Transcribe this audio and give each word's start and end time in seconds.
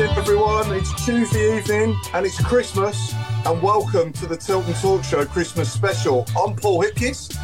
everyone. 0.00 0.72
It's 0.74 1.04
Tuesday 1.04 1.58
evening 1.58 1.98
and 2.14 2.24
it's 2.24 2.40
Christmas. 2.40 3.12
And 3.44 3.60
welcome 3.60 4.12
to 4.12 4.26
the 4.26 4.36
Tilton 4.36 4.72
Talk 4.74 5.02
Show 5.02 5.24
Christmas 5.24 5.72
special. 5.72 6.24
I'm 6.40 6.54
Paul 6.54 6.84
Hipkiss. 6.84 7.36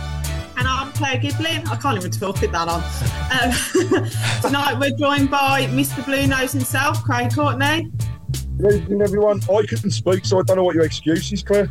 And 0.56 0.68
I'm 0.68 0.92
Claire 0.92 1.16
Giblin. 1.16 1.66
I 1.68 1.74
can't 1.74 1.96
even 1.96 2.12
talk 2.12 2.44
it 2.44 2.52
that 2.52 2.68
on. 2.68 2.80
Um, 3.32 4.40
tonight 4.42 4.78
we're 4.78 4.97
joined 4.97 5.32
by 5.32 5.66
Mr. 5.66 6.05
Blue 6.05 6.28
Nose 6.28 6.52
himself, 6.52 7.02
Craig 7.02 7.34
Courtney. 7.34 7.91
Good 8.58 8.82
evening, 8.82 9.02
everyone. 9.02 9.41
I 9.52 9.66
couldn't 9.66 9.91
speak, 9.91 10.25
so 10.25 10.38
I 10.38 10.42
don't 10.42 10.56
know 10.56 10.64
what 10.64 10.77
your 10.77 10.84
excuse 10.84 11.32
is, 11.32 11.42
Claire. 11.42 11.69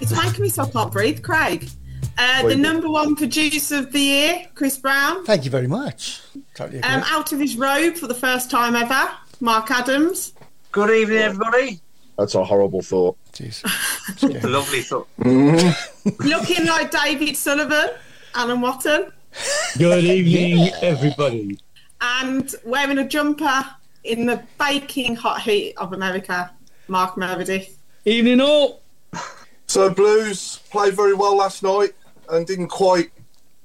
It's 0.00 0.12
making 0.12 0.42
me 0.42 0.50
so 0.50 0.62
I 0.62 0.70
can't 0.70 0.92
breathe, 0.92 1.22
Craig. 1.22 1.68
Uh, 2.16 2.46
the 2.46 2.54
number 2.54 2.88
one 2.88 3.16
producer 3.16 3.78
of 3.78 3.90
the 3.90 4.00
year, 4.00 4.46
Chris 4.54 4.76
Browne. 4.78 5.24
Thank 5.24 5.44
you 5.44 5.50
very 5.50 5.66
much. 5.66 6.20
Totally 6.54 6.80
um, 6.84 7.02
out 7.06 7.32
of 7.32 7.40
his 7.40 7.56
robe 7.56 7.96
for 7.96 8.06
the 8.06 8.14
first 8.14 8.52
time 8.52 8.76
ever, 8.76 9.10
Mark 9.42 9.72
Adams. 9.72 10.34
Good 10.70 10.90
evening, 10.90 11.18
everybody. 11.18 11.80
That's 12.16 12.36
a 12.36 12.44
horrible 12.44 12.80
thought. 12.80 13.16
Jeez. 13.32 13.64
Lovely 14.48 14.82
thought. 14.82 15.08
Looking 16.20 16.66
like 16.66 16.92
David 16.92 17.36
Sullivan, 17.36 17.90
Alan 18.36 18.60
Watton. 18.60 19.12
Good 19.76 20.04
evening, 20.04 20.70
everybody. 20.80 21.58
And 22.00 22.54
wearing 22.64 22.98
a 22.98 23.08
jumper 23.08 23.66
in 24.04 24.26
the 24.26 24.40
baking 24.60 25.16
hot 25.16 25.42
heat 25.42 25.74
of 25.76 25.92
America, 25.92 26.52
Mark 26.86 27.16
Meredith. 27.16 27.76
Evening 28.04 28.40
all. 28.40 28.80
So 29.66 29.90
Blues 29.90 30.60
played 30.70 30.94
very 30.94 31.14
well 31.14 31.36
last 31.36 31.64
night 31.64 31.94
and 32.28 32.46
didn't 32.46 32.68
quite 32.68 33.10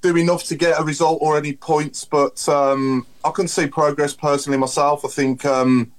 do 0.01 0.15
enough 0.15 0.43
to 0.45 0.55
get 0.55 0.79
a 0.79 0.83
result 0.83 1.19
or 1.21 1.37
any 1.37 1.53
points, 1.53 2.05
but 2.05 2.47
um, 2.47 3.05
I 3.23 3.31
can 3.31 3.47
see 3.47 3.67
progress 3.67 4.13
personally 4.13 4.57
myself. 4.57 5.03
I 5.03 5.09
think 5.09 5.43
um, 5.45 5.91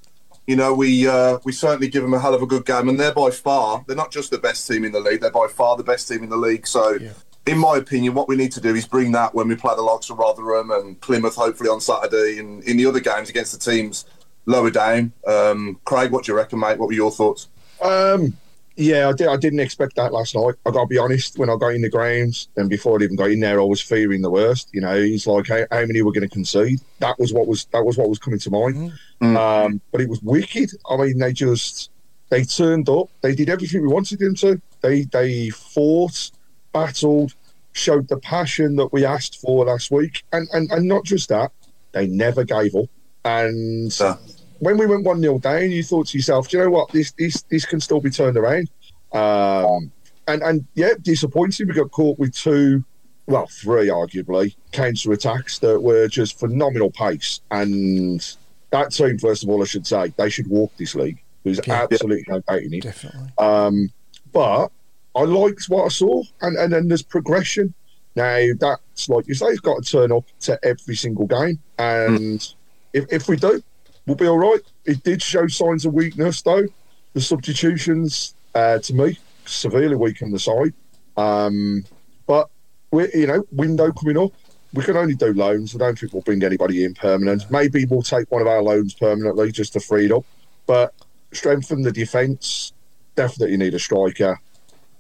you 0.49 0.57
know, 0.57 0.73
we 0.73 1.07
uh, 1.07 1.39
we 1.45 1.53
certainly 1.53 1.89
give 1.89 2.03
them 2.03 2.15
a 2.15 2.19
hell 2.19 2.35
of 2.35 2.41
a 2.41 2.47
good 2.47 2.65
game, 2.65 2.89
and 2.89 2.99
they're 2.99 3.13
by 3.13 3.31
far 3.31 3.85
they're 3.87 3.95
not 3.95 4.11
just 4.11 4.31
the 4.31 4.39
best 4.39 4.67
team 4.67 4.83
in 4.83 4.93
the 4.93 4.99
league; 4.99 5.21
they're 5.21 5.31
by 5.31 5.47
far 5.47 5.77
the 5.77 5.85
best 5.85 6.09
team 6.09 6.23
in 6.23 6.31
the 6.31 6.39
league. 6.39 6.67
So, 6.67 6.93
yeah. 6.93 7.13
in 7.47 7.59
my 7.59 7.77
opinion, 7.77 8.15
what 8.15 8.29
we 8.29 8.37
need 8.37 8.53
to 8.53 8.61
do 8.61 8.75
is 8.75 8.87
bring 8.87 9.13
that 9.13 9.35
when 9.35 9.47
we 9.47 9.57
play 9.57 9.75
the 9.77 9.83
likes 9.83 10.09
of 10.09 10.19
Rotherham 10.19 10.71
and 10.71 10.99
Plymouth, 11.03 11.37
hopefully 11.37 11.69
on 11.69 11.83
Saturday, 11.83 12.39
and 12.39 12.65
in 12.65 12.79
the 12.79 12.87
other 12.87 12.99
games 12.99 13.29
against 13.29 13.53
the 13.53 13.71
teams 13.71 14.07
lower 14.47 14.71
down. 14.71 15.13
Um, 15.27 15.79
Craig, 15.85 16.13
what 16.13 16.25
do 16.25 16.33
you 16.33 16.37
reckon, 16.39 16.61
mate? 16.61 16.79
What 16.79 16.87
were 16.87 16.95
your 16.95 17.11
thoughts? 17.11 17.49
Um, 17.83 18.35
yeah, 18.79 19.09
I, 19.09 19.13
did, 19.13 19.27
I 19.27 19.37
didn't 19.37 19.59
expect 19.59 19.97
that 19.97 20.13
last 20.13 20.37
night. 20.37 20.55
I 20.65 20.71
got 20.71 20.83
to 20.83 20.87
be 20.87 20.99
honest. 20.99 21.37
When 21.37 21.51
I 21.51 21.57
got 21.57 21.75
in 21.75 21.83
the 21.83 21.91
grounds, 21.91 22.49
and 22.57 22.71
before 22.71 23.01
I 23.01 23.05
even 23.05 23.17
got 23.17 23.33
in 23.33 23.41
there, 23.41 23.61
I 23.61 23.65
was 23.65 23.81
fearing 23.81 24.23
the 24.23 24.31
worst. 24.31 24.71
You 24.73 24.81
know, 24.81 24.97
he's 24.97 25.27
like, 25.27 25.49
how, 25.49 25.67
how 25.73 25.85
many 25.85 26.01
were 26.01 26.13
going 26.13 26.29
to 26.29 26.33
concede? 26.33 26.81
That 27.01 27.19
was 27.19 27.33
what 27.33 27.49
was 27.49 27.65
that 27.67 27.85
was 27.85 27.99
what 27.99 28.09
was 28.09 28.21
coming 28.21 28.39
to 28.39 28.51
mind. 28.51 28.93
Mm. 29.21 29.37
Um, 29.37 29.81
but 29.91 30.01
it 30.01 30.09
was 30.09 30.23
wicked. 30.23 30.71
I 30.89 30.97
mean, 30.97 31.19
they 31.19 31.33
just 31.33 31.91
they 32.29 32.45
turned 32.45 32.89
up. 32.89 33.11
They 33.21 33.35
did 33.35 33.49
everything 33.49 33.83
we 33.83 33.89
wanted 33.89 34.21
them 34.21 34.37
to. 34.37 34.63
They 34.81 35.03
they 35.03 35.51
fought, 35.51 36.31
battled, 36.73 37.35
showed 37.73 38.07
the 38.07 38.19
passion 38.19 38.77
that 38.77 38.93
we 38.93 39.05
asked 39.05 39.41
for 39.41 39.65
last 39.65 39.91
week, 39.91 40.23
and 40.33 40.49
and, 40.53 40.71
and 40.71 40.87
not 40.87 41.05
just 41.05 41.31
that, 41.31 41.51
they 41.91 42.07
never 42.07 42.45
gave 42.45 42.77
up. 42.77 42.87
And 43.25 43.99
yeah 43.99 44.15
when 44.61 44.77
we 44.77 44.87
went 44.87 45.05
one 45.05 45.21
0 45.21 45.39
down, 45.39 45.71
you 45.71 45.83
thought 45.83 46.09
to 46.09 46.19
yourself, 46.19 46.49
do 46.49 46.57
you 46.59 46.65
know 46.65 46.71
what? 46.71 46.91
This 46.91 47.13
this 47.13 47.43
this 47.43 47.65
can 47.65 47.81
still 47.81 48.01
be 48.01 48.11
turned 48.11 48.37
around. 48.37 48.69
Um, 49.13 49.93
and 50.27 50.43
and 50.43 50.67
yeah, 50.75 50.93
disappointing. 51.01 51.69
We 51.69 51.75
got 51.75 51.91
caught 51.91 52.19
with 52.19 52.35
two, 52.35 52.85
well, 53.27 53.47
three 53.47 53.89
arguably 53.89 54.55
counter 54.73 55.13
attacks 55.13 55.59
that 55.61 55.81
were 55.81 56.09
just 56.09 56.39
phenomenal 56.39 56.91
pace. 56.91 57.41
And 57.51 58.37
that 58.71 58.93
team, 58.93 59.19
first 59.19 59.43
of 59.43 59.49
all, 59.49 59.63
I 59.63 59.67
should 59.67 59.87
say, 59.87 60.13
they 60.17 60.31
should 60.31 60.49
walk 60.49 60.73
this 60.77 60.95
league. 60.95 61.23
There's 61.45 61.61
yeah, 61.67 61.83
absolutely 61.83 62.25
no 62.29 62.41
doubt 62.41 62.63
in 62.63 62.75
it. 62.75 62.83
Definitely. 62.83 63.33
Um, 63.39 63.91
but 64.33 64.69
I 65.15 65.23
liked 65.23 65.65
what 65.69 65.85
I 65.85 65.89
saw, 65.89 66.23
and 66.43 66.57
and 66.57 66.73
then 66.73 66.89
there's 66.89 67.03
progression. 67.03 67.75
Now 68.15 68.49
that's 68.59 69.09
like 69.09 69.29
you 69.29 69.35
say, 69.35 69.47
it's 69.47 69.61
got 69.61 69.83
to 69.83 69.91
turn 69.91 70.13
up 70.13 70.25
to 70.41 70.59
every 70.63 70.97
single 70.97 71.27
game, 71.27 71.61
and 71.79 72.41
mm. 72.41 72.55
if 72.93 73.07
if 73.11 73.29
we 73.29 73.37
do, 73.37 73.63
we'll 74.09 74.17
be 74.17 74.27
all 74.27 74.39
right. 74.39 74.61
It 74.87 75.03
did 75.05 75.23
show 75.23 75.47
signs 75.47 75.85
of 75.85 75.93
weakness, 75.93 76.43
though. 76.43 76.67
The 77.13 77.21
substitutions, 77.21 78.35
uh, 78.55 78.79
to 78.79 78.95
me, 78.95 79.19
severely 79.45 79.97
weakened 79.97 80.33
the 80.33 80.39
side. 80.39 80.73
Um, 81.17 81.85
but 82.27 82.49
we're, 82.91 83.11
you 83.15 83.27
know, 83.27 83.45
window 83.53 83.93
coming 83.93 84.17
up, 84.17 84.33
we 84.73 84.83
can 84.83 84.97
only 84.97 85.15
do 85.15 85.33
loans. 85.33 85.75
I 85.75 85.79
don't 85.79 85.99
think 85.99 86.13
we'll 86.13 86.23
bring 86.23 86.43
anybody 86.43 86.85
in 86.85 86.95
permanent. 86.95 87.51
Maybe 87.51 87.85
we'll 87.85 88.03
take 88.03 88.31
one 88.31 88.43
of 88.43 88.49
our 88.49 88.63
loans 88.63 88.95
permanently 88.95 89.53
just 89.53 89.75
to 89.75 89.81
free 89.81 90.07
it 90.07 90.13
up. 90.13 90.25
But 90.67 90.95
strengthen 91.33 91.83
the 91.83 91.93
defence. 91.93 92.73
Definitely 93.15 93.57
need 93.57 93.75
a 93.75 93.79
striker, 93.79 94.39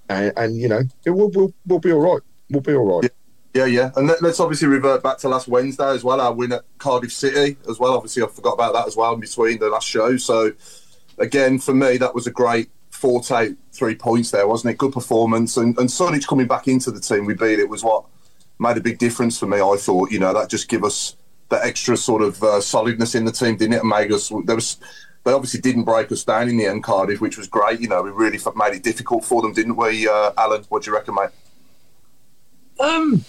and, 0.09 0.33
and 0.37 0.57
you 0.57 0.69
know, 0.69 0.83
it 1.05 1.11
will 1.11 1.31
we'll, 1.31 1.55
we'll 1.67 1.79
be 1.79 1.93
all 1.93 2.01
right. 2.01 2.23
We'll 2.51 2.63
be 2.63 2.75
all 2.75 3.01
right. 3.01 3.11
Yeah. 3.67 3.67
Yeah, 3.67 3.91
and 3.97 4.07
let, 4.07 4.23
us 4.23 4.41
obviously 4.41 4.69
revert 4.69 5.03
back 5.03 5.19
to 5.19 5.29
last 5.29 5.49
Wednesday 5.49 5.91
as 5.91 6.05
well. 6.05 6.21
Our 6.21 6.33
win 6.33 6.53
at 6.53 6.65
Cardiff 6.79 7.13
City 7.13 7.57
as 7.69 7.79
well. 7.79 7.95
Obviously, 7.95 8.23
I 8.23 8.27
forgot 8.27 8.53
about 8.53 8.73
that 8.75 8.87
as 8.87 8.97
well 8.97 9.15
in 9.15 9.21
between 9.21 9.59
the 9.59 9.69
last 9.69 9.87
show. 9.87 10.17
So, 10.17 10.53
again, 11.19 11.59
for 11.59 11.75
me, 11.75 11.97
that 11.97 12.15
was 12.15 12.27
a 12.27 12.31
great 12.31 12.71
four 12.91 13.23
forte 13.23 13.55
three 13.73 13.95
points 13.95 14.31
there, 14.31 14.47
wasn't 14.47 14.75
it? 14.75 14.79
Good 14.79 14.93
performance, 14.93 15.57
and 15.57 15.77
and 15.79 15.89
Sunjic 15.89 16.27
coming 16.27 16.47
back 16.47 16.69
into 16.69 16.91
the 16.91 17.01
team 17.01 17.25
we 17.25 17.35
beat 17.35 17.59
it 17.59 17.69
was 17.69 17.83
what 17.83 18.05
made 18.59 18.77
a 18.77 18.81
big 18.81 18.99
difference 18.99 19.39
for 19.39 19.47
me. 19.47 19.61
I 19.61 19.77
thought, 19.77 20.11
you 20.11 20.19
know, 20.19 20.33
that 20.35 20.51
just 20.51 20.69
give 20.69 20.85
us 20.85 21.17
that 21.49 21.65
extra 21.65 21.97
sort 21.97 22.23
of 22.23 22.43
uh, 22.43 22.61
solidness 22.61 23.15
in 23.15 23.25
the 23.25 23.33
team, 23.33 23.57
didn't 23.57 23.75
it? 23.75 23.85
Made 23.85 24.13
us 24.13 24.31
there 24.45 24.55
was. 24.55 24.77
They 25.25 25.33
obviously 25.33 25.61
didn't 25.61 25.83
break 25.83 26.11
us 26.13 26.25
down 26.25 26.49
in 26.49 26.57
the 26.57 26.67
end, 26.67 26.85
Cardiff, 26.85 27.21
which 27.21 27.37
was 27.37 27.49
great. 27.49 27.81
You 27.81 27.89
know, 27.89 28.03
we 28.03 28.11
really 28.11 28.39
made 28.55 28.75
it 28.75 28.83
difficult 28.83 29.25
for 29.25 29.43
them, 29.43 29.53
didn't 29.53 29.77
we, 29.77 30.09
uh, 30.09 30.31
Alan? 30.39 30.65
What 30.69 30.85
do 30.85 30.91
you 30.91 30.97
reckon, 30.97 31.17
mate? 31.17 31.31
Um, 32.81 33.25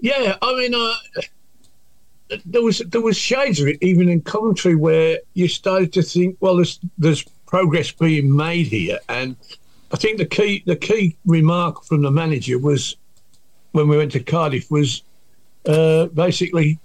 yeah, 0.00 0.36
I 0.40 0.54
mean, 0.54 0.74
uh, 0.74 2.38
there 2.46 2.62
was 2.62 2.78
there 2.78 3.00
was 3.00 3.16
shades 3.16 3.60
of 3.60 3.68
it 3.68 3.78
even 3.80 4.08
in 4.08 4.20
commentary 4.20 4.76
where 4.76 5.18
you 5.34 5.48
started 5.48 5.92
to 5.94 6.02
think, 6.02 6.36
well, 6.40 6.56
there's 6.56 6.78
there's 6.98 7.24
progress 7.46 7.90
being 7.90 8.34
made 8.34 8.66
here, 8.66 8.98
and 9.08 9.36
I 9.92 9.96
think 9.96 10.18
the 10.18 10.26
key 10.26 10.62
the 10.66 10.76
key 10.76 11.16
remark 11.26 11.84
from 11.84 12.02
the 12.02 12.10
manager 12.10 12.58
was 12.58 12.96
when 13.72 13.88
we 13.88 13.96
went 13.96 14.12
to 14.12 14.20
Cardiff 14.20 14.70
was 14.70 15.02
uh, 15.66 16.06
basically 16.06 16.78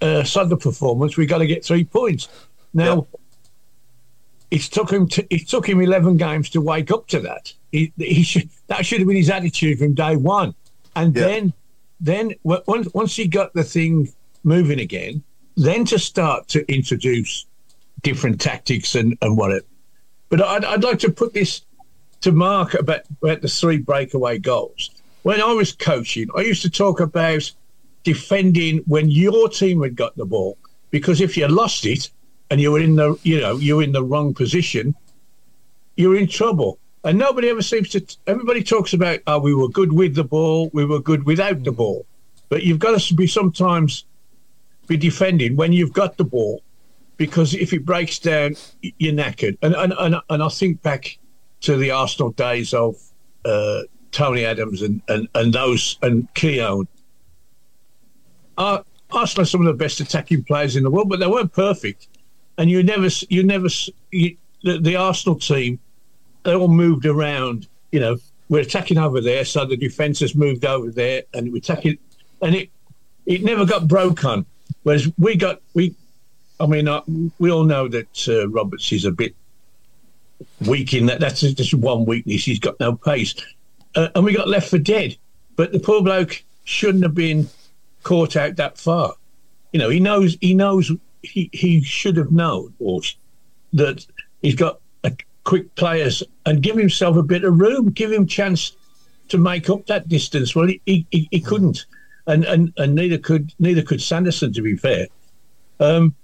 uh, 0.00 0.24
Sunday 0.24 0.56
performance. 0.56 1.16
We 1.16 1.26
got 1.26 1.38
to 1.38 1.46
get 1.46 1.64
three 1.64 1.84
points 1.84 2.28
now. 2.72 3.06
Yeah. 3.12 3.18
It 4.50 4.62
took 4.62 4.90
him. 4.90 5.08
To, 5.08 5.26
it 5.34 5.48
took 5.48 5.66
him 5.66 5.80
eleven 5.80 6.18
games 6.18 6.50
to 6.50 6.60
wake 6.60 6.90
up 6.90 7.06
to 7.08 7.20
that. 7.20 7.52
He, 7.70 7.90
he 7.96 8.22
should, 8.22 8.50
that 8.66 8.84
should 8.84 8.98
have 8.98 9.08
been 9.08 9.16
his 9.16 9.30
attitude 9.30 9.78
from 9.78 9.94
day 9.94 10.16
one, 10.16 10.54
and 10.94 11.16
yeah. 11.16 11.26
then 11.26 11.52
then 12.02 12.34
once 12.42 12.88
once 12.92 13.16
he 13.16 13.26
got 13.28 13.54
the 13.54 13.62
thing 13.62 14.12
moving 14.42 14.80
again, 14.80 15.22
then 15.56 15.84
to 15.86 15.98
start 15.98 16.48
to 16.48 16.70
introduce 16.70 17.46
different 18.02 18.40
tactics 18.40 18.94
and 18.96 19.16
and 19.22 19.38
what 19.38 19.62
But 20.28 20.42
I'd, 20.42 20.64
I'd 20.64 20.84
like 20.84 20.98
to 21.00 21.10
put 21.10 21.32
this 21.32 21.62
to 22.22 22.32
Mark 22.32 22.74
about, 22.74 23.02
about 23.20 23.40
the 23.40 23.48
three 23.48 23.78
breakaway 23.78 24.38
goals. 24.38 24.90
When 25.22 25.40
I 25.40 25.52
was 25.52 25.72
coaching, 25.72 26.28
I 26.36 26.40
used 26.40 26.62
to 26.62 26.70
talk 26.70 27.00
about 27.00 27.50
defending 28.02 28.78
when 28.86 29.08
your 29.08 29.48
team 29.48 29.82
had 29.82 29.94
got 29.94 30.16
the 30.16 30.24
ball 30.24 30.58
because 30.90 31.20
if 31.20 31.36
you 31.36 31.46
lost 31.46 31.86
it 31.86 32.10
and 32.50 32.60
you 32.60 32.72
were 32.72 32.80
in 32.80 32.96
the 32.96 33.16
you 33.22 33.40
know 33.40 33.56
you're 33.56 33.82
in 33.82 33.92
the 33.92 34.02
wrong 34.02 34.34
position, 34.34 34.94
you're 35.96 36.16
in 36.16 36.26
trouble. 36.26 36.78
And 37.04 37.18
nobody 37.18 37.48
ever 37.48 37.62
seems 37.62 37.88
to. 37.90 38.04
Everybody 38.26 38.62
talks 38.62 38.92
about, 38.92 39.20
oh, 39.26 39.40
we 39.40 39.54
were 39.54 39.68
good 39.68 39.92
with 39.92 40.14
the 40.14 40.24
ball, 40.24 40.70
we 40.72 40.84
were 40.84 41.00
good 41.00 41.24
without 41.24 41.64
the 41.64 41.72
ball. 41.72 42.06
But 42.48 42.62
you've 42.62 42.78
got 42.78 43.00
to 43.00 43.14
be 43.14 43.26
sometimes 43.26 44.04
be 44.86 44.96
defending 44.96 45.56
when 45.56 45.72
you've 45.72 45.92
got 45.92 46.16
the 46.16 46.24
ball, 46.24 46.62
because 47.16 47.54
if 47.54 47.72
it 47.72 47.84
breaks 47.84 48.18
down, 48.18 48.56
you're 48.80 49.14
knackered. 49.14 49.58
And 49.62 49.74
and 49.74 49.92
and, 49.98 50.16
and 50.28 50.42
I 50.42 50.48
think 50.48 50.82
back 50.82 51.18
to 51.62 51.76
the 51.76 51.90
Arsenal 51.90 52.30
days 52.32 52.74
of 52.74 52.96
uh, 53.44 53.82
Tony 54.12 54.44
Adams 54.44 54.82
and, 54.82 55.02
and, 55.08 55.28
and 55.34 55.52
those 55.52 55.98
and 56.02 56.32
Keown. 56.34 56.86
Uh, 58.58 58.82
Arsenal 59.10 59.42
are 59.42 59.46
some 59.46 59.60
of 59.60 59.66
the 59.66 59.72
best 59.72 60.00
attacking 60.00 60.44
players 60.44 60.76
in 60.76 60.82
the 60.82 60.90
world, 60.90 61.08
but 61.08 61.18
they 61.18 61.26
weren't 61.26 61.52
perfect. 61.52 62.08
And 62.58 62.70
you 62.70 62.82
never, 62.82 63.08
you 63.28 63.42
never, 63.42 63.68
you, 64.10 64.36
the, 64.62 64.78
the 64.78 64.96
Arsenal 64.96 65.38
team, 65.38 65.80
they 66.44 66.54
all 66.54 66.68
moved 66.68 67.06
around. 67.06 67.66
You 67.90 68.00
know, 68.00 68.18
we're 68.48 68.62
attacking 68.62 68.98
over 68.98 69.20
there, 69.20 69.44
so 69.44 69.64
the 69.64 69.76
defence 69.76 70.20
has 70.20 70.34
moved 70.34 70.64
over 70.64 70.90
there, 70.90 71.22
and 71.34 71.52
we're 71.52 71.58
attacking, 71.58 71.98
and 72.40 72.54
it, 72.54 72.70
it 73.26 73.42
never 73.42 73.64
got 73.64 73.88
broken. 73.88 74.46
Whereas 74.82 75.10
we 75.18 75.36
got, 75.36 75.60
we, 75.74 75.94
I 76.58 76.66
mean, 76.66 76.88
uh, 76.88 77.02
we 77.38 77.50
all 77.50 77.64
know 77.64 77.88
that 77.88 78.28
uh, 78.28 78.48
Roberts 78.48 78.90
is 78.92 79.04
a 79.04 79.12
bit 79.12 79.34
weak 80.66 80.92
in 80.94 81.06
that. 81.06 81.20
That's 81.20 81.40
just 81.40 81.74
one 81.74 82.04
weakness. 82.04 82.44
He's 82.44 82.58
got 82.58 82.78
no 82.80 82.94
pace, 82.94 83.34
uh, 83.94 84.08
and 84.14 84.24
we 84.24 84.34
got 84.34 84.48
left 84.48 84.68
for 84.68 84.78
dead. 84.78 85.16
But 85.56 85.72
the 85.72 85.80
poor 85.80 86.02
bloke 86.02 86.42
shouldn't 86.64 87.04
have 87.04 87.14
been 87.14 87.48
caught 88.02 88.36
out 88.36 88.56
that 88.56 88.78
far. 88.78 89.14
You 89.72 89.78
know, 89.78 89.88
he 89.88 90.00
knows. 90.00 90.36
He 90.40 90.54
knows. 90.54 90.90
He 91.22 91.48
he 91.52 91.82
should 91.82 92.16
have 92.16 92.32
known, 92.32 92.74
or 92.78 93.00
that 93.72 94.04
he's 94.42 94.56
got 94.56 94.80
a 95.04 95.12
quick 95.44 95.74
players 95.74 96.22
and 96.46 96.62
give 96.62 96.76
himself 96.76 97.16
a 97.16 97.22
bit 97.22 97.44
of 97.44 97.60
room. 97.60 97.90
Give 97.90 98.12
him 98.12 98.26
chance 98.26 98.76
to 99.28 99.38
make 99.38 99.70
up 99.70 99.86
that 99.86 100.08
distance. 100.08 100.54
Well, 100.54 100.66
he 100.66 101.06
he, 101.10 101.28
he, 101.30 101.40
couldn't, 101.40 101.86
and, 102.26 102.44
and 102.44 102.72
and 102.76 102.94
neither 102.94 103.18
could 103.18 103.52
neither 103.58 103.82
could 103.82 104.02
Sanderson. 104.02 104.52
To 104.52 104.62
be 104.62 104.76
fair. 104.76 105.06
Um, 105.80 106.14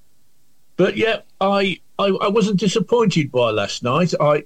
but 0.77 0.97
yeah, 0.97 1.21
I, 1.41 1.81
I 1.99 2.07
I 2.07 2.29
wasn't 2.29 2.61
disappointed 2.61 3.33
by 3.33 3.51
last 3.51 3.83
night. 3.83 4.15
I 4.21 4.45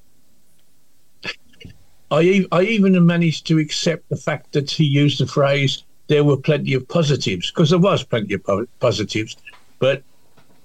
I 2.10 2.62
even 2.62 3.06
managed 3.06 3.46
to 3.46 3.58
accept 3.58 4.08
the 4.08 4.16
fact 4.16 4.52
that 4.52 4.70
he 4.70 4.84
used 4.84 5.18
the 5.18 5.26
phrase 5.26 5.82
"there 6.08 6.24
were 6.24 6.36
plenty 6.36 6.74
of 6.74 6.86
positives" 6.88 7.50
because 7.50 7.70
there 7.70 7.78
was 7.78 8.02
plenty 8.04 8.34
of 8.34 8.44
po- 8.44 8.66
positives. 8.80 9.36
But 9.78 10.02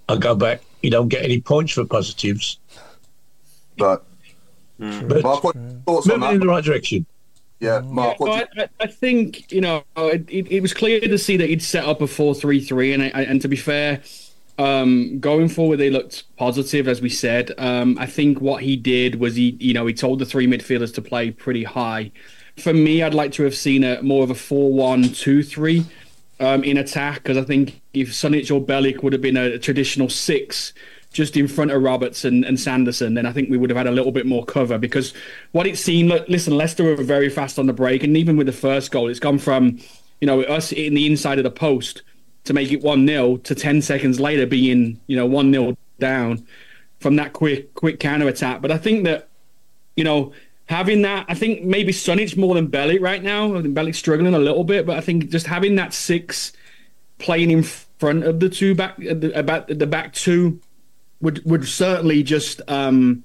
I 0.09 0.17
go 0.17 0.35
back, 0.35 0.61
you 0.81 0.89
don't 0.89 1.07
get 1.07 1.23
any 1.23 1.41
points 1.41 1.73
for 1.73 1.85
positives. 1.85 2.59
But 3.77 4.05
But 4.79 5.23
Mark, 5.23 5.43
what 5.43 5.55
thoughts 5.85 6.09
on 6.09 6.19
moving 6.19 6.35
in 6.35 6.41
the 6.41 6.47
right 6.47 6.63
direction. 6.63 7.05
Yeah, 7.59 7.79
Mark, 7.79 8.19
what 8.19 8.47
do 8.53 8.61
I, 8.61 8.65
I, 8.65 8.69
I 8.81 8.87
think 8.87 9.51
you 9.51 9.61
know 9.61 9.83
it, 9.95 10.29
it, 10.29 10.51
it 10.51 10.59
was 10.61 10.73
clear 10.73 10.99
to 10.99 11.17
see 11.17 11.37
that 11.37 11.49
he'd 11.49 11.63
set 11.63 11.85
up 11.85 12.01
a 12.01 12.07
four-three-three, 12.07 12.93
and 12.93 13.03
I, 13.03 13.07
and 13.07 13.41
to 13.41 13.47
be 13.47 13.55
fair, 13.55 14.01
um, 14.59 15.19
going 15.19 15.49
forward 15.49 15.77
they 15.77 15.89
looked 15.89 16.23
positive, 16.37 16.87
as 16.87 17.01
we 17.01 17.09
said. 17.09 17.53
Um, 17.57 17.97
I 17.99 18.05
think 18.05 18.41
what 18.41 18.61
he 18.61 18.75
did 18.75 19.15
was 19.15 19.35
he, 19.35 19.57
you 19.59 19.73
know, 19.73 19.87
he 19.87 19.93
told 19.93 20.19
the 20.19 20.25
three 20.25 20.45
midfielders 20.45 20.93
to 20.95 21.01
play 21.01 21.31
pretty 21.31 21.63
high. 21.63 22.11
For 22.57 22.73
me, 22.73 23.01
I'd 23.01 23.15
like 23.15 23.31
to 23.33 23.43
have 23.43 23.55
seen 23.55 23.83
a 23.83 24.01
more 24.03 24.23
of 24.23 24.29
a 24.29 24.35
four-one-two-three 24.35 25.85
um, 26.39 26.63
in 26.63 26.77
attack 26.77 27.23
because 27.23 27.37
I 27.37 27.43
think 27.43 27.81
if 27.93 28.09
Sunjic 28.09 28.51
or 28.51 28.63
Bielik 28.63 29.01
would 29.01 29.13
have 29.13 29.21
been 29.21 29.37
a, 29.37 29.57
traditional 29.57 30.09
six 30.09 30.73
just 31.17 31.35
in 31.35 31.47
front 31.47 31.71
of 31.71 31.81
Roberts 31.81 32.23
and, 32.23 32.45
and 32.45 32.59
Sanderson, 32.59 33.15
then 33.15 33.25
I 33.25 33.31
think 33.31 33.49
we 33.49 33.57
would 33.57 33.71
have 33.71 33.77
had 33.77 33.87
a 33.87 33.91
little 33.91 34.11
bit 34.11 34.27
more 34.27 34.45
cover 34.45 34.77
because 34.77 35.15
what 35.51 35.65
it 35.65 35.75
seemed, 35.75 36.09
look, 36.09 36.29
listen, 36.29 36.55
Leicester 36.55 36.83
were 36.83 37.03
very 37.03 37.27
fast 37.27 37.57
on 37.57 37.65
the 37.65 37.73
break, 37.73 38.03
and 38.03 38.15
even 38.15 38.37
with 38.37 38.45
the 38.45 38.53
first 38.53 38.91
goal, 38.91 39.09
it's 39.09 39.19
gone 39.19 39.39
from 39.39 39.79
you 40.21 40.27
know 40.27 40.43
us 40.43 40.71
in 40.71 40.93
the 40.93 41.07
inside 41.07 41.39
of 41.39 41.43
the 41.43 41.49
post 41.49 42.03
to 42.43 42.53
make 42.53 42.71
it 42.71 42.83
one 42.83 43.07
0 43.07 43.37
to 43.37 43.55
ten 43.55 43.81
seconds 43.81 44.19
later 44.19 44.45
being 44.45 44.99
you 45.07 45.17
know 45.17 45.25
one 45.25 45.51
0 45.51 45.75
down 45.99 46.45
from 46.99 47.15
that 47.15 47.33
quick 47.33 47.73
quick 47.73 47.99
counter 47.99 48.27
attack. 48.27 48.61
But 48.61 48.69
I 48.69 48.77
think 48.77 49.03
that 49.05 49.27
you 49.95 50.03
know, 50.03 50.33
having 50.69 51.01
that, 51.01 51.25
I 51.27 51.33
think 51.33 51.63
maybe 51.63 51.91
Sunjic 51.91 52.37
more 52.37 52.53
than 52.53 52.67
Bielik 52.67 53.01
right 53.01 53.23
now. 53.23 53.57
I 53.57 53.63
think 53.63 53.75
Bielik's 53.75 53.97
struggling 53.97 54.35
a 54.35 54.39
little 54.39 54.63
bit, 54.63 54.85
but 54.85 54.97
I 54.97 55.01
think 55.01 55.29
just 55.31 55.47
having 55.47 55.77
that 55.77 55.95
six 55.95 56.53
playing 57.17 57.49
in 57.49 57.63
front 57.63 58.23
of 58.23 58.39
the 58.39 58.49
two 58.49 58.75
back, 58.75 58.99
about 59.03 59.67
the 59.67 59.87
back 59.87 60.13
two, 60.13 60.61
would 61.21 61.43
would 61.45 61.67
certainly 61.67 62.23
just 62.23 62.61
um, 62.67 63.23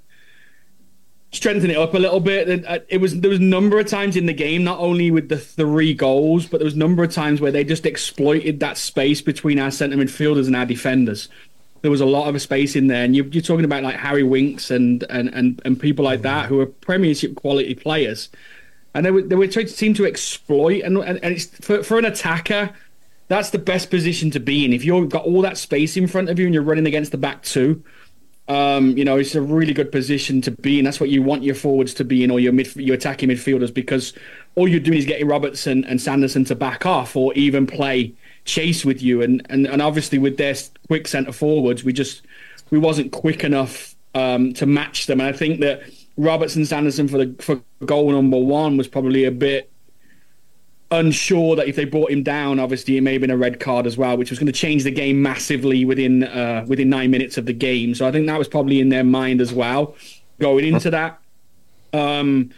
strengthen 1.31 1.71
it 1.71 1.77
up 1.77 1.95
a 1.95 1.99
little 1.99 2.21
bit. 2.21 2.65
Uh, 2.67 2.79
It 2.89 2.99
was 2.99 3.21
there 3.21 3.31
was 3.31 3.41
a 3.41 3.43
number 3.43 3.79
of 3.79 3.87
times 3.87 4.17
in 4.17 4.27
the 4.27 4.33
game, 4.33 4.65
not 4.65 4.79
only 4.79 5.11
with 5.11 5.29
the 5.29 5.39
three 5.39 5.95
goals, 5.95 6.47
but 6.47 6.59
there 6.59 6.65
was 6.65 6.75
a 6.75 6.79
number 6.79 7.03
of 7.03 7.13
times 7.13 7.41
where 7.41 7.53
they 7.53 7.65
just 7.65 7.87
exploited 7.87 8.61
that 8.61 8.79
space 8.79 9.21
between 9.21 9.59
our 9.59 9.71
centre 9.71 9.97
midfielders 9.97 10.47
and 10.47 10.57
our 10.57 10.67
defenders. 10.67 11.29
There 11.81 11.91
was 11.91 12.01
a 12.01 12.07
lot 12.07 12.33
of 12.33 12.41
space 12.41 12.77
in 12.77 12.87
there, 12.87 13.05
and 13.05 13.17
you, 13.17 13.25
you're 13.33 13.43
talking 13.43 13.65
about 13.65 13.83
like 13.83 13.97
Harry 13.97 14.23
Winks 14.23 14.71
and 14.71 15.05
and 15.11 15.29
and, 15.35 15.61
and 15.65 15.81
people 15.81 16.05
like 16.05 16.23
that 16.23 16.47
who 16.47 16.61
are 16.61 16.67
Premiership 16.67 17.35
quality 17.35 17.75
players, 17.75 18.29
and 18.95 19.05
they 19.05 19.11
were 19.11 19.23
they 19.23 19.35
were 19.35 19.49
trying 19.49 19.67
to 19.67 19.73
seem 19.73 19.95
to 19.95 20.07
exploit, 20.07 20.83
and 20.83 20.97
and, 20.99 21.19
and 21.25 21.35
it's 21.35 21.47
for 21.47 21.83
for 21.83 21.99
an 21.99 22.05
attacker. 22.05 22.71
That's 23.33 23.49
the 23.49 23.59
best 23.59 23.89
position 23.89 24.31
to 24.33 24.41
be 24.41 24.63
in. 24.67 24.75
If 24.75 24.85
you've 24.85 25.09
got 25.09 25.25
all 25.25 25.41
that 25.41 25.57
space 25.57 25.97
in 25.97 26.07
front 26.07 26.29
of 26.29 26.39
you 26.39 26.45
and 26.45 26.53
you're 26.53 26.63
running 26.63 26.87
against 26.87 27.13
the 27.13 27.17
back 27.17 27.43
two, 27.43 27.83
um, 28.47 28.95
you 28.99 29.07
know, 29.07 29.17
it's 29.17 29.35
a 29.35 29.41
really 29.41 29.73
good 29.73 29.91
position 29.91 30.43
to 30.43 30.51
be 30.51 30.79
in. 30.79 30.85
That's 30.85 31.01
what 31.01 31.09
you 31.09 31.23
want 31.23 31.43
your 31.43 31.55
forwards 31.55 31.95
to 31.95 32.05
be 32.05 32.23
in, 32.23 32.31
or 32.31 32.41
your 32.41 32.53
mid, 32.53 32.77
your 32.77 32.95
attacking 32.95 33.31
midfielders, 33.31 33.73
because 33.73 34.13
all 34.55 34.69
you're 34.69 34.81
doing 34.81 34.99
is 34.99 35.07
getting 35.07 35.27
Robertson 35.29 35.83
and 35.87 35.99
Sanderson 35.99 36.45
to 36.45 36.55
back 36.55 36.85
off, 36.85 37.17
or 37.17 37.33
even 37.33 37.67
play 37.67 38.13
chase 38.45 38.85
with 38.85 39.01
you. 39.01 39.23
And 39.23 39.47
and, 39.49 39.67
and 39.67 39.81
obviously 39.81 40.19
with 40.19 40.37
their 40.37 40.55
quick 40.89 41.09
centre 41.09 41.33
forwards, 41.33 41.85
we 41.85 41.95
just 41.95 42.21
we 42.69 42.79
wasn't 42.79 43.13
quick 43.13 43.45
enough 43.45 43.95
um, 44.15 44.53
to 44.53 44.67
match 44.67 45.07
them. 45.07 45.23
And 45.23 45.35
I 45.35 45.39
think 45.39 45.61
that 45.61 45.85
Robertson 46.19 46.67
Sanderson 46.67 47.09
for 47.09 47.17
the 47.25 47.35
for 47.43 47.63
goal 47.87 48.13
number 48.13 48.37
one 48.37 48.77
was 48.77 48.89
probably 48.89 49.25
a 49.25 49.31
bit 49.31 49.72
unsure 50.93 51.57
that 51.57 51.67
if 51.67 51.75
they 51.75 51.85
brought 51.85 52.11
him 52.11 52.23
down, 52.23 52.61
obviously 52.61 52.97
it 52.97 53.01
may 53.01 53.13
have 53.15 53.23
been 53.23 53.31
a 53.31 53.37
red 53.37 53.59
card 53.59 53.87
as 53.87 53.97
well, 53.97 54.17
which 54.17 54.31
was 54.31 54.39
going 54.39 54.47
to 54.47 54.53
change 54.53 54.85
the 54.85 54.91
game 54.91 55.21
massively 55.21 55.85
within 55.85 56.23
uh, 56.23 56.65
within 56.69 56.89
nine 56.89 57.11
minutes 57.11 57.39
of 57.39 57.47
the 57.47 57.53
game. 57.53 57.95
So 57.95 58.07
I 58.07 58.13
think 58.13 58.27
that 58.27 58.39
was 58.39 58.47
probably 58.47 58.79
in 58.81 58.91
their 58.91 59.05
mind 59.05 59.41
as 59.41 59.53
well 59.53 59.97
going 60.39 60.65
into 60.65 60.91
that. 60.91 61.19
Um, 61.93 62.51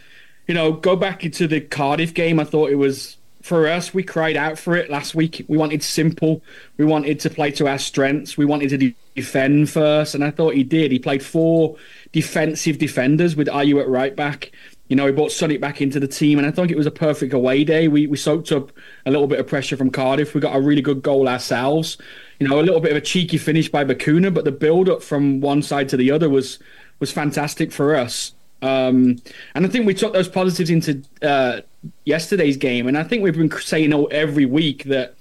you 0.47 0.53
know, 0.53 0.73
go 0.73 0.95
back 0.95 1.23
into 1.23 1.47
the 1.47 1.61
Cardiff 1.61 2.13
game. 2.13 2.39
I 2.39 2.43
thought 2.43 2.69
it 2.69 2.75
was 2.75 3.17
for 3.41 3.67
us. 3.67 3.93
We 3.93 4.03
cried 4.03 4.35
out 4.35 4.57
for 4.57 4.75
it 4.75 4.89
last 4.89 5.15
week. 5.15 5.45
We 5.47 5.57
wanted 5.57 5.83
simple. 5.83 6.41
We 6.77 6.85
wanted 6.85 7.19
to 7.21 7.29
play 7.29 7.51
to 7.51 7.67
our 7.67 7.77
strengths. 7.77 8.37
We 8.37 8.45
wanted 8.45 8.69
to 8.69 8.77
de- 8.77 8.95
defend 9.15 9.69
first, 9.69 10.15
and 10.15 10.23
I 10.23 10.31
thought 10.31 10.55
he 10.55 10.63
did. 10.63 10.91
He 10.91 10.99
played 10.99 11.23
four 11.23 11.77
defensive 12.11 12.79
defenders 12.79 13.35
with 13.35 13.47
Aiwu 13.47 13.81
at 13.81 13.87
right 13.87 14.15
back. 14.15 14.51
You 14.87 14.95
know, 14.95 15.07
he 15.07 15.11
brought 15.11 15.31
Sunjic 15.31 15.59
back 15.59 15.81
into 15.81 15.99
the 15.99 16.07
team, 16.07 16.37
and 16.37 16.47
I 16.47 16.51
think 16.51 16.69
it 16.69 16.77
was 16.77 16.85
a 16.85 16.91
perfect 16.91 17.33
away 17.33 17.63
day. 17.63 17.87
We 17.87 18.05
we 18.05 18.17
soaked 18.17 18.51
up 18.51 18.71
a 19.05 19.11
little 19.11 19.27
bit 19.27 19.39
of 19.39 19.47
pressure 19.47 19.75
from 19.75 19.89
Cardiff. 19.89 20.35
We 20.35 20.41
got 20.41 20.55
a 20.55 20.61
really 20.61 20.81
good 20.81 21.01
goal 21.01 21.27
ourselves. 21.27 21.97
You 22.39 22.47
know, 22.47 22.59
a 22.59 22.61
little 22.61 22.79
bit 22.79 22.91
of 22.91 22.97
a 22.97 23.01
cheeky 23.01 23.37
finish 23.37 23.69
by 23.69 23.83
Bacuna, 23.83 24.33
but 24.33 24.45
the 24.45 24.51
build 24.51 24.87
up 24.87 25.01
from 25.01 25.41
one 25.41 25.63
side 25.63 25.89
to 25.89 25.97
the 25.97 26.11
other 26.11 26.29
was 26.29 26.59
was 26.99 27.11
fantastic 27.11 27.71
for 27.71 27.95
us. 27.95 28.33
Um, 28.61 29.17
and 29.53 29.65
I 29.65 29.69
think 29.69 29.85
we 29.85 29.93
took 29.93 30.13
those 30.13 30.29
positives 30.29 30.69
into 30.69 31.03
uh, 31.21 31.61
yesterday's 32.05 32.57
game, 32.57 32.87
and 32.87 32.97
I 32.97 33.03
think 33.03 33.23
we've 33.23 33.35
been 33.35 33.51
saying 33.51 33.91
all 33.91 34.07
every 34.11 34.45
week 34.45 34.83
that 34.85 35.14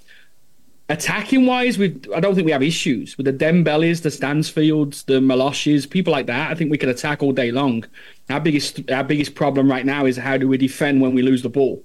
attacking 0.88 1.46
wise, 1.46 1.78
we 1.78 1.96
I 2.14 2.20
don't 2.20 2.34
think 2.34 2.46
we 2.46 2.52
have 2.52 2.62
issues 2.62 3.16
with 3.16 3.26
the 3.26 3.32
Dembélés, 3.32 4.02
the 4.02 4.10
Stansfields, 4.10 5.04
the 5.04 5.14
Miyoshis, 5.14 5.88
people 5.88 6.12
like 6.12 6.26
that. 6.26 6.50
I 6.50 6.54
think 6.54 6.70
we 6.70 6.78
can 6.78 6.88
attack 6.88 7.22
all 7.22 7.32
day 7.32 7.50
long. 7.50 7.84
Our 8.30 8.40
biggest 8.40 8.90
our 8.90 9.04
biggest 9.04 9.34
problem 9.34 9.70
right 9.70 9.86
now 9.86 10.06
is 10.06 10.16
how 10.16 10.36
do 10.36 10.48
we 10.48 10.58
defend 10.58 11.00
when 11.00 11.14
we 11.14 11.22
lose 11.22 11.42
the 11.42 11.48
ball. 11.48 11.82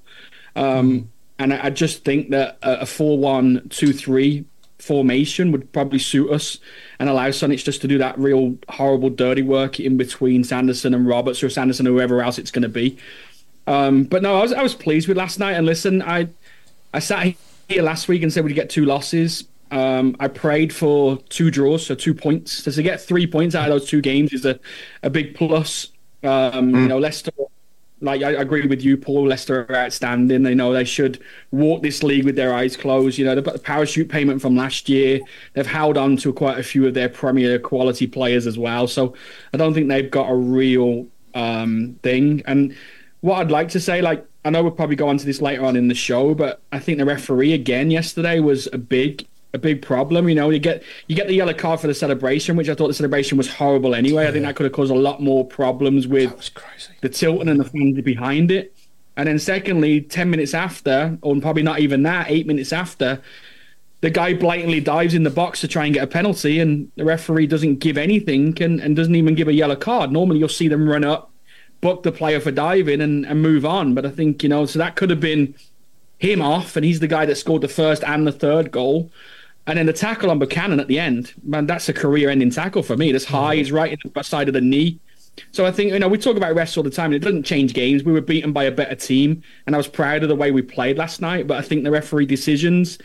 Um, 0.56 1.10
And 1.40 1.54
I, 1.54 1.68
I 1.68 1.70
just 1.70 2.04
think 2.04 2.32
that 2.32 2.58
a, 2.62 2.82
a 2.82 2.86
four-one-two-three 2.86 4.44
formation 4.80 5.52
would 5.52 5.72
probably 5.72 6.00
suit 6.00 6.30
us 6.32 6.58
and 7.00 7.10
allow 7.10 7.30
Sunjic 7.30 7.64
just 7.64 7.82
to 7.82 7.88
do 7.88 7.98
that 7.98 8.20
real 8.20 8.58
horrible 8.68 9.10
dirty 9.10 9.42
work 9.42 9.80
in 9.80 9.96
between 9.98 10.44
Sanderson 10.44 10.94
and 10.94 11.08
Roberts 11.08 11.42
or 11.42 11.50
Sanderson 11.50 11.88
or 11.88 11.92
whoever 11.92 12.22
else 12.22 12.38
it's 12.38 12.52
going 12.52 12.64
to 12.64 12.70
be. 12.70 12.98
Um, 13.68 14.04
but 14.04 14.22
no, 14.22 14.38
I 14.38 14.42
was 14.42 14.52
I 14.52 14.62
was 14.62 14.76
pleased 14.76 15.08
with 15.08 15.18
last 15.18 15.40
night. 15.40 15.54
And 15.54 15.66
listen, 15.66 16.02
I 16.02 16.28
I 16.94 17.00
sat 17.00 17.36
here 17.70 17.84
last 17.84 18.08
week 18.08 18.24
and 18.24 18.34
said 18.34 18.44
we'd 18.44 18.54
get 18.54 18.70
two 18.70 18.86
losses. 18.86 19.46
Um, 19.72 20.16
I 20.20 20.28
prayed 20.28 20.74
for 20.74 21.18
two 21.30 21.52
draws, 21.52 21.86
so 21.86 21.94
two 21.96 22.16
points. 22.16 22.64
So 22.64 22.72
to 22.72 22.84
get 22.84 23.00
three 23.00 23.28
points 23.28 23.54
out 23.54 23.70
of 23.70 23.80
those 23.80 23.88
two 23.88 24.02
games 24.02 24.34
is 24.34 24.44
a, 24.44 24.60
a 25.04 25.10
big 25.10 25.36
plus. 25.36 25.90
Um, 26.24 26.74
You 26.74 26.88
know, 26.88 26.98
Leicester, 26.98 27.32
like 28.02 28.24
I 28.24 28.32
agree 28.32 28.66
with 28.66 28.82
you, 28.82 28.98
Paul. 28.98 29.28
Leicester 29.28 29.68
are 29.70 29.76
outstanding. 29.76 30.42
They 30.42 30.56
know 30.56 30.74
they 30.74 30.84
should 30.84 31.22
walk 31.52 31.84
this 31.84 32.02
league 32.02 32.26
with 32.26 32.36
their 32.36 32.54
eyes 32.54 32.76
closed. 32.76 33.20
You 33.20 33.26
know, 33.26 33.36
they've 33.36 33.44
got 33.44 33.54
the 33.54 33.60
parachute 33.60 34.10
payment 34.10 34.42
from 34.42 34.56
last 34.56 34.90
year. 34.90 35.20
They've 35.54 35.68
held 35.68 35.98
on 35.98 36.18
to 36.18 36.34
quite 36.34 36.58
a 36.58 36.64
few 36.64 36.88
of 36.88 36.96
their 36.96 37.10
premier 37.10 37.60
quality 37.60 38.08
players 38.08 38.48
as 38.48 38.58
well. 38.58 38.88
So 38.88 39.14
I 39.54 39.58
don't 39.58 39.76
think 39.76 39.88
they've 39.88 40.10
got 40.10 40.30
a 40.30 40.36
real 40.36 41.06
um, 41.36 42.00
thing. 42.02 42.42
And 42.48 42.76
what 43.22 43.40
I'd 43.40 43.52
like 43.52 43.70
to 43.70 43.80
say, 43.80 44.02
like, 44.02 44.26
I 44.46 44.50
know 44.50 44.64
we'll 44.64 44.72
probably 44.72 44.96
go 44.96 45.10
on 45.10 45.18
to 45.18 45.26
this 45.26 45.42
later 45.42 45.66
on 45.66 45.76
in 45.76 45.90
the 45.90 45.96
show, 45.96 46.34
but 46.34 46.62
I 46.72 46.80
think 46.80 46.98
the 46.98 47.06
referee 47.06 47.54
again 47.54 47.92
yesterday 47.92 48.40
was 48.40 48.68
a 48.72 48.78
big 48.78 49.28
a 49.54 49.58
big 49.58 49.82
problem. 49.82 50.30
You 50.30 50.36
know, 50.36 50.50
you 50.50 50.60
get 50.60 50.84
you 51.08 51.16
get 51.16 51.28
the 51.28 51.34
yellow 51.34 51.54
card 51.54 51.80
for 51.80 51.88
the 51.88 51.94
celebration, 51.94 52.56
which 52.56 52.70
I 52.70 52.76
thought 52.76 52.88
the 52.88 52.94
celebration 52.94 53.38
was 53.38 53.52
horrible 53.52 53.96
anyway. 53.96 54.28
I 54.28 54.32
think 54.32 54.46
that 54.46 54.56
could 54.56 54.66
have 54.66 54.74
caused 54.74 54.92
a 54.92 54.96
lot 54.96 55.22
more 55.22 55.46
problems 55.46 56.08
with 56.08 56.52
the 57.02 57.10
Tilton 57.10 57.50
and 57.50 57.60
the 57.60 57.66
fans 57.66 58.00
behind 58.02 58.52
it. 58.52 58.76
And 59.18 59.28
then 59.28 59.40
secondly, 59.40 60.02
ten 60.02 60.30
minutes 60.30 60.54
after, 60.54 61.18
or 61.22 61.36
probably 61.42 61.64
not 61.64 61.80
even 61.80 62.04
that, 62.04 62.30
eight 62.30 62.48
minutes 62.48 62.72
after, 62.72 63.22
the 64.02 64.10
guy 64.10 64.34
blatantly 64.34 64.80
dives 64.80 65.14
in 65.14 65.24
the 65.24 65.30
box 65.30 65.60
to 65.62 65.68
try 65.68 65.84
and 65.86 65.94
get 65.94 66.04
a 66.04 66.08
penalty, 66.08 66.60
and 66.60 66.90
the 66.96 67.04
referee 67.04 67.48
doesn't 67.48 67.80
give 67.80 67.98
anything 67.98 68.62
and, 68.62 68.80
and 68.80 68.96
doesn't 68.96 69.16
even 69.16 69.36
give 69.36 69.50
a 69.50 69.54
yellow 69.54 69.76
card. 69.76 70.12
Normally, 70.12 70.40
you'll 70.40 70.48
see 70.48 70.70
them 70.70 70.88
run 70.88 71.04
up, 71.04 71.29
book 71.82 72.04
the 72.04 72.12
player 72.12 72.40
for 72.40 72.52
diving, 72.52 73.02
and, 73.02 73.26
and 73.26 73.42
move 73.42 73.66
on. 73.66 73.94
But 73.94 74.06
I 74.06 74.10
think, 74.10 74.44
you 74.44 74.50
know, 74.50 74.66
so 74.66 74.80
that 74.80 74.96
could 74.96 75.10
have 75.10 75.20
been 75.20 75.56
him 76.18 76.42
off, 76.42 76.76
and 76.76 76.86
he's 76.86 77.00
the 77.00 77.08
guy 77.08 77.26
that 77.26 77.36
scored 77.36 77.62
the 77.62 77.68
first 77.68 78.04
and 78.04 78.28
the 78.28 78.32
third 78.32 78.72
goal. 78.72 79.12
And 79.68 79.78
then 79.78 79.86
the 79.86 79.94
tackle 79.94 80.32
on 80.32 80.40
Buchanan 80.40 80.80
at 80.80 80.88
the 80.88 81.00
end, 81.00 81.34
man, 81.44 81.68
that's 81.68 81.88
a 81.90 81.94
career-ending 81.94 82.50
tackle 82.50 82.82
for 82.82 82.98
me. 82.98 83.12
That's 83.12 83.26
high, 83.26 83.56
he's 83.56 83.72
right 83.72 83.92
in 83.92 84.12
the 84.14 84.24
side 84.24 84.48
of 84.48 84.54
the 84.54 84.62
knee. 84.62 85.00
So 85.52 85.66
I 85.66 85.72
think 85.72 85.94
you 85.94 86.00
know 86.00 86.08
we 86.08 86.18
talk 86.18 86.36
about 86.36 86.56
refs 86.56 86.76
all 86.76 86.84
the 86.84 86.90
time, 86.90 87.14
and 87.14 87.16
it 87.16 87.20
doesn't 87.20 87.44
change 87.44 87.74
games. 87.74 88.04
We 88.04 88.12
were 88.12 88.22
beaten 88.22 88.52
by 88.52 88.66
a 88.66 88.72
better 88.72 88.96
team, 88.96 89.42
and 89.66 89.76
I 89.76 89.78
was 89.78 89.88
proud 89.88 90.24
of 90.24 90.30
the 90.30 90.36
way 90.36 90.52
we 90.52 90.62
played 90.62 90.98
last 90.98 91.22
night. 91.22 91.48
But 91.48 91.58
I 91.58 91.62
think 91.62 91.84
the 91.84 91.92
referee 91.92 92.26
decisions 92.26 92.98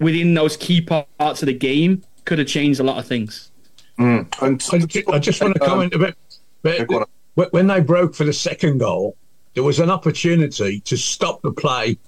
within 0.00 0.34
those 0.34 0.56
key 0.56 0.80
parts 0.80 1.42
of 1.42 1.46
the 1.46 1.54
game 1.54 2.02
could 2.24 2.38
have 2.38 2.48
changed 2.48 2.80
a 2.80 2.82
lot 2.82 2.98
of 2.98 3.06
things. 3.06 3.50
Mm. 3.98 4.26
And 4.42 4.62
I, 5.10 5.16
I 5.16 5.18
just 5.18 5.40
want 5.40 5.54
to 5.54 5.60
comment 5.66 5.94
a 5.94 5.98
bit. 5.98 6.16
but 6.62 6.86
wh- 6.90 7.17
when 7.46 7.66
they 7.66 7.80
broke 7.80 8.14
for 8.14 8.24
the 8.24 8.32
second 8.32 8.78
goal, 8.78 9.16
there 9.54 9.62
was 9.64 9.78
an 9.78 9.90
opportunity 9.90 10.80
to 10.80 10.96
stop 10.96 11.40
the 11.42 11.52
play 11.52 11.98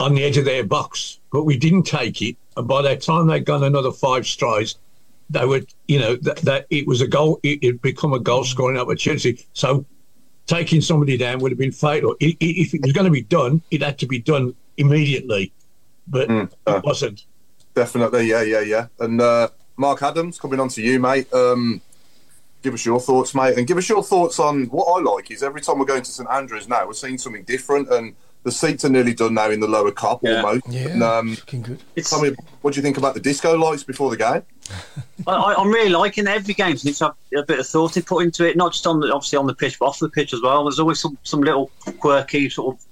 on 0.00 0.14
the 0.14 0.24
edge 0.24 0.36
of 0.36 0.44
their 0.44 0.64
box, 0.64 1.20
but 1.32 1.44
we 1.44 1.56
didn't 1.56 1.84
take 1.84 2.20
it. 2.22 2.36
And 2.56 2.66
by 2.68 2.82
the 2.82 2.96
time 2.96 3.26
they'd 3.26 3.44
gone 3.44 3.64
another 3.64 3.92
five 3.92 4.26
strides, 4.26 4.76
they 5.30 5.44
would, 5.46 5.66
you 5.88 5.98
know, 5.98 6.16
that, 6.16 6.36
that 6.38 6.66
it 6.70 6.86
was 6.86 7.00
a 7.00 7.06
goal. 7.06 7.40
It 7.42 7.64
had 7.64 7.80
become 7.82 8.12
a 8.12 8.18
goal 8.20 8.44
scoring 8.44 8.78
opportunity. 8.78 9.44
So 9.54 9.84
taking 10.46 10.80
somebody 10.80 11.16
down 11.16 11.38
would 11.40 11.50
have 11.52 11.58
been 11.58 11.72
fatal. 11.72 12.14
I- 12.22 12.26
i- 12.26 12.36
If 12.40 12.74
it 12.74 12.82
was 12.82 12.92
going 12.92 13.06
to 13.06 13.10
be 13.10 13.22
done, 13.22 13.62
it 13.70 13.82
had 13.82 13.98
to 14.00 14.06
be 14.06 14.18
done 14.18 14.54
immediately, 14.76 15.52
but 16.06 16.28
Mm, 16.28 16.52
uh, 16.66 16.76
it 16.76 16.84
wasn't. 16.84 17.24
Definitely, 17.74 18.26
yeah, 18.28 18.42
yeah, 18.42 18.60
yeah. 18.60 18.86
And 19.00 19.20
uh, 19.20 19.48
Mark 19.76 20.02
Adams, 20.02 20.38
coming 20.38 20.60
on 20.60 20.68
to 20.70 20.82
you, 20.82 21.00
mate. 21.00 21.32
Um, 21.32 21.80
give 22.64 22.74
us 22.74 22.84
your 22.84 22.98
thoughts, 22.98 23.34
mate, 23.34 23.58
and 23.58 23.66
give 23.66 23.76
us 23.76 23.88
your 23.88 24.02
thoughts 24.02 24.40
on 24.40 24.64
what 24.66 24.86
I 24.86 25.02
like 25.02 25.30
is 25.30 25.42
every 25.42 25.60
time 25.60 25.78
we're 25.78 25.84
going 25.84 26.02
to 26.02 26.10
St 26.10 26.28
Andrews 26.30 26.66
now, 26.66 26.86
we're 26.86 26.94
seeing 26.94 27.18
something 27.18 27.44
different, 27.44 27.90
and 27.92 28.16
the 28.42 28.50
seats 28.50 28.86
are 28.86 28.88
nearly 28.88 29.12
done 29.12 29.34
now 29.34 29.50
in 29.50 29.60
the 29.60 29.68
lower 29.68 29.92
Kop 29.92 30.20
Yeah. 30.22 30.36
almost. 30.42 30.64
Yeah, 30.68 30.88
And, 30.88 31.02
um, 31.02 31.30
looking 31.30 31.60
good. 31.62 31.82
tell 32.04 32.22
me, 32.22 32.34
what 32.62 32.72
do 32.72 32.78
you 32.78 32.82
think 32.82 32.96
about 32.96 33.12
the 33.12 33.20
disco 33.20 33.54
lights 33.56 33.84
before 33.84 34.08
the 34.10 34.16
game? 34.16 34.42
I, 35.26 35.32
I, 35.32 35.54
I'm 35.60 35.68
really 35.68 35.90
liking 35.90 36.26
every 36.26 36.54
game. 36.54 36.70
Needs 36.70 36.98
to 37.00 37.04
have 37.04 37.14
a 37.36 37.42
bit 37.42 37.58
of 37.60 37.66
thought 37.66 37.96
put 38.06 38.24
into 38.24 38.48
it, 38.48 38.56
not 38.56 38.72
just 38.72 38.86
on 38.86 38.98
the 39.00 39.12
obviously 39.14 39.38
on 39.38 39.46
the 39.46 39.54
pitch, 39.54 39.78
but 39.78 39.86
off 39.86 39.98
the 39.98 40.08
pitch 40.08 40.32
as 40.32 40.40
well. 40.40 40.64
There's 40.64 40.80
always 40.80 41.00
some, 41.00 41.18
some 41.22 41.42
little 41.42 41.70
quirky 42.00 42.48
sort 42.48 42.76
of 42.76 42.84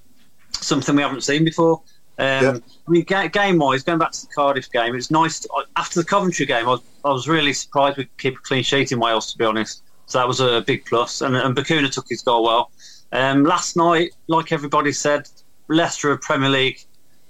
something 0.63 0.95
we 0.95 1.03
haven't 1.03 1.23
seen 1.23 1.45
before. 1.45 1.81
Um, 2.23 2.45
Yeah. 2.45 2.59
I 2.87 2.91
mean, 2.91 3.05
ga- 3.05 3.29
game 3.29 3.59
wise, 3.59 3.83
going 3.83 3.99
back 3.99 4.13
to 4.13 4.21
the 4.23 4.33
Cardiff 4.35 4.71
game, 4.71 4.95
it's 4.95 5.11
nice. 5.11 5.41
To, 5.41 5.49
after 5.77 6.01
the 6.01 6.07
Coventry 6.07 6.47
game, 6.47 6.67
I 6.67 6.73
was, 6.73 6.81
I 7.05 7.11
was 7.11 7.29
really 7.29 7.53
surprised 7.53 7.97
we 7.99 8.05
could 8.05 8.19
keep 8.19 8.39
a 8.39 8.43
clean 8.43 8.63
sheet 8.63 8.93
in 8.93 9.01
Wales, 9.01 9.31
to 9.33 9.39
be 9.39 9.45
honest. 9.45 9.83
So 10.07 10.19
that 10.19 10.29
was 10.29 10.41
a 10.41 10.61
big 10.67 10.85
plus. 10.85 11.21
And, 11.23 11.35
and 11.37 11.57
Bacuna 11.57 11.91
took 11.93 12.07
his 12.09 12.23
goal 12.23 12.45
well. 12.45 12.71
Um, 13.13 13.45
last 13.45 13.77
night, 13.77 14.11
like 14.29 14.53
everybody 14.53 14.93
said, 14.93 15.29
Leicester 15.69 16.11
are 16.11 16.17
Premier 16.17 16.49
League 16.51 16.81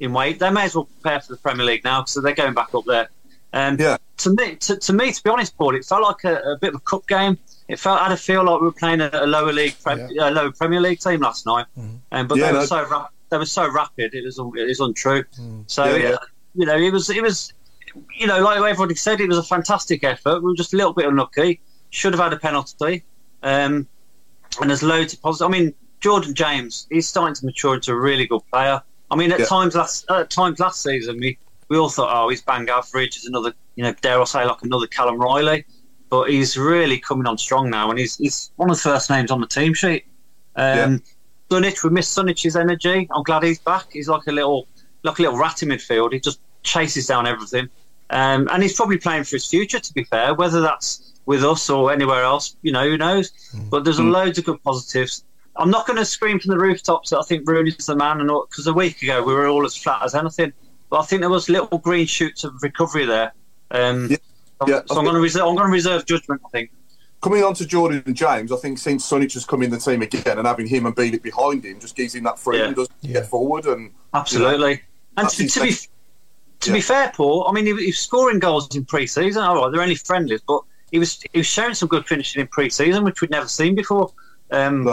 in 0.01 0.13
weight. 0.13 0.39
They 0.41 0.51
may 0.51 0.65
as 0.65 0.75
well 0.75 0.85
prepare 1.01 1.21
for 1.21 1.33
the 1.35 1.39
Premier 1.39 1.65
League 1.65 1.85
now 1.85 2.01
because 2.03 2.21
they're 2.23 2.35
going 2.35 2.55
back 2.55 2.75
up 2.75 2.85
there. 2.87 3.09
Um, 3.53 3.77
Yeah. 3.79 3.97
To 4.19 4.31
me, 4.31 4.55
to, 4.57 4.77
to 4.77 4.93
me, 4.93 5.11
to 5.13 5.23
be 5.23 5.31
honest, 5.31 5.57
Paul, 5.57 5.75
it 5.75 5.85
felt 5.85 6.03
like 6.03 6.23
a, 6.25 6.37
a 6.53 6.59
bit 6.61 6.71
of 6.71 6.77
a 6.77 6.81
cup 6.81 7.07
game. 7.09 7.39
It 7.69 7.79
felt 7.79 8.01
I 8.01 8.05
had 8.05 8.13
a 8.13 8.17
feel 8.17 8.45
like 8.45 8.61
we 8.61 8.67
were 8.67 8.73
playing 8.73 9.01
a, 9.01 9.11
a 9.13 9.27
lower 9.27 9.53
league, 9.53 9.75
pre- 9.83 9.95
a 10.21 10.31
lower 10.31 10.53
Premier 10.53 10.81
League 10.81 11.01
team 11.01 11.21
last 11.21 11.47
night. 11.47 11.67
Um, 12.13 12.27
but 12.29 12.37
Yeah, 12.39 12.47
they 12.49 12.53
were 12.53 12.59
no- 12.61 12.67
so 12.67 12.85
ra- 12.89 13.09
they 13.33 13.39
were 13.39 13.47
so 13.47 13.69
rapid. 13.69 14.15
It 14.15 14.25
was 14.25 14.39
un- 14.39 14.53
it 14.57 14.65
was 14.69 14.79
untrue. 14.81 15.25
So 15.67 15.85
Yeah, 15.85 16.11
yeah. 16.11 16.17
you 16.55 16.67
know, 16.67 16.77
it 16.77 16.93
was 16.93 17.11
it 17.11 17.23
was 17.23 17.53
you 18.17 18.27
know, 18.27 18.41
like 18.43 18.57
everybody 18.59 18.95
said, 18.95 19.21
it 19.21 19.29
was 19.29 19.39
a 19.39 19.43
fantastic 19.43 20.05
effort. 20.05 20.41
We 20.43 20.51
were 20.51 20.57
just 20.57 20.73
a 20.73 20.77
little 20.77 20.93
bit 20.93 21.07
unlucky. 21.07 21.61
Should 21.91 22.13
have 22.15 22.21
had 22.21 22.33
a 22.33 22.39
penalty. 22.39 23.05
Um, 23.43 23.87
and 24.61 24.71
there's 24.71 24.83
loads 24.83 25.13
of 25.15 25.21
positive. 25.23 25.47
I 25.47 25.51
mean, 25.59 25.75
Jordan 26.01 26.35
James, 26.35 26.87
he's 26.91 27.09
starting 27.09 27.35
to 27.35 27.45
mature 27.47 27.75
into 27.75 27.93
a 27.93 27.97
really 27.99 28.27
good 28.27 28.41
player. 28.51 28.81
I 29.11 29.17
mean, 29.17 29.31
at 29.33 29.41
Yeah. 29.41 29.47
times 29.47 29.75
last 29.75 30.11
at 30.11 30.31
times 30.31 30.59
last 30.59 30.83
season, 30.83 31.19
we, 31.19 31.39
we 31.69 31.77
all 31.77 31.89
thought, 31.91 32.11
oh, 32.15 32.29
he's 32.29 32.41
bang 32.43 32.69
average. 32.69 33.15
He's 33.15 33.27
another, 33.27 33.53
you 33.77 33.83
know, 33.83 33.95
dare 34.01 34.21
I 34.21 34.25
say, 34.25 34.45
like 34.45 34.63
another 34.63 34.87
Callum 34.87 35.21
Reilly. 35.21 35.65
But 36.09 36.31
he's 36.31 36.57
really 36.59 36.99
coming 36.99 37.27
on 37.27 37.37
strong 37.39 37.71
now, 37.71 37.89
and 37.91 37.99
he's 37.99 38.17
he's 38.17 38.51
one 38.57 38.71
of 38.71 38.77
the 38.77 38.83
first 38.83 39.09
names 39.11 39.31
on 39.31 39.41
the 39.41 39.47
team 39.47 39.73
sheet. 39.75 40.05
Um, 40.57 41.03
Sunjic, 41.53 41.85
we 41.85 41.91
missed 41.91 42.17
Sunjic's 42.17 42.57
energy. 42.57 43.09
I'm 43.15 43.23
glad 43.23 43.43
he's 43.43 43.61
back. 43.61 43.87
He's 43.93 44.09
like 44.09 44.27
a 44.27 44.33
little 44.33 44.67
like 45.03 45.19
a 45.19 45.23
little 45.23 45.39
rat 45.39 45.63
in 45.63 45.69
midfield. 45.69 46.13
He 46.13 46.21
just 46.21 46.41
chases 46.63 47.07
down 47.07 47.27
everything. 47.27 47.69
Um, 48.11 48.49
and 48.53 48.63
he's 48.63 48.75
probably 48.75 48.99
playing 48.99 49.25
for 49.25 49.37
his 49.37 49.47
future, 49.47 49.81
to 49.81 49.95
be 49.95 50.05
fair, 50.05 50.35
whether 50.35 50.61
that's 50.61 51.13
with 51.27 51.45
us 51.45 51.71
or 51.71 51.93
anywhere 51.93 52.23
else, 52.23 52.57
you 52.63 52.73
know, 52.73 52.89
who 52.89 52.99
knows? 52.99 53.33
But 53.71 53.85
there's 53.85 53.99
loads 53.99 54.39
of 54.39 54.45
good 54.45 54.63
positives. 54.63 55.25
I'm 55.57 55.71
not 55.71 55.87
going 55.87 55.99
to 55.99 56.05
scream 56.05 56.39
from 56.39 56.51
the 56.51 56.59
rooftops 56.59 57.11
that 57.11 57.19
I 57.19 57.23
think 57.23 57.49
Rooney's 57.49 57.87
the 57.87 57.97
man, 57.97 58.21
and 58.21 58.31
because 58.49 58.67
a 58.67 58.73
week 58.73 59.03
ago 59.03 59.23
we 59.23 59.35
were 59.35 59.49
all 59.49 59.65
as 59.67 59.77
flat 59.77 60.03
as 60.03 60.15
anything. 60.15 60.53
But 60.91 61.01
I 61.01 61.05
think 61.05 61.21
there 61.21 61.31
was 61.31 61.49
little 61.49 61.79
green 61.79 62.07
shoots 62.07 62.45
of 62.45 62.55
recovery 62.63 63.07
there. 63.07 63.33
Um, 63.71 64.09
Yeah, 64.11 64.17
yeah, 64.67 64.81
so 64.87 64.97
I 64.97 64.99
I'm 64.99 65.05
going 65.05 65.17
to 65.17 65.21
reserve. 65.21 65.47
I'm 65.47 65.57
going 65.57 65.69
to 65.69 65.73
reserve 65.73 66.07
judgment. 66.07 66.41
I 66.45 66.49
think. 66.49 66.71
Coming 67.23 67.45
on 67.45 67.55
to 67.55 67.65
Jordan 67.67 68.03
and 68.05 68.17
James, 68.17 68.51
I 68.51 68.57
think 68.57 68.79
since 68.79 69.09
Sunjic 69.09 69.35
has 69.35 69.45
come 69.45 69.63
in 69.63 69.71
the 69.71 69.79
team 69.79 70.03
again 70.03 70.39
and 70.39 70.47
having 70.47 70.67
him 70.67 70.87
and 70.87 70.97
Bielik 70.97 71.23
behind 71.23 71.65
him 71.65 71.79
just 71.79 71.95
gives 71.95 72.17
him 72.17 72.25
that 72.25 72.37
freedom, 72.39 72.71
Yeah. 72.71 72.75
doesn't 72.75 72.95
he, 73.01 73.09
get 73.13 73.27
forward 73.27 73.65
and 73.67 73.93
Absolutely. 74.13 74.83
and 75.17 75.29
to, 75.29 75.47
to 75.49 75.61
be 75.61 75.67
his- 75.69 75.87
to 76.61 76.73
be 76.73 76.81
fair, 76.81 77.13
Paul, 77.15 77.47
I 77.49 77.53
mean, 77.53 77.65
he, 77.67 77.75
he 77.77 77.87
was 77.87 77.99
scoring 77.99 78.39
goals 78.39 78.75
in 78.77 78.85
pre-season. 78.85 79.43
All 79.43 79.57
right, 79.57 79.71
they're 79.73 79.83
only 79.83 79.95
friendlies, 79.97 80.41
but 80.47 80.63
he 80.93 80.99
was 80.99 81.21
he 81.33 81.39
was 81.39 81.47
showing 81.47 81.75
some 81.75 81.89
good 81.89 82.07
finishing 82.07 82.41
in 82.41 82.47
pre-season, 82.49 83.03
which 83.05 83.21
we'd 83.21 83.31
never 83.31 83.49
seen 83.49 83.75
before. 83.75 84.13
Um, 84.53 84.87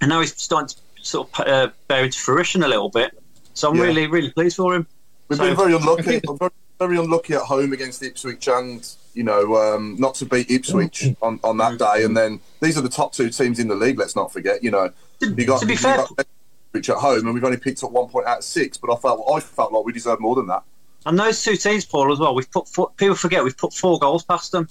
and 0.00 0.08
now 0.08 0.20
he's 0.20 0.34
starting 0.40 0.68
to 0.68 0.76
sort 1.04 1.28
of 1.40 1.46
uh, 1.48 1.68
bear 1.88 2.04
into 2.04 2.18
fruition 2.18 2.62
a 2.62 2.68
little 2.68 2.90
bit. 2.90 3.16
So 3.54 3.70
I'm 3.70 3.76
Yeah. 3.76 3.82
really 3.84 4.06
really 4.08 4.30
pleased 4.30 4.56
for 4.56 4.74
him. 4.74 4.86
We've 5.28 5.36
So- 5.38 5.46
been 5.46 5.56
very 5.56 5.74
unlucky. 5.74 6.20
very, 6.38 6.50
very 6.80 6.96
unlucky 6.98 7.34
at 7.34 7.42
home 7.42 7.72
against 7.72 8.02
Ipswich, 8.02 8.46
and 8.48 8.86
you 9.14 9.22
know, 9.24 9.56
um, 9.56 9.96
not 9.98 10.14
to 10.16 10.24
beat 10.26 10.50
Ipswich 10.50 11.02
Mm. 11.02 11.16
on, 11.22 11.40
on 11.44 11.56
that 11.58 11.78
day. 11.78 12.04
And 12.04 12.16
then 12.16 12.40
these 12.60 12.78
are 12.78 12.80
the 12.82 12.88
top 12.88 13.12
two 13.12 13.30
teams 13.30 13.58
in 13.58 13.68
the 13.68 13.74
league. 13.74 13.98
Let's 13.98 14.14
not 14.16 14.32
forget. 14.32 14.62
You 14.62 14.70
know, 14.70 14.90
you 15.20 15.44
got, 15.44 15.60
to 15.60 15.66
be 15.66 15.72
you 15.72 15.78
fair- 15.78 15.96
got 15.96 16.26
Ipswich 16.74 16.90
at 16.90 16.96
home, 16.98 17.26
and 17.26 17.34
we've 17.34 17.44
only 17.44 17.56
picked 17.56 17.82
up 17.84 17.90
one 17.90 18.08
point 18.08 18.26
out 18.26 18.38
of 18.38 18.44
six. 18.44 18.76
But 18.78 18.92
I 18.92 18.96
felt 18.96 19.24
I 19.34 19.40
felt 19.40 19.72
like 19.72 19.84
we 19.84 19.92
deserved 19.92 20.20
more 20.20 20.34
than 20.36 20.46
that. 20.46 20.62
And 21.06 21.18
those 21.18 21.42
two 21.42 21.56
teams, 21.56 21.84
Paul, 21.86 22.12
as 22.12 22.18
well. 22.18 22.34
We've 22.34 22.50
put 22.50 22.68
four, 22.68 22.90
people 22.96 23.16
forget 23.16 23.42
we've 23.42 23.56
put 23.56 23.72
four 23.72 23.98
goals 23.98 24.22
past 24.22 24.52
them. 24.52 24.68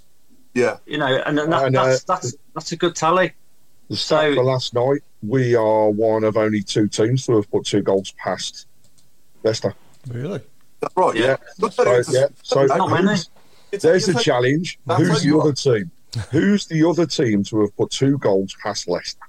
Yeah, 0.53 0.77
You 0.85 0.97
know, 0.97 1.05
and, 1.05 1.37
and 1.39 1.51
that, 1.53 1.71
know. 1.71 1.85
that's 1.85 2.03
that's 2.03 2.35
that's 2.55 2.71
a 2.71 2.75
good 2.75 2.95
tally. 2.95 3.33
The 3.89 3.95
stat 3.95 4.35
for 4.35 4.43
last 4.43 4.73
night, 4.73 5.01
we 5.21 5.55
are 5.55 5.89
one 5.89 6.23
of 6.23 6.37
only 6.37 6.61
two 6.61 6.87
teams 6.87 7.25
to 7.25 7.35
have 7.37 7.49
put 7.51 7.65
two 7.65 7.81
goals 7.81 8.11
past 8.23 8.67
Leicester. 9.43 9.73
Really? 10.07 10.41
That's 10.79 10.95
right. 10.95 11.15
Yeah. 11.15 11.35
So, 11.71 11.93
yeah. 12.11 12.27
So 12.43 12.65
Not 12.65 12.89
many. 13.71 13.81
who's- 13.81 13.81
there's 13.81 14.05
the 14.05 14.19
challenge. 14.21 14.79
Who's 14.97 15.23
the 15.23 15.37
other 15.37 15.53
team? 15.53 15.91
Who's 16.31 16.65
the 16.65 16.83
other 16.87 17.05
team 17.05 17.43
to 17.45 17.61
have 17.61 17.77
put 17.77 17.91
two 17.91 18.17
goals 18.17 18.55
past 18.63 18.87
Leicester? 18.87 19.19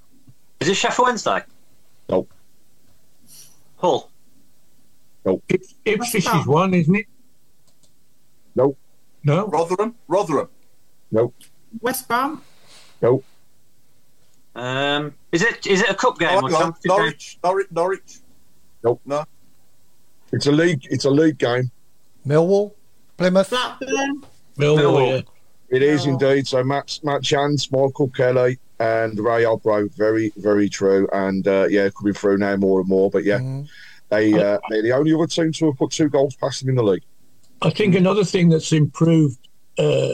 Is 0.59 0.67
it 0.69 0.75
Sheffield 0.75 1.07
Wednesday? 1.07 1.43
No. 2.09 2.27
Hull. 3.77 4.09
No. 5.25 5.41
Ips- 5.49 5.75
Ipswich 5.85 6.25
is 6.27 6.47
one, 6.47 6.73
isn't 6.73 6.95
it? 6.95 7.05
No. 8.55 8.75
No. 9.23 9.47
Rotherham, 9.47 9.95
Rotherham. 10.07 10.49
No. 11.11 11.33
West 11.81 12.07
Brom. 12.07 12.41
No. 13.01 13.23
Um, 14.55 15.13
is 15.31 15.43
it 15.43 15.65
is 15.65 15.81
it 15.81 15.89
a 15.89 15.93
cup 15.95 16.19
game 16.19 16.43
or 16.43 16.49
hang 16.49 16.71
game? 16.71 16.73
Norwich, 16.85 17.39
Norwich, 17.43 17.67
Norwich. 17.71 18.19
Nope. 18.83 19.01
No. 19.05 19.23
It's 20.33 20.45
a 20.47 20.51
league. 20.51 20.85
It's 20.89 21.05
a 21.05 21.09
league 21.09 21.37
game. 21.37 21.71
Millwall, 22.27 22.73
Plymouth. 23.17 23.49
Blackburn. 23.49 24.23
Millwall, 24.57 25.17
yeah. 25.17 25.21
It 25.69 25.81
is 25.83 26.05
indeed. 26.05 26.47
So 26.47 26.63
Matt 26.63 26.99
Matt 27.03 27.23
Chance, 27.23 27.71
Michael 27.71 28.09
Kelly, 28.09 28.59
and 28.79 29.17
Ray 29.19 29.43
Albro. 29.43 29.89
Very 29.95 30.31
very 30.37 30.67
true. 30.67 31.07
And 31.13 31.47
uh, 31.47 31.67
yeah, 31.69 31.89
coming 31.97 32.13
through 32.13 32.37
now 32.39 32.55
more 32.57 32.79
and 32.81 32.89
more. 32.89 33.09
But 33.09 33.23
yeah, 33.23 33.39
they 34.09 34.33
uh, 34.33 34.59
they're 34.69 34.81
the 34.83 34.91
only 34.91 35.13
other 35.13 35.27
team 35.27 35.51
to 35.53 35.65
have 35.67 35.77
put 35.77 35.91
two 35.91 36.09
goals 36.09 36.35
past 36.35 36.59
them 36.61 36.69
in 36.69 36.75
the 36.75 36.83
league. 36.83 37.03
I 37.61 37.69
think 37.69 37.95
another 37.95 38.23
thing 38.25 38.49
that's 38.49 38.71
improved, 38.73 39.37
uh, 39.77 40.13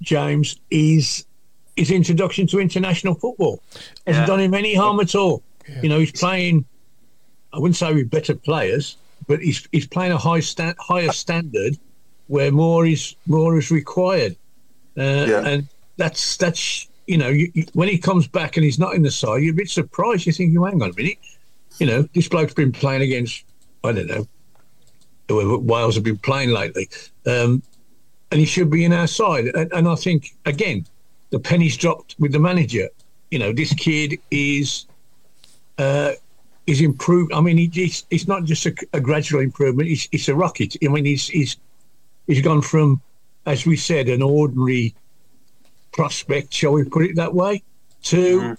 James, 0.00 0.56
is 0.70 1.26
his 1.76 1.90
introduction 1.90 2.46
to 2.48 2.58
international 2.60 3.14
football. 3.14 3.60
Hasn't 4.06 4.22
Yeah. 4.22 4.26
done 4.26 4.40
him 4.40 4.54
any 4.54 4.74
harm 4.74 5.00
at 5.00 5.14
all. 5.14 5.42
You 5.82 5.88
know, 5.88 5.98
he's 6.00 6.12
playing. 6.12 6.64
I 7.52 7.58
wouldn't 7.58 7.76
say 7.76 7.92
with 7.92 8.08
better 8.10 8.34
players, 8.34 8.96
but 9.26 9.40
he's 9.40 9.68
he's 9.72 9.86
playing 9.86 10.12
a 10.12 10.18
high 10.18 10.40
sta- 10.40 10.74
higher 10.78 11.12
standard 11.12 11.76
where 12.30 12.52
more 12.52 12.86
is 12.86 13.16
more 13.26 13.58
is 13.58 13.70
required. 13.70 14.36
Uh, 14.96 15.26
Yeah. 15.32 15.42
And 15.50 15.68
that's 15.96 16.36
that's 16.36 16.88
you 17.06 17.18
know 17.18 17.28
you, 17.28 17.50
you- 17.54 17.66
when 17.74 17.88
he 17.88 17.98
comes 17.98 18.28
back 18.28 18.56
and 18.56 18.64
he's 18.64 18.78
not 18.78 18.94
in 18.94 19.02
the 19.02 19.10
side, 19.10 19.42
you're 19.42 19.52
a 19.52 19.56
bit 19.62 19.68
surprised. 19.68 20.26
You 20.26 20.32
think, 20.32 20.52
you 20.52 20.64
hang 20.64 20.80
on 20.82 20.90
a 20.90 20.94
minute, 20.94 21.18
you 21.80 21.86
know, 21.86 22.00
this 22.14 22.28
bloke's 22.28 22.54
been 22.54 22.72
playing 22.72 23.02
against 23.02 23.44
I 23.84 23.92
don't 23.92 24.06
know 24.06 24.26
whoever 25.28 25.58
Wales 25.58 25.94
have 25.96 26.04
been 26.04 26.18
playing 26.18 26.50
lately, 26.50 26.88
um, 27.26 27.62
and 28.30 28.40
he 28.40 28.46
should 28.46 28.70
be 28.70 28.84
in 28.84 28.92
our 28.92 29.06
side. 29.06 29.46
And, 29.54 29.72
and 29.72 29.88
I 29.88 29.94
think 29.96 30.34
again, 30.44 30.86
the 31.30 31.38
penny's 31.38 31.76
dropped 31.76 32.16
with 32.18 32.32
the 32.32 32.38
manager. 32.40 32.88
You 33.30 33.38
know, 33.38 33.52
this 33.52 33.72
kid 33.74 34.18
is 34.30 34.86
uh, 35.78 36.12
is 36.66 36.80
improved. 36.80 37.32
I 37.32 37.40
mean, 37.40 37.56
he, 37.58 37.66
he's, 37.72 38.04
it's 38.10 38.26
not 38.28 38.44
just 38.44 38.66
a, 38.66 38.74
a 38.92 39.00
gradual 39.00 39.40
improvement; 39.40 39.88
it's, 39.88 40.08
it's 40.12 40.28
a 40.28 40.34
rocket. 40.34 40.76
I 40.84 40.88
mean, 40.88 41.04
he's 41.04 41.26
he's 41.28 41.56
he's 42.30 42.42
gone 42.42 42.62
from, 42.62 43.00
as 43.46 43.66
we 43.66 43.76
said, 43.76 44.08
an 44.08 44.22
ordinary 44.22 44.94
prospect, 45.92 46.52
shall 46.54 46.72
we 46.72 46.84
put 46.84 47.04
it 47.04 47.16
that 47.16 47.34
way, 47.34 47.62
to 48.04 48.56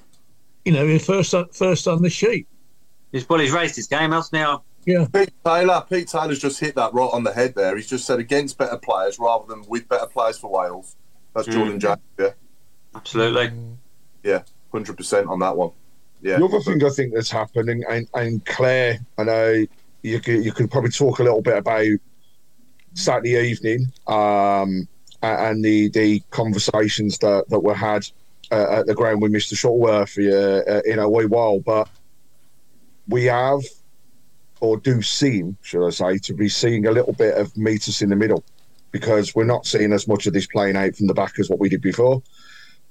you 0.66 0.72
know, 0.72 1.00
first 1.00 1.34
on, 1.34 1.48
first 1.50 1.88
on 1.88 2.02
the 2.02 2.10
sheet. 2.10 2.48
He's, 3.12 3.28
well, 3.28 3.40
he's 3.40 3.52
raised 3.52 3.76
his 3.76 3.88
game, 3.88 4.12
hasn't? 4.12 4.62
Yeah. 4.86 5.06
Pete 5.14 5.32
Taylor, 5.46 5.84
Pete 5.90 6.08
Taylor's 6.08 6.40
just 6.40 6.60
hit 6.60 6.76
that 6.76 6.94
right 6.94 7.10
on 7.12 7.24
the 7.24 7.32
head 7.34 7.56
there. 7.56 7.76
He's 7.76 7.88
just 7.88 8.06
said 8.06 8.20
against 8.20 8.58
better 8.58 8.78
players 8.78 9.20
rather 9.20 9.46
than 9.48 9.64
with 9.68 9.88
better 9.88 10.08
players 10.08 10.38
for 10.38 10.50
Wales. 10.52 10.96
That's 11.36 11.48
Mm. 11.48 11.52
Jordan 11.54 11.80
James. 11.80 11.98
Yeah, 12.20 12.30
Absolutely. 12.96 13.52
yeah, 14.24 14.44
hundred 14.72 14.98
percent 14.98 15.28
on 15.28 15.40
that 15.40 15.56
one. 15.56 15.72
Yeah, 16.22 16.38
The 16.38 16.46
other 16.46 16.60
thing 16.62 16.84
I 16.84 16.90
think 16.90 17.14
that's 17.14 17.32
happened, 17.32 17.70
and, 17.70 17.84
and, 17.90 18.08
and 18.14 18.46
Claire, 18.46 19.00
I 19.18 19.24
know 19.24 19.66
you 20.04 20.20
could, 20.20 20.44
you 20.46 20.52
could 20.52 20.70
probably 20.70 20.92
talk 20.92 21.20
a 21.20 21.24
little 21.24 21.42
bit 21.42 21.58
about 21.58 21.86
Saturday 22.94 23.38
evening 23.38 23.92
um, 24.08 24.88
and 25.22 25.64
the, 25.64 25.90
the 25.90 26.22
conversations 26.32 27.18
that, 27.20 27.46
that 27.50 27.60
were 27.60 27.76
had 27.76 28.06
uh, 28.52 28.80
at 28.80 28.86
the 28.86 28.94
ground 28.94 29.22
with 29.22 29.32
Mr. 29.32 29.56
Shuttleworth 29.56 30.18
uh, 30.18 30.72
uh, 30.72 30.82
in 30.86 31.00
a 31.00 31.10
wee 31.10 31.26
while, 31.26 31.60
but 31.60 31.88
we 33.08 33.26
have, 33.26 33.62
or 34.60 34.78
do 34.78 35.02
seem, 35.02 35.58
should 35.62 35.86
I 35.86 35.92
say, 35.92 36.18
to 36.20 36.34
be 36.34 36.50
seeing 36.50 36.86
a 36.86 36.92
little 36.92 37.14
bit 37.14 37.38
of 37.38 37.56
meet 37.58 37.88
us 37.88 38.02
in 38.02 38.10
the 38.10 38.16
middle 38.16 38.44
because 38.92 39.34
we're 39.34 39.46
not 39.46 39.66
seeing 39.66 39.94
as 39.94 40.08
much 40.08 40.28
of 40.28 40.34
this 40.34 40.48
playing 40.48 40.76
out 40.76 40.96
from 40.96 41.08
the 41.08 41.14
back 41.14 41.40
as 41.40 41.50
what 41.50 41.60
we 41.60 41.70
did 41.70 41.82
before. 41.82 42.22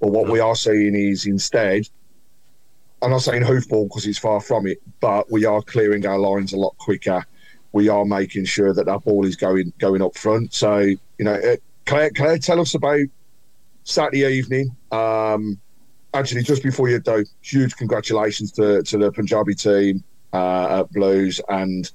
But 0.01 0.13
what 0.13 0.31
we 0.31 0.41
are 0.41 0.57
seeing 0.57 0.95
is 0.95 1.27
instead, 1.27 1.87
I'm 3.03 3.11
not 3.11 3.23
saying 3.23 3.43
hoofball 3.43 3.89
because 3.89 4.07
it's 4.07 4.19
far 4.19 4.41
from 4.41 4.67
it, 4.67 4.79
but 5.01 5.31
we 5.31 5.45
are 5.45 5.63
clearing 5.63 6.07
our 6.07 6.19
lines 6.19 6.53
a 6.53 6.57
lot 6.57 6.77
quicker. 6.79 7.25
We 7.73 7.89
are 7.89 8.05
making 8.05 8.47
sure 8.47 8.73
that 8.73 8.87
that 8.87 9.05
ball 9.05 9.25
is 9.27 9.37
going 9.37 9.73
going 9.79 10.03
up 10.03 10.17
front. 10.17 10.53
So 10.55 10.79
you 10.79 10.99
know, 11.21 11.35
uh, 11.35 11.57
Claire, 11.87 12.11
Claire, 12.11 12.39
tell 12.39 12.61
us 12.61 12.75
about 12.75 13.01
Saturday 13.85 14.25
evening. 14.27 14.75
Um, 14.91 15.61
actually, 16.15 16.43
just 16.43 16.63
before 16.63 16.89
you 16.89 16.99
do, 17.01 17.25
huge 17.43 17.77
congratulations 17.77 18.53
to, 18.53 18.83
to 18.83 18.99
the 18.99 19.13
Punjabi 19.13 19.55
team 19.55 20.03
uh, 20.33 20.81
at 20.81 20.93
Blues 20.93 21.41
and 21.49 21.91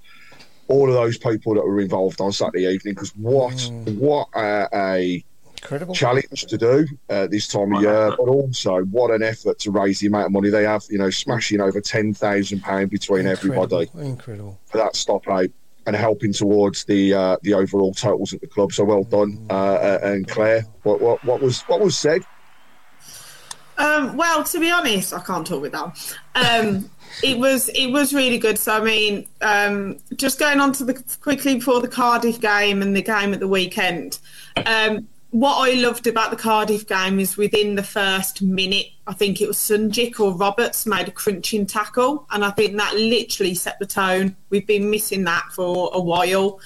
all 0.67 0.87
of 0.87 0.95
those 0.95 1.17
people 1.17 1.53
that 1.55 1.65
were 1.65 1.79
involved 1.79 2.21
on 2.21 2.31
Saturday 2.31 2.65
evening. 2.65 2.93
Because 2.93 3.15
what 3.15 3.71
what 3.85 4.27
a, 4.35 4.67
a 4.73 5.25
Incredible. 5.57 5.95
challenge 5.95 6.45
to 6.45 6.57
do 6.57 6.87
uh, 7.09 7.27
this 7.27 7.47
time 7.47 7.73
of 7.73 7.81
year, 7.81 8.13
but 8.17 8.27
also 8.27 8.83
what 8.85 9.11
an 9.11 9.23
effort 9.23 9.59
to 9.59 9.71
raise 9.71 9.99
the 9.99 10.07
amount 10.07 10.27
of 10.27 10.31
money 10.31 10.49
they 10.49 10.63
have. 10.63 10.83
You 10.89 10.97
know, 10.97 11.09
smashing 11.09 11.61
over 11.61 11.81
ten 11.81 12.13
thousand 12.13 12.61
pound 12.61 12.89
between 12.89 13.25
everybody 13.27 13.75
Incredible. 13.75 14.01
Incredible. 14.01 14.59
for 14.65 14.77
that 14.77 14.95
stop 14.95 15.27
out 15.27 15.49
and 15.85 15.95
helping 15.95 16.33
towards 16.33 16.83
the 16.85 17.13
uh, 17.13 17.37
the 17.43 17.53
overall 17.53 17.93
totals 17.93 18.33
at 18.33 18.41
the 18.41 18.47
club. 18.47 18.73
So 18.73 18.83
well 18.83 19.03
done, 19.03 19.45
uh, 19.49 19.53
uh, 19.53 19.99
and 20.03 20.27
Claire. 20.27 20.65
What, 20.83 21.01
what 21.01 21.23
what 21.23 21.41
was 21.41 21.61
what 21.63 21.79
was 21.79 21.97
said? 21.97 22.21
Um, 23.77 24.15
well, 24.15 24.43
to 24.43 24.59
be 24.59 24.71
honest, 24.71 25.13
I 25.13 25.19
can't 25.19 25.45
talk 25.45 25.61
with 25.61 25.73
that. 25.73 26.15
Um, 26.35 26.89
it 27.23 27.37
was 27.37 27.69
it 27.69 27.87
was 27.87 28.13
really 28.13 28.37
good. 28.37 28.57
So 28.57 28.73
I 28.73 28.83
mean, 28.83 29.27
um, 29.41 29.97
just 30.15 30.39
going 30.39 30.59
on 30.59 30.73
to 30.73 30.85
the 30.85 31.03
quickly 31.21 31.55
before 31.55 31.81
the 31.81 31.87
Cardiff 31.87 32.39
game 32.39 32.81
and 32.81 32.95
the 32.95 33.01
game 33.01 33.33
at 33.33 33.39
the 33.39 33.47
weekend. 33.47 34.19
Um, 34.65 35.07
what 35.35 35.69
I 35.69 35.73
loved 35.73 36.07
about 36.07 36.31
the 36.31 36.37
Cardiff 36.37 36.87
game 36.87 37.19
is 37.19 37.35
within 37.35 37.75
the 37.75 37.83
first 37.83 38.41
minute, 38.41 38.87
I 39.05 39.11
think 39.11 39.41
it 39.41 39.49
was 39.49 39.57
Sunjic 39.57 40.17
or 40.17 40.31
Roberts 40.31 40.85
made 40.85 41.09
a 41.09 41.11
crunching 41.11 41.65
tackle, 41.65 42.25
and 42.31 42.45
I 42.45 42.51
think 42.51 42.77
that 42.77 42.95
literally 42.95 43.53
set 43.53 43.77
the 43.77 43.85
tone. 43.85 44.37
We've 44.49 44.65
been 44.65 44.89
missing 44.89 45.25
that 45.25 45.43
for 45.51 45.89
a 45.91 45.99
while. 45.99 46.61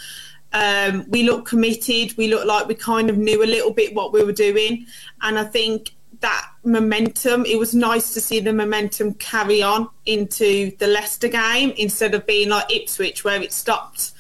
Um, 0.53 1.03
we 1.09 1.23
looked 1.23 1.47
committed. 1.47 2.15
We 2.15 2.27
looked 2.27 2.45
like 2.45 2.67
we 2.67 2.75
kind 2.75 3.09
of 3.09 3.17
knew 3.17 3.41
a 3.41 3.45
little 3.45 3.73
bit 3.73 3.95
what 3.95 4.13
we 4.13 4.23
were 4.23 4.33
doing, 4.33 4.85
and 5.23 5.39
I 5.39 5.45
think 5.45 5.95
that 6.19 6.47
momentum. 6.63 7.47
It 7.47 7.57
was 7.57 7.73
nice 7.73 8.13
to 8.13 8.21
see 8.21 8.39
the 8.39 8.53
momentum 8.53 9.15
carry 9.15 9.63
on 9.63 9.89
into 10.05 10.77
the 10.77 10.85
Leicester 10.85 11.27
game 11.27 11.73
instead 11.75 12.13
of 12.13 12.27
being 12.27 12.49
like 12.49 12.71
Ipswich 12.71 13.23
where 13.23 13.41
it 13.41 13.51
stopped. 13.51 14.11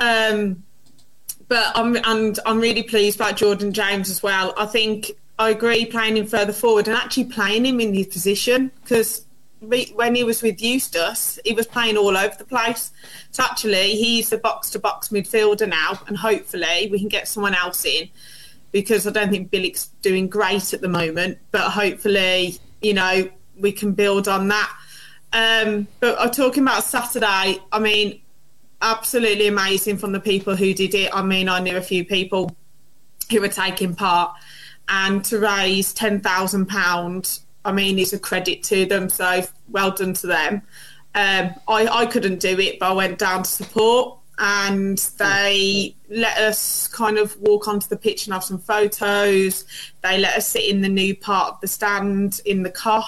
Um, 0.00 0.64
but 1.48 1.72
I'm 1.74 1.96
and 2.04 2.38
I'm 2.46 2.60
really 2.60 2.82
pleased 2.82 3.20
about 3.20 3.36
Jordan 3.36 3.72
James 3.72 4.10
as 4.10 4.22
well. 4.22 4.54
I 4.56 4.66
think 4.66 5.12
I 5.38 5.50
agree 5.50 5.84
playing 5.86 6.16
him 6.16 6.26
further 6.26 6.52
forward 6.52 6.88
and 6.88 6.96
actually 6.96 7.24
playing 7.24 7.66
him 7.66 7.80
in 7.80 7.94
his 7.94 8.06
position 8.06 8.70
because 8.82 9.26
when 9.60 10.14
he 10.14 10.22
was 10.22 10.42
with 10.42 10.60
Eustace, 10.60 11.38
he 11.44 11.52
was 11.52 11.66
playing 11.66 11.96
all 11.96 12.16
over 12.16 12.34
the 12.36 12.44
place. 12.44 12.92
So 13.30 13.42
actually, 13.42 13.92
he's 13.96 14.30
the 14.30 14.38
box 14.38 14.70
to 14.70 14.78
box 14.78 15.08
midfielder 15.08 15.68
now, 15.68 16.00
and 16.06 16.16
hopefully 16.16 16.88
we 16.90 16.98
can 16.98 17.08
get 17.08 17.26
someone 17.28 17.54
else 17.54 17.84
in 17.84 18.08
because 18.72 19.06
I 19.06 19.10
don't 19.10 19.30
think 19.30 19.50
Bielik's 19.50 19.88
doing 20.02 20.28
great 20.28 20.74
at 20.74 20.80
the 20.80 20.88
moment. 20.88 21.38
But 21.50 21.70
hopefully, 21.70 22.58
you 22.82 22.94
know, 22.94 23.28
we 23.58 23.72
can 23.72 23.92
build 23.92 24.28
on 24.28 24.48
that. 24.48 24.72
Um, 25.32 25.86
but 26.00 26.20
I'm 26.20 26.30
talking 26.30 26.62
about 26.62 26.84
Saturday. 26.84 27.58
I 27.72 27.78
mean, 27.78 28.20
absolutely 28.82 29.46
amazing 29.46 29.98
from 29.98 30.12
the 30.12 30.20
people 30.20 30.56
who 30.56 30.74
did 30.74 30.94
it. 30.94 31.10
I 31.14 31.22
mean, 31.22 31.48
I 31.48 31.60
knew 31.60 31.76
a 31.76 31.82
few 31.82 32.04
people 32.04 32.56
who 33.30 33.40
were 33.40 33.48
taking 33.48 33.94
part, 33.94 34.34
and 34.88 35.24
to 35.24 35.38
raise 35.38 35.92
ten 35.92 36.20
thousand 36.20 36.66
pounds, 36.66 37.44
I 37.64 37.72
mean, 37.72 37.98
is 37.98 38.12
a 38.12 38.18
credit 38.18 38.62
to 38.64 38.86
them. 38.86 39.08
So 39.08 39.42
well 39.68 39.90
done 39.90 40.12
to 40.14 40.26
them. 40.26 40.62
Um, 41.14 41.54
I, 41.66 41.88
I 41.88 42.06
couldn't 42.06 42.40
do 42.40 42.58
it, 42.60 42.78
but 42.78 42.90
I 42.90 42.92
went 42.92 43.18
down 43.18 43.42
to 43.42 43.50
support, 43.50 44.18
and 44.38 44.98
they 45.18 45.96
let 46.10 46.36
us 46.36 46.88
kind 46.88 47.18
of 47.18 47.36
walk 47.40 47.66
onto 47.66 47.88
the 47.88 47.96
pitch 47.96 48.26
and 48.26 48.34
have 48.34 48.44
some 48.44 48.58
photos. 48.58 49.64
They 50.02 50.18
let 50.18 50.36
us 50.36 50.46
sit 50.46 50.64
in 50.64 50.82
the 50.82 50.88
new 50.88 51.16
part 51.16 51.54
of 51.54 51.60
the 51.60 51.68
stand 51.68 52.40
in 52.44 52.62
the 52.62 52.70
Kop. 52.70 53.04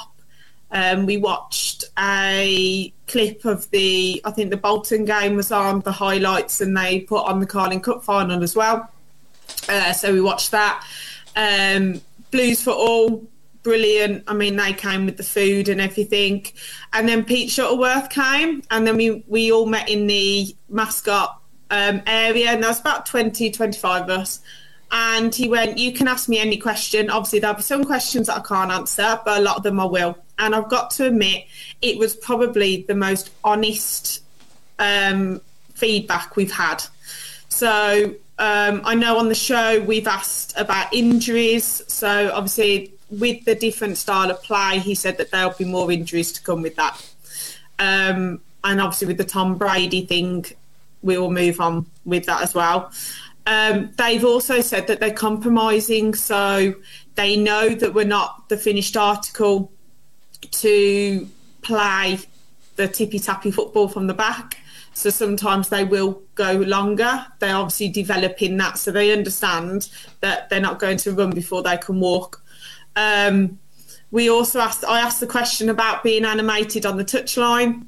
Um, 0.70 1.06
we 1.06 1.16
watched 1.16 1.84
a 1.98 2.92
clip 3.06 3.44
of 3.44 3.70
the, 3.70 4.20
I 4.24 4.30
think 4.30 4.50
the 4.50 4.56
Bolton 4.56 5.04
game 5.04 5.36
was 5.36 5.50
on, 5.50 5.80
the 5.80 5.92
highlights, 5.92 6.60
and 6.60 6.76
they 6.76 7.00
put 7.00 7.24
on 7.24 7.40
the 7.40 7.46
Carling 7.46 7.80
Cup 7.80 8.04
final 8.04 8.42
as 8.42 8.54
well. 8.54 8.90
Uh, 9.68 9.92
so 9.92 10.12
we 10.12 10.20
watched 10.20 10.50
that. 10.50 10.86
Um, 11.36 12.00
Blues 12.30 12.62
for 12.62 12.72
All, 12.72 13.26
brilliant. 13.62 14.24
I 14.26 14.34
mean, 14.34 14.56
they 14.56 14.72
came 14.72 15.06
with 15.06 15.16
the 15.16 15.22
food 15.22 15.68
and 15.68 15.80
everything. 15.80 16.46
And 16.92 17.08
then 17.08 17.24
Pete 17.24 17.50
Shuttleworth 17.50 18.10
came, 18.10 18.62
and 18.70 18.86
then 18.86 18.96
we, 18.96 19.24
we 19.26 19.52
all 19.52 19.66
met 19.66 19.88
in 19.88 20.06
the 20.06 20.54
mascot 20.68 21.40
um, 21.70 22.02
area, 22.06 22.50
and 22.50 22.62
there 22.62 22.70
was 22.70 22.80
about 22.80 23.06
20, 23.06 23.50
25 23.50 24.02
of 24.02 24.10
us. 24.10 24.40
And 24.90 25.34
he 25.34 25.48
went, 25.48 25.76
You 25.78 25.92
can 25.92 26.08
ask 26.08 26.28
me 26.28 26.38
any 26.38 26.56
question. 26.56 27.10
Obviously, 27.10 27.40
there'll 27.40 27.56
be 27.56 27.62
some 27.62 27.84
questions 27.84 28.26
that 28.28 28.38
I 28.38 28.40
can't 28.40 28.70
answer, 28.70 29.20
but 29.24 29.38
a 29.38 29.42
lot 29.42 29.56
of 29.56 29.62
them 29.62 29.80
I 29.80 29.84
will. 29.84 30.16
And 30.38 30.54
I've 30.54 30.68
got 30.68 30.90
to 30.92 31.06
admit, 31.06 31.46
it 31.82 31.98
was 31.98 32.14
probably 32.14 32.82
the 32.82 32.94
most 32.94 33.30
honest 33.44 34.22
um, 34.78 35.40
feedback 35.74 36.36
we've 36.36 36.52
had. 36.52 36.82
So 37.48 38.14
um, 38.38 38.82
I 38.84 38.94
know 38.94 39.18
on 39.18 39.28
the 39.28 39.34
show 39.34 39.80
we've 39.80 40.06
asked 40.06 40.54
about 40.56 40.92
injuries. 40.92 41.82
So 41.88 42.30
obviously, 42.32 42.92
with 43.10 43.44
the 43.44 43.54
different 43.54 43.96
style 43.96 44.30
of 44.30 44.42
play, 44.42 44.78
he 44.78 44.94
said 44.94 45.18
that 45.18 45.30
there'll 45.30 45.54
be 45.58 45.64
more 45.64 45.90
injuries 45.90 46.32
to 46.32 46.42
come 46.42 46.62
with 46.62 46.76
that. 46.76 47.14
Um, 47.78 48.40
and 48.64 48.80
obviously, 48.80 49.06
with 49.06 49.18
the 49.18 49.24
Tom 49.24 49.56
Brady 49.56 50.04
thing, 50.04 50.44
we 51.02 51.16
will 51.16 51.30
move 51.30 51.60
on 51.60 51.86
with 52.04 52.26
that 52.26 52.42
as 52.42 52.54
well. 52.54 52.92
Um, 53.46 53.90
they've 53.96 54.24
also 54.24 54.60
said 54.60 54.88
that 54.88 55.00
they're 55.00 55.10
compromising, 55.10 56.14
so 56.14 56.74
they 57.14 57.36
know 57.36 57.70
that 57.70 57.94
we're 57.94 58.04
not 58.04 58.48
the 58.48 58.58
finished 58.58 58.96
article 58.96 59.72
to 60.50 61.28
play 61.62 62.18
the 62.76 62.88
tippy 62.88 63.18
tappy 63.18 63.50
football 63.50 63.88
from 63.88 64.06
the 64.06 64.14
back. 64.14 64.58
So 64.94 65.10
sometimes 65.10 65.68
they 65.68 65.84
will 65.84 66.22
go 66.34 66.52
longer. 66.54 67.26
They're 67.38 67.54
obviously 67.54 67.88
developing 67.88 68.56
that, 68.56 68.78
so 68.78 68.90
they 68.90 69.12
understand 69.12 69.90
that 70.20 70.50
they're 70.50 70.60
not 70.60 70.80
going 70.80 70.96
to 70.98 71.12
run 71.12 71.30
before 71.30 71.62
they 71.62 71.76
can 71.76 72.00
walk. 72.00 72.42
Um, 72.96 73.60
we 74.10 74.28
also 74.28 74.58
asked. 74.58 74.84
I 74.84 75.00
asked 75.00 75.20
the 75.20 75.26
question 75.26 75.68
about 75.68 76.02
being 76.02 76.24
animated 76.24 76.84
on 76.84 76.96
the 76.96 77.04
touchline, 77.04 77.86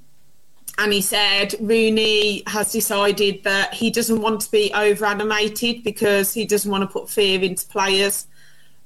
and 0.78 0.92
he 0.92 1.00
said 1.00 1.54
Rooney 1.60 2.44
has 2.46 2.70
decided 2.70 3.42
that 3.44 3.74
he 3.74 3.90
doesn't 3.90 4.20
want 4.20 4.42
to 4.42 4.50
be 4.50 4.72
over 4.72 5.04
animated 5.04 5.82
because 5.82 6.32
he 6.32 6.46
doesn't 6.46 6.70
want 6.70 6.82
to 6.82 6.86
put 6.86 7.10
fear 7.10 7.42
into 7.42 7.66
players. 7.66 8.26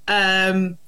Um, 0.09 0.79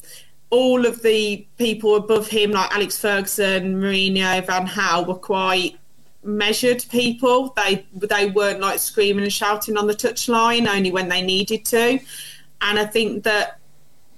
all 0.50 0.86
of 0.86 1.02
the 1.02 1.46
people 1.58 1.96
above 1.96 2.28
him, 2.28 2.52
like 2.52 2.72
Alex 2.72 2.98
Ferguson, 2.98 3.80
Mourinho, 3.80 4.46
Van 4.46 4.66
Gaal, 4.66 5.06
were 5.06 5.14
quite 5.14 5.76
measured 6.22 6.84
people. 6.90 7.54
They 7.56 7.86
they 7.94 8.30
weren't 8.30 8.60
like 8.60 8.78
screaming 8.78 9.24
and 9.24 9.32
shouting 9.32 9.76
on 9.76 9.86
the 9.86 9.94
touchline 9.94 10.68
only 10.68 10.90
when 10.90 11.08
they 11.08 11.22
needed 11.22 11.64
to. 11.66 11.98
And 12.60 12.78
I 12.78 12.86
think 12.86 13.24
that 13.24 13.58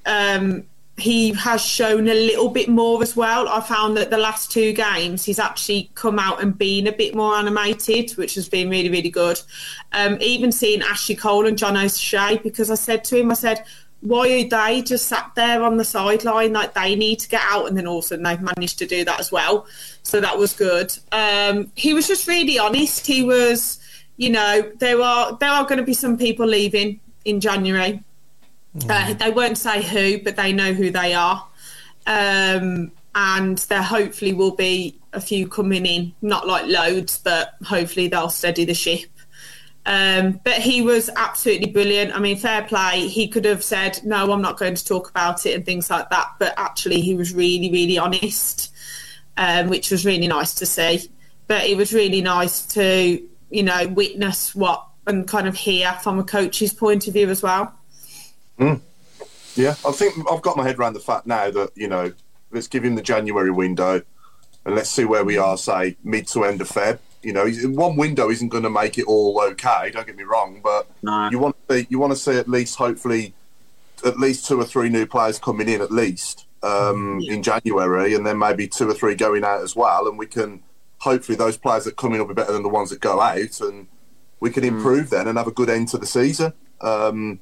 um, 0.06 0.64
he 0.96 1.32
has 1.32 1.64
shown 1.64 2.08
a 2.08 2.14
little 2.14 2.48
bit 2.48 2.68
more 2.68 3.02
as 3.02 3.14
well. 3.16 3.48
I 3.48 3.60
found 3.60 3.96
that 3.96 4.10
the 4.10 4.18
last 4.18 4.50
two 4.50 4.72
games 4.72 5.24
he's 5.24 5.38
actually 5.38 5.90
come 5.94 6.18
out 6.18 6.42
and 6.42 6.56
been 6.56 6.86
a 6.86 6.92
bit 6.92 7.14
more 7.14 7.34
animated, 7.34 8.10
which 8.12 8.34
has 8.34 8.48
been 8.48 8.68
really 8.68 8.90
really 8.90 9.10
good. 9.10 9.40
Um, 9.92 10.18
even 10.20 10.52
seeing 10.52 10.82
Ashley 10.82 11.14
Cole 11.14 11.46
and 11.46 11.56
John 11.56 11.76
O'Shea 11.76 12.38
because 12.42 12.70
I 12.70 12.74
said 12.74 13.04
to 13.04 13.16
him, 13.16 13.30
I 13.30 13.34
said 13.34 13.64
why 14.00 14.28
are 14.30 14.48
they 14.48 14.82
just 14.82 15.06
sat 15.06 15.32
there 15.34 15.62
on 15.62 15.76
the 15.76 15.84
sideline? 15.84 16.52
Like 16.52 16.74
they 16.74 16.94
need 16.94 17.18
to 17.20 17.28
get 17.28 17.42
out 17.44 17.66
and 17.66 17.76
then 17.76 17.86
also 17.86 18.16
they've 18.16 18.40
managed 18.40 18.78
to 18.78 18.86
do 18.86 19.04
that 19.04 19.18
as 19.18 19.32
well. 19.32 19.66
So 20.02 20.20
that 20.20 20.38
was 20.38 20.52
good. 20.52 20.96
Um, 21.10 21.72
he 21.74 21.94
was 21.94 22.06
just 22.06 22.28
really 22.28 22.58
honest. 22.58 23.06
He 23.06 23.22
was 23.22 23.80
you 24.16 24.30
know 24.30 24.70
there 24.78 25.00
are 25.00 25.36
there 25.38 25.50
are 25.50 25.64
going 25.64 25.78
to 25.78 25.84
be 25.84 25.94
some 25.94 26.16
people 26.16 26.46
leaving 26.46 27.00
in 27.24 27.40
january. 27.40 28.02
Mm. 28.76 28.90
uh, 28.90 29.14
they 29.14 29.30
won't 29.30 29.56
say 29.56 29.82
who 29.82 30.22
but 30.22 30.36
they 30.36 30.52
know 30.52 30.72
who 30.72 30.90
they 30.90 31.14
are. 31.14 31.46
Um, 32.06 32.92
and 33.14 33.58
there 33.58 33.82
hopefully 33.82 34.32
will 34.32 34.54
be 34.54 34.98
a 35.12 35.20
few 35.20 35.48
coming 35.48 35.86
in. 35.86 36.14
Not 36.22 36.46
like 36.46 36.66
loads 36.66 37.18
but 37.18 37.54
hopefully 37.64 38.06
they'll 38.06 38.30
steady 38.30 38.64
the 38.64 38.74
ship 38.74 39.10
um, 39.88 40.38
but 40.44 40.60
he 40.60 40.82
was 40.82 41.08
absolutely 41.16 41.70
brilliant. 41.70 42.14
I 42.14 42.18
mean, 42.18 42.36
fair 42.36 42.62
play. 42.62 43.08
He 43.08 43.26
could 43.26 43.46
have 43.46 43.64
said, 43.64 43.98
no, 44.04 44.30
I'm 44.30 44.42
not 44.42 44.58
going 44.58 44.74
to 44.74 44.84
talk 44.84 45.08
about 45.08 45.46
it 45.46 45.54
and 45.54 45.64
things 45.64 45.88
like 45.88 46.10
that. 46.10 46.34
But 46.38 46.52
actually, 46.58 47.00
he 47.00 47.14
was 47.14 47.32
really, 47.32 47.72
really 47.72 47.96
honest, 47.96 48.70
um, 49.38 49.68
which 49.68 49.90
was 49.90 50.04
really 50.04 50.28
nice 50.28 50.54
to 50.56 50.66
see. 50.66 51.10
But 51.46 51.64
it 51.64 51.78
was 51.78 51.94
really 51.94 52.20
nice 52.20 52.66
to, 52.66 53.26
you 53.48 53.62
know, 53.62 53.86
witness 53.88 54.54
what 54.54 54.86
and 55.06 55.26
kind 55.26 55.48
of 55.48 55.54
hear 55.54 55.90
from 56.02 56.18
a 56.18 56.24
coach's 56.24 56.74
point 56.74 57.08
of 57.08 57.14
view 57.14 57.30
as 57.30 57.42
well. 57.42 57.72
Mm. 58.58 58.82
Yeah, 59.54 59.74
I 59.86 59.92
think 59.92 60.30
I've 60.30 60.42
got 60.42 60.58
my 60.58 60.64
head 60.64 60.78
around 60.78 60.92
the 60.92 61.00
fact 61.00 61.26
now 61.26 61.50
that, 61.50 61.70
you 61.74 61.88
know, 61.88 62.12
let's 62.50 62.68
give 62.68 62.84
him 62.84 62.94
the 62.94 63.00
January 63.00 63.50
window 63.50 64.02
and 64.66 64.74
let's 64.74 64.90
see 64.90 65.06
where 65.06 65.24
we 65.24 65.38
are, 65.38 65.56
say, 65.56 65.96
mid 66.04 66.26
to 66.28 66.44
end 66.44 66.60
of 66.60 66.68
Feb 66.68 66.98
you 67.22 67.32
know, 67.32 67.48
one 67.70 67.96
window 67.96 68.30
isn't 68.30 68.48
going 68.48 68.62
to 68.62 68.70
make 68.70 68.98
it 68.98 69.06
all 69.06 69.40
okay. 69.50 69.90
Don't 69.92 70.06
get 70.06 70.16
me 70.16 70.22
wrong, 70.22 70.60
but 70.62 70.88
no. 71.02 71.28
you 71.30 71.38
want 71.38 71.56
to 71.68 71.74
see, 71.74 71.86
you 71.90 71.98
want 71.98 72.12
to 72.12 72.18
see 72.18 72.36
at 72.36 72.48
least 72.48 72.76
hopefully 72.76 73.34
at 74.04 74.18
least 74.18 74.46
two 74.46 74.60
or 74.60 74.64
three 74.64 74.88
new 74.88 75.06
players 75.06 75.38
coming 75.38 75.68
in 75.68 75.80
at 75.80 75.90
least 75.90 76.46
um, 76.62 77.18
yeah. 77.20 77.34
in 77.34 77.42
January, 77.42 78.14
and 78.14 78.26
then 78.26 78.38
maybe 78.38 78.68
two 78.68 78.88
or 78.88 78.94
three 78.94 79.14
going 79.14 79.44
out 79.44 79.62
as 79.62 79.74
well, 79.74 80.06
and 80.06 80.18
we 80.18 80.26
can 80.26 80.62
hopefully 80.98 81.36
those 81.36 81.56
players 81.56 81.84
that 81.84 81.96
come 81.96 82.12
in 82.12 82.18
will 82.18 82.26
be 82.26 82.34
better 82.34 82.52
than 82.52 82.62
the 82.62 82.68
ones 82.68 82.90
that 82.90 83.00
go 83.00 83.20
out, 83.20 83.60
and 83.60 83.86
we 84.40 84.50
can 84.50 84.62
mm. 84.62 84.68
improve 84.68 85.06
mm. 85.06 85.10
then 85.10 85.28
and 85.28 85.38
have 85.38 85.46
a 85.46 85.52
good 85.52 85.70
end 85.70 85.88
to 85.88 85.98
the 85.98 86.06
season. 86.06 86.52
Um, 86.80 87.40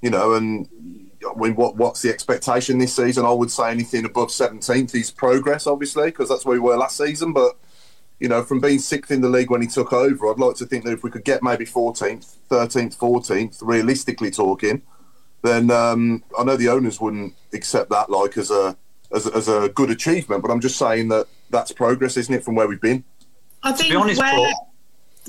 you 0.00 0.10
know, 0.10 0.34
and 0.34 0.68
I 1.26 1.38
mean, 1.38 1.54
what 1.54 1.76
what's 1.76 2.02
the 2.02 2.10
expectation 2.10 2.78
this 2.78 2.94
season? 2.94 3.24
I 3.24 3.32
would 3.32 3.50
say 3.50 3.70
anything 3.70 4.04
above 4.04 4.30
seventeenth 4.30 4.94
is 4.94 5.10
progress, 5.10 5.66
obviously, 5.66 6.06
because 6.06 6.28
that's 6.28 6.44
where 6.44 6.54
we 6.54 6.60
were 6.60 6.76
last 6.76 6.96
season, 6.96 7.32
but 7.32 7.56
you 8.20 8.28
know, 8.28 8.42
from 8.42 8.60
being 8.60 8.78
sixth 8.78 9.10
in 9.10 9.20
the 9.20 9.28
league 9.28 9.50
when 9.50 9.62
he 9.62 9.68
took 9.68 9.92
over, 9.92 10.28
I'd 10.28 10.38
like 10.38 10.56
to 10.56 10.66
think 10.66 10.84
that 10.84 10.92
if 10.92 11.02
we 11.02 11.10
could 11.10 11.24
get 11.24 11.42
maybe 11.42 11.64
14th, 11.64 12.36
13th, 12.50 12.96
14th, 12.96 13.58
realistically 13.62 14.30
talking, 14.30 14.82
then 15.42 15.70
um, 15.70 16.24
I 16.36 16.42
know 16.44 16.56
the 16.56 16.68
owners 16.68 17.00
wouldn't 17.00 17.34
accept 17.52 17.90
that 17.90 18.10
like 18.10 18.36
as 18.36 18.50
a, 18.50 18.76
as 19.14 19.26
a 19.26 19.36
as 19.36 19.48
a 19.48 19.68
good 19.68 19.90
achievement. 19.90 20.42
But 20.42 20.50
I'm 20.50 20.60
just 20.60 20.76
saying 20.76 21.08
that 21.08 21.26
that's 21.50 21.70
progress, 21.70 22.16
isn't 22.16 22.34
it, 22.34 22.44
from 22.44 22.56
where 22.56 22.66
we've 22.66 22.80
been? 22.80 23.04
I 23.62 23.72
think. 23.72 23.88
To 23.88 23.90
be 23.90 23.96
honest, 23.96 24.20
where... 24.20 24.32
Paul, 24.32 24.52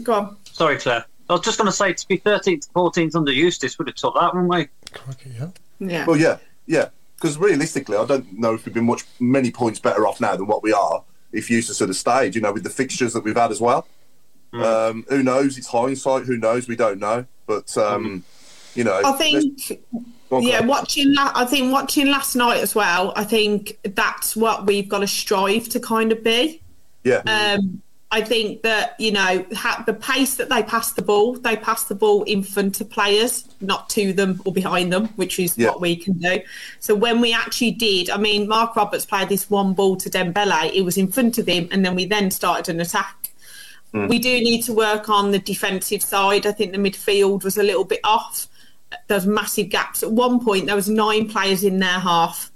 go 0.04 0.14
on. 0.14 0.38
Sorry, 0.52 0.78
Claire. 0.78 1.06
I 1.30 1.34
was 1.34 1.42
just 1.42 1.60
going 1.60 1.68
to 1.68 1.72
say 1.72 1.94
to 1.94 2.08
be 2.08 2.18
13th, 2.18 2.72
14th 2.72 3.16
under 3.16 3.32
Eustace 3.32 3.78
would 3.78 3.88
have 3.88 3.96
took 3.96 4.16
that, 4.16 4.34
wouldn't 4.34 4.52
we? 4.52 4.68
yeah. 5.38 5.50
Yeah. 5.80 6.06
Well, 6.06 6.18
yeah, 6.18 6.38
yeah. 6.66 6.90
Because 7.16 7.38
realistically, 7.38 7.98
I 7.98 8.06
don't 8.06 8.40
know 8.40 8.56
if 8.56 8.66
we've 8.66 8.74
been 8.74 8.86
much 8.86 9.06
many 9.20 9.52
points 9.52 9.80
better 9.80 10.08
off 10.08 10.20
now 10.20 10.36
than 10.36 10.48
what 10.48 10.64
we 10.64 10.74
are 10.74 11.04
if 11.32 11.50
used 11.50 11.68
to 11.68 11.74
sort 11.74 11.90
of 11.90 11.96
stage, 11.96 12.36
you 12.36 12.42
know, 12.42 12.52
with 12.52 12.64
the 12.64 12.70
fixtures 12.70 13.14
that 13.14 13.24
we've 13.24 13.36
had 13.36 13.52
as 13.52 13.62
well. 13.62 13.88
Mm. 14.54 14.64
Um, 14.64 15.06
who 15.10 15.24
knows? 15.24 15.58
It's 15.58 15.68
hindsight. 15.68 16.24
Who 16.24 16.38
knows? 16.38 16.68
We 16.68 16.76
don't 16.76 17.00
know. 17.00 17.26
But 17.46 17.76
um, 17.78 18.06
mm. 18.06 18.76
you 18.76 18.84
know, 18.84 19.02
I 19.04 19.12
think. 19.14 19.84
On, 20.32 20.44
yeah, 20.44 20.64
watching. 20.64 21.16
I 21.18 21.46
think 21.46 21.72
watching 21.72 22.08
last 22.08 22.36
night 22.36 22.62
as 22.62 22.76
well. 22.76 23.14
I 23.16 23.24
think 23.24 23.78
that's 23.84 24.36
what 24.36 24.68
we've 24.68 24.88
got 24.88 25.00
to 25.00 25.08
strive 25.08 25.70
to 25.70 25.80
kind 25.80 26.12
of 26.12 26.24
be. 26.24 26.62
Yeah. 27.04 27.22
Um, 27.26 27.82
I 28.12 28.22
think 28.22 28.64
that 28.64 28.96
you 29.00 29.12
know 29.12 29.46
ha- 29.54 29.84
the 29.86 29.94
pace 29.94 30.36
that 30.36 30.50
they 30.50 30.64
pass 30.64 30.94
the 30.94 31.04
ball, 31.04 31.34
they 31.34 31.56
pass 31.56 31.84
the 31.84 31.96
ball 31.96 32.24
in 32.24 32.42
front 32.42 32.82
of 32.82 32.90
players, 32.90 33.48
not 33.62 33.88
to 33.92 34.14
them 34.14 34.42
or 34.46 34.52
behind 34.52 34.92
them, 34.92 35.08
which 35.10 35.40
is 35.40 35.56
yeah. 35.58 35.68
what 35.68 35.82
we 35.82 35.96
can 35.96 36.14
do. 36.14 36.42
So 36.80 36.96
when 36.96 37.22
we 37.22 37.34
actually 37.34 37.72
did, 37.72 38.10
I 38.10 38.18
mean, 38.18 38.48
Marc 38.48 38.76
Roberts 38.76 39.06
played 39.06 39.30
this 39.30 39.50
one 39.50 39.74
ball 39.74 39.96
to 39.98 40.10
Dembele. 40.10 40.74
It 40.74 40.82
was 40.82 40.98
in 40.98 41.08
front 41.12 41.38
of 41.38 41.48
him, 41.48 41.68
and 41.72 41.86
then 41.86 41.94
we 41.94 42.06
then 42.06 42.32
started 42.32 42.74
an 42.74 42.82
attack. 42.82 43.30
Mm. 43.94 44.10
We 44.10 44.18
do 44.18 44.40
need 44.40 44.64
to 44.64 44.74
work 44.74 45.08
on 45.10 45.30
the 45.30 45.40
defensive 45.40 46.02
side. 46.02 46.48
I 46.48 46.52
think 46.52 46.72
the 46.72 46.80
midfield 46.80 47.44
was 47.44 47.58
a 47.58 47.64
little 47.64 47.86
bit 47.86 48.00
off. 48.04 48.48
There's 49.08 49.28
massive 49.28 49.70
gaps. 49.70 50.02
At 50.02 50.12
one 50.12 50.44
point, 50.44 50.66
there 50.66 50.76
was 50.76 50.90
nine 50.90 51.30
players 51.30 51.64
in 51.64 51.78
their 51.78 52.00
half 52.00 52.52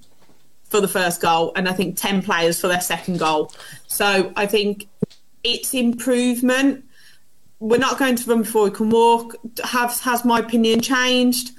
for 0.63 0.81
the 0.81 0.87
first 0.87 1.21
goal, 1.21 1.51
and 1.55 1.69
I 1.69 1.73
think 1.73 1.95
ten 1.95 2.23
players 2.23 2.59
for 2.59 2.67
their 2.67 2.81
second 2.81 3.19
goal. 3.19 3.53
So 3.85 4.33
I 4.35 4.47
think 4.47 4.87
it's 5.43 5.73
improvement. 5.73 6.85
We're 7.59 7.77
not 7.77 7.97
going 7.97 8.15
to 8.15 8.29
run 8.29 8.43
before 8.43 8.65
we 8.65 8.71
can 8.71 8.89
walk. 8.89 9.35
Has 9.63 9.99
has 10.01 10.25
my 10.25 10.39
opinion 10.39 10.81
changed? 10.81 11.51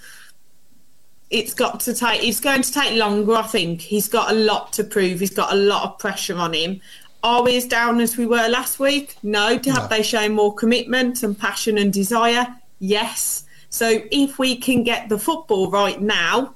It's 1.31 1.55
got 1.55 1.81
to 1.81 1.95
take. 1.95 2.23
It's 2.23 2.41
going 2.41 2.63
to 2.63 2.73
take 2.73 2.99
longer. 2.99 3.35
I 3.35 3.43
think 3.43 3.81
he's 3.81 4.09
got 4.09 4.31
a 4.31 4.35
lot 4.35 4.73
to 4.75 4.85
prove. 4.85 5.21
He's 5.21 5.35
got 5.35 5.53
a 5.53 5.57
lot 5.57 5.85
of 5.85 5.99
pressure 5.99 6.37
on 6.37 6.53
him. 6.53 6.81
Are 7.23 7.43
we 7.43 7.57
as 7.57 7.67
down 7.67 8.01
as 8.01 8.19
we 8.19 8.27
were 8.27 8.49
last 8.49 8.79
week? 8.79 9.17
No. 9.23 9.59
Have 9.65 9.89
they 9.89 10.03
shown 10.03 10.35
more 10.35 10.55
commitment 10.55 11.23
and 11.23 11.39
passion 11.39 11.79
and 11.79 11.93
desire? 11.93 12.47
Yes. 12.81 13.45
So 13.71 14.03
if 14.11 14.39
we 14.39 14.57
can 14.57 14.83
get 14.83 15.09
the 15.09 15.19
football 15.19 15.71
right 15.71 16.01
now, 16.01 16.55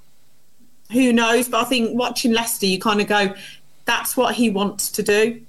who 0.93 1.12
knows? 1.12 1.49
But 1.49 1.62
I 1.62 1.64
think 1.64 1.99
watching 1.99 2.33
Leicester, 2.33 2.67
you 2.67 2.79
kind 2.79 3.01
of 3.01 3.07
go, 3.07 3.35
that's 3.87 4.14
what 4.14 4.35
he 4.35 4.51
wants 4.51 4.91
to 4.93 5.03
do 5.03 5.41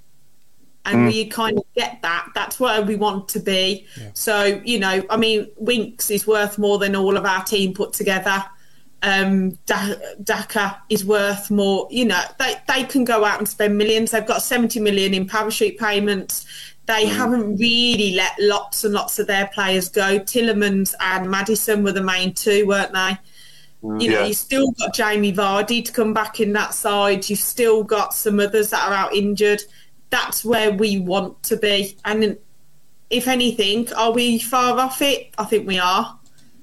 and 0.85 0.97
mm. 0.99 1.07
we 1.07 1.25
kind 1.27 1.57
of 1.57 1.63
get 1.75 2.01
that. 2.01 2.29
That's 2.33 2.59
where 2.59 2.81
we 2.81 2.95
want 2.95 3.29
to 3.29 3.39
be. 3.39 3.87
Yeah. 3.99 4.09
So 4.13 4.61
you 4.63 4.79
know, 4.79 5.03
I 5.09 5.17
mean, 5.17 5.47
Winks 5.57 6.09
is 6.09 6.25
worth 6.25 6.57
more 6.57 6.77
than 6.77 6.95
all 6.95 7.17
of 7.17 7.25
our 7.25 7.43
team 7.43 7.73
put 7.73 7.93
together. 7.93 8.43
Um, 9.01 9.57
Daka 9.65 10.81
is 10.89 11.05
worth 11.05 11.49
more. 11.49 11.87
You 11.89 12.05
know, 12.05 12.21
they 12.37 12.55
they 12.67 12.83
can 12.83 13.05
go 13.05 13.23
out 13.25 13.39
and 13.39 13.47
spend 13.47 13.77
millions. 13.77 14.11
They've 14.11 14.25
got 14.25 14.41
seventy 14.41 14.79
million 14.79 15.13
in 15.13 15.27
parachute 15.27 15.77
payments. 15.77 16.45
They 16.85 17.05
mm. 17.05 17.15
haven't 17.15 17.57
really 17.57 18.15
let 18.15 18.33
lots 18.39 18.83
and 18.83 18.93
lots 18.93 19.19
of 19.19 19.27
their 19.27 19.47
players 19.53 19.89
go. 19.89 20.19
Tielemans 20.19 20.95
and 20.99 21.29
Maddison 21.29 21.83
were 21.83 21.91
the 21.91 22.03
main 22.03 22.33
two, 22.33 22.65
weren't 22.67 22.93
they? 22.93 23.17
Mm, 23.83 24.01
you 24.01 24.09
know, 24.09 24.19
yeah. 24.19 24.25
you've 24.25 24.37
still 24.37 24.71
got 24.71 24.93
Jamie 24.93 25.31
Vardy 25.31 25.85
to 25.85 25.91
come 25.91 26.13
back 26.13 26.39
in 26.39 26.51
that 26.53 26.73
side. 26.73 27.29
You've 27.29 27.39
still 27.39 27.83
got 27.83 28.13
some 28.13 28.39
others 28.39 28.71
that 28.71 28.89
are 28.89 28.93
out 28.93 29.13
injured 29.13 29.61
that's 30.09 30.43
where 30.43 30.71
we 30.71 30.99
want 30.99 31.41
to 31.43 31.57
be. 31.57 31.97
And 32.05 32.37
if 33.09 33.27
anything, 33.27 33.91
are 33.93 34.11
we 34.11 34.39
far 34.39 34.79
off 34.79 35.01
it? 35.01 35.33
I 35.37 35.45
think 35.45 35.67
we 35.67 35.79
are. 35.79 36.17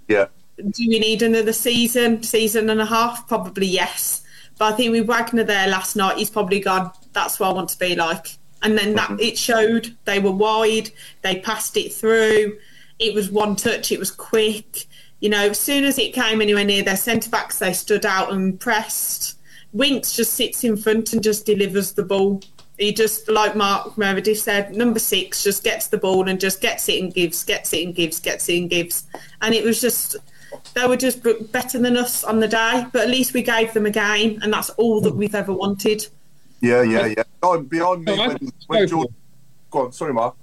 Yeah. 0.09 0.27
Do 0.57 0.89
we 0.89 0.99
need 0.99 1.23
another 1.23 1.53
season, 1.53 2.23
season 2.23 2.71
and 2.71 2.81
a 2.81 2.87
half? 2.87 3.29
Probably 3.29 3.67
yes. 3.67 4.23
But 4.59 4.73
I 4.73 4.77
think 4.77 4.93
with 4.93 5.07
Wagner 5.07 5.45
there 5.45 5.69
last 5.69 5.97
night, 5.97 6.17
he's 6.17 6.31
probably 6.31 6.61
gone. 6.61 6.91
That's 7.13 7.39
what 7.39 7.51
I 7.51 7.53
want 7.53 7.69
to 7.71 7.79
be 7.79 7.95
like. 7.95 8.39
And 8.63 8.77
then 8.79 8.95
that 8.95 9.11
mm-hmm. 9.11 9.21
it 9.21 9.37
showed. 9.37 9.97
They 10.07 10.19
were 10.19 10.33
wide. 10.33 10.91
They 11.23 11.41
passed 11.41 11.77
it 11.77 11.93
through. 11.93 12.59
It 12.99 13.15
was 13.15 13.31
one 13.31 13.57
touch. 13.57 13.93
It 13.93 13.99
was 13.99 14.11
quick. 14.11 14.87
You 15.21 15.29
know, 15.29 15.51
as 15.51 15.59
soon 15.59 15.85
as 15.85 15.99
it 15.99 16.15
came 16.15 16.41
anywhere 16.41 16.65
near 16.65 16.83
their 16.83 16.97
centre 16.97 17.31
backs, 17.31 17.59
they 17.59 17.73
stood 17.73 18.07
out 18.07 18.33
and 18.33 18.59
pressed. 18.59 19.39
Winks 19.73 20.17
just 20.17 20.35
sits 20.35 20.65
in 20.65 20.77
front 20.77 21.13
and 21.13 21.23
just 21.23 21.45
delivers 21.45 21.93
the 21.93 22.03
ball 22.03 22.43
he 22.79 22.93
just, 22.93 23.29
like 23.29 23.57
Mark 23.57 23.97
Meredith 23.97 24.39
said, 24.39 24.77
number 24.77 24.99
six 24.99 25.43
just 25.43 25.65
gets 25.65 25.89
the 25.89 25.99
ball 25.99 26.29
and 26.29 26.39
just 26.39 26.61
gets 26.61 26.89
it 26.89 27.03
and 27.03 27.13
gives, 27.13 27.43
gets 27.45 27.73
it 27.73 27.85
and 27.85 27.95
gives, 27.95 28.21
gets 28.21 28.49
it 28.49 28.59
and 28.59 28.71
gives. 28.71 29.05
And 29.41 29.55
it 29.55 29.65
was 29.65 29.81
just, 29.81 30.17
they 30.75 30.87
were 30.87 30.97
just 30.97 31.23
better 31.53 31.79
than 31.79 31.97
us 31.97 32.23
on 32.25 32.41
the 32.41 32.49
day, 32.49 32.87
but 32.93 33.03
at 33.03 33.09
least 33.09 33.35
we 33.35 33.43
gave 33.43 33.73
them 33.73 33.87
a 33.87 33.91
game, 33.91 34.39
and 34.43 34.53
that's 34.53 34.71
all 34.71 35.01
that 35.01 35.15
we've 35.15 35.35
ever 35.35 35.53
wanted. 35.53 36.07
Yeah, 36.61 36.83
yeah, 36.83 37.07
yeah. 37.07 37.23
Behind, 37.41 37.69
behind 37.69 38.05
me, 38.05 38.17
No, 38.17 38.29
when, 38.29 38.53
when 38.67 38.81
go 38.83 38.87
George. 38.87 39.09
Go 39.71 39.85
on, 39.87 39.93
sorry, 39.93 40.13
Mark. 40.13 40.37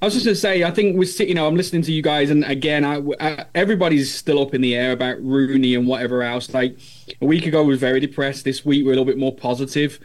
I 0.00 0.06
was 0.06 0.14
just 0.14 0.26
going 0.26 0.34
to 0.34 0.40
say, 0.40 0.64
I 0.64 0.72
think 0.72 0.96
we're 0.96 1.04
sitting, 1.04 1.28
you 1.28 1.34
know, 1.34 1.46
I'm 1.46 1.54
listening 1.54 1.82
to 1.82 1.92
you 1.92 2.02
guys, 2.02 2.30
and 2.30 2.44
again, 2.44 2.84
I, 2.84 3.00
I, 3.20 3.44
everybody's 3.54 4.12
still 4.12 4.42
up 4.42 4.52
in 4.52 4.60
the 4.60 4.74
air 4.74 4.90
about 4.90 5.22
Rooney 5.22 5.76
and 5.76 5.86
whatever 5.86 6.24
else. 6.24 6.52
Like 6.52 6.76
a 7.20 7.24
week 7.24 7.46
ago, 7.46 7.62
we 7.62 7.74
were 7.74 7.78
very 7.78 8.00
depressed. 8.00 8.44
This 8.44 8.64
week, 8.64 8.84
we're 8.84 8.90
a 8.90 8.96
little 8.96 9.04
bit 9.04 9.18
more 9.18 9.32
positive. 9.32 10.00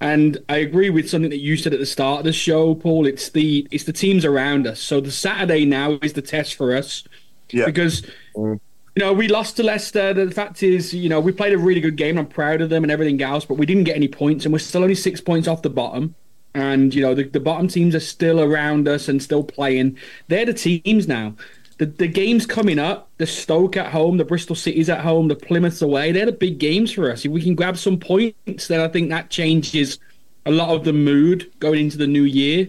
And 0.00 0.38
I 0.48 0.56
agree 0.58 0.90
with 0.90 1.08
something 1.08 1.30
that 1.30 1.38
you 1.40 1.56
said 1.56 1.72
at 1.72 1.80
the 1.80 1.86
start 1.86 2.20
of 2.20 2.24
the 2.26 2.32
show, 2.32 2.74
Paul. 2.74 3.06
It's 3.06 3.30
the 3.30 3.66
it's 3.70 3.84
the 3.84 3.92
teams 3.92 4.24
around 4.24 4.66
us. 4.66 4.78
So 4.80 5.00
the 5.00 5.10
Saturday 5.10 5.64
now 5.64 5.98
is 6.02 6.12
the 6.12 6.22
test 6.22 6.54
for 6.54 6.76
us 6.76 7.04
Yeah. 7.50 7.64
because 7.64 8.02
you 8.36 8.60
know 8.98 9.12
we 9.14 9.28
lost 9.28 9.56
to 9.56 9.62
Leicester. 9.62 10.12
The 10.12 10.30
fact 10.30 10.62
is, 10.62 10.92
you 10.92 11.08
know, 11.08 11.18
we 11.20 11.32
played 11.32 11.54
a 11.54 11.58
really 11.58 11.80
good 11.80 11.96
game. 11.96 12.18
I'm 12.18 12.26
proud 12.26 12.60
of 12.60 12.68
them 12.68 12.82
and 12.84 12.90
everything 12.92 13.20
else, 13.22 13.44
but 13.46 13.54
we 13.56 13.64
didn't 13.66 13.84
get 13.84 13.96
any 13.96 14.08
points, 14.08 14.44
and 14.44 14.52
we're 14.52 14.58
still 14.58 14.82
only 14.82 14.94
six 14.94 15.20
points 15.20 15.48
off 15.48 15.62
the 15.62 15.70
bottom. 15.70 16.14
And 16.54 16.94
you 16.94 17.02
know, 17.02 17.14
the, 17.14 17.24
the 17.24 17.40
bottom 17.40 17.68
teams 17.68 17.94
are 17.94 18.00
still 18.00 18.40
around 18.40 18.88
us 18.88 19.08
and 19.08 19.22
still 19.22 19.44
playing. 19.44 19.96
They're 20.28 20.46
the 20.46 20.54
teams 20.54 21.06
now. 21.08 21.34
The 21.78 21.86
the 21.86 22.08
games 22.08 22.46
coming 22.46 22.78
up, 22.78 23.10
the 23.18 23.26
Stoke 23.26 23.76
at 23.76 23.92
home, 23.92 24.16
the 24.16 24.24
Bristol 24.24 24.56
City's 24.56 24.88
at 24.88 25.00
home, 25.00 25.28
the 25.28 25.34
Plymouth's 25.36 25.82
away. 25.82 26.10
They're 26.12 26.26
the 26.26 26.32
big 26.32 26.58
games 26.58 26.90
for 26.92 27.10
us. 27.10 27.24
If 27.24 27.30
we 27.32 27.42
can 27.42 27.54
grab 27.54 27.76
some 27.76 27.98
points, 27.98 28.68
then 28.68 28.80
I 28.80 28.88
think 28.88 29.10
that 29.10 29.28
changes 29.30 29.98
a 30.46 30.50
lot 30.50 30.70
of 30.74 30.84
the 30.84 30.92
mood 30.94 31.50
going 31.58 31.80
into 31.84 31.98
the 31.98 32.06
new 32.06 32.22
year. 32.22 32.68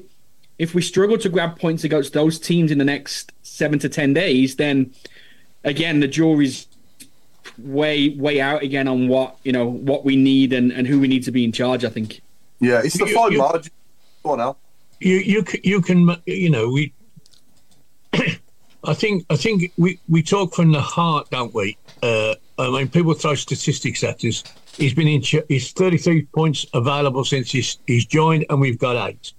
If 0.60 0.74
we 0.76 0.82
struggle 0.82 1.17
to 1.20 1.30
grab 1.30 1.58
points 1.60 1.84
against 1.86 2.13
those 2.13 2.38
teams 2.39 2.72
in 2.72 2.80
the 2.80 2.84
next 2.86 3.32
seven 3.43 3.80
to 3.80 3.88
ten 3.89 4.13
days, 4.13 4.56
then 4.58 4.91
again 5.63 6.00
the 6.02 6.08
jury's 6.08 6.67
way 7.58 8.10
way 8.10 8.41
out 8.41 8.62
again 8.62 8.88
on 8.89 9.08
what 9.08 9.38
you 9.43 9.52
know 9.54 9.65
what 9.65 10.04
we 10.04 10.15
need 10.17 10.52
and, 10.52 10.72
and 10.72 10.86
who 10.86 11.00
we 11.00 11.08
need 11.08 11.24
to 11.24 11.32
be 11.32 11.46
in 11.46 11.52
charge. 11.54 11.86
I 11.86 11.89
think. 11.89 12.22
Yeah, 12.60 12.82
it's 12.84 12.98
the 12.98 13.06
You- 13.08 13.15
fine 13.15 13.32
you- 13.32 13.38
margin. 13.38 13.72
Go 14.24 14.32
on, 14.32 14.41
Al. 14.41 14.58
you 15.00 15.15
you 15.17 15.46
c- 15.48 15.62
you 15.63 15.80
can 15.82 16.17
you 16.26 16.50
know 16.50 16.70
we 16.70 16.91
I 18.88 18.93
think 18.93 19.26
I 19.30 19.36
think 19.36 19.73
we 19.78 20.00
we 20.08 20.23
talk 20.23 20.56
from 20.56 20.71
the 20.71 20.82
heart, 20.82 21.30
don't 21.30 21.54
we? 21.54 21.78
Uh, 22.02 22.36
I 22.58 22.69
mean, 22.69 22.88
people 22.88 23.13
throw 23.13 23.36
statistics 23.36 24.04
at 24.04 24.23
us. 24.23 24.43
He's 24.78 24.93
been 24.93 25.08
in. 25.08 25.21
He's 25.50 25.71
33 25.73 26.23
points 26.28 26.65
available 26.73 27.26
since 27.26 27.52
he's 27.52 27.78
he's 27.86 28.06
joined, 28.06 28.45
and 28.50 28.62
we've 28.62 28.80
got 28.80 29.10
eight. 29.10 29.34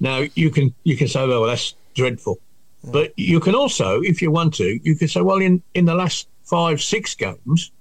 Now 0.00 0.24
you 0.34 0.50
can 0.50 0.74
you 0.84 0.96
can 0.98 1.08
say, 1.08 1.26
well, 1.26 1.44
that's 1.44 1.74
dreadful, 1.94 2.38
but 2.84 3.18
you 3.18 3.40
can 3.40 3.54
also, 3.54 4.02
if 4.02 4.20
you 4.20 4.30
want 4.30 4.54
to, 4.54 4.78
you 4.82 4.94
can 4.96 5.08
say, 5.08 5.22
well, 5.22 5.38
in 5.38 5.62
in 5.72 5.86
the 5.86 5.94
last 5.94 6.28
five 6.44 6.82
six 6.82 7.14
games, 7.14 7.72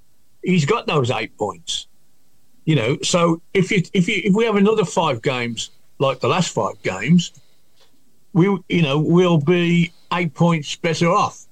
he's 0.42 0.66
got 0.66 0.88
those 0.88 1.12
eight 1.12 1.38
points. 1.38 1.88
You 2.64 2.76
know, 2.76 2.98
so 3.04 3.42
if 3.54 3.72
you 3.72 3.84
if 3.94 4.08
you 4.08 4.22
if 4.24 4.34
we 4.34 4.46
have 4.46 4.56
another 4.56 4.86
five 4.86 5.22
games 5.22 5.70
like 6.00 6.22
the 6.22 6.30
last 6.30 6.54
five 6.54 6.82
games, 6.82 7.34
we 8.32 8.46
you 8.70 8.82
know 8.82 9.00
we'll 9.00 9.40
be 9.40 9.92
eight 10.14 10.34
points 10.34 10.76
better 10.76 11.10
off, 11.10 11.46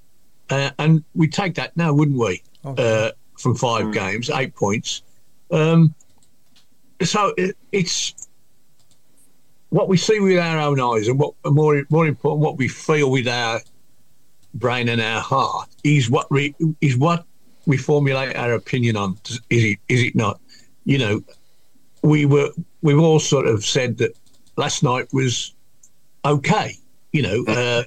uh, 0.49 0.71
and 0.79 1.03
we 1.13 1.27
take 1.27 1.55
that 1.55 1.75
now, 1.75 1.93
wouldn't 1.93 2.17
we? 2.17 2.41
Uh, 2.63 3.11
from 3.37 3.55
five 3.55 3.93
games, 3.93 4.29
eight 4.29 4.55
points. 4.55 5.03
Um, 5.51 5.93
so 7.03 7.33
it, 7.37 7.55
it's 7.71 8.13
what 9.69 9.87
we 9.89 9.97
see 9.97 10.19
with 10.19 10.39
our 10.39 10.59
own 10.59 10.79
eyes, 10.79 11.07
and 11.07 11.19
what 11.19 11.33
more 11.45 11.83
more 11.89 12.07
important, 12.07 12.41
what 12.41 12.57
we 12.57 12.67
feel 12.67 13.11
with 13.11 13.27
our 13.27 13.61
brain 14.53 14.89
and 14.89 15.01
our 15.01 15.21
heart 15.21 15.69
is 15.83 16.09
what 16.09 16.27
re, 16.31 16.55
is 16.81 16.97
what 16.97 17.25
we 17.65 17.77
formulate 17.77 18.35
our 18.35 18.53
opinion 18.53 18.95
on. 18.95 19.17
Is 19.49 19.63
it 19.63 19.79
is 19.89 20.01
it 20.03 20.15
not? 20.15 20.39
You 20.85 20.97
know, 20.97 21.23
we 22.01 22.25
were 22.25 22.49
we've 22.81 22.99
all 22.99 23.19
sort 23.19 23.47
of 23.47 23.65
said 23.65 23.97
that 23.97 24.17
last 24.55 24.83
night 24.83 25.07
was 25.11 25.53
okay. 26.23 26.77
You 27.11 27.21
know, 27.21 27.45
uh, 27.47 27.83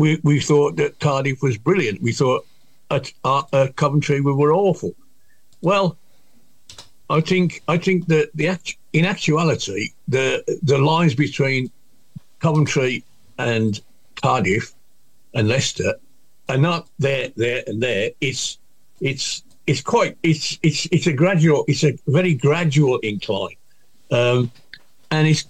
we 0.00 0.18
we 0.22 0.40
thought 0.40 0.76
that 0.76 0.98
Cardiff 0.98 1.42
was 1.42 1.58
brilliant. 1.58 2.00
We 2.00 2.12
thought 2.12 2.46
at, 2.90 3.12
at 3.52 3.76
Coventry 3.76 4.22
we 4.22 4.32
were 4.32 4.50
awful. 4.50 4.94
Well, 5.60 5.98
I 7.10 7.20
think 7.20 7.62
I 7.68 7.76
think 7.76 8.06
that 8.06 8.30
the 8.34 8.58
in 8.94 9.04
actuality 9.04 9.90
the 10.08 10.42
the 10.62 10.78
lines 10.78 11.14
between 11.14 11.70
Coventry 12.38 13.04
and 13.38 13.78
Cardiff 14.22 14.72
and 15.34 15.48
Leicester 15.48 15.92
are 16.48 16.56
not 16.56 16.88
there 16.98 17.28
there 17.36 17.62
and 17.66 17.82
there. 17.82 18.10
It's 18.22 18.56
it's 19.02 19.42
it's 19.66 19.82
quite 19.82 20.16
it's 20.22 20.58
it's 20.62 20.86
it's 20.90 21.08
a 21.08 21.12
gradual 21.12 21.66
it's 21.68 21.84
a 21.84 21.92
very 22.06 22.32
gradual 22.32 22.98
incline, 23.00 23.56
um, 24.10 24.50
and 25.10 25.28
it's 25.28 25.44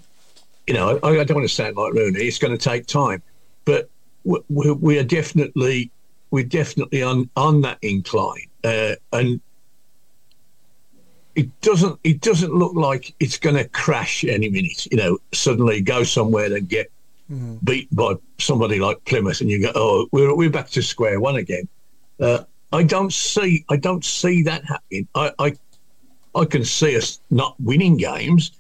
you 0.67 0.75
know 0.75 0.99
I, 1.05 1.21
I 1.21 1.25
don't 1.25 1.37
want 1.37 1.49
to 1.49 1.55
sound 1.55 1.77
like 1.77 1.93
Rooney. 1.93 2.23
It's 2.23 2.39
going 2.39 2.57
to 2.59 2.65
take 2.71 2.89
time, 2.89 3.23
but 3.65 3.89
we, 4.25 4.41
we, 4.49 4.73
we 4.73 4.99
are 4.99 5.05
definitely 5.05 5.91
we're 6.31 6.45
definitely 6.45 7.03
on 7.03 7.29
on 7.37 7.61
that 7.63 7.79
incline, 7.83 8.47
uh, 8.65 8.95
and 9.13 9.41
it 11.35 11.61
doesn't 11.61 11.99
it 12.05 12.21
doesn't 12.21 12.55
look 12.55 12.75
like 12.75 13.15
it's 13.21 13.39
going 13.39 13.57
to 13.57 13.69
crash 13.69 14.25
any 14.25 14.49
minute. 14.49 14.87
You 14.91 14.97
know, 14.97 15.19
suddenly 15.33 15.81
go 15.81 16.05
somewhere 16.05 16.55
and 16.55 16.69
get 16.69 16.91
beat 17.65 17.95
by 17.95 18.15
somebody 18.39 18.79
like 18.79 19.05
Plymouth, 19.05 19.41
and 19.41 19.51
you 19.51 19.63
go, 19.63 19.73
oh, 19.75 20.09
we're 20.13 20.35
we're 20.35 20.51
back 20.51 20.69
to 20.71 20.83
square 20.83 21.21
one 21.21 21.37
again. 21.37 21.69
Uh, 22.19 22.45
I 22.73 22.83
don't 22.83 23.13
see 23.13 23.65
I 23.69 23.77
don't 23.77 24.05
see 24.05 24.43
that 24.45 24.65
happening. 24.65 25.09
I 25.15 25.33
I, 25.39 25.53
I 26.35 26.45
can 26.45 26.65
see 26.65 26.97
us 26.97 27.21
not 27.31 27.55
winning 27.61 27.97
games 27.97 28.53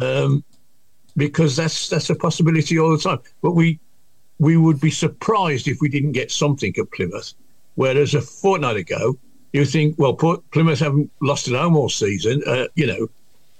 um, 0.00 0.44
because 1.16 1.56
that's 1.56 1.88
that's 1.88 2.10
a 2.10 2.14
possibility 2.14 2.78
all 2.78 2.92
the 2.92 3.02
time. 3.02 3.20
But 3.42 3.52
we 3.52 3.78
we 4.40 4.56
would 4.56 4.80
be 4.80 4.90
surprised 4.90 5.68
if 5.68 5.80
we 5.80 5.88
didn't 5.88 6.12
get 6.12 6.32
something 6.32 6.74
at 6.78 6.90
Plymouth. 6.90 7.34
Whereas 7.76 8.14
a 8.14 8.22
fortnight 8.22 8.76
ago, 8.76 9.16
you 9.52 9.64
think, 9.64 9.96
well, 9.98 10.14
Plymouth 10.14 10.80
haven't 10.80 11.10
lost 11.20 11.46
at 11.46 11.54
home 11.54 11.76
all 11.76 11.90
season, 11.90 12.42
uh, 12.46 12.66
you 12.74 12.86
know, 12.86 13.08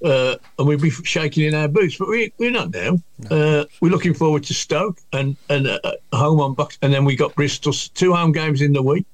uh, 0.02 0.36
and 0.58 0.66
we'd 0.66 0.80
be 0.80 0.90
shaking 0.90 1.44
in 1.44 1.54
our 1.54 1.68
boots. 1.68 1.96
But 1.98 2.08
we, 2.08 2.32
we're 2.38 2.50
not 2.50 2.72
now. 2.72 2.96
Uh, 3.30 3.66
we're 3.80 3.90
looking 3.90 4.14
forward 4.14 4.44
to 4.44 4.54
Stoke 4.54 4.98
and 5.12 5.36
and 5.50 5.66
uh, 5.66 5.78
home 6.12 6.40
on 6.40 6.54
Bucks, 6.54 6.78
and 6.80 6.92
then 6.92 7.04
we 7.04 7.14
got 7.14 7.34
Bristol, 7.34 7.72
two 7.72 8.14
home 8.14 8.32
games 8.32 8.62
in 8.62 8.72
the 8.72 8.82
week. 8.82 9.06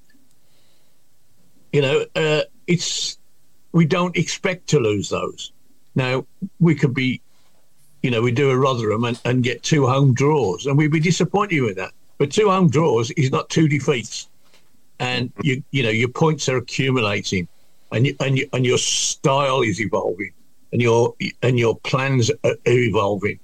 You 1.73 1.83
know, 1.83 2.07
uh, 2.15 2.43
it's 2.69 3.19
we 3.73 3.85
don't 3.85 4.17
expect 4.17 4.69
to 4.69 4.79
lose 4.79 5.09
those. 5.09 5.53
Now 5.97 6.25
we 6.61 6.77
could 6.77 6.95
be, 6.95 7.21
you 8.03 8.11
know, 8.11 8.23
we 8.23 8.31
do 8.31 8.51
a 8.51 8.57
Rotherham 8.57 9.05
and, 9.05 9.21
and 9.25 9.43
get 9.43 9.63
two 9.63 9.87
home 9.87 10.15
draws, 10.15 10.67
and 10.67 10.77
we'd 10.77 10.93
be 10.93 11.01
disappointed 11.01 11.61
with 11.63 11.77
that. 11.77 11.93
But 12.19 12.31
two 12.31 12.49
home 12.49 12.71
draws 12.71 13.11
is 13.13 13.31
not 13.31 13.49
two 13.51 13.69
defeats, 13.69 14.29
and 14.99 15.33
you 15.43 15.63
you 15.71 15.83
know 15.83 15.91
your 15.91 16.09
points 16.09 16.49
are 16.49 16.57
accumulating, 16.57 17.49
and 17.93 18.07
you, 18.07 18.17
and 18.21 18.39
you, 18.39 18.49
and 18.53 18.65
your 18.65 18.79
style 18.79 19.63
is 19.63 19.81
evolving, 19.81 20.33
and 20.73 20.81
your 20.81 21.15
and 21.43 21.59
your 21.59 21.77
plans 21.79 22.31
are 22.45 22.57
evolving. 22.65 23.39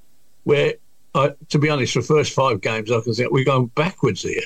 Where, 0.44 0.74
uh, 1.14 1.30
to 1.50 1.58
be 1.58 1.68
honest, 1.68 1.94
the 1.94 2.02
first 2.02 2.32
five 2.32 2.60
games, 2.60 2.90
I 2.90 3.00
can 3.00 3.14
say 3.14 3.26
we're 3.30 3.44
going 3.44 3.66
backwards 3.66 4.22
here. 4.22 4.42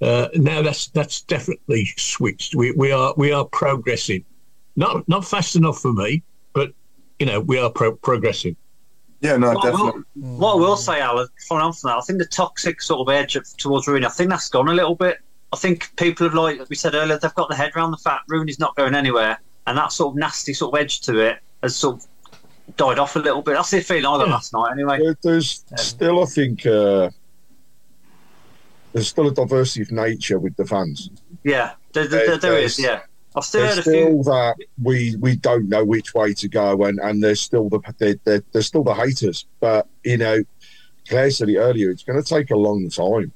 Uh, 0.00 0.28
now 0.34 0.62
that's 0.62 0.88
that's 0.88 1.22
definitely 1.22 1.86
switched. 1.96 2.54
We 2.54 2.72
we 2.72 2.92
are 2.92 3.14
we 3.16 3.32
are 3.32 3.44
progressing, 3.44 4.24
not 4.76 5.08
not 5.08 5.24
fast 5.24 5.56
enough 5.56 5.80
for 5.80 5.92
me, 5.92 6.22
but 6.52 6.72
you 7.18 7.26
know 7.26 7.40
we 7.40 7.58
are 7.58 7.70
pro- 7.70 7.96
progressing. 7.96 8.56
Yeah, 9.24 9.38
no, 9.38 9.52
What 9.54 9.64
I, 9.64 9.70
will, 9.70 9.76
definitely. 9.86 10.02
what 10.36 10.52
I 10.52 10.56
will 10.56 10.76
say, 10.76 11.00
Alan, 11.00 11.26
following 11.48 11.64
on 11.68 11.72
from 11.72 11.88
that, 11.88 11.96
I 11.96 12.00
think 12.02 12.18
the 12.18 12.26
toxic 12.26 12.82
sort 12.82 13.08
of 13.08 13.14
edge 13.14 13.36
of, 13.36 13.46
towards 13.56 13.88
Rooney, 13.88 14.04
I 14.04 14.10
think 14.10 14.28
that's 14.28 14.50
gone 14.50 14.68
a 14.68 14.74
little 14.74 14.94
bit. 14.94 15.18
I 15.50 15.56
think 15.56 15.90
people 15.96 16.26
have, 16.26 16.34
like 16.34 16.60
we 16.68 16.76
said 16.76 16.94
earlier, 16.94 17.18
they've 17.18 17.34
got 17.34 17.48
their 17.48 17.56
head 17.56 17.72
around 17.74 17.92
the 17.92 17.96
fact 17.96 18.24
Rooney's 18.28 18.58
not 18.58 18.76
going 18.76 18.94
anywhere, 18.94 19.38
and 19.66 19.78
that 19.78 19.92
sort 19.92 20.12
of 20.12 20.18
nasty 20.18 20.52
sort 20.52 20.74
of 20.74 20.80
edge 20.82 21.00
to 21.02 21.18
it 21.20 21.38
has 21.62 21.74
sort 21.74 21.96
of 21.96 22.06
died 22.76 22.98
off 22.98 23.16
a 23.16 23.18
little 23.18 23.40
bit. 23.40 23.54
That's 23.54 23.70
the 23.70 23.80
feeling 23.80 24.04
I 24.04 24.18
got 24.18 24.26
Yeah. 24.26 24.34
last 24.34 24.52
night, 24.52 24.72
anyway. 24.72 24.98
There- 25.02 25.16
There's 25.22 25.64
still, 25.76 26.22
I 26.22 26.26
think, 26.26 26.66
uh, 26.66 27.08
there's 28.92 29.08
still 29.08 29.28
a 29.28 29.32
diversity 29.32 29.80
of 29.82 29.90
nature 29.90 30.38
with 30.38 30.54
the 30.56 30.66
fans. 30.66 31.08
Yeah, 31.44 31.72
there, 31.94 32.06
there, 32.08 32.26
there, 32.26 32.36
there 32.38 32.58
is. 32.58 32.78
Yeah, 32.78 33.00
I've 33.36 33.44
still 33.44 33.62
There's 33.62 33.76
heard 33.76 33.80
a 33.80 33.90
few. 33.90 33.92
still 33.92 34.22
that 34.24 34.56
we 34.82 35.16
we 35.16 35.36
don't 35.36 35.68
know 35.68 35.84
which 35.84 36.14
way 36.14 36.34
to 36.34 36.48
go, 36.48 36.84
and 36.84 37.00
and 37.00 37.22
there's 37.22 37.40
still 37.40 37.68
the 37.68 37.80
there, 37.98 38.14
there, 38.24 38.42
there's 38.52 38.66
still 38.66 38.84
the 38.84 38.94
haters. 38.94 39.46
But 39.60 39.88
you 40.04 40.16
know, 40.16 40.44
Claire 41.08 41.30
said 41.30 41.48
it 41.48 41.58
earlier. 41.58 41.90
It's 41.90 42.04
going 42.04 42.22
to 42.22 42.28
take 42.28 42.50
a 42.50 42.56
long 42.56 42.88
time 42.90 43.32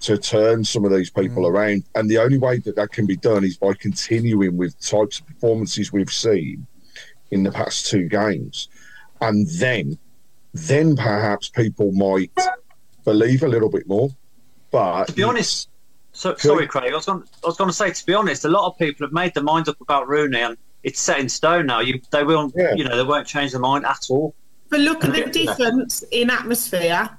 to 0.00 0.18
turn 0.18 0.64
some 0.64 0.84
of 0.84 0.92
these 0.92 1.08
people 1.08 1.44
mm. 1.44 1.50
around, 1.50 1.84
and 1.94 2.10
the 2.10 2.18
only 2.18 2.36
way 2.36 2.58
that 2.58 2.76
that 2.76 2.92
can 2.92 3.06
be 3.06 3.16
done 3.16 3.44
is 3.44 3.56
by 3.56 3.72
continuing 3.72 4.56
with 4.58 4.78
types 4.80 5.20
of 5.20 5.26
performances 5.26 5.92
we've 5.92 6.12
seen 6.12 6.66
in 7.30 7.42
the 7.42 7.50
past 7.50 7.86
two 7.86 8.08
games, 8.08 8.68
and 9.22 9.48
then 9.58 9.98
then 10.52 10.96
perhaps 10.96 11.48
people 11.48 11.92
might 11.92 12.30
believe 13.04 13.42
a 13.42 13.48
little 13.48 13.70
bit 13.70 13.88
more. 13.88 14.10
But 14.70 15.06
To 15.06 15.12
be 15.12 15.22
honest, 15.22 15.68
so, 16.14 16.34
sorry, 16.36 16.66
Craig. 16.66 16.90
I 16.92 16.96
was 16.96 17.04
going. 17.06 17.22
I 17.42 17.46
was 17.46 17.56
going 17.56 17.68
to 17.68 17.74
say, 17.76 17.90
to 17.90 18.06
be 18.06 18.14
honest, 18.14 18.44
a 18.44 18.48
lot 18.48 18.66
of 18.66 18.78
people 18.78 19.04
have 19.06 19.12
made 19.12 19.34
their 19.34 19.42
minds 19.42 19.68
up 19.68 19.80
about 19.80 20.08
Rooney, 20.08 20.40
and 20.40 20.56
it's 20.82 21.00
set 21.00 21.18
in 21.18 21.28
stone 21.28 21.66
now. 21.66 21.80
You 21.80 22.00
they 22.10 22.24
will 22.24 22.50
Yeah. 22.56 22.72
you 22.74 22.84
know 22.84 22.96
they 22.96 23.02
won't 23.02 23.26
change 23.26 23.50
their 23.52 23.60
mind 23.60 23.84
at 23.84 24.06
all. 24.08 24.34
But 24.70 24.80
look 24.80 25.04
at 25.04 25.12
the 25.12 25.20
Yeah. 25.20 25.26
difference 25.54 26.02
in 26.10 26.30
atmosphere 26.30 27.10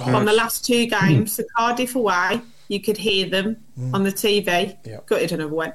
oh, 0.00 0.14
on 0.16 0.24
the 0.24 0.32
last 0.32 0.64
two 0.64 0.86
games. 0.86 1.36
The 1.36 1.44
Cardiff 1.56 1.94
away, 1.96 2.40
you 2.68 2.80
could 2.80 2.98
hear 2.98 3.28
them 3.28 3.56
on 3.94 4.02
the 4.02 4.12
TV. 4.12 4.76
Yeah. 4.84 4.98
Gutted 5.06 5.32
another 5.32 5.52
one. 5.52 5.72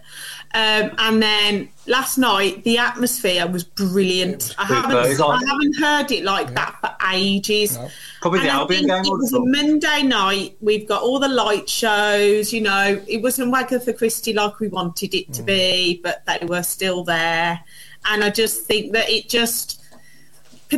Um, 0.54 0.92
and 0.98 1.22
then 1.22 1.70
last 1.88 2.18
night, 2.18 2.64
the 2.64 2.78
atmosphere 2.78 3.48
was 3.48 3.64
brilliant. 3.64 4.54
I, 4.60 4.66
haven't, 4.66 5.22
I 5.22 5.40
haven't 5.48 5.76
heard 5.78 6.12
it 6.12 6.24
like 6.24 6.54
that 6.54 6.78
for 6.82 6.96
ages. 7.12 7.80
Probably 8.22 8.40
the 8.40 8.46
And 8.46 8.52
I 8.52 8.60
Albion 8.60 8.88
game. 8.88 9.06
It 9.06 9.10
was 9.10 9.34
a. 9.34 9.40
Monday 9.40 10.04
night. 10.04 10.56
We've 10.62 10.88
got 10.88 11.02
all 11.02 11.20
the 11.20 11.30
light 11.30 11.68
shows. 11.68 12.54
You 12.54 12.62
know, 12.62 13.02
it 13.08 13.22
wasn't 13.22 13.54
Wagatha 13.54 13.98
Christie 13.98 14.34
like 14.34 14.60
we 14.60 14.68
wanted 14.68 15.16
it 15.16 15.34
to 15.34 15.42
be, 15.42 16.00
but 16.04 16.24
they 16.26 16.46
were 16.46 16.64
still 16.64 17.04
there. 17.04 17.60
And 18.06 18.24
I 18.24 18.30
just 18.30 18.66
think 18.66 18.94
that 18.94 19.10
it 19.10 19.30
just 19.30 19.83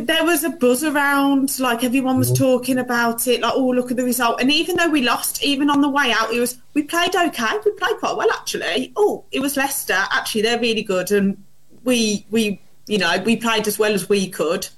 there 0.00 0.24
was 0.24 0.44
a 0.44 0.50
buzz 0.50 0.84
around. 0.84 1.58
Like 1.58 1.84
everyone 1.84 2.18
was 2.18 2.32
talking 2.32 2.78
about 2.78 3.26
it. 3.26 3.40
Like, 3.40 3.52
oh, 3.54 3.68
look 3.68 3.90
at 3.90 3.96
the 3.96 4.04
result. 4.04 4.40
And 4.40 4.50
even 4.52 4.76
though 4.76 4.90
we 4.90 5.02
lost, 5.02 5.42
even 5.42 5.70
on 5.70 5.80
the 5.80 5.88
way 5.88 6.12
out, 6.12 6.32
it 6.32 6.40
was 6.40 6.58
we 6.74 6.82
played 6.82 7.14
okay. 7.14 7.58
We 7.64 7.70
played 7.72 7.96
quite 7.98 8.16
well 8.16 8.30
actually. 8.32 8.92
Oh, 8.96 9.24
it 9.32 9.40
was 9.40 9.56
Leicester. 9.56 10.04
Actually, 10.12 10.42
they're 10.42 10.60
really 10.60 10.82
good, 10.82 11.10
and 11.10 11.42
we 11.84 12.26
we 12.30 12.60
you 12.86 12.98
know 12.98 13.22
we 13.24 13.36
played 13.36 13.66
as 13.66 13.78
well 13.78 13.92
as 13.92 14.08
we 14.08 14.28
could 14.28 14.68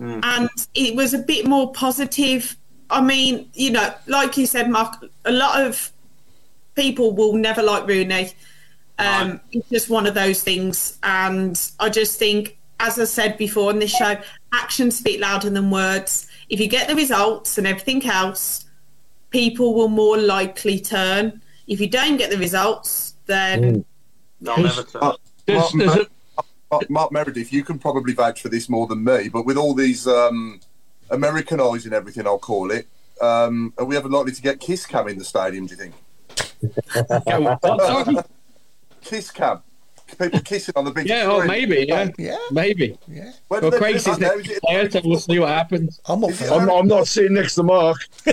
and 0.00 0.48
it 0.74 0.96
was 0.96 1.14
a 1.14 1.18
bit 1.18 1.46
more 1.46 1.72
positive. 1.72 2.56
I 2.88 3.00
mean, 3.00 3.50
you 3.54 3.70
know, 3.70 3.94
like 4.06 4.36
you 4.36 4.46
said, 4.46 4.70
Mark, 4.70 5.04
a 5.24 5.32
lot 5.32 5.60
of 5.62 5.92
people 6.74 7.14
will 7.14 7.34
never 7.34 7.62
like 7.62 7.86
Rooney. 7.86 8.32
Um, 8.98 9.40
It's 9.52 9.68
just 9.68 9.90
one 9.90 10.06
of 10.06 10.14
those 10.14 10.42
things, 10.42 10.98
and 11.02 11.60
I 11.78 11.90
just 11.90 12.18
think, 12.18 12.58
as 12.80 12.98
I 12.98 13.04
said 13.04 13.38
before 13.38 13.70
in 13.70 13.78
this 13.78 13.90
show, 13.90 14.16
actions 14.52 14.98
speak 14.98 15.20
louder 15.20 15.50
than 15.50 15.70
words. 15.70 16.26
If 16.48 16.58
you 16.58 16.66
get 16.66 16.88
the 16.88 16.96
results 16.96 17.58
and 17.58 17.66
everything 17.66 18.04
else, 18.06 18.64
people 19.30 19.74
will 19.74 19.88
more 19.88 20.16
likely 20.16 20.80
turn. 20.80 21.40
If 21.68 21.80
you 21.80 21.88
don't 21.88 22.16
get 22.16 22.30
the 22.30 22.38
results, 22.38 23.14
then 23.26 23.84
They'll 24.40 24.56
never 24.56 24.82
turn. 24.82 25.02
Uh, 25.02 25.12
Mark, 25.48 25.72
there's 25.72 26.06
Mark, 26.70 26.90
Mark 26.90 27.12
Meredith, 27.12 27.52
you 27.52 27.62
can 27.62 27.78
probably 27.78 28.14
vouch 28.14 28.40
for 28.40 28.48
this 28.48 28.68
more 28.68 28.86
than 28.86 29.04
me, 29.04 29.28
but 29.28 29.44
with 29.44 29.56
all 29.56 29.74
these 29.74 30.06
um, 30.06 30.60
Americanising 31.10 31.92
everything, 31.92 32.26
I'll 32.26 32.38
call 32.38 32.70
it, 32.70 32.86
um, 33.20 33.74
are 33.76 33.84
we 33.84 33.96
ever 33.96 34.08
likely 34.08 34.32
to 34.32 34.42
get 34.42 34.60
Kiss 34.60 34.86
Cam 34.86 35.08
in 35.08 35.18
the 35.18 35.24
stadium, 35.24 35.66
do 35.66 35.74
you 35.74 35.80
think? 35.80 35.94
Sorry? 37.66 38.16
Kiss 39.02 39.30
Cam. 39.30 39.62
People 40.18 40.40
kissing 40.40 40.72
on 40.76 40.84
the 40.84 40.90
big 40.90 41.08
Yeah, 41.08 41.24
oh, 41.26 41.44
maybe, 41.44 41.84
yeah, 41.88 42.08
Yeah. 42.18 42.36
maybe. 42.50 42.98
Yeah. 43.08 43.32
When 43.48 43.60
Well, 43.62 43.64
do 43.70 43.70
they 43.70 43.78
Craig 43.78 44.00
says 44.00 44.18
next 44.18 44.48
it- 44.50 44.62
player, 44.62 44.90
so 44.90 45.00
we'll 45.04 45.18
see 45.18 45.38
what 45.38 45.48
happens. 45.50 46.00
I'm 46.06 46.24
up 46.24 46.30
Is 46.30 46.38
for 46.38 46.44
it- 46.44 46.48
that. 46.48 46.60
I'm, 46.60 46.70
I'm 46.70 46.88
not 46.88 47.06
sitting 47.06 47.34
next 47.34 47.54
to 47.56 47.62
Mark. 47.62 47.96
Oi. 48.26 48.32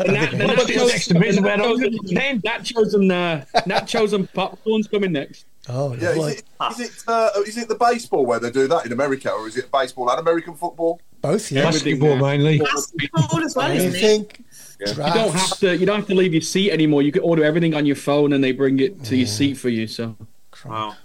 And 0.00 0.14
that, 0.14 0.32
What 0.32 0.54
about 0.54 0.66
the 0.68 0.76
next 0.86 1.08
division 1.08 1.42
where 1.42 1.54
I'm 1.54 1.60
Nachos, 1.60 2.30
and- 2.30 2.42
nachos 2.42 2.94
and 2.94 3.10
uh, 3.10 3.40
nachos 3.66 4.12
and 4.12 4.32
popcorn's 4.32 4.86
coming 4.86 5.12
next. 5.12 5.46
Oh, 5.68 5.94
Yeah, 5.96 6.10
lovely. 6.10 6.32
is 6.34 6.38
it, 6.38 6.44
is, 6.70 6.80
it, 6.80 7.04
uh, 7.08 7.30
is 7.46 7.58
it 7.58 7.68
the 7.68 7.74
baseball 7.74 8.24
where 8.24 8.38
they 8.38 8.50
do 8.50 8.68
that 8.68 8.86
in 8.86 8.92
America, 8.92 9.30
or 9.30 9.48
is 9.48 9.56
it 9.56 9.70
baseball 9.72 10.08
and 10.10 10.20
American 10.20 10.54
football? 10.54 11.00
Both, 11.20 11.50
yeah. 11.50 11.64
basketball 11.64 12.16
mainly. 12.16 12.60
basketball 12.60 13.42
as 13.44 13.56
well, 13.56 13.70
isn't 13.72 13.94
it? 13.96 14.38
Anything. 14.80 15.06
You 15.06 15.12
don't 15.14 15.32
have 15.34 15.58
to. 15.58 15.76
You 15.76 15.86
don't 15.86 15.96
have 15.98 16.06
to 16.08 16.14
leave 16.14 16.32
your 16.32 16.40
seat 16.42 16.70
anymore. 16.70 17.02
You 17.02 17.12
can 17.12 17.22
order 17.22 17.44
everything 17.44 17.74
on 17.74 17.84
your 17.86 17.96
phone, 17.96 18.32
and 18.32 18.42
they 18.42 18.52
bring 18.52 18.78
it 18.80 19.02
to 19.04 19.16
your 19.16 19.26
seat 19.26 19.54
for 19.54 19.68
you. 19.68 19.86
So, 19.86 20.16
Wow. 20.64 20.96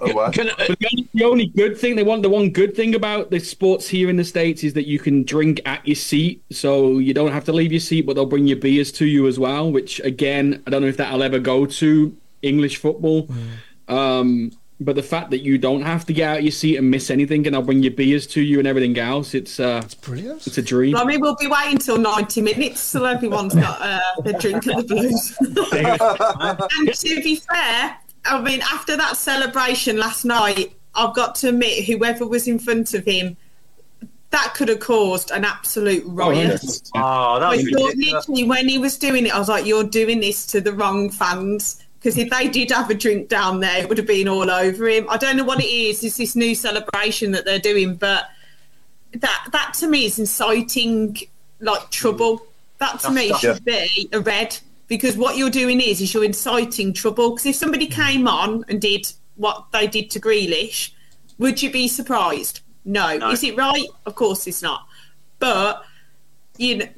Oh, 0.00 0.14
wow. 0.14 0.30
Can, 0.30 0.50
I- 0.50 0.54
but 0.68 0.78
the 0.78 0.86
only, 0.92 1.08
the 1.14 1.24
only 1.24 1.46
good 1.46 1.76
thing 1.76 1.96
they 1.96 2.04
want, 2.04 2.22
the 2.22 2.28
one 2.30 2.50
good 2.50 2.76
thing 2.76 2.94
about 2.94 3.30
the 3.30 3.40
sports 3.40 3.88
here 3.88 4.08
in 4.08 4.14
the 4.16 4.22
states 4.24 4.62
is 4.62 4.72
that 4.74 4.86
you 4.86 5.00
can 5.00 5.24
drink 5.24 5.60
at 5.66 5.84
your 5.86 5.96
seat, 5.96 6.44
so 6.52 6.98
you 6.98 7.12
don't 7.12 7.32
have 7.32 7.44
to 7.46 7.52
leave 7.52 7.72
your 7.72 7.80
seat, 7.80 8.02
but 8.02 8.14
they'll 8.14 8.24
bring 8.24 8.46
your 8.46 8.56
beers 8.58 8.92
to 8.92 9.04
you 9.06 9.26
as 9.26 9.36
well. 9.38 9.72
Which 9.72 9.98
again, 10.00 10.62
I 10.66 10.70
don't 10.70 10.82
know 10.82 10.88
if 10.88 10.96
that'll 10.96 11.22
ever 11.24 11.40
go 11.40 11.66
to 11.66 12.16
English 12.42 12.76
football. 12.76 13.28
Um, 13.88 14.52
but 14.80 14.96
the 14.96 15.02
fact 15.02 15.30
that 15.30 15.38
you 15.38 15.56
don't 15.56 15.82
have 15.82 16.04
to 16.06 16.12
get 16.12 16.28
out 16.28 16.38
of 16.38 16.44
your 16.44 16.52
seat 16.52 16.76
and 16.76 16.90
miss 16.90 17.10
anything, 17.10 17.46
and 17.46 17.54
I'll 17.54 17.62
bring 17.62 17.82
your 17.82 17.92
beers 17.92 18.26
to 18.28 18.40
you 18.40 18.58
and 18.58 18.66
everything 18.66 18.98
else, 18.98 19.34
it's 19.34 19.60
uh, 19.60 19.86
Brilliant. 20.02 20.46
it's 20.46 20.58
a 20.58 20.62
dream. 20.62 20.96
I 20.96 21.04
mean, 21.04 21.20
we'll 21.20 21.36
be 21.36 21.46
waiting 21.46 21.78
till 21.78 21.98
90 21.98 22.40
minutes 22.42 22.92
till 22.92 23.06
everyone's 23.06 23.54
got 23.54 23.80
uh, 23.80 24.00
their 24.22 24.32
drink 24.34 24.66
of 24.66 24.76
the 24.76 24.94
blues. 24.94 25.36
and 26.78 26.94
to 26.94 27.22
be 27.22 27.36
fair, 27.36 27.96
I 28.24 28.40
mean, 28.40 28.62
after 28.62 28.96
that 28.96 29.16
celebration 29.16 29.96
last 29.96 30.24
night, 30.24 30.74
I've 30.94 31.14
got 31.14 31.36
to 31.36 31.50
admit, 31.50 31.84
whoever 31.84 32.26
was 32.26 32.48
in 32.48 32.58
front 32.58 32.94
of 32.94 33.04
him, 33.04 33.36
that 34.30 34.54
could 34.54 34.68
have 34.68 34.80
caused 34.80 35.30
an 35.30 35.44
absolute 35.44 36.02
riot. 36.06 36.60
Oh, 36.96 37.38
that 37.38 37.50
was 37.50 37.70
thought 37.70 37.96
literally 37.96 38.42
when 38.42 38.68
he 38.68 38.78
was 38.78 38.98
doing 38.98 39.26
it, 39.26 39.34
I 39.34 39.38
was 39.38 39.48
like, 39.48 39.64
"You're 39.64 39.84
doing 39.84 40.18
this 40.18 40.44
to 40.46 40.60
the 40.60 40.72
wrong 40.72 41.10
fans." 41.10 41.83
Because 42.04 42.18
if 42.18 42.28
they 42.28 42.48
did 42.48 42.70
have 42.70 42.90
a 42.90 42.94
drink 42.94 43.30
down 43.30 43.60
there, 43.60 43.78
it 43.78 43.88
would 43.88 43.96
have 43.96 44.06
been 44.06 44.28
all 44.28 44.50
over 44.50 44.86
him. 44.86 45.06
I 45.08 45.16
don't 45.16 45.38
know 45.38 45.44
what 45.44 45.58
it 45.58 45.70
is. 45.70 46.04
It's 46.04 46.18
this 46.18 46.36
new 46.36 46.54
celebration 46.54 47.30
that 47.30 47.46
they're 47.46 47.58
doing, 47.58 47.94
but 47.94 48.28
that 49.14 49.48
that 49.52 49.72
to 49.78 49.88
me 49.88 50.04
is 50.04 50.18
inciting 50.18 51.16
like 51.60 51.90
trouble. 51.90 52.40
Mm. 52.40 52.46
That 52.76 53.00
to 53.00 53.10
me 53.10 53.32
should 53.38 53.64
be 53.64 54.10
a 54.12 54.20
red 54.20 54.54
because 54.86 55.16
what 55.16 55.38
you're 55.38 55.48
doing 55.48 55.80
is 55.80 56.02
is 56.02 56.12
you're 56.12 56.24
inciting 56.24 56.92
trouble. 56.92 57.30
Because 57.30 57.46
if 57.46 57.56
somebody 57.56 57.88
mm. 57.88 57.92
came 57.92 58.28
on 58.28 58.66
and 58.68 58.82
did 58.82 59.10
what 59.36 59.64
they 59.72 59.86
did 59.86 60.10
to 60.10 60.20
Grealish, 60.20 60.90
would 61.38 61.62
you 61.62 61.72
be 61.72 61.88
surprised? 61.88 62.60
No. 62.84 63.16
No. 63.16 63.30
Is 63.30 63.42
it 63.42 63.56
right? 63.56 63.88
Of 64.04 64.14
course 64.14 64.46
it's 64.46 64.60
not. 64.60 64.86
But 65.38 65.82
you 66.58 66.76
know, 66.76 66.88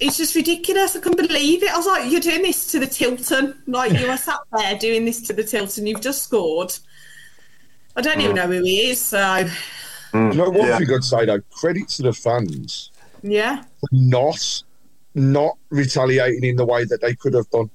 it's 0.00 0.16
just 0.16 0.34
ridiculous. 0.34 0.96
I 0.96 1.00
couldn't 1.00 1.28
believe 1.28 1.62
it. 1.62 1.70
I 1.72 1.76
was 1.76 1.86
like, 1.86 2.10
you're 2.10 2.20
doing 2.20 2.42
this 2.42 2.70
to 2.72 2.78
the 2.80 2.86
Tilton. 2.86 3.62
Like 3.66 3.92
you 3.98 4.08
are 4.08 4.16
sat 4.16 4.40
there 4.52 4.78
doing 4.78 5.04
this 5.04 5.20
to 5.22 5.32
the 5.32 5.44
Tilton. 5.44 5.86
You've 5.86 6.00
just 6.00 6.22
scored. 6.22 6.72
I 7.96 8.00
don't 8.00 8.20
even 8.20 8.32
mm. 8.32 8.36
know 8.36 8.46
who 8.46 8.64
he 8.64 8.90
is. 8.90 9.00
So 9.00 9.18
mm. 9.18 10.32
You 10.32 10.38
know, 10.38 10.50
one 10.50 10.66
Yeah. 10.66 10.78
thing 10.78 10.88
I'd 10.92 11.04
say 11.04 11.26
though, 11.26 11.40
credit 11.50 11.88
to 11.90 12.02
the 12.02 12.12
fans 12.12 12.90
yeah, 13.22 13.64
not 13.92 14.62
not 15.14 15.58
retaliating 15.70 16.44
in 16.44 16.56
the 16.56 16.64
way 16.64 16.84
that 16.84 17.00
they 17.00 17.14
could 17.14 17.34
have 17.34 17.48
done. 17.50 17.70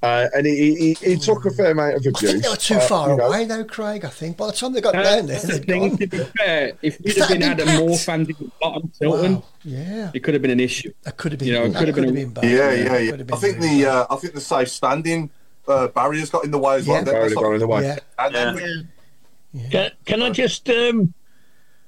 Uh, 0.00 0.28
and 0.32 0.46
he, 0.46 0.92
it, 0.92 1.02
it 1.02 1.20
took 1.22 1.44
a 1.44 1.50
fair 1.50 1.72
amount 1.72 1.96
of 1.96 2.02
I 2.06 2.10
abuse. 2.10 2.30
think 2.30 2.42
they 2.44 2.48
were 2.48 2.54
too 2.56 2.74
uh, 2.76 2.80
far 2.80 3.10
you 3.10 3.16
know. 3.16 3.26
away 3.26 3.44
though, 3.46 3.64
Craig. 3.64 4.04
I 4.04 4.08
think 4.08 4.36
by 4.36 4.46
the 4.46 4.52
time 4.52 4.72
they 4.72 4.80
got 4.80 4.94
Uh, 4.94 5.02
down 5.02 5.26
there, 5.26 5.40
the 5.40 5.58
thing. 5.58 5.88
gone. 5.88 5.98
To 5.98 6.06
be 6.06 6.18
fair, 6.18 6.72
if 6.82 7.00
you'd 7.04 7.16
have 7.16 7.28
been 7.28 7.40
had 7.40 7.58
impact? 7.58 7.80
more 7.80 7.96
fans 7.98 8.28
in 8.28 8.36
the 8.38 8.50
bottom 8.60 8.92
Tilton, 8.96 9.34
Wow. 9.34 9.44
Yeah, 9.64 10.10
it 10.14 10.20
could 10.20 10.34
have 10.34 10.42
been 10.42 10.52
an 10.52 10.60
issue. 10.60 10.92
that 11.02 11.16
could 11.16 11.32
have 11.32 11.40
been. 11.40 11.48
You 11.48 11.54
know, 11.54 11.64
it 11.64 11.74
could 11.74 11.88
have 11.88 11.96
been 11.96 12.14
been 12.14 12.30
bad. 12.30 12.44
Yeah, 12.44 12.70
yeah, 12.70 12.96
yeah. 12.98 13.10
Could 13.10 13.32
I 13.32 13.36
think 13.36 13.58
the 13.58 13.86
uh, 13.86 14.06
I 14.08 14.16
think 14.16 14.34
the 14.34 14.40
safe 14.40 14.68
standing 14.68 15.30
uh, 15.66 15.88
barriers 15.88 16.30
got 16.30 16.44
in 16.44 16.52
the 16.52 16.58
way 16.58 16.76
as 16.76 16.86
well. 16.86 16.98
Yeah. 16.98 17.02
They- 17.02 17.34
got 17.34 17.52
in 17.54 17.58
the 17.58 17.66
way. 17.66 17.82
Yeah. 17.82 17.98
And 18.20 18.34
then 18.34 18.56
yeah. 18.56 19.62
we- 19.64 19.68
Can, 19.70 19.90
can 20.04 20.22
I 20.22 20.30
just 20.30 20.68
um, 20.70 21.12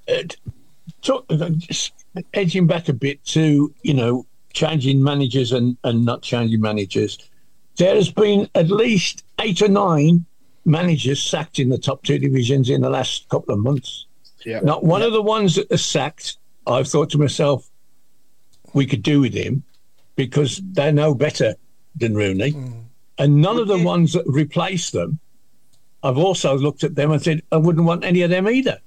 uh, 0.09 0.23
talk, 1.03 1.27
uh, 1.31 1.49
just 1.51 1.92
edging 2.35 2.66
back 2.66 2.88
a 2.88 2.92
bit 2.92 3.25
to 3.27 3.73
you 3.83 3.94
know 3.94 4.27
changing 4.53 5.01
managers 5.01 5.53
and, 5.53 5.77
and 5.85 6.05
not 6.05 6.23
changing 6.23 6.61
managers? 6.61 7.16
There 7.76 7.94
has 7.94 8.11
been 8.11 8.48
at 8.54 8.70
least 8.70 9.24
eight 9.40 9.62
or 9.62 9.68
nine 9.68 10.26
managers 10.64 11.22
sacked 11.22 11.59
in 11.59 11.70
the 11.70 11.78
top 11.78 12.02
two 12.02 12.18
divisions 12.18 12.68
in 12.68 12.83
the 12.83 12.90
last 12.90 13.28
couple 13.28 13.54
of 13.54 13.61
months. 13.61 14.06
Yeah. 14.44 14.61
Not 14.61 14.85
one 14.85 15.02
of 15.02 15.12
the 15.12 15.22
ones 15.22 15.54
that 15.54 15.70
are 15.72 15.78
sacked. 15.78 16.37
I've 16.66 16.88
thought 16.88 17.11
to 17.11 17.18
myself, 17.18 17.68
we 18.74 18.87
could 18.87 19.02
do 19.02 19.20
with 19.20 19.35
him 19.35 19.64
because 20.16 20.61
they 20.72 20.92
know 20.92 21.14
better 21.14 21.54
than 21.96 22.14
Rooney, 22.14 22.54
and 23.18 23.40
none 23.40 23.59
of 23.59 23.68
the 23.68 23.83
ones 23.83 24.12
that 24.12 24.24
replace 24.26 24.90
them 24.90 25.18
I've 26.02 26.18
also 26.18 26.56
looked 26.56 26.85
at 26.85 26.94
them 26.94 27.11
and 27.11 27.23
said 27.23 27.42
I 27.52 27.56
wouldn't 27.56 27.85
want 27.85 28.04
any 28.04 28.23
of 28.23 28.31
them 28.31 28.48
either. 28.48 28.79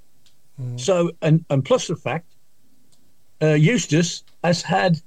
So, 0.75 1.11
and, 1.21 1.43
and 1.49 1.65
plus 1.65 1.87
the 1.87 1.95
fact, 1.95 2.27
uh, 3.41 3.53
Eustace 3.53 4.23
has 4.43 4.61
had 4.61 5.01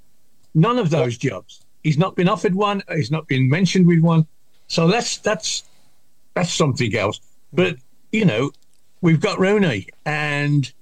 none 0.54 0.78
of 0.78 0.90
those 0.90 1.16
jobs. 1.16 1.62
He's 1.86 1.98
not 1.98 2.16
been 2.16 2.28
offered 2.28 2.56
one. 2.56 2.82
He's 2.92 3.12
not 3.12 3.28
been 3.28 3.48
mentioned 3.48 3.86
with 3.86 4.00
one. 4.00 4.26
So 4.66 4.88
that's 4.88 5.18
that's 5.18 5.62
that's 6.34 6.52
something 6.52 6.96
else. 6.96 7.20
But 7.52 7.76
you 8.10 8.24
know, 8.24 8.50
we've 9.02 9.20
got 9.20 9.38
Rooney, 9.38 9.86
and 10.04 10.72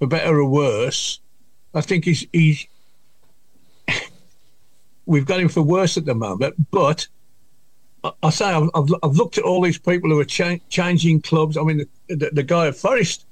for 0.00 0.08
better 0.08 0.36
or 0.40 0.46
worse, 0.50 1.20
I 1.74 1.80
think 1.80 2.04
he's 2.06 2.26
he's. 2.32 2.66
we've 5.06 5.26
got 5.26 5.38
him 5.38 5.48
for 5.48 5.62
worse 5.62 5.96
at 5.96 6.06
the 6.06 6.14
moment, 6.16 6.56
but 6.72 7.06
I- 8.02 8.12
I 8.24 8.30
say 8.30 8.46
I've, 8.46 8.68
I've, 8.74 8.88
I've 9.04 9.14
looked 9.16 9.38
at 9.38 9.44
all 9.44 9.62
these 9.62 9.78
people 9.78 10.10
who 10.10 10.18
are 10.18 10.24
cha- 10.24 10.58
changing 10.70 11.22
clubs. 11.22 11.56
I 11.56 11.62
mean, 11.62 11.86
the, 12.08 12.16
the, 12.16 12.30
the 12.32 12.42
guy 12.42 12.66
at 12.66 12.74
Forest, 12.76 13.26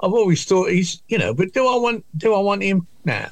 I've 0.00 0.12
always 0.12 0.44
thought 0.44 0.70
he's, 0.70 1.00
you 1.06 1.18
know, 1.18 1.32
but 1.32 1.52
do 1.52 1.64
I 1.64 1.76
want 1.76 2.04
do 2.16 2.34
I 2.34 2.38
want 2.40 2.64
him? 2.64 2.88
No, 3.04 3.26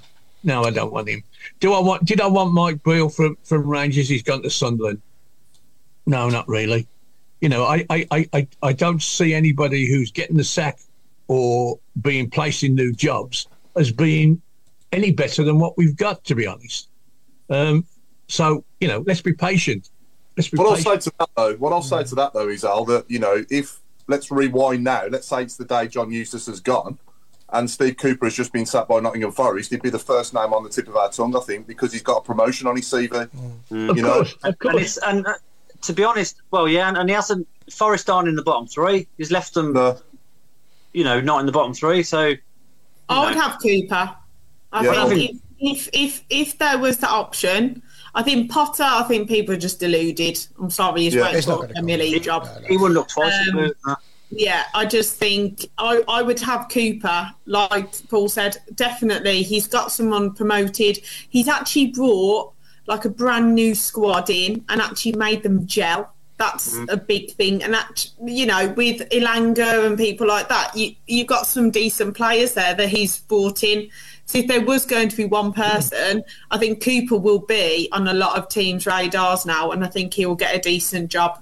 no, 0.44 0.62
I 0.62 0.70
don't 0.70 0.92
want 0.92 1.08
him. 1.08 1.24
Do 1.60 1.72
I 1.74 1.80
want? 1.80 2.04
Did 2.04 2.20
I 2.20 2.26
want 2.26 2.52
Mike 2.52 2.82
Beale 2.82 3.08
from 3.08 3.36
from 3.44 3.66
Rangers? 3.66 4.08
He's 4.08 4.22
gone 4.22 4.42
to 4.42 4.50
Sunderland. 4.50 5.00
no, 6.06 6.28
not 6.28 6.48
really. 6.48 6.86
You 7.40 7.48
know, 7.48 7.64
I, 7.64 7.86
I, 7.88 8.28
I, 8.34 8.48
I, 8.62 8.72
don't 8.74 9.02
see 9.02 9.32
anybody 9.32 9.86
who's 9.86 10.10
getting 10.10 10.36
the 10.36 10.44
sack 10.44 10.78
or 11.26 11.78
being 12.02 12.28
placed 12.28 12.62
in 12.64 12.74
new 12.74 12.92
jobs 12.92 13.46
as 13.76 13.90
being 13.90 14.42
any 14.92 15.10
better 15.10 15.42
than 15.42 15.58
what 15.58 15.78
we've 15.78 15.96
got, 15.96 16.22
to 16.24 16.34
be 16.34 16.46
honest. 16.46 16.88
Um, 17.48 17.86
so, 18.28 18.64
you 18.78 18.88
know, 18.88 19.02
let's 19.06 19.22
be 19.22 19.32
patient. 19.32 19.88
Let's 20.36 20.48
be 20.48 20.58
What 20.58 20.68
I'll 20.68 20.76
say 20.76 20.98
to 20.98 21.12
that 21.18 21.30
though, 21.36 21.54
what 21.54 21.72
I'll 21.72 21.82
say 21.82 22.04
to 22.04 22.14
that 22.16 22.32
though 22.32 22.48
is 22.48 22.64
Al 22.64 22.84
that 22.86 23.10
you 23.10 23.18
know 23.18 23.44
if 23.50 23.80
let's 24.06 24.30
rewind 24.30 24.84
now. 24.84 25.06
Let's 25.06 25.28
say 25.28 25.42
it's 25.42 25.56
the 25.56 25.64
day 25.64 25.86
John 25.88 26.10
Eustace 26.10 26.46
has 26.46 26.60
gone, 26.60 26.98
and 27.52 27.70
Steve 27.70 27.96
Cooper 27.96 28.26
has 28.26 28.34
just 28.34 28.52
been 28.52 28.66
sacked 28.66 28.88
by 28.88 29.00
Nottingham 29.00 29.32
Forest. 29.32 29.70
He'd 29.70 29.82
be 29.82 29.90
the 29.90 29.98
first 29.98 30.34
name 30.34 30.52
on 30.52 30.62
the 30.64 30.70
tip 30.70 30.88
of 30.88 30.96
our 30.96 31.10
tongue, 31.10 31.36
I 31.36 31.40
think, 31.40 31.66
because 31.66 31.92
he's 31.92 32.02
got 32.02 32.18
a 32.18 32.20
promotion 32.22 32.66
on 32.66 32.76
his 32.76 32.86
CV. 32.86 33.28
Mm. 33.70 33.96
You 33.96 34.02
know, 34.02 34.24
And, 34.44 34.56
and 34.62 34.78
it's 34.78 34.96
and 34.98 35.26
uh, 35.26 35.34
to 35.82 35.92
be 35.92 36.04
honest, 36.04 36.40
well, 36.50 36.68
yeah, 36.68 36.88
and, 36.88 36.96
and 36.96 37.08
he 37.08 37.14
hasn't. 37.14 37.46
Forest 37.70 38.10
aren't 38.10 38.28
in 38.28 38.34
the 38.34 38.42
bottom 38.42 38.66
three. 38.66 39.06
He's 39.16 39.30
left 39.30 39.54
them, 39.54 39.76
you 40.92 41.04
know, 41.04 41.20
not 41.20 41.40
in 41.40 41.46
the 41.46 41.52
bottom 41.52 41.72
three. 41.72 42.02
So 42.02 42.32
I 43.08 43.24
would 43.24 43.34
have 43.36 43.58
Cooper. 43.62 44.14
I 44.72 44.84
Yeah. 44.84 45.08
think 45.08 45.40
if, 45.58 45.88
if 45.88 45.88
if 45.92 46.24
if 46.30 46.58
there 46.58 46.78
was 46.78 46.98
the 46.98 47.08
option, 47.08 47.82
I 48.14 48.22
think 48.22 48.50
Potter. 48.50 48.82
I 48.84 49.02
think 49.04 49.28
people 49.28 49.54
are 49.54 49.58
just 49.58 49.78
deluded. 49.80 50.44
I'm 50.60 50.70
sorry, 50.70 51.02
he's 51.02 51.14
Yeah. 51.14 51.22
waiting 51.22 51.48
not 51.48 51.58
for 51.58 51.64
a 51.64 51.68
gonna 51.68 51.74
Premier 51.74 51.96
League 51.98 52.22
job. 52.22 52.48
he 52.68 52.76
wouldn't 52.76 52.94
look 52.94 53.08
twice. 53.08 53.34
Um, 53.52 53.58
at 53.60 53.64
it. 53.70 53.76
Yeah, 54.30 54.64
I 54.74 54.86
just 54.86 55.16
think 55.16 55.66
I, 55.76 56.04
I 56.08 56.22
would 56.22 56.40
have 56.40 56.68
Cooper. 56.68 57.30
Like 57.46 58.08
Paul 58.08 58.28
said, 58.28 58.58
definitely 58.74 59.42
he's 59.42 59.66
got 59.66 59.90
someone 59.90 60.34
promoted. 60.34 61.00
He's 61.28 61.48
actually 61.48 61.88
brought 61.88 62.52
like 62.86 63.04
a 63.04 63.10
brand 63.10 63.54
new 63.54 63.74
squad 63.74 64.30
in 64.30 64.64
and 64.68 64.80
actually 64.80 65.12
made 65.12 65.42
them 65.42 65.66
gel. 65.66 66.14
That's 66.38 66.74
Mhm. 66.74 66.90
a 66.90 66.96
big 66.96 67.32
thing. 67.32 67.62
And 67.62 67.74
that 67.74 68.06
you 68.24 68.46
know, 68.46 68.68
with 68.76 69.00
Elanga 69.10 69.84
and 69.84 69.98
people 69.98 70.26
like 70.28 70.48
that, 70.48 70.76
you 70.76 70.94
you've 71.06 71.26
got 71.26 71.46
some 71.46 71.70
decent 71.70 72.16
players 72.16 72.54
there 72.54 72.74
that 72.74 72.88
he's 72.88 73.18
brought 73.18 73.64
in. 73.64 73.88
So 74.26 74.38
if 74.38 74.46
there 74.46 74.60
was 74.64 74.86
going 74.86 75.08
to 75.08 75.16
be 75.16 75.24
one 75.24 75.52
person, 75.52 76.22
I 76.52 76.56
think 76.56 76.82
Cooper 76.84 77.18
will 77.18 77.40
be 77.40 77.88
on 77.90 78.06
a 78.06 78.14
lot 78.14 78.38
of 78.38 78.48
teams' 78.48 78.86
radars 78.86 79.44
now, 79.44 79.72
and 79.72 79.84
I 79.84 79.88
think 79.88 80.14
he 80.14 80.24
will 80.24 80.36
get 80.36 80.54
a 80.54 80.60
decent 80.60 81.10
job. 81.10 81.40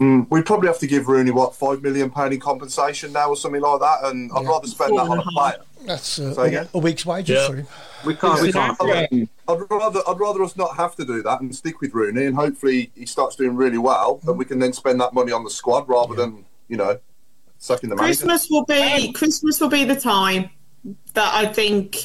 Mm, 0.00 0.26
we'd 0.30 0.46
probably 0.46 0.68
have 0.68 0.78
to 0.78 0.86
give 0.86 1.08
Rooney 1.08 1.30
what 1.30 1.54
five 1.54 1.82
million 1.82 2.08
pound 2.08 2.32
in 2.32 2.40
compensation 2.40 3.12
now 3.12 3.28
or 3.28 3.36
something 3.36 3.60
like 3.60 3.80
that, 3.80 3.98
and 4.04 4.30
I'd 4.34 4.46
rather 4.46 4.66
spend 4.66 4.96
that 4.96 5.02
on 5.02 5.18
a 5.18 5.22
player. 5.22 5.58
That's 5.84 6.18
uh, 6.18 6.32
Say 6.34 6.48
again? 6.48 6.68
a 6.72 6.78
week's 6.78 7.04
wages 7.04 7.36
Yeah. 7.36 7.46
for 7.48 7.56
him. 7.56 7.66
We 8.06 8.16
I'd, 8.22 8.54
I'd 8.56 9.60
rather 9.70 10.00
I'd 10.08 10.18
rather 10.18 10.42
us 10.42 10.56
not 10.56 10.76
have 10.76 10.96
to 10.96 11.04
do 11.04 11.22
that 11.22 11.42
and 11.42 11.54
stick 11.54 11.82
with 11.82 11.92
Rooney, 11.92 12.24
and 12.24 12.34
hopefully 12.34 12.90
he 12.94 13.04
starts 13.04 13.36
doing 13.36 13.56
really 13.56 13.76
well, 13.76 14.20
and 14.26 14.38
we 14.38 14.46
can 14.46 14.58
then 14.58 14.72
spend 14.72 15.00
that 15.02 15.12
money 15.12 15.32
on 15.32 15.44
the 15.44 15.50
squad 15.50 15.86
rather 15.86 16.14
than 16.14 16.46
you 16.68 16.78
know 16.78 16.98
sucking 17.58 17.90
the 17.90 17.96
manager. 17.96 18.24
Christmas 18.24 18.48
will 18.48 18.64
be 18.64 19.12
Christmas 19.12 19.60
will 19.60 19.68
be 19.68 19.84
the 19.84 20.00
time 20.00 20.48
that 21.12 21.34
I 21.34 21.44
think 21.44 21.98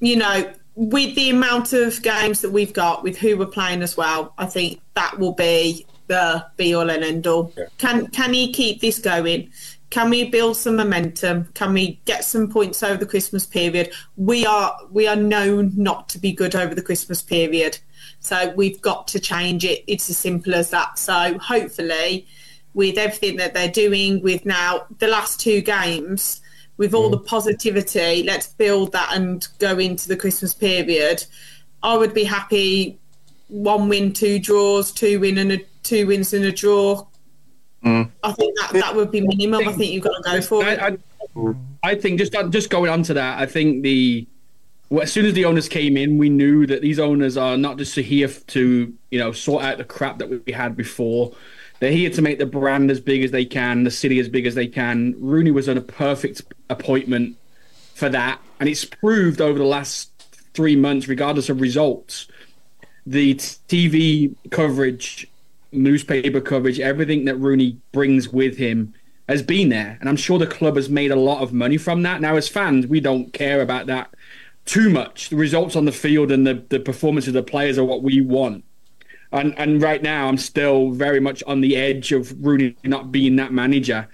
you 0.00 0.16
know 0.16 0.52
with 0.74 1.14
the 1.14 1.30
amount 1.30 1.72
of 1.72 2.02
games 2.02 2.40
that 2.40 2.50
we've 2.50 2.72
got 2.72 3.04
with 3.04 3.16
who 3.16 3.36
we're 3.36 3.46
playing 3.46 3.82
as 3.82 3.96
well. 3.96 4.34
I 4.38 4.46
think 4.46 4.80
that 4.94 5.20
will 5.20 5.34
be 5.34 5.86
the 6.10 6.44
be 6.56 6.74
all 6.74 6.90
and 6.90 7.02
end 7.02 7.26
all. 7.26 7.54
Can 7.78 8.08
can 8.08 8.34
he 8.34 8.52
keep 8.52 8.80
this 8.80 8.98
going? 8.98 9.50
Can 9.88 10.10
we 10.10 10.28
build 10.28 10.56
some 10.56 10.76
momentum? 10.76 11.46
Can 11.54 11.72
we 11.72 12.00
get 12.04 12.24
some 12.24 12.48
points 12.48 12.82
over 12.82 12.98
the 12.98 13.06
Christmas 13.06 13.46
period? 13.46 13.92
We 14.16 14.44
are 14.44 14.76
we 14.90 15.06
are 15.06 15.16
known 15.16 15.72
not 15.76 16.08
to 16.10 16.18
be 16.18 16.32
good 16.32 16.54
over 16.54 16.74
the 16.74 16.82
Christmas 16.82 17.22
period. 17.22 17.78
So 18.18 18.52
we've 18.54 18.80
got 18.82 19.08
to 19.08 19.20
change 19.20 19.64
it. 19.64 19.84
It's 19.86 20.10
as 20.10 20.18
simple 20.18 20.54
as 20.54 20.70
that. 20.70 20.98
So 20.98 21.38
hopefully 21.38 22.26
with 22.74 22.98
everything 22.98 23.36
that 23.36 23.54
they're 23.54 23.70
doing 23.70 24.20
with 24.22 24.44
now 24.44 24.86
the 24.98 25.08
last 25.08 25.40
two 25.40 25.60
games, 25.60 26.40
with 26.76 26.92
all 26.92 27.08
mm. 27.08 27.12
the 27.12 27.18
positivity, 27.18 28.22
let's 28.24 28.48
build 28.48 28.92
that 28.92 29.10
and 29.14 29.46
go 29.58 29.78
into 29.78 30.08
the 30.08 30.16
Christmas 30.16 30.54
period. 30.54 31.24
I 31.82 31.96
would 31.96 32.14
be 32.14 32.24
happy 32.24 32.98
one 33.48 33.88
win, 33.88 34.12
two 34.12 34.38
draws, 34.38 34.92
two 34.92 35.20
win 35.20 35.38
and 35.38 35.52
a 35.52 35.58
two 35.82 36.06
wins 36.06 36.32
and 36.32 36.44
a 36.44 36.52
draw. 36.52 37.06
Mm. 37.84 38.10
I 38.22 38.32
think 38.32 38.58
that 38.58 38.72
that 38.74 38.94
would 38.94 39.10
be 39.10 39.20
minimum. 39.20 39.68
I 39.68 39.72
think 39.72 39.92
you've 39.92 40.04
got 40.04 40.22
to 40.22 40.22
go 40.22 40.40
for 40.42 40.66
it. 40.66 40.78
I, 40.78 40.98
I 41.82 41.94
think 41.94 42.18
just 42.18 42.34
uh, 42.34 42.48
just 42.48 42.70
going 42.70 42.90
on 42.90 43.02
to 43.04 43.14
that, 43.14 43.38
I 43.38 43.46
think 43.46 43.82
the 43.82 44.26
well, 44.90 45.02
as 45.02 45.12
soon 45.12 45.24
as 45.24 45.34
the 45.34 45.44
owners 45.44 45.68
came 45.68 45.96
in, 45.96 46.18
we 46.18 46.28
knew 46.28 46.66
that 46.66 46.82
these 46.82 46.98
owners 46.98 47.36
are 47.36 47.56
not 47.56 47.78
just 47.78 47.94
here 47.94 48.28
to 48.28 48.92
you 49.10 49.18
know 49.18 49.32
sort 49.32 49.64
out 49.64 49.78
the 49.78 49.84
crap 49.84 50.18
that 50.18 50.28
we 50.28 50.52
had 50.52 50.76
before. 50.76 51.32
They're 51.78 51.92
here 51.92 52.10
to 52.10 52.20
make 52.20 52.38
the 52.38 52.46
brand 52.46 52.90
as 52.90 53.00
big 53.00 53.24
as 53.24 53.30
they 53.30 53.46
can, 53.46 53.84
the 53.84 53.90
city 53.90 54.18
as 54.20 54.28
big 54.28 54.44
as 54.44 54.54
they 54.54 54.66
can. 54.66 55.14
Rooney 55.18 55.50
was 55.50 55.66
on 55.66 55.78
a 55.78 55.80
perfect 55.80 56.42
appointment 56.68 57.36
for 57.94 58.10
that, 58.10 58.40
and 58.58 58.68
it's 58.68 58.84
proved 58.84 59.40
over 59.40 59.58
the 59.58 59.64
last 59.64 60.10
three 60.52 60.76
months, 60.76 61.08
regardless 61.08 61.48
of 61.48 61.60
results, 61.60 62.28
the 63.06 63.34
TV 63.34 64.34
coverage, 64.50 65.26
newspaper 65.72 66.40
coverage, 66.40 66.80
everything 66.80 67.24
that 67.24 67.36
Rooney 67.36 67.78
brings 67.92 68.28
with 68.28 68.56
him 68.56 68.94
has 69.28 69.42
been 69.42 69.68
there. 69.68 69.96
And 70.00 70.08
I'm 70.08 70.16
sure 70.16 70.38
the 70.38 70.46
club 70.46 70.76
has 70.76 70.88
made 70.88 71.10
a 71.10 71.16
lot 71.16 71.42
of 71.42 71.52
money 71.52 71.76
from 71.76 72.02
that. 72.02 72.20
Now, 72.20 72.36
as 72.36 72.48
fans, 72.48 72.86
we 72.86 73.00
don't 73.00 73.32
care 73.32 73.60
about 73.60 73.86
that 73.86 74.14
too 74.64 74.90
much. 74.90 75.28
The 75.28 75.36
results 75.36 75.76
on 75.76 75.84
the 75.84 75.92
field 75.92 76.30
and 76.30 76.46
the, 76.46 76.64
the 76.68 76.80
performance 76.80 77.26
of 77.26 77.34
the 77.34 77.42
players 77.42 77.78
are 77.78 77.84
what 77.84 78.02
we 78.02 78.20
want. 78.20 78.64
And 79.32 79.56
and 79.56 79.80
right 79.80 80.02
now, 80.02 80.26
I'm 80.26 80.38
still 80.38 80.90
very 80.90 81.20
much 81.20 81.42
on 81.46 81.60
the 81.60 81.76
edge 81.76 82.10
of 82.10 82.44
Rooney 82.44 82.74
not 82.82 83.12
being 83.12 83.36
that 83.36 83.52
manager. 83.52 84.08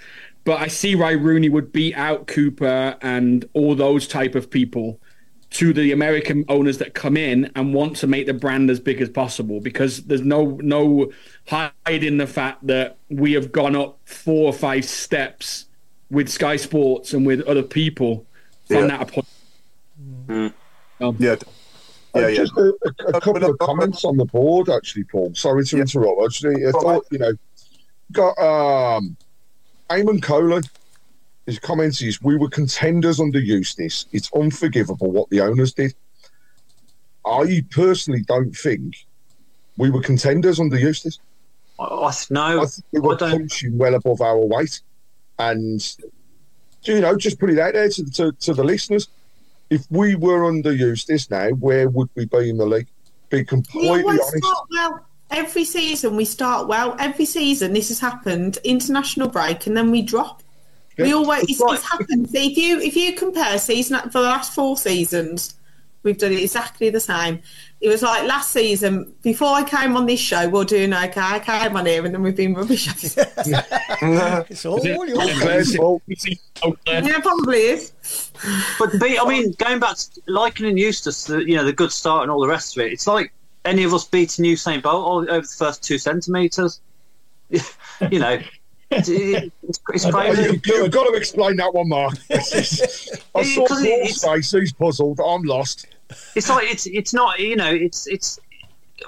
But 0.45 0.61
I 0.61 0.69
see 0.69 0.95
why 0.95 1.13
Rooney 1.13 1.49
would 1.49 1.73
beat 1.73 1.95
out 1.95 2.27
Cooper 2.27 2.97
and 3.01 3.49
all 3.55 3.75
those 3.75 4.07
type 4.07 4.35
of 4.35 4.51
people 4.51 5.01
to 5.57 5.73
the 5.73 5.91
American 5.93 6.45
owners 6.49 6.77
that 6.79 6.93
come 6.95 7.17
in 7.17 7.51
and 7.55 7.73
want 7.73 7.97
to 7.97 8.07
make 8.07 8.27
the 8.27 8.35
brand 8.35 8.69
as 8.71 8.79
big 8.79 9.01
as 9.01 9.09
possible 9.09 9.59
because 9.61 10.03
there's 10.05 10.21
no 10.23 10.59
no 10.63 11.11
hiding 11.49 12.19
the 12.19 12.27
fact 12.27 12.67
that 12.67 12.99
we 13.09 13.33
have 13.33 13.53
gone 13.53 13.75
up 13.75 13.99
four 14.05 14.47
or 14.47 14.53
five 14.53 14.85
steps 14.85 15.65
with 16.11 16.29
Sky 16.29 16.57
Sports 16.57 17.15
and 17.15 17.25
with 17.27 17.41
other 17.43 17.63
people 17.63 18.27
from 18.69 18.77
Yeah. 18.77 18.87
that 18.99 19.03
appointment. 19.03 20.55
Yeah. 21.19 21.37
Uh, 22.15 22.21
Yeah, 22.21 22.29
yeah. 22.29 22.35
just 22.35 22.57
a, 22.57 22.73
a, 22.85 23.09
a 23.17 23.21
couple 23.21 23.45
of 23.45 23.59
comments 23.59 24.05
on 24.05 24.17
the 24.17 24.25
board, 24.27 24.69
actually, 24.69 25.05
Paul. 25.05 25.35
Sorry 25.35 25.65
to 25.65 25.79
interrupt. 25.81 26.21
I, 26.21 26.27
just, 26.29 26.45
I 26.45 26.71
thought, 26.73 27.07
you 27.11 27.19
know, 27.19 27.33
got 28.13 28.39
um, 28.39 29.17
Eamon 29.91 30.23
Coley. 30.23 30.63
His 31.47 31.59
comments 31.59 32.03
is, 32.03 32.21
"We 32.21 32.37
were 32.37 32.49
contenders 32.49 33.21
under 33.21 33.39
Eustace. 33.39 34.07
It's 34.13 34.31
unforgivable 34.35 35.11
what 35.11 35.31
the 35.31 35.41
owners 35.41 35.73
did." 35.73 35.95
I 37.25 37.65
personally 37.71 38.23
don't 38.23 38.53
think 38.53 39.07
we 39.77 39.91
were 39.91 40.01
contenders 40.01 40.61
under 40.61 40.79
Eustace. 40.79 41.19
I, 41.79 41.85
I, 41.85 42.13
no, 42.31 42.63
I 42.63 42.67
think 42.67 42.85
we 42.93 43.01
were 43.01 43.17
punching 43.17 43.79
well 43.79 43.95
above 43.95 44.21
our 44.21 44.39
weight, 44.39 44.81
and 45.39 45.81
you 46.85 47.01
know, 47.01 47.17
just 47.17 47.39
put 47.39 47.51
it 47.51 47.59
out 47.59 47.75
there 47.75 47.89
to, 47.89 48.05
to, 48.13 48.33
to 48.33 48.55
the 48.55 48.65
listeners. 48.65 49.09
If 49.71 49.85
we 49.91 50.15
were 50.15 50.45
under 50.45 50.73
Eustace 50.73 51.31
now, 51.31 51.51
where 51.51 51.89
would 51.89 52.09
we 52.15 52.27
be 52.27 52.51
in 52.51 52.57
the 52.57 52.67
league? 52.67 52.87
Be 53.31 53.45
completely 53.45 53.89
always 53.89 54.21
honest. 54.21 54.45
start 54.45 54.69
well. 54.71 55.07
Every 55.31 55.65
season 55.65 56.15
we 56.15 56.25
start 56.25 56.69
well. 56.69 56.95
Every 57.01 57.25
season 57.25 57.73
this 57.73 57.89
has 57.89 57.99
happened. 57.99 58.59
International 58.63 59.29
break 59.29 59.67
and 59.67 59.77
then 59.77 59.91
we 59.91 60.03
drop. 60.03 60.43
We 60.99 61.13
always 61.13 61.45
it's, 61.45 61.61
it's 61.61 61.89
happened. 61.89 62.31
So 62.31 62.39
if 62.39 62.57
you 62.57 62.81
if 62.81 62.97
you 62.97 63.13
compare 63.13 63.59
season 63.59 63.99
for 64.11 64.21
the 64.21 64.29
last 64.29 64.55
four 64.55 64.77
seasons, 64.77 65.55
we've 66.03 66.17
done 66.17 66.33
it 66.33 66.43
exactly 66.43 66.89
the 66.89 67.01
same. 67.01 67.43
It 67.81 67.89
was 67.89 68.01
like 68.01 68.27
last 68.27 68.53
season 68.53 69.13
before 69.23 69.49
I 69.49 69.65
came 69.65 69.97
on 69.97 70.07
this 70.07 70.21
show. 70.21 70.49
We're 70.49 70.65
doing 70.65 70.95
okay. 70.95 71.21
I 71.21 71.39
came 71.41 71.77
on 71.77 71.85
here 71.85 72.05
and 72.07 72.15
then 72.15 72.23
we've 72.23 72.37
been 72.37 72.55
rubbish. 72.55 72.89
it's 72.97 74.65
all 74.65 74.85
your 74.87 75.05
Yeah, 76.87 77.21
probably 77.21 77.59
is. 77.59 77.93
But, 78.79 78.93
but 78.99 79.11
I 79.11 79.29
mean, 79.29 79.53
going 79.59 79.81
back 79.81 79.97
to 79.97 80.21
likening 80.27 80.79
Eustace, 80.79 81.25
the, 81.25 81.39
you 81.41 81.57
know, 81.57 81.65
the 81.65 81.73
good 81.73 81.93
start 81.93 82.23
and 82.23 82.31
all 82.31 82.41
the 82.41 82.49
rest 82.49 82.77
of 82.77 82.87
it, 82.87 82.93
it's 82.93 83.07
like 83.07 83.33
any 83.67 83.83
of 83.83 83.93
us 83.93 84.05
beating 84.05 84.45
Usain 84.47 84.81
Bolt 84.81 85.29
over 85.29 85.41
the 85.41 85.57
first 85.59 85.83
two 85.83 85.99
centimetres. 85.99 86.81
you 87.51 88.19
know, 88.19 88.41
it's, 88.91 89.09
it's, 89.09 89.81
it's 89.89 90.11
crazy. 90.11 90.43
you, 90.43 90.61
you've 90.65 90.91
got 90.91 91.05
to 91.05 91.15
explain 91.15 91.57
that 91.57 91.75
one, 91.75 91.89
Mark. 91.89 92.15
I 92.31 92.39
saw 92.41 93.17
Because 93.35 93.85
Paul's 93.85 94.25
face. 94.25 94.51
He's 94.53 94.73
puzzled. 94.73 95.21
I'm 95.21 95.43
lost. 95.43 95.87
It's 96.35 96.49
like 96.49 96.71
it's 96.71 96.87
it's 96.87 97.13
not 97.13 97.41
you 97.41 97.57
know 97.57 97.73
it's 97.73 98.07
it's 98.07 98.39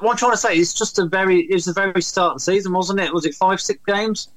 what 0.00 0.12
I'm 0.12 0.16
trying 0.16 0.32
to 0.32 0.36
say. 0.36 0.56
It's 0.56 0.74
just 0.74 0.98
a 0.98 1.06
very 1.06 1.42
it 1.42 1.54
was 1.54 1.66
the 1.66 1.72
very 1.72 2.02
start 2.02 2.32
of 2.32 2.36
the 2.36 2.40
season, 2.40 2.72
wasn't 2.72 3.00
it? 3.00 3.14
Was 3.14 3.24
it 3.24 3.34
five 3.34 3.60
six 3.60 3.80
games? 3.86 4.28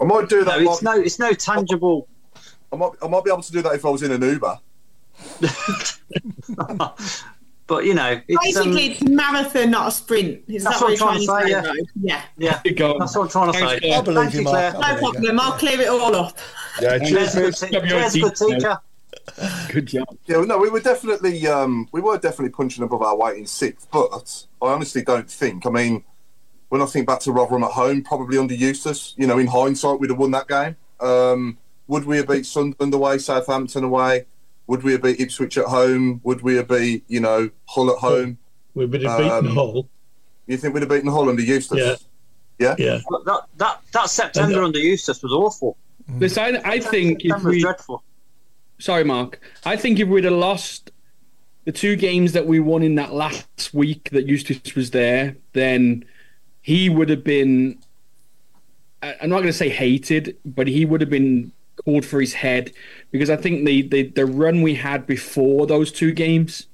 I 0.00 0.04
might 0.04 0.28
do 0.28 0.44
that. 0.44 0.60
No, 0.60 0.70
it's 0.70 0.82
no 0.82 0.92
it's 0.92 1.18
no 1.18 1.32
tangible. 1.32 2.06
I 2.72 2.76
might, 2.76 2.92
I 3.02 3.08
might 3.08 3.24
be 3.24 3.30
able 3.30 3.42
to 3.42 3.52
do 3.52 3.62
that 3.62 3.74
if 3.74 3.84
I 3.84 3.90
was 3.90 4.04
in 4.04 4.12
an 4.12 4.22
Uber. 4.22 4.58
But 7.70 7.76
But 7.76 7.84
you 7.86 7.94
know, 7.94 8.20
it's, 8.26 8.56
um, 8.56 8.64
Basically, 8.64 8.86
it's 8.88 9.02
a 9.02 9.08
marathon, 9.10 9.70
not 9.70 9.86
a 9.88 9.90
sprint. 9.92 10.42
Is 10.48 10.64
That's 10.64 10.80
that 10.80 10.84
what 10.84 11.00
what 11.00 11.14
I'm 11.14 11.24
trying 11.24 11.24
trying 11.24 11.46
to 11.46 11.54
to 11.54 11.68
say, 11.68 11.78
say? 11.78 11.86
Yeah. 12.02 12.22
yeah, 12.36 12.58
Keep 12.64 12.76
going. 12.78 12.98
that's 12.98 13.16
what 13.16 13.22
I'm 13.22 13.28
trying 13.28 13.52
to 13.52 13.58
Thanks, 13.58 13.72
say. 13.74 13.78
Claire. 13.80 13.98
I 13.98 14.02
believe 14.02 14.16
Thank 14.22 14.34
you, 14.34 14.40
you, 14.40 14.44
Mark. 14.44 14.74
No 14.74 14.80
believe 14.80 14.90
you. 14.92 14.98
problem. 15.12 15.40
I'll 15.40 15.52
clear 15.52 15.80
it 15.80 15.88
all 15.88 16.16
up. 16.16 16.38
Yeah, 16.82 16.98
cheers, 16.98 17.10
Claire's 17.10 17.34
a 17.34 17.38
good, 17.38 17.46
miss. 17.46 17.60
te- 17.60 17.68
Claire's 17.88 18.14
a 18.16 18.20
good 18.20 18.36
teacher. 18.36 18.78
Good 19.72 19.86
job. 19.86 20.16
Yeah, 20.26 20.42
no, 20.44 20.58
we 20.58 20.68
were 20.70 20.80
definitely 20.80 21.46
um, 21.46 21.88
we 21.92 22.00
were 22.00 22.18
definitely 22.18 22.50
punching 22.50 22.82
above 22.82 23.02
our 23.02 23.16
weight 23.16 23.36
in 23.36 23.46
sixth, 23.46 23.86
but 23.92 24.46
I 24.60 24.66
honestly 24.72 25.02
don't 25.02 25.30
think. 25.30 25.66
I 25.66 25.70
mean, 25.70 26.02
when 26.70 26.82
I 26.82 26.86
think 26.86 27.06
back 27.06 27.20
to 27.20 27.32
Rotherham 27.32 27.62
at 27.62 27.70
home, 27.70 28.02
probably 28.02 28.38
under 28.38 28.54
Eustace, 28.54 29.14
you 29.16 29.26
know, 29.28 29.38
in 29.38 29.46
hindsight, 29.46 30.00
we'd 30.00 30.10
have 30.10 30.18
won 30.18 30.32
that 30.32 30.48
game. 30.48 30.74
Um, 30.98 31.58
would 31.86 32.04
we 32.06 32.16
have 32.16 32.28
beat 32.28 32.44
Sunderland 32.46 32.92
away, 32.94 33.18
Southampton 33.18 33.84
away? 33.84 34.26
Would 34.70 34.84
we 34.84 34.92
have 34.92 35.02
beat 35.02 35.18
Ipswich 35.18 35.58
at 35.58 35.64
home? 35.64 36.20
Would 36.22 36.42
we 36.42 36.54
have 36.54 36.68
beat, 36.68 37.02
you 37.08 37.18
know, 37.18 37.50
Hull 37.66 37.90
at 37.90 37.98
home? 37.98 38.38
We 38.74 38.86
would 38.86 39.02
have 39.02 39.18
been 39.18 39.26
beaten 39.26 39.48
Um, 39.48 39.54
Hull. 39.56 39.88
You 40.46 40.56
think 40.56 40.74
we'd 40.74 40.84
have 40.84 40.88
beaten 40.88 41.10
Hull 41.10 41.28
under 41.28 41.42
Eustace? 41.42 41.76
Yeah. 41.76 41.96
Yeah. 42.60 42.76
Yeah. 42.78 43.00
That 43.26 43.46
that 43.56 43.80
that 43.90 44.10
September 44.10 44.52
And, 44.52 44.62
uh, 44.62 44.66
under 44.66 44.78
Eustace 44.78 45.24
was 45.24 45.32
awful. 45.32 45.76
Listen, 46.18 46.58
I, 46.58 46.74
I 46.74 46.78
think 46.78 47.24
if 47.24 47.30
September 47.30 47.48
was 47.48 47.56
we 47.56 47.62
dreadful. 47.62 48.04
sorry, 48.78 49.02
Mark. 49.02 49.40
I 49.64 49.76
think 49.76 49.98
if 49.98 50.06
we'd 50.06 50.22
have 50.22 50.34
lost 50.34 50.92
the 51.64 51.72
two 51.72 51.96
games 51.96 52.30
that 52.30 52.46
we 52.46 52.60
won 52.60 52.84
in 52.84 52.94
that 52.94 53.12
last 53.12 53.74
week 53.74 54.10
that 54.12 54.28
Eustace 54.28 54.76
was 54.76 54.92
there, 54.92 55.34
then 55.52 56.04
he 56.62 56.88
would 56.88 57.08
have 57.08 57.24
been. 57.24 57.76
I'm 59.02 59.30
not 59.30 59.38
going 59.38 59.48
to 59.48 59.52
say 59.52 59.68
hated, 59.68 60.36
but 60.44 60.68
he 60.68 60.84
would 60.84 61.00
have 61.00 61.10
been 61.10 61.50
called 61.84 62.04
for 62.04 62.20
his 62.20 62.34
head 62.34 62.72
because 63.10 63.30
I 63.30 63.36
think 63.36 63.64
the, 63.64 63.82
the, 63.82 64.02
the 64.04 64.26
run 64.26 64.62
we 64.62 64.74
had 64.74 65.06
before 65.06 65.66
those 65.66 65.90
two 65.90 66.12
games, 66.12 66.66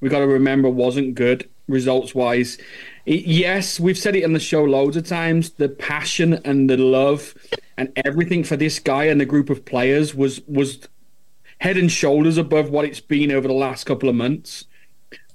we 0.00 0.08
got 0.08 0.20
to 0.20 0.26
remember, 0.26 0.68
wasn't 0.68 1.14
good 1.14 1.48
results 1.66 2.14
wise. 2.14 2.58
Yes, 3.06 3.80
we've 3.80 3.98
said 3.98 4.16
it 4.16 4.24
on 4.24 4.32
the 4.32 4.40
show 4.40 4.64
loads 4.64 4.96
of 4.96 5.06
times. 5.06 5.50
The 5.50 5.68
passion 5.68 6.34
and 6.44 6.68
the 6.68 6.76
love 6.76 7.34
and 7.76 7.92
everything 8.04 8.44
for 8.44 8.56
this 8.56 8.78
guy 8.78 9.04
and 9.04 9.20
the 9.20 9.26
group 9.26 9.50
of 9.50 9.64
players 9.64 10.14
was 10.14 10.40
was 10.46 10.88
head 11.58 11.76
and 11.76 11.90
shoulders 11.90 12.36
above 12.36 12.70
what 12.70 12.84
it's 12.84 13.00
been 13.00 13.30
over 13.30 13.48
the 13.48 13.54
last 13.54 13.84
couple 13.84 14.08
of 14.08 14.14
months. 14.14 14.66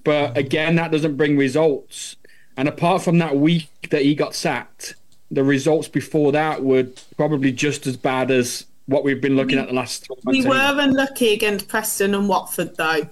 But 0.04 0.38
again, 0.38 0.76
that 0.76 0.92
doesn't 0.92 1.18
bring 1.18 1.38
results. 1.38 2.16
And 2.58 2.68
apart 2.68 3.04
from 3.04 3.20
that 3.20 3.38
week 3.38 3.70
that 3.90 4.02
he 4.02 4.16
got 4.16 4.36
sacked, 4.36 4.96
the 5.32 5.44
results 5.44 5.88
before 5.88 6.32
that 6.32 6.64
were 6.64 6.88
probably 7.16 7.52
just 7.52 7.86
as 7.88 7.98
bad 7.98 8.32
as 8.32 8.66
what 8.90 9.04
we've 9.04 9.22
been 9.22 9.36
looking 9.36 9.58
at 9.60 9.68
the 9.68 9.74
last 9.74 10.08
We 10.26 10.42
months. 10.42 10.48
were 10.48 10.82
unlucky 10.84 11.34
against 11.34 11.68
Preston 11.68 12.16
and 12.16 12.28
Watford, 12.28 12.76
though. 12.76 13.08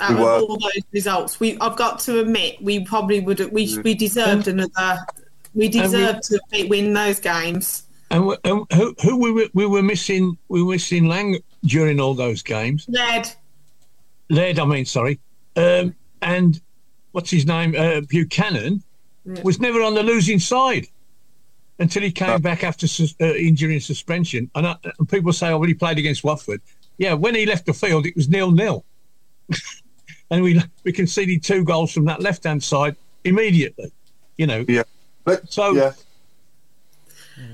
Out 0.00 0.10
We 0.10 0.14
of 0.16 0.20
were. 0.20 0.32
all 0.40 0.58
those 0.58 0.82
results, 0.92 1.38
we 1.38 1.56
I've 1.60 1.76
got 1.76 2.00
to 2.00 2.20
admit 2.20 2.60
we 2.62 2.84
probably 2.84 3.20
would 3.20 3.38
have, 3.38 3.52
we 3.52 3.78
we 3.84 3.94
deserved 3.94 4.48
another. 4.48 4.98
We 5.54 5.68
deserved 5.68 6.22
to 6.24 6.40
win 6.68 6.92
those 6.94 7.20
games. 7.20 7.84
And, 8.10 8.26
we- 8.26 8.36
and 8.44 8.64
who, 8.74 8.94
who 9.02 9.16
we 9.18 9.30
were, 9.32 9.48
we 9.54 9.66
were 9.66 9.82
missing? 9.82 10.36
We 10.48 10.62
were 10.62 10.72
missing 10.72 11.06
Lang 11.06 11.38
during 11.64 12.00
all 12.00 12.14
those 12.14 12.42
games. 12.42 12.86
Led 12.88 13.30
Laird, 14.30 14.58
I 14.58 14.64
mean, 14.64 14.86
sorry. 14.86 15.20
Um, 15.56 15.94
and 16.22 16.60
what's 17.12 17.30
his 17.30 17.46
name? 17.46 17.74
Uh, 17.76 18.00
Buchanan 18.00 18.82
was 19.42 19.60
never 19.60 19.82
on 19.82 19.94
the 19.94 20.02
losing 20.02 20.38
side 20.38 20.86
until 21.82 22.02
he 22.02 22.10
came 22.10 22.40
back 22.40 22.64
after 22.64 22.86
sus- 22.86 23.14
uh, 23.20 23.34
injury 23.34 23.74
and 23.74 23.82
suspension. 23.82 24.50
And, 24.54 24.66
I, 24.66 24.76
and 24.98 25.08
people 25.08 25.32
say, 25.32 25.48
"Oh, 25.48 25.58
well, 25.58 25.68
he 25.68 25.74
played 25.74 25.98
against 25.98 26.24
Watford." 26.24 26.60
Yeah, 26.98 27.14
when 27.14 27.34
he 27.34 27.44
left 27.44 27.66
the 27.66 27.72
field, 27.72 28.06
it 28.06 28.16
was 28.16 28.28
nil 28.28 28.50
nil, 28.50 28.84
and 30.30 30.42
we 30.42 30.62
we 30.84 30.92
conceded 30.92 31.42
two 31.42 31.64
goals 31.64 31.92
from 31.92 32.04
that 32.06 32.20
left 32.20 32.44
hand 32.44 32.62
side 32.62 32.96
immediately. 33.24 33.92
You 34.38 34.46
know, 34.46 34.64
Yeah. 34.68 34.84
But 35.24 35.52
so 35.52 35.72
yeah, 35.72 35.92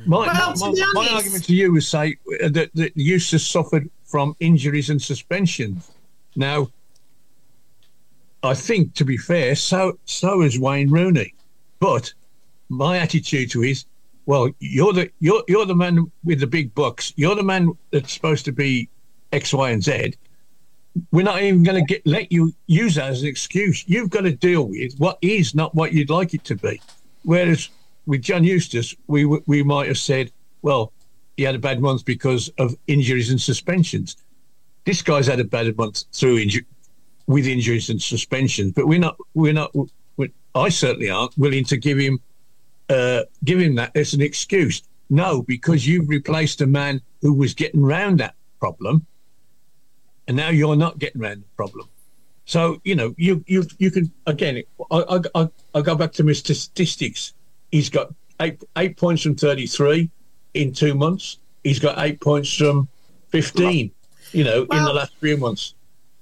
my, 0.06 0.26
Well, 0.26 0.54
my, 0.56 0.70
my, 0.70 0.92
my 0.94 1.08
argument 1.08 1.44
to 1.44 1.54
you 1.54 1.76
is 1.76 1.88
say 1.88 2.16
uh, 2.42 2.48
that, 2.50 2.70
that 2.74 2.92
Eustace 2.96 3.46
suffered 3.46 3.90
from 4.04 4.34
injuries 4.40 4.90
and 4.90 5.00
suspensions. 5.00 5.90
Now, 6.36 6.70
I 8.42 8.54
think 8.54 8.94
to 8.94 9.04
be 9.04 9.16
fair, 9.16 9.54
so 9.54 9.98
so 10.04 10.42
is 10.42 10.58
Wayne 10.58 10.90
Rooney. 10.90 11.34
But 11.80 12.12
my 12.68 12.98
attitude 12.98 13.50
to 13.52 13.62
is, 13.62 13.84
well, 14.28 14.50
you're 14.60 14.92
the 14.92 15.10
you're 15.20 15.42
you're 15.48 15.64
the 15.64 15.74
man 15.74 16.12
with 16.22 16.40
the 16.40 16.46
big 16.46 16.74
bucks. 16.74 17.14
You're 17.16 17.34
the 17.34 17.42
man 17.42 17.72
that's 17.90 18.12
supposed 18.12 18.44
to 18.44 18.52
be 18.52 18.90
X, 19.32 19.54
Y, 19.54 19.70
and 19.70 19.82
Z. 19.82 20.16
We're 21.12 21.22
not 21.22 21.40
even 21.40 21.62
going 21.62 21.82
to 21.82 21.94
get 21.94 22.06
let 22.06 22.30
you 22.30 22.52
use 22.66 22.96
that 22.96 23.08
as 23.08 23.22
an 23.22 23.28
excuse. 23.28 23.88
You've 23.88 24.10
got 24.10 24.24
to 24.24 24.32
deal 24.32 24.64
with 24.68 24.92
what 24.98 25.16
is 25.22 25.54
not 25.54 25.74
what 25.74 25.94
you'd 25.94 26.10
like 26.10 26.34
it 26.34 26.44
to 26.44 26.56
be. 26.56 26.78
Whereas 27.22 27.70
with 28.04 28.20
John 28.20 28.44
Eustace, 28.44 28.94
we 29.06 29.24
we 29.24 29.62
might 29.62 29.88
have 29.88 29.96
said, 29.96 30.30
well, 30.60 30.92
he 31.38 31.44
had 31.44 31.54
a 31.54 31.58
bad 31.58 31.80
month 31.80 32.04
because 32.04 32.50
of 32.58 32.76
injuries 32.86 33.30
and 33.30 33.40
suspensions. 33.40 34.14
This 34.84 35.00
guy's 35.00 35.26
had 35.26 35.40
a 35.40 35.44
bad 35.44 35.74
month 35.78 36.04
through 36.12 36.36
injury, 36.36 36.66
with 37.28 37.46
injuries 37.46 37.88
and 37.88 38.00
suspensions, 38.00 38.72
but 38.72 38.88
we're 38.88 39.00
not 39.00 39.16
we're 39.32 39.54
not. 39.54 39.74
we 40.18 40.30
I 40.54 40.68
certainly 40.68 41.08
aren't 41.08 41.38
willing 41.38 41.64
to 41.64 41.78
give 41.78 41.96
him 41.96 42.20
uh, 42.88 43.22
give 43.44 43.60
him 43.60 43.74
that 43.76 43.96
as 43.96 44.14
an 44.14 44.20
excuse. 44.20 44.82
No, 45.10 45.42
because 45.42 45.86
you've 45.86 46.08
replaced 46.08 46.60
a 46.60 46.66
man 46.66 47.00
who 47.22 47.32
was 47.32 47.54
getting 47.54 47.82
round 47.82 48.20
that 48.20 48.34
problem, 48.60 49.06
and 50.26 50.36
now 50.36 50.50
you're 50.50 50.76
not 50.76 50.98
getting 50.98 51.20
round 51.20 51.42
the 51.42 51.56
problem. 51.56 51.88
So 52.44 52.80
you 52.84 52.94
know 52.94 53.14
you 53.16 53.44
you 53.46 53.66
you 53.78 53.90
can 53.90 54.10
again. 54.26 54.62
I 54.90 54.96
I, 54.96 55.20
I, 55.34 55.48
I 55.74 55.80
go 55.80 55.94
back 55.94 56.12
to 56.12 56.24
my 56.24 56.32
statistics. 56.32 57.34
He's 57.70 57.90
got 57.90 58.14
eight 58.40 58.62
eight 58.76 58.96
points 58.96 59.22
from 59.22 59.34
thirty 59.34 59.66
three 59.66 60.10
in 60.54 60.72
two 60.72 60.94
months. 60.94 61.38
He's 61.64 61.78
got 61.78 61.98
eight 61.98 62.20
points 62.20 62.54
from 62.54 62.88
fifteen. 63.28 63.90
You 64.32 64.44
know, 64.44 64.62
in 64.62 64.84
the 64.84 64.92
last 64.92 65.14
few 65.16 65.38
months. 65.38 65.74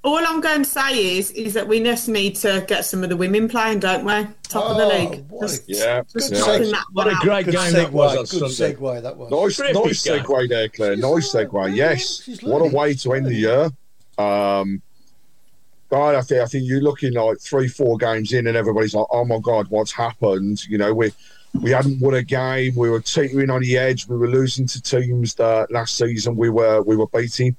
All 0.06 0.18
I'm 0.24 0.40
going 0.40 0.62
to 0.62 0.68
say 0.70 1.18
is 1.18 1.32
is 1.32 1.54
that 1.54 1.66
we 1.66 1.82
just 1.82 2.08
need 2.08 2.36
to 2.36 2.64
get 2.68 2.84
some 2.84 3.02
of 3.02 3.08
the 3.08 3.16
women 3.16 3.48
playing, 3.48 3.80
don't 3.80 4.04
we? 4.04 4.12
Top 4.48 4.70
of 4.70 4.76
the 4.76 4.84
Oh, 4.84 4.88
league. 5.10 5.24
what 5.28 5.44
a- 5.44 5.48
Just, 5.48 5.64
Yeah, 5.68 6.02
just 6.12 6.32
yeah. 6.32 6.38
knocking 6.38 6.72
What 6.92 7.08
a 7.08 7.16
great 7.22 7.46
Good 7.46 7.54
game 7.54 7.72
that 7.72 7.92
was 7.92 8.16
on. 8.16 8.40
Good 8.40 8.50
Sunday. 8.56 8.74
segue. 8.76 9.02
That 9.02 9.16
was. 9.16 9.30
Nice, 9.32 9.56
Terrific 9.56 9.84
nice 9.84 10.04
game. 10.04 10.18
segue 10.22 10.48
there, 10.48 10.68
Claire. 10.68 10.94
She's 10.94 11.02
nice 11.02 11.34
learning. 11.34 11.50
segue. 11.50 11.68
Yeah, 11.76 11.90
Yes. 11.90 12.22
she's 12.24 12.42
What 12.44 12.60
a 12.62 12.66
way 12.76 12.94
to 12.94 13.12
end 13.14 13.26
the 13.26 13.34
year. 13.34 13.70
Um, 14.16 14.80
God, 15.90 16.14
I 16.14 16.20
think 16.22 16.40
I 16.40 16.46
think 16.46 16.64
you're 16.68 16.80
looking 16.80 17.12
like 17.12 17.38
three, 17.40 17.66
four 17.68 17.96
games 17.96 18.32
in, 18.32 18.46
and 18.46 18.56
everybody's 18.56 18.94
like, 18.94 19.06
"Oh 19.10 19.24
my 19.24 19.38
God, 19.40 19.66
what's 19.70 19.92
happened?" 19.92 20.64
You 20.68 20.78
know, 20.78 20.94
we 20.94 21.12
we 21.60 21.70
hadn't 21.70 22.00
won 22.00 22.14
a 22.14 22.22
game. 22.22 22.74
We 22.76 22.90
were 22.90 23.00
teetering 23.00 23.50
on 23.50 23.60
the 23.62 23.76
edge. 23.78 24.06
We 24.08 24.16
were 24.16 24.28
losing 24.28 24.66
to 24.68 24.80
teams 24.82 25.34
that 25.34 25.70
last 25.72 25.96
season 25.96 26.36
we 26.36 26.48
were 26.50 26.82
we 26.82 26.96
were 26.96 27.06
beating. 27.08 27.56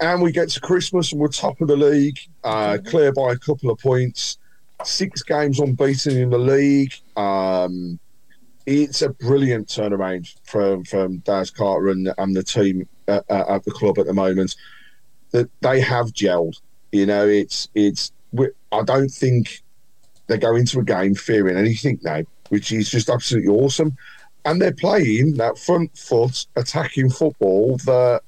And 0.00 0.22
we 0.22 0.30
get 0.30 0.48
to 0.50 0.60
Christmas 0.60 1.12
and 1.12 1.20
we're 1.20 1.28
top 1.28 1.60
of 1.60 1.68
the 1.68 1.76
league, 1.76 2.18
uh, 2.44 2.78
clear 2.84 3.12
by 3.12 3.32
a 3.32 3.36
couple 3.36 3.70
of 3.70 3.78
points. 3.78 4.38
Six 4.84 5.22
games 5.22 5.58
unbeaten 5.58 6.16
in 6.16 6.30
the 6.30 6.38
league. 6.38 6.94
Um, 7.16 7.98
it's 8.64 9.02
a 9.02 9.08
brilliant 9.08 9.66
turnaround 9.66 10.32
from 10.44 10.84
from 10.84 11.18
Daz 11.18 11.50
Carter 11.50 11.88
and, 11.88 12.12
and 12.16 12.36
the 12.36 12.44
team 12.44 12.86
at, 13.08 13.24
at 13.28 13.48
at 13.48 13.64
the 13.64 13.72
club 13.72 13.98
at 13.98 14.06
the 14.06 14.12
moment. 14.12 14.54
That 15.32 15.50
they 15.62 15.80
have 15.80 16.12
gelled. 16.12 16.60
You 16.92 17.06
know, 17.06 17.26
it's 17.26 17.68
it's. 17.74 18.12
I 18.70 18.82
don't 18.84 19.08
think 19.08 19.62
they 20.28 20.38
go 20.38 20.54
into 20.54 20.78
a 20.78 20.84
game 20.84 21.14
fearing 21.14 21.56
anything 21.56 21.98
now, 22.02 22.22
which 22.50 22.70
is 22.70 22.88
just 22.88 23.08
absolutely 23.08 23.50
awesome. 23.50 23.96
And 24.44 24.62
they're 24.62 24.72
playing 24.72 25.34
that 25.38 25.58
front 25.58 25.96
foot 25.96 26.46
attacking 26.54 27.10
football 27.10 27.78
that 27.78 28.22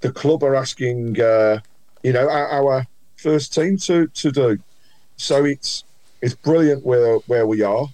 the 0.00 0.12
club 0.12 0.42
are 0.42 0.54
asking, 0.54 1.20
uh, 1.20 1.60
you 2.02 2.12
know, 2.12 2.28
our, 2.28 2.48
our 2.48 2.86
first 3.16 3.54
team 3.54 3.76
to 3.78 4.06
to 4.08 4.30
do. 4.30 4.58
So 5.16 5.44
it's 5.44 5.84
it's 6.22 6.34
brilliant 6.34 6.84
where 6.84 7.16
where 7.26 7.46
we 7.46 7.62
are 7.62 7.88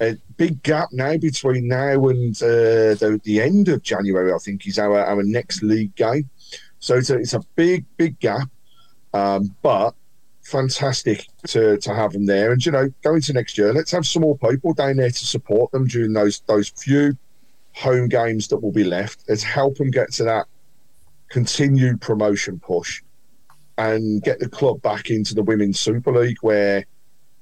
a 0.00 0.16
big 0.36 0.62
gap 0.62 0.88
now 0.92 1.16
between 1.16 1.68
now 1.68 2.08
and 2.08 2.36
uh, 2.42 2.94
the, 2.98 3.20
the 3.24 3.40
end 3.40 3.68
of 3.68 3.82
January, 3.82 4.32
I 4.32 4.38
think, 4.38 4.66
is 4.66 4.78
our, 4.78 5.04
our 5.04 5.22
next 5.22 5.62
league 5.62 5.94
game. 5.94 6.28
So 6.80 6.96
it's 6.96 7.10
a, 7.10 7.18
it's 7.18 7.34
a 7.34 7.40
big, 7.54 7.84
big 7.96 8.18
gap, 8.20 8.48
um, 9.12 9.54
but 9.62 9.92
fantastic 10.42 11.26
to, 11.48 11.78
to 11.78 11.94
have 11.94 12.12
them 12.12 12.26
there. 12.26 12.52
And, 12.52 12.64
you 12.64 12.72
know, 12.72 12.92
going 13.02 13.22
to 13.22 13.32
next 13.32 13.56
year, 13.56 13.72
let's 13.72 13.92
have 13.92 14.06
some 14.06 14.22
more 14.22 14.36
people 14.36 14.74
down 14.74 14.96
there 14.96 15.10
to 15.10 15.26
support 15.26 15.70
them 15.72 15.86
during 15.86 16.12
those 16.12 16.40
those 16.46 16.68
few 16.68 17.16
home 17.72 18.08
games 18.08 18.48
that 18.48 18.58
will 18.58 18.72
be 18.72 18.84
left. 18.84 19.24
Let's 19.28 19.42
help 19.42 19.76
them 19.76 19.90
get 19.90 20.12
to 20.12 20.24
that 20.24 20.46
continued 21.28 22.00
promotion 22.00 22.58
push 22.60 23.02
and 23.78 24.22
get 24.22 24.38
the 24.38 24.48
club 24.48 24.80
back 24.82 25.10
into 25.10 25.34
the 25.34 25.42
Women's 25.42 25.80
Super 25.80 26.12
League 26.12 26.36
where 26.42 26.84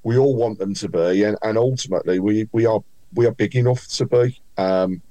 we 0.03 0.17
all 0.17 0.35
want 0.35 0.59
them 0.59 0.73
to 0.75 0.89
be, 0.89 1.23
and, 1.23 1.37
and 1.43 1.57
ultimately 1.57 2.19
we, 2.19 2.47
we 2.51 2.65
are 2.65 2.81
we 3.13 3.25
are 3.27 3.31
big 3.31 3.55
enough 3.55 3.87
to 3.87 4.05
be. 4.05 4.41
Um, 4.57 5.01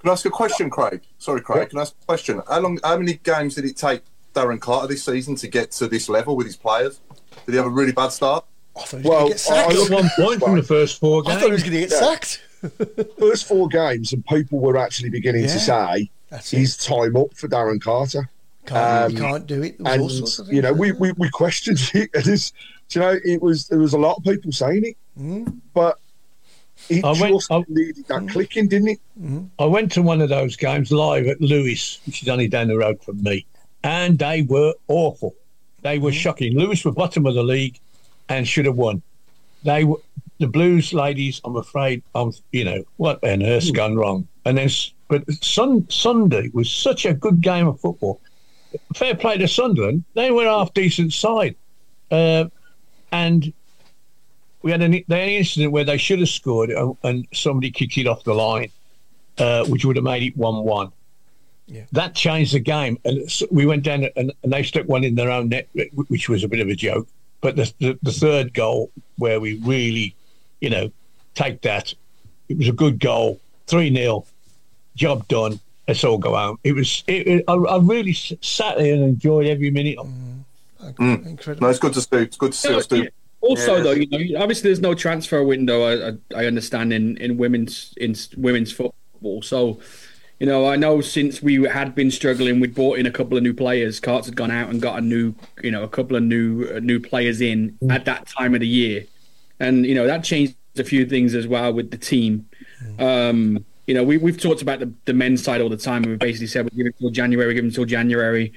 Can 0.00 0.10
I 0.10 0.12
ask 0.12 0.24
a 0.26 0.30
question, 0.30 0.68
Craig? 0.70 1.00
Sorry, 1.18 1.40
Craig. 1.40 1.70
Can 1.70 1.78
I 1.78 1.82
ask 1.82 1.94
a 2.00 2.04
question? 2.06 2.40
How 2.48 2.60
long? 2.60 2.78
How 2.84 2.96
many 2.98 3.14
games 3.14 3.54
did 3.56 3.64
it 3.64 3.76
take 3.76 4.02
Darren 4.34 4.60
Carter 4.60 4.86
this 4.88 5.04
season 5.04 5.34
to 5.36 5.48
get 5.48 5.72
to 5.72 5.88
this 5.88 6.08
level 6.08 6.36
with 6.36 6.46
his 6.46 6.56
players? 6.56 7.00
Did 7.46 7.52
he 7.52 7.56
have 7.56 7.66
a 7.66 7.70
really 7.70 7.92
bad 7.92 8.10
start? 8.12 8.44
I 8.76 8.80
thought 8.80 9.00
he 9.02 9.08
was 9.08 9.10
going 9.10 9.24
to 9.24 9.30
get 9.30 9.40
sacked. 9.40 9.70
I 9.70 9.74
got 9.74 9.90
one 9.90 10.10
point 10.16 10.40
from 10.42 10.56
the 10.56 10.62
first 10.62 11.00
four 11.00 11.22
I 11.26 11.34
thought 11.34 11.44
he 11.44 11.50
was 11.52 11.62
going 11.62 11.72
to 11.74 11.80
get 11.80 11.90
Yeah. 11.90 11.98
sacked. 12.00 12.42
First 13.18 13.46
four 13.46 13.68
games, 13.68 14.12
and 14.14 14.24
people 14.26 14.58
were 14.58 14.76
actually 14.78 15.10
beginning 15.10 15.42
Yeah, 15.42 15.52
to 15.52 15.60
say, 15.60 16.10
that's 16.34 16.52
it. 16.52 16.78
Time 16.80 17.16
up 17.16 17.34
for 17.34 17.48
Darren 17.48 17.80
Carter?" 17.80 18.28
Can't, 18.66 19.04
Um, 19.04 19.12
you 19.12 19.18
can't 19.18 19.46
do 19.46 19.62
it. 19.62 19.76
There 19.78 20.00
all 20.00 20.08
sorts 20.08 20.38
of 20.38 20.46
and 20.48 20.56
you 20.56 20.62
know, 20.62 20.72
we, 20.72 20.92
we, 20.92 21.12
we 21.12 21.28
questioned 21.30 21.78
it. 21.94 22.08
And 22.14 22.26
it's, 22.26 22.52
you 22.92 23.00
know, 23.02 23.18
it 23.24 23.42
was 23.42 23.68
there 23.68 23.78
was 23.78 23.92
a 23.92 23.98
lot 23.98 24.16
of 24.18 24.24
people 24.24 24.52
saying 24.52 24.84
it, 24.84 24.96
Mm. 25.20 25.60
but 25.74 25.98
it 26.88 27.04
I 27.04 27.12
went- 27.12 27.34
just 27.40 27.50
needed 27.68 28.06
that 28.08 28.26
clicking, 28.28 28.66
didn't 28.68 28.88
it? 28.88 29.00
I 29.58 29.64
went 29.66 29.92
to 29.92 30.02
one 30.02 30.20
of 30.22 30.28
those 30.30 30.56
games 30.56 30.90
live 30.90 31.26
at 31.26 31.40
Lewes, 31.40 32.00
which 32.06 32.22
is 32.22 32.28
only 32.28 32.48
down 32.48 32.68
the 32.68 32.76
road 32.78 33.00
from 33.02 33.22
me, 33.22 33.44
and 33.84 34.18
they 34.18 34.42
were 34.42 34.72
awful. 34.88 35.34
They 35.82 35.98
were 35.98 36.10
shocking. 36.12 36.58
Lewes 36.58 36.84
were 36.86 36.92
bottom 36.92 37.26
of 37.26 37.34
the 37.34 37.44
league 37.44 37.78
and 38.30 38.48
should 38.48 38.64
have 38.64 38.76
won. 38.76 39.02
They 39.62 39.84
were 39.84 39.98
the 40.38 40.46
Blues 40.48 40.92
ladies. 40.94 41.40
I'm 41.44 41.56
afraid, 41.56 42.02
I'm 42.14 42.32
you 42.50 42.64
know 42.64 42.82
what 42.96 43.22
on 43.22 43.42
earth's 43.42 43.70
gone 43.70 43.94
wrong. 43.94 44.26
And 44.46 44.56
then, 44.58 44.64
s- 44.66 44.92
but 45.08 45.30
sun, 45.42 45.88
Sunday 45.90 46.50
was 46.52 46.70
such 46.70 47.04
a 47.06 47.14
good 47.14 47.40
game 47.40 47.66
of 47.66 47.80
football. 47.80 48.20
Fair 48.94 49.14
play 49.14 49.38
to 49.38 49.46
Sunderland. 49.46 50.04
They 50.14 50.30
were 50.30 50.44
half 50.44 50.74
decent 50.74 51.12
side, 51.12 51.54
uh, 52.10 52.46
and 53.12 53.52
we 54.62 54.70
had 54.70 54.82
an, 54.82 54.92
they 55.06 55.20
had 55.20 55.28
an 55.28 55.34
incident 55.34 55.72
where 55.72 55.84
they 55.84 55.98
should 55.98 56.18
have 56.18 56.28
scored 56.28 56.70
and, 56.70 56.96
and 57.04 57.28
somebody 57.32 57.70
kicked 57.70 57.98
it 57.98 58.06
off 58.06 58.24
the 58.24 58.34
line, 58.34 58.70
uh, 59.38 59.64
which 59.66 59.84
would 59.84 59.96
have 59.96 60.04
made 60.04 60.22
it 60.22 60.36
one-one. 60.36 60.90
Yeah. 61.66 61.84
That 61.92 62.14
changed 62.14 62.54
the 62.54 62.60
game, 62.60 62.98
and 63.04 63.30
so 63.30 63.46
we 63.50 63.64
went 63.64 63.84
down 63.84 64.08
and, 64.16 64.32
and 64.42 64.52
they 64.52 64.62
stuck 64.62 64.86
one 64.86 65.04
in 65.04 65.14
their 65.14 65.30
own 65.30 65.50
net, 65.50 65.68
which 66.08 66.28
was 66.28 66.44
a 66.44 66.48
bit 66.48 66.60
of 66.60 66.68
a 66.68 66.74
joke. 66.74 67.08
But 67.40 67.56
the, 67.56 67.72
the, 67.78 67.98
the 68.02 68.12
third 68.12 68.54
goal, 68.54 68.90
where 69.16 69.38
we 69.38 69.58
really, 69.58 70.14
you 70.60 70.70
know, 70.70 70.90
take 71.34 71.62
that, 71.62 71.94
it 72.48 72.58
was 72.58 72.68
a 72.68 72.72
good 72.72 72.98
goal, 72.98 73.40
three 73.66 73.94
0 73.94 74.26
job 74.96 75.26
done. 75.28 75.60
Let's 75.86 76.02
all 76.04 76.18
go 76.18 76.34
out. 76.34 76.58
It 76.64 76.72
was. 76.72 77.04
It, 77.06 77.26
it, 77.26 77.44
I, 77.48 77.54
I 77.54 77.78
really 77.78 78.12
sat 78.14 78.78
there 78.78 78.94
and 78.94 79.04
enjoyed 79.04 79.46
every 79.46 79.70
minute. 79.70 79.98
of 79.98 80.08
Incredible. 80.98 81.66
No, 81.66 81.68
it's 81.70 81.78
good 81.78 81.92
to 81.94 82.00
see. 82.00 82.08
It's 82.12 82.36
good 82.36 82.52
to 82.52 82.58
see 82.58 82.70
Yeah, 82.70 82.76
us 82.76 82.86
do. 82.86 83.02
yeah. 83.04 83.08
Also, 83.40 83.76
Yeah. 83.76 83.82
though, 83.82 83.90
you 83.92 84.06
know, 84.34 84.40
obviously 84.40 84.68
there's 84.70 84.80
no 84.80 84.94
transfer 84.94 85.42
window. 85.42 85.82
I, 85.82 86.08
I, 86.08 86.42
I 86.42 86.46
understand 86.46 86.92
in, 86.92 87.16
in 87.18 87.36
women's 87.36 87.92
in 87.98 88.14
women's 88.36 88.72
football. 88.72 89.42
So, 89.42 89.80
you 90.40 90.46
know, 90.46 90.66
I 90.66 90.76
know 90.76 91.00
since 91.02 91.42
we 91.42 91.62
had 91.64 91.94
been 91.94 92.10
struggling, 92.10 92.60
we'd 92.60 92.74
brought 92.74 92.98
in 92.98 93.04
a 93.06 93.10
couple 93.10 93.36
of 93.36 93.42
new 93.42 93.52
players. 93.54 94.00
Carts 94.00 94.26
had 94.26 94.36
gone 94.36 94.50
out 94.50 94.70
and 94.70 94.80
got 94.80 94.98
a 94.98 95.02
new, 95.02 95.34
you 95.62 95.70
know, 95.70 95.82
a 95.82 95.88
couple 95.88 96.16
of 96.16 96.22
new 96.22 96.66
uh, 96.74 96.80
new 96.80 96.98
players 97.00 97.40
in 97.42 97.78
at 97.90 98.06
that 98.06 98.26
time 98.26 98.54
of 98.54 98.60
the 98.60 98.68
year, 98.68 99.04
and 99.60 99.84
you 99.84 99.94
know 99.94 100.06
that 100.06 100.24
changed 100.24 100.54
a 100.78 100.84
few 100.84 101.04
things 101.06 101.34
as 101.34 101.46
well 101.46 101.72
with 101.72 101.90
the 101.90 101.98
team. 101.98 102.46
Um, 102.98 103.64
you 103.86 103.94
know, 103.94 104.02
we 104.02 104.16
we've 104.16 104.40
talked 104.40 104.62
about 104.62 104.80
the, 104.80 104.92
the 105.04 105.12
men's 105.12 105.42
side 105.42 105.60
all 105.60 105.68
the 105.68 105.76
time, 105.76 106.02
and 106.02 106.12
we 106.12 106.16
basically 106.16 106.46
said 106.46 106.64
we'll 106.64 106.76
give 106.76 106.86
it 106.86 106.98
till 106.98 107.10
January, 107.10 107.54
give 107.54 107.64
it 107.64 107.74
till 107.74 107.84
January. 107.84 108.52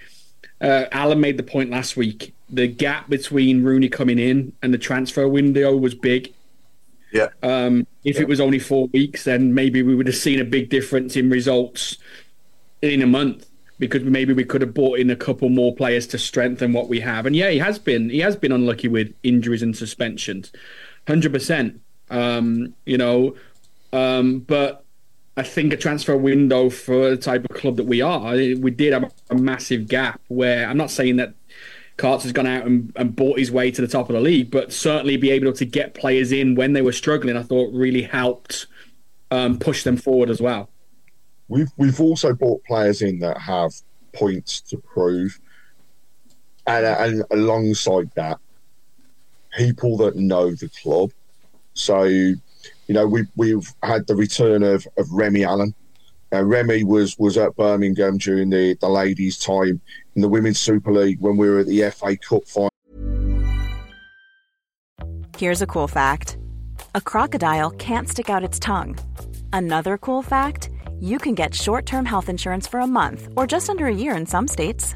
Uh, 0.59 0.85
Alan 0.91 1.19
made 1.19 1.37
the 1.37 1.43
point 1.43 1.69
last 1.69 1.97
week. 1.97 2.33
The 2.49 2.67
gap 2.67 3.09
between 3.09 3.63
Rooney 3.63 3.89
coming 3.89 4.19
in 4.19 4.53
and 4.61 4.73
the 4.73 4.77
transfer 4.77 5.27
window 5.27 5.75
was 5.75 5.93
big. 5.93 6.33
Yeah. 7.11 7.27
Um, 7.43 7.87
if 8.03 8.19
it 8.19 8.27
was 8.27 8.39
only 8.39 8.59
four 8.59 8.87
weeks, 8.87 9.23
then 9.23 9.53
maybe 9.53 9.83
we 9.83 9.95
would 9.95 10.07
have 10.07 10.15
seen 10.15 10.39
a 10.39 10.45
big 10.45 10.69
difference 10.69 11.15
in 11.15 11.29
results 11.29 11.97
in 12.81 13.01
a 13.01 13.07
month 13.07 13.47
because 13.79 14.03
maybe 14.03 14.33
we 14.33 14.43
could 14.43 14.61
have 14.61 14.73
bought 14.73 14.99
in 14.99 15.09
a 15.09 15.15
couple 15.15 15.49
more 15.49 15.75
players 15.75 16.07
to 16.07 16.17
strengthen 16.17 16.73
what 16.73 16.89
we 16.89 16.99
have. 16.99 17.25
And 17.25 17.35
yeah, 17.35 17.49
he 17.49 17.59
has 17.59 17.77
been 17.77 18.09
he 18.09 18.19
has 18.19 18.35
been 18.35 18.51
unlucky 18.51 18.87
with 18.87 19.13
injuries 19.23 19.61
and 19.61 19.75
suspensions, 19.75 20.51
hundred 21.07 21.31
percent. 21.31 21.81
Um, 22.09 22.73
you 22.85 22.97
know, 22.97 23.35
um, 23.93 24.39
but 24.39 24.83
I 25.37 25.43
think 25.43 25.71
a 25.71 25.77
transfer 25.77 26.17
window 26.17 26.69
for 26.69 27.11
the 27.11 27.17
type 27.17 27.45
of 27.47 27.55
club 27.55 27.77
that 27.77 27.85
we 27.85 28.01
are, 28.01 28.31
we 28.33 28.71
did 28.71 28.91
have 28.91 29.13
a 29.29 29.35
massive 29.35 29.87
gap 29.87 30.19
where 30.29 30.67
I'm 30.67 30.77
not 30.77 30.89
saying 30.89 31.17
that 31.17 31.35
Carts 31.97 32.23
has 32.23 32.31
gone 32.31 32.47
out 32.47 32.65
and, 32.65 32.91
and 32.95 33.15
bought 33.15 33.37
his 33.37 33.51
way 33.51 33.69
to 33.69 33.81
the 33.81 33.87
top 33.87 34.09
of 34.09 34.15
the 34.15 34.21
league, 34.21 34.49
but 34.49 34.73
certainly 34.73 35.15
be 35.15 35.29
able 35.29 35.53
to 35.53 35.65
get 35.65 35.93
players 35.93 36.31
in 36.31 36.55
when 36.55 36.73
they 36.73 36.81
were 36.81 36.91
struggling, 36.91 37.37
I 37.37 37.43
thought 37.43 37.71
really 37.71 38.01
helped 38.01 38.65
um, 39.29 39.59
push 39.59 39.83
them 39.83 39.95
forward 39.95 40.29
as 40.29 40.41
well. 40.41 40.69
We've 41.49 41.71
we've 41.77 42.01
also 42.01 42.33
brought 42.33 42.63
players 42.65 43.01
in 43.01 43.19
that 43.19 43.37
have 43.39 43.71
points 44.13 44.61
to 44.61 44.77
prove, 44.77 45.39
and, 46.65 46.85
and 46.85 47.23
alongside 47.31 48.11
that, 48.15 48.37
people 49.55 49.97
that 49.97 50.15
know 50.15 50.51
the 50.51 50.69
club. 50.81 51.11
So, 51.73 52.33
you 52.87 52.93
know, 52.93 53.07
we 53.07 53.25
we've 53.35 53.73
had 53.83 54.07
the 54.07 54.15
return 54.15 54.63
of, 54.63 54.87
of 54.97 55.11
Remi 55.11 55.43
Allen. 55.43 55.73
Uh, 56.33 56.43
Remi 56.43 56.83
was 56.83 57.17
was 57.17 57.37
at 57.37 57.55
Birmingham 57.55 58.17
during 58.17 58.49
the, 58.49 58.75
the 58.81 58.89
ladies' 58.89 59.37
time 59.37 59.79
in 60.15 60.21
the 60.21 60.29
Women's 60.29 60.59
Super 60.59 60.91
League 60.91 61.19
when 61.19 61.37
we 61.37 61.49
were 61.49 61.59
at 61.59 61.67
the 61.67 61.89
FA 61.91 62.17
Cup 62.17 62.45
final. 62.45 62.69
Here's 65.37 65.61
a 65.61 65.67
cool 65.67 65.87
fact 65.87 66.37
a 66.95 67.01
crocodile 67.01 67.71
can't 67.71 68.09
stick 68.09 68.29
out 68.29 68.43
its 68.43 68.59
tongue. 68.59 68.97
Another 69.53 69.97
cool 69.97 70.21
fact 70.21 70.69
you 70.99 71.19
can 71.19 71.35
get 71.35 71.53
short 71.53 71.85
term 71.85 72.05
health 72.05 72.27
insurance 72.27 72.67
for 72.67 72.79
a 72.79 72.87
month 72.87 73.29
or 73.37 73.45
just 73.45 73.69
under 73.69 73.85
a 73.87 73.93
year 73.93 74.15
in 74.15 74.25
some 74.25 74.47
states. 74.47 74.95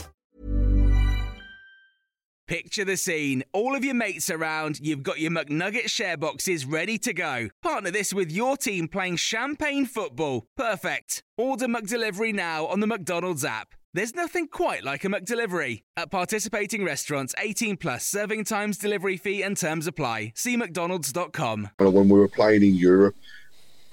Picture 2.51 2.83
the 2.83 2.97
scene. 2.97 3.45
All 3.53 3.77
of 3.77 3.85
your 3.85 3.93
mates 3.93 4.29
around, 4.29 4.81
you've 4.81 5.03
got 5.03 5.21
your 5.21 5.31
McNugget 5.31 5.89
share 5.89 6.17
boxes 6.17 6.65
ready 6.65 6.97
to 6.97 7.13
go. 7.13 7.47
Partner 7.63 7.91
this 7.91 8.13
with 8.13 8.29
your 8.29 8.57
team 8.57 8.89
playing 8.89 9.15
champagne 9.15 9.85
football. 9.85 10.45
Perfect. 10.57 11.23
Order 11.37 11.67
McDelivery 11.67 12.33
now 12.33 12.65
on 12.65 12.81
the 12.81 12.87
McDonald's 12.87 13.45
app. 13.45 13.69
There's 13.93 14.13
nothing 14.13 14.49
quite 14.49 14.83
like 14.83 15.05
a 15.05 15.07
McDelivery. 15.07 15.83
At 15.95 16.11
participating 16.11 16.83
restaurants, 16.83 17.33
18 17.37 17.77
plus 17.77 18.05
serving 18.05 18.43
times, 18.43 18.77
delivery 18.77 19.15
fee, 19.15 19.43
and 19.43 19.55
terms 19.55 19.87
apply. 19.87 20.33
See 20.35 20.57
McDonald's.com. 20.57 21.69
when 21.77 22.09
we 22.09 22.19
were 22.19 22.27
playing 22.27 22.63
in 22.63 22.75
Europe, 22.75 23.15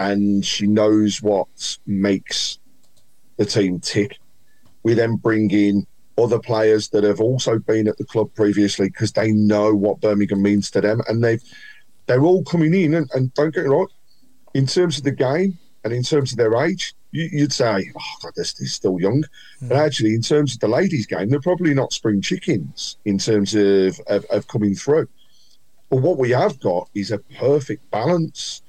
and 0.01 0.45
she 0.45 0.67
knows 0.67 1.23
what 1.23 1.79
makes 1.87 2.59
the 3.37 3.45
team 3.45 3.79
tick. 3.79 4.19
We 4.83 4.95
then 4.95 5.15
bring 5.15 5.49
in 5.53 5.87
other 6.19 6.39
players 6.39 6.89
that 6.91 7.05
have 7.05 7.21
also 7.21 7.59
been 7.59 7.89
at 7.89 7.97
the 7.99 8.05
club 8.05 8.35
previously 8.35 8.89
because 8.89 9.13
they 9.13 9.33
know 9.33 9.75
what 9.75 10.01
Birmingham 10.01 10.43
means 10.43 10.71
to 10.73 10.81
them, 10.81 11.01
and 11.09 11.23
they've 11.23 11.43
they're 12.07 12.25
all 12.25 12.43
coming 12.45 12.75
in. 12.75 12.95
And, 12.95 13.11
and 13.15 13.33
don't 13.35 13.55
get 13.55 13.65
me 13.65 13.71
wrong, 13.71 13.89
in 14.55 14.67
terms 14.67 14.99
of 14.99 15.05
the 15.05 15.13
game 15.13 15.59
and 15.85 15.93
in 15.93 16.03
terms 16.03 16.33
of 16.33 16.39
their 16.39 16.55
age, 16.65 16.95
you, 17.13 17.29
you'd 17.33 17.53
say, 17.53 17.91
"Oh 17.97 18.17
God, 18.23 18.33
this 18.37 18.61
is 18.61 18.73
still 18.75 19.01
young," 19.01 19.25
but 19.63 19.77
actually, 19.77 20.15
in 20.15 20.23
terms 20.23 20.55
of 20.55 20.61
the 20.61 20.69
ladies' 20.69 21.07
game, 21.07 21.29
they're 21.31 21.41
probably 21.41 21.75
not 21.75 21.93
spring 21.93 22.21
chickens 22.21 22.97
in 23.05 23.19
terms 23.19 23.55
of, 23.55 23.99
of, 24.09 24.25
of 24.27 24.49
coming 24.49 24.75
through. 24.75 25.09
But 25.91 26.03
what 26.03 26.19
we 26.19 26.31
have 26.31 26.61
got 26.61 26.91
is 26.95 27.11
a 27.11 27.19
perfect 27.19 27.91
balance, 27.91 28.63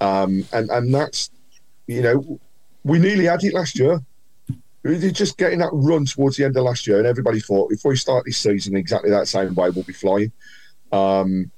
um, 0.00 0.46
and 0.52 0.70
and 0.70 0.94
that's 0.94 1.30
you 1.86 2.02
know 2.02 2.40
we 2.84 2.98
nearly 2.98 3.24
had 3.24 3.44
it 3.44 3.54
last 3.54 3.78
year. 3.78 4.00
Were 4.84 4.98
just 4.98 5.38
getting 5.38 5.60
that 5.60 5.70
run 5.72 6.04
towards 6.04 6.36
the 6.36 6.44
end 6.44 6.56
of 6.58 6.64
last 6.64 6.86
year, 6.86 6.98
and 6.98 7.06
everybody 7.06 7.40
thought 7.40 7.72
if 7.72 7.84
we 7.86 7.96
start 7.96 8.26
this 8.26 8.36
season 8.36 8.76
exactly 8.76 9.10
that 9.10 9.28
same 9.28 9.54
way, 9.54 9.70
we'll 9.70 9.82
be 9.82 9.94
flying. 9.94 10.30
Um, 10.92 11.50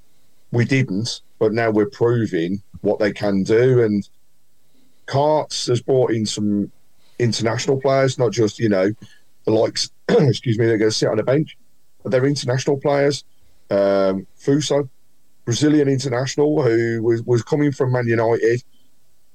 we 0.53 0.65
didn't, 0.65 1.23
but 1.41 1.53
now 1.53 1.71
we're 1.71 1.91
proving 1.91 2.63
what 2.83 3.01
they 3.01 3.13
can 3.13 3.43
do. 3.43 3.83
And 3.83 4.09
Carts 5.07 5.67
has 5.67 5.83
brought 5.83 6.13
in 6.13 6.25
some 6.25 6.71
international 7.19 7.81
players, 7.81 8.17
not 8.17 8.31
just 8.31 8.61
you 8.61 8.69
know 8.69 8.93
the 9.45 9.51
likes. 9.51 9.91
excuse 10.09 10.57
me, 10.57 10.67
they're 10.67 10.79
going 10.79 10.93
to 10.93 10.97
sit 10.97 11.09
on 11.09 11.19
a 11.19 11.25
bench, 11.25 11.59
but 12.05 12.13
they're 12.13 12.27
international 12.27 12.79
players. 12.79 13.25
Um, 13.71 14.25
Fuso, 14.39 14.89
Brazilian 15.45 15.89
international, 15.89 16.63
who 16.63 17.03
was, 17.03 17.25
was 17.25 17.43
coming 17.43 17.73
from 17.73 17.91
Man 17.91 18.07
United. 18.07 18.63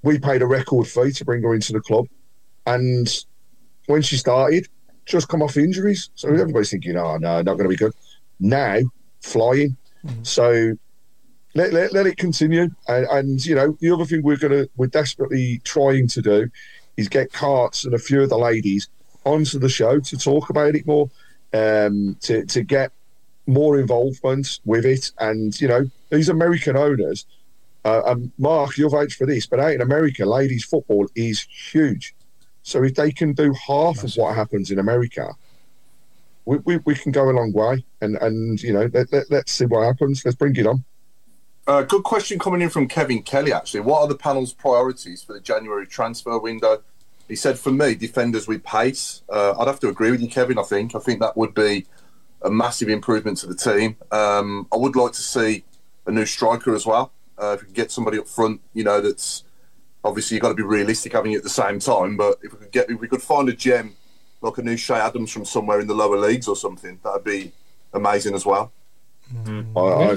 We 0.02 0.18
paid 0.18 0.42
a 0.42 0.48
record 0.48 0.88
fee 0.88 1.12
to 1.12 1.26
bring 1.26 1.44
her 1.44 1.54
into 1.54 1.74
the 1.74 1.82
club, 1.82 2.08
and 2.66 3.08
when 3.88 4.02
she 4.02 4.18
started, 4.18 4.68
just 5.06 5.28
come 5.28 5.42
off 5.42 5.58
injuries. 5.58 6.10
So 6.16 6.30
everybody's 6.30 6.72
thinking, 6.72 6.98
"Oh 6.98 7.18
no, 7.18 7.42
not 7.42 7.58
going 7.58 7.64
to 7.64 7.70
be 7.70 7.76
good." 7.76 7.94
Now 8.40 8.80
flying. 9.22 9.78
So 10.24 10.76
let, 11.54 11.74
let, 11.74 11.94
let 11.94 12.08
it 12.08 12.18
continue. 12.18 12.70
And, 12.88 13.06
and 13.08 13.46
you 13.46 13.56
know, 13.56 13.78
the 13.80 13.92
other 13.92 14.06
thing 14.06 14.24
we're 14.24 14.38
gonna 14.38 14.68
we're 14.78 14.88
desperately 14.88 15.62
trying 15.64 16.08
to 16.10 16.22
do 16.22 16.50
is 16.98 17.08
get 17.08 17.34
carts 17.34 17.86
and 17.86 17.94
a 17.94 18.00
few 18.00 18.22
of 18.22 18.30
the 18.30 18.38
ladies 18.38 18.88
onto 19.26 19.60
the 19.60 19.70
show 19.70 20.00
to 20.00 20.18
talk 20.18 20.50
about 20.50 20.76
it 20.76 20.86
more, 20.86 21.10
um, 21.54 22.18
to 22.22 22.46
to 22.46 22.64
get 22.64 22.92
more 23.48 23.80
involvement 23.80 24.60
with 24.66 24.86
it. 24.86 25.12
And 25.20 25.60
you 25.60 25.68
know, 25.68 25.90
these 26.10 26.30
American 26.30 26.78
owners, 26.78 27.26
uh, 27.86 28.02
and 28.06 28.32
Mark, 28.38 28.78
you'll 28.78 28.90
vouch 28.90 29.16
for 29.16 29.26
this, 29.26 29.46
but 29.46 29.60
out 29.60 29.74
in 29.74 29.82
America, 29.82 30.26
ladies 30.26 30.64
football 30.64 31.08
is 31.16 31.42
huge. 31.72 32.16
So 32.64 32.84
if 32.84 32.96
they 32.96 33.12
can 33.12 33.34
do 33.34 33.54
half 33.68 34.04
of 34.04 34.14
what 34.14 34.36
happens 34.36 34.72
in 34.72 34.80
America, 34.80 35.34
we, 36.46 36.58
we, 36.58 36.78
we 36.78 36.96
can 36.96 37.12
go 37.12 37.30
a 37.30 37.32
long 37.32 37.52
way. 37.54 37.86
And 38.02 38.18
and 38.18 38.62
you 38.62 38.74
know, 38.74 38.90
let, 38.94 39.12
let, 39.12 39.30
let's 39.30 39.52
see 39.52 39.66
what 39.66 39.86
happens. 39.86 40.24
Let's 40.26 40.38
bring 40.38 40.56
it 40.56 40.68
on. 40.68 40.84
Uh, 41.68 41.84
good 41.84 42.04
question 42.04 42.40
coming 42.40 42.62
in 42.62 42.70
from 42.70 42.88
Kevin 42.88 43.22
Kelly. 43.22 43.54
Actually, 43.54 43.82
what 43.82 44.02
are 44.02 44.08
the 44.08 44.16
panel's 44.16 44.52
priorities 44.52 45.22
for 45.24 45.34
the 45.34 45.40
January 45.40 45.86
transfer 45.86 46.38
window? 46.40 46.82
He 47.28 47.36
said, 47.36 47.58
for 47.58 47.72
me, 47.72 47.96
defenders 47.96 48.48
with 48.48 48.64
pace. 48.64 49.22
Uh, 49.30 49.54
I'd 49.58 49.68
have 49.68 49.80
to 49.82 49.88
agree 49.88 50.12
with 50.12 50.22
you, 50.22 50.28
Kevin. 50.28 50.58
I 50.58 50.64
think 50.64 50.96
I 50.96 51.00
think 51.00 51.20
that 51.22 51.38
would 51.38 51.54
be 51.54 51.86
a 52.42 52.50
massive 52.50 52.90
improvement 52.90 53.38
to 53.38 53.48
the 53.48 53.56
team. 53.56 53.96
Um, 54.12 54.68
I 54.74 54.78
would 54.78 54.96
like 54.96 55.14
to 55.14 55.22
see 55.22 55.64
a 56.06 56.12
new 56.12 56.26
striker 56.26 56.74
as 56.76 56.86
well. 56.86 57.12
Uh, 57.38 57.54
if 57.54 57.62
we 57.62 57.66
can 57.68 57.74
get 57.74 57.92
somebody 57.92 58.20
up 58.20 58.28
front, 58.28 58.62
you 58.74 58.84
know, 58.84 59.00
that's 59.00 59.44
obviously 60.04 60.36
you've 60.36 60.42
got 60.42 60.50
to 60.50 60.56
be 60.56 60.64
realistic 60.64 61.14
having 61.14 61.34
it 61.34 61.38
at 61.38 61.44
the 61.44 61.50
same 61.50 61.80
time. 61.80 62.18
But 62.18 62.40
if 62.44 62.54
we 62.54 62.60
could 62.60 62.72
get, 62.72 62.90
if 62.90 63.00
we 63.00 63.08
could 63.08 63.22
find 63.22 63.50
a 63.50 63.54
gem 63.54 63.96
like 64.42 64.58
a 64.58 64.64
new 64.64 64.78
Che 64.78 64.96
Adams 64.96 65.32
from 65.32 65.46
somewhere 65.46 65.80
in 65.80 65.88
the 65.88 65.94
lower 65.94 66.18
leagues 66.18 66.48
or 66.48 66.56
something, 66.56 67.00
that'd 67.04 67.24
be 67.24 67.52
amazing 67.94 68.36
as 68.36 68.46
well. 68.46 68.72
I, 69.46 69.80
I, 69.80 70.16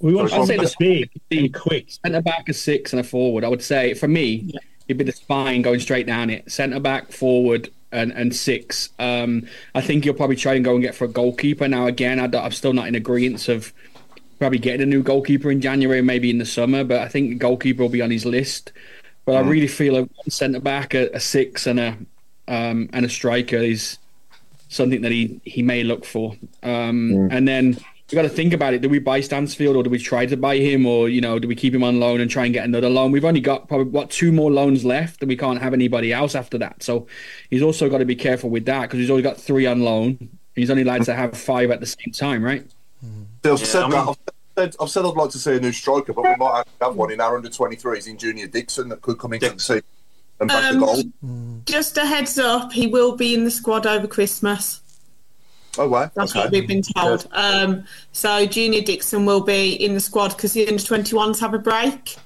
We 0.00 0.14
want 0.14 0.32
I'd 0.32 0.46
say 0.46 0.56
to 0.56 0.62
the 0.62 0.74
big, 0.78 1.10
be 1.28 1.48
quick. 1.48 1.90
Centre 1.90 2.22
back, 2.22 2.48
a 2.48 2.54
six, 2.54 2.92
and 2.92 3.00
a 3.00 3.04
forward. 3.04 3.42
I 3.44 3.48
would 3.48 3.62
say 3.62 3.94
for 3.94 4.06
me, 4.06 4.52
it'd 4.86 4.98
be 4.98 5.04
the 5.04 5.12
spine 5.12 5.62
going 5.62 5.80
straight 5.80 6.06
down 6.06 6.30
it. 6.30 6.50
Centre 6.50 6.78
back, 6.78 7.10
forward, 7.10 7.70
and 7.90 8.12
and 8.12 8.34
six. 8.34 8.90
Um, 8.98 9.48
I 9.74 9.80
think 9.80 10.04
you'll 10.04 10.14
probably 10.14 10.36
try 10.36 10.54
and 10.54 10.64
go 10.64 10.74
and 10.74 10.82
get 10.82 10.94
for 10.94 11.04
a 11.06 11.08
goalkeeper. 11.08 11.66
Now 11.66 11.86
again, 11.86 12.20
I 12.20 12.44
am 12.44 12.52
still 12.52 12.72
not 12.72 12.86
in 12.86 12.94
agreement 12.94 13.48
of 13.48 13.72
probably 14.38 14.58
getting 14.58 14.82
a 14.82 14.86
new 14.86 15.02
goalkeeper 15.02 15.50
in 15.50 15.60
January, 15.60 16.02
maybe 16.02 16.30
in 16.30 16.38
the 16.38 16.46
summer. 16.46 16.84
But 16.84 17.00
I 17.00 17.08
think 17.08 17.30
the 17.30 17.36
goalkeeper 17.36 17.82
will 17.82 17.90
be 17.90 18.02
on 18.02 18.10
his 18.10 18.24
list. 18.26 18.72
But 19.26 19.34
I 19.36 19.40
really 19.40 19.66
feel 19.68 19.96
a 19.96 20.30
centre 20.30 20.60
back, 20.60 20.94
a, 20.94 21.10
a 21.14 21.20
six, 21.20 21.66
and 21.66 21.78
a 21.80 21.98
um, 22.48 22.88
and 22.92 23.04
a 23.04 23.08
striker 23.08 23.56
is 23.56 23.98
something 24.68 25.02
that 25.02 25.12
he 25.12 25.40
he 25.44 25.62
may 25.62 25.82
look 25.84 26.04
for. 26.04 26.36
Um, 26.62 27.22
And 27.30 27.46
then 27.46 27.76
we 28.10 28.16
got 28.16 28.22
to 28.22 28.28
think 28.30 28.54
about 28.54 28.72
it. 28.72 28.80
Do 28.80 28.88
we 28.88 28.98
buy 29.00 29.20
Stansfield 29.20 29.76
or 29.76 29.82
do 29.82 29.90
we 29.90 29.98
try 29.98 30.24
to 30.26 30.36
buy 30.36 30.56
him, 30.56 30.86
or 30.86 31.08
you 31.10 31.20
know, 31.20 31.38
do 31.38 31.46
we 31.48 31.54
keep 31.54 31.74
him 31.74 31.84
on 31.84 32.00
loan 32.00 32.20
and 32.20 32.30
try 32.30 32.44
and 32.46 32.54
get 32.54 32.64
another 32.64 32.88
loan? 32.88 33.12
We've 33.12 33.24
only 33.24 33.40
got 33.40 33.68
probably 33.68 33.90
what 33.92 34.10
two 34.10 34.32
more 34.32 34.50
loans 34.50 34.84
left, 34.84 35.20
and 35.20 35.28
we 35.28 35.36
can't 35.36 35.60
have 35.60 35.74
anybody 35.74 36.12
else 36.12 36.34
after 36.34 36.56
that. 36.58 36.82
So 36.82 37.06
he's 37.50 37.62
also 37.62 37.90
got 37.90 37.98
to 37.98 38.06
be 38.06 38.16
careful 38.16 38.48
with 38.50 38.64
that 38.66 38.82
because 38.82 38.98
he's 39.00 39.10
only 39.10 39.22
got 39.22 39.36
three 39.38 39.66
on 39.66 39.80
loan. 39.82 40.30
He's 40.54 40.70
only 40.70 40.82
allowed 40.82 41.04
to 41.04 41.14
have 41.14 41.36
five 41.36 41.70
at 41.70 41.80
the 41.80 41.86
same 41.86 42.12
time, 42.12 42.42
right? 42.42 42.66
I've 43.52 43.60
Yeah, 43.60 43.66
said 43.66 43.82
I 43.84 43.88
that. 43.90 43.96
mean- 43.96 44.08
I've 44.08 44.16
said, 44.56 44.76
I've 44.80 44.90
said 44.90 45.04
I'd 45.04 45.14
like 45.16 45.30
to 45.30 45.38
see 45.38 45.56
a 45.56 45.60
new 45.60 45.72
striker, 45.72 46.12
but 46.12 46.22
we 46.22 46.36
might 46.36 46.60
actually 46.60 46.72
have 46.86 46.96
one 46.96 47.10
in 47.12 47.20
our 47.20 47.36
under 47.36 47.48
23s 47.48 48.06
in 48.08 48.18
Junior 48.18 48.46
Dixon 48.48 48.88
that 48.88 49.00
could 49.02 49.18
come 49.18 49.32
into 49.32 49.50
the 49.50 49.56
team 49.56 49.82
and 50.40 50.48
back 50.48 50.64
Um, 50.72 50.80
the 50.80 50.86
goal. 50.86 51.62
Just 51.66 51.96
a 51.96 52.04
heads 52.06 52.38
up, 52.38 52.72
he 52.72 52.86
will 52.86 53.16
be 53.16 53.34
in 53.34 53.44
the 53.44 53.50
squad 53.50 53.86
over 53.86 54.06
Christmas. 54.06 54.80
Oh, 55.76 55.86
wow. 55.88 56.10
That's 56.14 56.32
okay. 56.32 56.40
what 56.40 56.50
we've 56.50 56.66
been 56.66 56.82
told. 56.82 57.28
Um, 57.32 57.84
so 58.10 58.46
Junior 58.46 58.80
Dixon 58.80 59.24
will 59.26 59.42
be 59.42 59.74
in 59.74 59.94
the 59.94 60.00
squad 60.00 60.30
because 60.36 60.52
the 60.52 60.66
under 60.66 60.82
21s 60.82 61.38
have 61.38 61.54
a 61.54 61.58
break. 61.58 62.16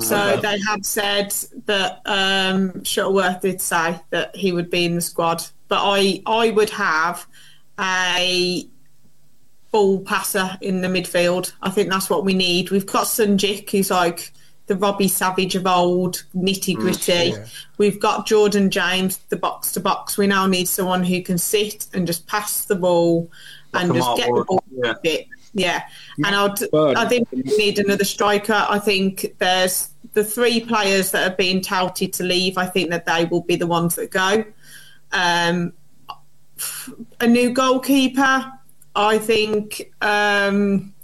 So 0.00 0.16
Okay. 0.16 0.40
they 0.40 0.58
had 0.66 0.84
said 0.86 1.32
that 1.66 2.00
um, 2.06 2.82
Shuttleworth 2.82 3.42
did 3.42 3.60
say 3.60 4.00
that 4.10 4.34
he 4.34 4.52
would 4.52 4.70
be 4.70 4.86
in 4.86 4.94
the 4.96 5.00
squad, 5.00 5.44
but 5.68 5.80
I 5.82 6.20
I 6.26 6.50
would 6.50 6.70
have 6.70 7.26
a 7.78 8.66
ball 9.74 9.98
passer 9.98 10.56
in 10.60 10.82
the 10.82 10.86
midfield. 10.86 11.52
I 11.60 11.68
think 11.68 11.90
that's 11.90 12.08
what 12.08 12.24
we 12.24 12.32
need. 12.32 12.70
We've 12.70 12.86
got 12.86 13.06
Sunjic, 13.06 13.68
who's 13.70 13.90
like 13.90 14.32
the 14.66 14.76
Robbie 14.76 15.08
Savage 15.08 15.56
of 15.56 15.66
old, 15.66 16.22
nitty 16.32 16.76
gritty. 16.76 17.34
We've 17.76 17.98
got 17.98 18.24
Jordan 18.24 18.70
James, 18.70 19.16
the 19.30 19.36
box 19.36 19.72
to 19.72 19.80
box. 19.80 20.16
We 20.16 20.28
now 20.28 20.46
need 20.46 20.68
someone 20.68 21.02
who 21.02 21.20
can 21.22 21.38
sit 21.38 21.88
and 21.92 22.06
just 22.06 22.28
pass 22.28 22.66
the 22.66 22.76
ball 22.76 23.28
and 23.72 23.88
Like 23.88 23.98
just 23.98 24.16
get 24.16 24.26
the 24.28 24.44
ball 24.44 24.62
yeah. 24.70 24.90
a 24.92 24.96
bit. 25.02 25.26
Yeah, 25.54 25.82
and 26.24 26.36
I'd, 26.36 26.74
I 26.96 27.08
think 27.08 27.26
we 27.32 27.42
need 27.42 27.80
another 27.80 28.04
striker. 28.04 28.66
I 28.68 28.78
think 28.78 29.34
there's 29.38 29.88
the 30.12 30.22
three 30.22 30.60
players 30.60 31.10
that 31.10 31.32
are 31.32 31.34
being 31.34 31.60
touted 31.60 32.12
to 32.12 32.22
leave. 32.22 32.58
I 32.58 32.66
think 32.66 32.90
that 32.90 33.06
they 33.06 33.24
will 33.24 33.42
be 33.42 33.56
the 33.56 33.66
ones 33.66 33.96
that 33.96 34.12
go. 34.12 34.44
Um, 35.10 35.72
a 37.18 37.26
new 37.26 37.50
goalkeeper. 37.50 38.52
I 38.94 39.18
think 39.18 39.92
um, 40.00 40.94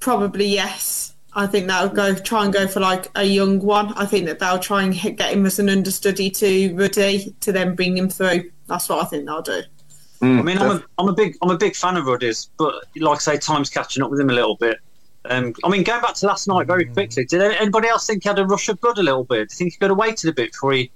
probably 0.00 0.46
yes. 0.46 1.14
I 1.34 1.46
think 1.46 1.66
they'll 1.66 1.88
go 1.88 2.14
try 2.14 2.44
and 2.44 2.52
go 2.52 2.66
for 2.66 2.80
like 2.80 3.10
a 3.14 3.24
young 3.24 3.58
one. 3.60 3.94
I 3.94 4.04
think 4.04 4.26
that 4.26 4.38
they'll 4.38 4.58
try 4.58 4.82
and 4.82 4.92
hit, 4.92 5.16
get 5.16 5.32
him 5.32 5.46
as 5.46 5.58
an 5.58 5.70
understudy 5.70 6.30
to 6.30 6.74
Ruddy 6.74 7.34
to 7.40 7.52
then 7.52 7.74
bring 7.74 7.96
him 7.96 8.10
through. 8.10 8.50
That's 8.66 8.88
what 8.88 9.02
I 9.02 9.06
think 9.06 9.26
they'll 9.26 9.40
do. 9.42 9.62
I 10.22 10.42
mean, 10.42 10.58
I'm 10.58 10.70
a, 10.70 10.84
I'm 10.98 11.08
a 11.08 11.12
big 11.12 11.36
I'm 11.42 11.50
a 11.50 11.56
big 11.56 11.74
fan 11.74 11.96
of 11.96 12.06
Ruddy's, 12.06 12.50
but 12.56 12.74
like 12.96 13.16
I 13.16 13.18
say, 13.18 13.38
time's 13.38 13.70
catching 13.70 14.02
up 14.02 14.10
with 14.10 14.20
him 14.20 14.30
a 14.30 14.32
little 14.32 14.56
bit. 14.56 14.78
Um, 15.24 15.54
I 15.64 15.68
mean, 15.68 15.82
going 15.82 16.00
back 16.00 16.14
to 16.16 16.26
last 16.26 16.46
night 16.48 16.66
very 16.66 16.84
quickly, 16.84 17.24
did 17.24 17.40
anybody 17.40 17.88
else 17.88 18.06
think 18.06 18.22
he 18.22 18.28
had 18.28 18.38
a 18.38 18.46
rush 18.46 18.68
of 18.68 18.80
blood 18.80 18.98
a 18.98 19.02
little 19.02 19.24
bit? 19.24 19.48
Do 19.48 19.52
you 19.54 19.56
think 19.56 19.72
he 19.72 19.78
could 19.78 19.90
have 19.90 19.98
waited 19.98 20.30
a 20.30 20.32
bit 20.32 20.52
before 20.52 20.72
he? 20.72 20.90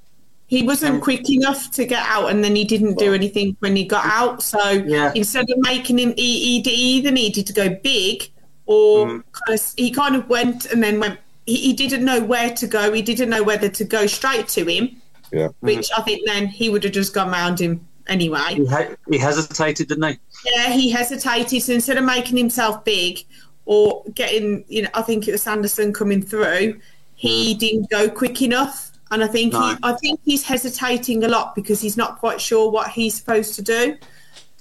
He 0.48 0.62
wasn't 0.62 0.96
um, 0.96 1.00
quick 1.00 1.28
enough 1.28 1.72
to 1.72 1.84
get 1.84 2.04
out, 2.06 2.30
and 2.30 2.42
then 2.42 2.54
he 2.54 2.64
didn't 2.64 2.98
do 2.98 3.12
anything 3.12 3.56
when 3.58 3.74
he 3.74 3.84
got 3.84 4.06
out. 4.06 4.42
So 4.42 4.70
Yeah. 4.70 5.12
instead 5.14 5.50
of 5.50 5.58
making 5.58 5.98
him, 5.98 6.14
he, 6.16 6.60
he 6.60 6.70
either 6.70 7.10
needed 7.10 7.46
to 7.48 7.52
go 7.52 7.68
big, 7.68 8.30
or 8.66 9.06
Mm. 9.06 9.24
kind 9.32 9.58
of, 9.58 9.72
he 9.76 9.90
kind 9.90 10.16
of 10.16 10.28
went 10.28 10.66
and 10.66 10.82
then 10.82 11.00
went. 11.00 11.18
He, 11.46 11.56
he 11.56 11.72
didn't 11.72 12.04
know 12.04 12.20
where 12.22 12.50
to 12.50 12.66
go. 12.66 12.92
He 12.92 13.02
didn't 13.02 13.28
know 13.30 13.42
whether 13.42 13.68
to 13.68 13.84
go 13.84 14.06
straight 14.06 14.48
to 14.48 14.64
him, 14.64 15.00
yeah. 15.32 15.48
Hmm. 15.48 15.66
which 15.66 15.88
I 15.96 16.02
think 16.02 16.26
then 16.26 16.46
he 16.46 16.70
would 16.70 16.84
have 16.84 16.92
just 16.92 17.12
gone 17.14 17.30
round 17.30 17.60
him 17.60 17.86
anyway. 18.08 18.54
He, 18.54 18.66
he, 18.66 18.84
he 19.10 19.18
hesitated, 19.18 19.88
didn't 19.88 20.04
he? 20.04 20.18
Yeah, 20.44 20.70
he 20.70 20.90
hesitated. 20.90 21.62
So 21.62 21.72
instead 21.72 21.98
of 21.98 22.04
making 22.04 22.36
himself 22.36 22.84
big 22.84 23.24
or 23.64 24.04
getting, 24.14 24.64
you 24.68 24.82
know, 24.82 24.90
I 24.94 25.02
think 25.02 25.26
it 25.26 25.32
was 25.32 25.42
Sanderson 25.42 25.92
coming 25.92 26.22
through, 26.22 26.80
he 27.14 27.52
hmm. 27.52 27.58
didn't 27.58 27.90
go 27.90 28.08
quick 28.08 28.42
enough. 28.42 28.92
And 29.10 29.22
I 29.22 29.28
think 29.28 29.52
No. 29.52 29.68
he, 29.68 29.76
I 29.82 29.92
think 29.94 30.20
he's 30.24 30.42
hesitating 30.42 31.22
a 31.24 31.28
lot 31.28 31.54
because 31.54 31.80
he's 31.80 31.96
not 31.96 32.18
quite 32.18 32.40
sure 32.40 32.70
what 32.70 32.88
he's 32.88 33.14
supposed 33.14 33.54
to 33.54 33.62
do. 33.62 33.96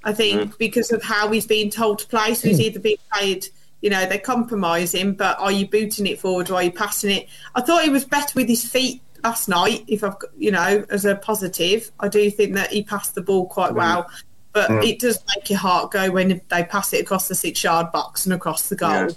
I 0.03 0.13
think 0.13 0.39
mm. 0.53 0.57
because 0.59 0.91
of 0.91 1.01
how 1.01 1.31
he's 1.31 1.47
being 1.47 1.71
told 1.71 1.99
to 1.99 2.07
play, 2.07 2.35
so 2.35 2.47
he's 2.47 2.59
either 2.59 2.79
being 2.79 2.97
played, 3.11 3.47
you 3.81 3.89
know, 3.89 4.05
they 4.05 4.19
compromise 4.19 4.93
him, 4.93 5.13
but 5.13 5.39
are 5.39 5.51
you 5.51 5.67
booting 5.67 6.05
it 6.05 6.19
forward 6.19 6.51
or 6.51 6.55
are 6.55 6.63
you 6.63 6.71
passing 6.71 7.09
it? 7.09 7.27
I 7.55 7.61
thought 7.61 7.83
he 7.83 7.89
was 7.89 8.05
better 8.05 8.31
with 8.35 8.47
his 8.47 8.63
feet 8.63 9.01
last 9.23 9.49
night. 9.49 9.83
If 9.87 10.03
I've, 10.03 10.19
got- 10.19 10.29
you 10.37 10.51
know, 10.51 10.85
as 10.91 11.05
a 11.05 11.15
positive, 11.15 11.91
I 11.99 12.07
do 12.07 12.29
think 12.29 12.53
that 12.53 12.71
he 12.71 12.83
passed 12.83 13.15
the 13.15 13.21
ball 13.21 13.47
quite 13.47 13.71
mm. 13.71 13.77
well. 13.77 14.09
But 14.53 14.69
mm. 14.69 14.87
it 14.87 14.99
does 14.99 15.21
make 15.35 15.49
your 15.49 15.59
heart 15.59 15.91
go 15.91 16.11
when 16.11 16.39
they 16.49 16.63
pass 16.63 16.93
it 16.93 17.01
across 17.01 17.27
the 17.27 17.35
six-yard 17.35 17.91
box 17.91 18.25
and 18.25 18.33
across 18.33 18.69
the 18.69 18.75
goal, 18.75 18.89
Yeah. 18.89 19.09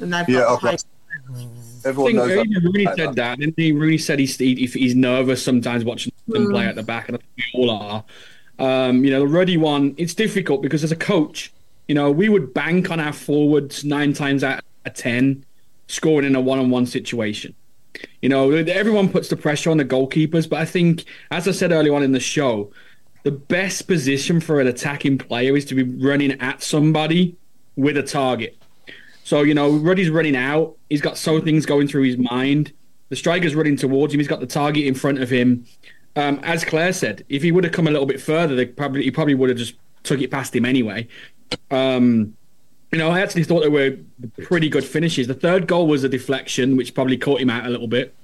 and 0.00 0.14
they've 0.14 0.28
Yeah, 0.28 0.40
got 0.40 0.54
I've 0.54 0.60
the 0.60 0.64
got- 0.64 0.70
pace. 0.70 0.84
I 1.28 1.73
Everyone 1.84 2.12
think 2.12 2.18
knows 2.18 2.28
that. 2.28 2.60
Rooney 2.62 2.84
Like 2.86 2.96
said 2.96 3.14
that. 3.16 3.38
Didn't 3.38 3.54
he? 3.56 3.72
Rooney 3.72 3.98
said 3.98 4.18
he's 4.18 4.36
he, 4.36 4.54
he's 4.54 4.94
nervous 4.94 5.42
sometimes 5.42 5.84
watching 5.84 6.12
them 6.26 6.50
play 6.50 6.66
at 6.66 6.74
the 6.74 6.82
back, 6.82 7.08
and 7.08 7.16
I 7.16 7.18
think 7.18 7.32
we 7.54 7.60
all 7.60 7.70
are. 7.70 8.04
Um, 8.58 9.04
you 9.04 9.10
know, 9.10 9.20
the 9.20 9.26
Ruddy 9.26 9.56
one, 9.56 9.94
it's 9.98 10.14
difficult 10.14 10.62
because 10.62 10.84
as 10.84 10.92
a 10.92 10.96
coach, 10.96 11.52
you 11.88 11.94
know, 11.94 12.10
we 12.10 12.28
would 12.28 12.54
bank 12.54 12.90
on 12.90 13.00
our 13.00 13.12
forwards 13.12 13.84
nine 13.84 14.12
times 14.12 14.44
out 14.44 14.62
of 14.86 14.94
ten 14.94 15.44
scoring 15.88 16.26
in 16.26 16.34
a 16.34 16.40
one-on-one 16.40 16.86
situation. 16.86 17.54
You 18.22 18.28
know, 18.28 18.50
everyone 18.50 19.08
puts 19.08 19.28
the 19.28 19.36
pressure 19.36 19.70
on 19.70 19.76
the 19.76 19.84
goalkeepers, 19.84 20.48
but 20.48 20.58
I 20.58 20.64
think, 20.64 21.04
as 21.30 21.46
I 21.46 21.52
said 21.52 21.72
earlier 21.72 21.94
on 21.94 22.02
in 22.02 22.12
the 22.12 22.20
show, 22.20 22.72
the 23.22 23.30
best 23.30 23.86
position 23.86 24.40
for 24.40 24.60
an 24.60 24.66
attacking 24.66 25.18
player 25.18 25.56
is 25.56 25.64
to 25.66 25.74
be 25.74 25.82
running 25.82 26.32
at 26.40 26.62
somebody 26.62 27.36
with 27.76 27.96
a 27.96 28.02
target. 28.02 28.56
So, 29.24 29.42
you 29.42 29.54
know, 29.54 29.72
Ruddy's 29.72 30.10
running 30.10 30.36
out. 30.36 30.76
He's 30.90 31.00
got 31.00 31.16
so 31.16 31.40
things 31.40 31.64
going 31.64 31.88
through 31.88 32.02
his 32.02 32.18
mind. 32.18 32.72
The 33.08 33.16
striker's 33.16 33.54
running 33.54 33.76
towards 33.76 34.12
him. 34.12 34.20
He's 34.20 34.28
got 34.28 34.40
the 34.40 34.46
target 34.46 34.84
in 34.84 34.94
front 34.94 35.18
of 35.18 35.30
him. 35.30 35.64
Um, 36.14 36.38
as 36.42 36.64
Claire 36.64 36.92
said, 36.92 37.24
if 37.28 37.42
he 37.42 37.50
would 37.50 37.64
have 37.64 37.72
come 37.72 37.86
a 37.86 37.90
little 37.90 38.06
bit 38.06 38.20
further, 38.20 38.54
they 38.54 38.66
probably 38.66 39.02
he 39.02 39.10
probably 39.10 39.34
would 39.34 39.48
have 39.48 39.58
just 39.58 39.74
took 40.04 40.20
it 40.20 40.30
past 40.30 40.54
him 40.54 40.64
anyway. 40.64 41.08
Um, 41.70 42.36
you 42.92 42.98
know, 42.98 43.10
I 43.10 43.20
actually 43.20 43.44
thought 43.44 43.62
they 43.62 43.68
were 43.68 43.96
pretty 44.44 44.68
good 44.68 44.84
finishes. 44.84 45.26
The 45.26 45.34
third 45.34 45.66
goal 45.66 45.88
was 45.88 46.04
a 46.04 46.08
deflection, 46.08 46.76
which 46.76 46.94
probably 46.94 47.16
caught 47.16 47.40
him 47.40 47.50
out 47.50 47.66
a 47.66 47.70
little 47.70 47.88
bit. 47.88 48.14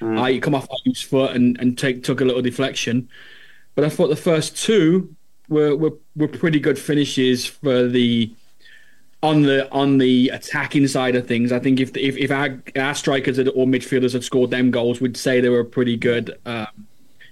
Uh, 0.00 0.24
he 0.24 0.40
come 0.40 0.54
off 0.54 0.66
his 0.84 1.00
foot 1.00 1.36
and, 1.36 1.58
and 1.60 1.76
take, 1.76 2.02
took 2.02 2.20
a 2.20 2.24
little 2.24 2.42
deflection. 2.42 3.08
But 3.74 3.84
I 3.84 3.90
thought 3.90 4.08
the 4.08 4.16
first 4.16 4.56
two 4.56 5.14
were, 5.48 5.76
were, 5.76 5.92
were 6.16 6.28
pretty 6.28 6.58
good 6.58 6.78
finishes 6.78 7.46
for 7.46 7.86
the 7.86 8.32
on 9.22 9.42
the 9.42 9.70
on 9.72 9.98
the 9.98 10.28
attacking 10.28 10.86
side 10.86 11.16
of 11.16 11.26
things. 11.26 11.50
I 11.52 11.58
think 11.58 11.80
if 11.80 11.96
if, 11.96 12.16
if 12.16 12.30
our, 12.30 12.62
our 12.76 12.94
strikers 12.94 13.36
had, 13.36 13.48
or 13.48 13.66
midfielders 13.66 14.12
had 14.12 14.24
scored 14.24 14.50
them 14.50 14.70
goals, 14.70 15.00
we'd 15.00 15.16
say 15.16 15.40
they 15.40 15.48
were 15.48 15.64
pretty 15.64 15.96
good. 15.96 16.38
Um, 16.46 16.86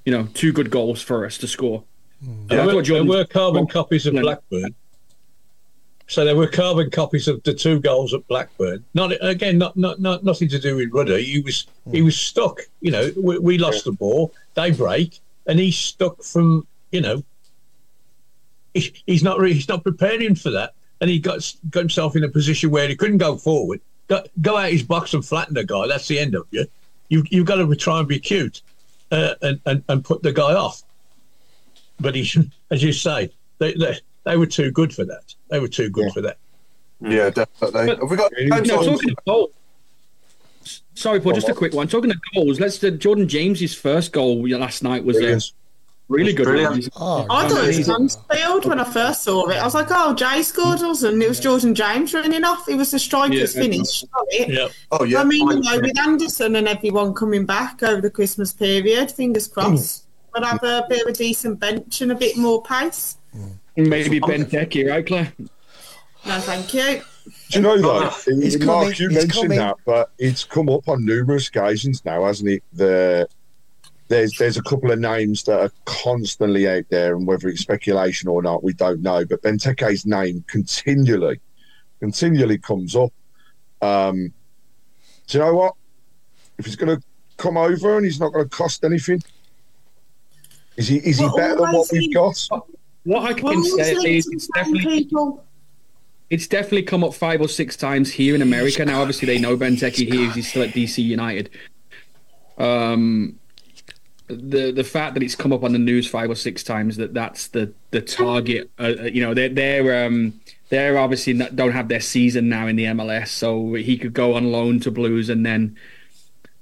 you 0.05 0.13
know, 0.13 0.29
two 0.35 0.53
good 0.53 0.71
goals 0.71 1.03
for 1.03 1.27
us 1.27 1.37
to 1.39 1.49
score. 1.49 1.83
And 2.23 2.49
There 2.49 2.75
were, 2.75 2.83
there 2.83 3.05
were 3.05 3.25
carbon 3.25 3.67
copies 3.67 4.07
of 4.07 4.15
Yeah. 4.15 4.23
Blackburn. 4.23 4.75
So 6.09 6.25
there 6.25 6.37
were 6.37 6.47
carbon 6.47 6.91
copies 6.91 7.27
of 7.27 7.43
the 7.43 7.53
two 7.53 7.81
goals 7.81 8.15
at 8.15 8.27
Blackburn. 8.29 8.85
Not 8.95 9.13
again, 9.21 9.59
not 9.59 9.77
not, 9.77 10.01
not 10.01 10.23
nothing 10.23 10.49
to 10.51 10.59
do 10.61 10.77
with 10.77 10.93
Ruddy. 10.93 11.25
He 11.25 11.41
was 11.41 11.67
he 11.91 12.03
was 12.03 12.17
stuck. 12.17 12.61
You 12.81 12.93
know, 12.93 13.11
we, 13.21 13.39
we 13.39 13.59
lost 13.59 13.85
the 13.85 13.93
ball. 13.93 14.33
They 14.55 14.71
break, 14.71 15.19
and 15.47 15.59
he's 15.59 15.77
stuck 15.77 16.23
from. 16.23 16.67
You 16.93 17.01
know, 17.01 17.25
he, 18.73 18.95
he's 19.07 19.25
not 19.25 19.39
really, 19.41 19.55
he's 19.55 19.69
not 19.69 19.83
preparing 19.83 20.37
for 20.37 20.51
that, 20.51 20.75
and 21.01 21.11
he 21.11 21.19
got 21.19 21.55
got 21.71 21.81
himself 21.81 22.17
in 22.17 22.25
a 22.25 22.29
position 22.29 22.71
where 22.71 22.89
he 22.89 22.97
couldn't 22.97 23.19
go 23.19 23.37
forward. 23.37 23.81
Go, 24.09 24.23
go 24.41 24.57
out 24.57 24.71
his 24.71 24.83
box 24.83 25.15
and 25.15 25.25
flatten 25.25 25.55
the 25.55 25.65
guy. 25.65 25.87
That's 25.87 26.07
the 26.09 26.19
end 26.19 26.35
of 26.35 26.47
you. 26.51 26.67
You 27.09 27.25
you've 27.31 27.47
got 27.47 27.57
to 27.57 27.75
try 27.77 27.99
and 27.99 28.09
be 28.09 28.19
cute, 28.19 28.63
uh, 29.11 29.35
and, 29.43 29.61
and 29.67 29.85
and 29.89 30.05
put 30.05 30.23
the 30.23 30.33
guy 30.33 30.55
off 30.55 30.83
but 32.01 32.15
he, 32.15 32.51
as 32.71 32.83
you 32.83 32.93
say, 32.93 33.31
they, 33.59 33.75
they 33.75 33.99
they 34.25 34.37
were 34.37 34.47
too 34.47 34.71
good 34.71 34.95
for 34.95 35.05
that. 35.05 35.35
They 35.51 35.61
were 35.61 35.69
too 35.69 35.89
good 35.89 36.13
for 36.13 36.21
that. 36.23 36.39
Yeah, 37.01 37.31
definitely. 37.31 37.87
But- 37.87 38.01
Have 38.01 38.11
we 38.11 38.17
got 38.17 38.33
You 38.39 38.49
know, 38.49 38.61
talking 38.63 39.11
of 39.11 39.25
goals. 39.25 39.51
Sorry, 40.95 41.21
Paul, 41.21 41.33
just 41.33 41.49
a 41.49 41.55
quick 41.55 41.75
one. 41.75 41.87
Talking 41.87 42.11
of 42.11 42.17
goals, 42.35 42.59
let's 42.59 42.83
uh, 42.83 42.91
Jordan 42.91 43.29
James's 43.29 43.75
first 43.75 44.13
goal 44.13 44.49
last 44.49 44.83
night 44.83 45.05
was 45.05 45.17
a 45.17 45.21
Brilliant. 45.21 45.53
Really 46.09 46.33
good. 46.33 46.45
Brilliant. 46.45 46.89
Oh, 46.97 47.27
I 47.31 47.49
thought 47.49 47.65
it 47.65 47.67
was 47.67 47.89
Amazing. 47.89 47.93
Mansfield 47.95 48.65
when 48.67 48.81
I 48.81 48.85
first 48.85 49.23
saw 49.23 49.49
it. 49.49 49.57
I 49.57 49.65
was 49.65 49.75
like, 49.75 49.89
oh, 49.91 50.15
Jay 50.15 50.43
scored 50.43 50.81
us, 50.81 51.03
and 51.03 51.23
it 51.23 51.29
was 51.29 51.41
Jordan 51.41 51.75
James 51.75 52.15
running 52.15 52.45
off. 52.45 52.69
It 52.69 52.77
was 52.77 52.91
the 52.91 52.99
striker's 52.99 53.55
Yeah. 53.55 53.63
finish. 53.63 54.03
Got 54.03 54.25
it. 54.31 54.49
Yeah. 54.51 54.69
Oh 54.91 55.05
yeah. 55.05 55.21
I 55.21 55.25
mean, 55.25 55.49
you 55.49 55.61
know, 55.61 55.81
with 55.81 55.99
Anderson 55.99 56.57
and 56.57 56.69
everyone 56.69 57.15
coming 57.15 57.45
back 57.47 57.83
over 57.83 58.01
the 58.01 58.11
Christmas 58.11 58.53
period, 58.53 59.11
fingers 59.11 59.49
crossed, 59.49 60.05
we'll 60.35 60.45
have 60.45 60.63
a 60.63 60.85
bit 60.89 61.03
of 61.03 61.09
a 61.09 61.13
decent 61.13 61.59
bench 61.61 62.01
and 62.01 62.13
a 62.13 62.17
bit 62.17 62.37
more 62.37 62.63
pace. 62.63 63.17
Maybe 63.77 64.21
Ben 64.21 64.47
Benteke, 64.47 64.89
right, 64.89 65.07
Claire? 65.07 65.33
No, 66.27 66.41
thank 66.41 66.73
you. 66.75 67.03
Do 67.51 67.59
you 67.59 67.61
know 67.61 67.77
though, 67.81 68.09
He's 68.25 68.61
uh, 68.61 68.65
Mark, 68.65 68.85
coming, 68.85 68.95
you 68.99 69.11
mentioned 69.11 69.33
coming. 69.33 69.59
that, 69.59 69.77
but 69.85 70.11
it's 70.19 70.45
come 70.45 70.69
up 70.69 70.89
on 70.89 71.05
numerous 71.05 71.49
occasions 71.49 72.05
now, 72.05 72.25
hasn't 72.25 72.49
it? 72.51 72.63
The 72.73 73.29
there's 74.09 74.37
there's 74.39 74.57
a 74.57 74.63
couple 74.63 74.91
of 74.91 74.99
names 74.99 75.43
that 75.45 75.61
are 75.61 75.73
constantly 75.85 76.69
out 76.69 76.85
there, 76.91 77.17
and 77.17 77.27
whether 77.27 77.49
it's 77.49 77.61
speculation 77.61 78.29
or 78.29 78.43
not, 78.43 78.63
we 78.63 78.73
don't 78.73 79.03
know. 79.03 79.25
But 79.25 79.43
Benteke's 79.43 80.07
name 80.07 80.45
continually, 80.49 81.41
continually 82.01 82.59
comes 82.59 82.95
up. 82.95 83.13
Um, 83.83 84.33
do 85.27 85.39
you 85.39 85.45
know 85.45 85.55
what? 85.55 85.75
If 86.59 86.67
he's 86.67 86.77
going 86.77 86.97
to 86.97 87.03
come 87.37 87.57
over 87.57 87.97
and 87.97 88.05
he's 88.05 88.21
not 88.21 88.33
going 88.33 88.49
to 88.49 88.57
cost 88.57 88.85
anything, 88.85 89.23
is 90.77 90.89
he 90.89 90.99
is 90.99 91.19
he 91.19 91.25
Well, 91.25 91.37
better 91.37 91.57
than 91.57 91.73
what 91.73 91.89
we've 91.91 92.15
got? 92.15 92.49
What 93.05 93.23
I 93.31 93.35
can 93.35 93.47
always 93.47 93.75
say 93.75 94.17
is 94.17 94.29
it's 94.31 94.49
definitely 94.55 94.85
people. 94.85 95.45
it's 96.31 96.47
definitely 96.47 96.83
come 96.83 97.05
up 97.05 97.15
five 97.15 97.41
or 97.41 97.49
six 97.49 97.77
times 97.77 98.13
here 98.13 98.35
in 98.35 98.43
America. 98.43 98.85
Now, 98.85 99.01
obviously, 99.01 99.27
they 99.27 99.39
know 99.39 99.57
Benteke 99.57 100.13
here. 100.13 100.31
He's 100.31 100.49
still 100.49 100.63
at 100.63 100.71
DC 100.71 101.03
United. 101.03 101.51
Um, 102.59 103.39
the 104.29 104.73
the 104.73 104.85
fact 104.85 105.15
that 105.15 105.23
it's 105.23 105.35
come 105.35 105.53
up 105.53 105.63
on 105.63 105.73
the 105.73 105.79
news 105.79 106.09
five 106.09 106.31
or 106.31 106.35
six 106.35 106.63
times 106.63 106.97
that 106.97 107.15
that's 107.15 107.49
the 107.49 107.73
the 107.91 108.01
target. 108.01 108.71
Uh, 108.79 108.95
uh, 108.99 109.03
you 109.05 109.23
know, 109.23 109.35
they're 109.35 109.49
they're 109.49 110.07
um 110.07 110.41
they're 110.69 110.99
obviously 110.99 111.33
not, 111.33 111.55
don't 111.55 111.73
have 111.73 111.89
their 111.89 112.01
season 112.01 112.49
now 112.49 112.67
in 112.67 112.77
the 112.77 112.85
MLS, 112.85 113.29
so 113.29 113.75
he 113.75 113.97
could 113.97 114.13
go 114.13 114.35
on 114.35 114.51
loan 114.51 114.81
to 114.81 114.91
Blues 114.91 115.29
and 115.29 115.47
then 115.47 115.77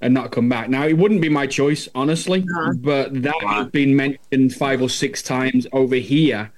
and 0.01 0.13
not 0.13 0.31
come 0.33 0.51
back. 0.51 0.69
Now, 0.69 0.87
it 0.87 0.99
wouldn't 0.99 1.23
be 1.23 1.31
my 1.31 1.47
choice, 1.47 1.89
honestly, 1.95 2.45
but 2.77 3.23
that 3.23 3.43
has 3.47 3.69
been 3.69 3.97
mentioned 3.97 4.55
five 4.55 4.83
or 4.83 4.91
six 4.91 5.23
times 5.23 5.67
over 5.73 5.97
here. 5.97 6.53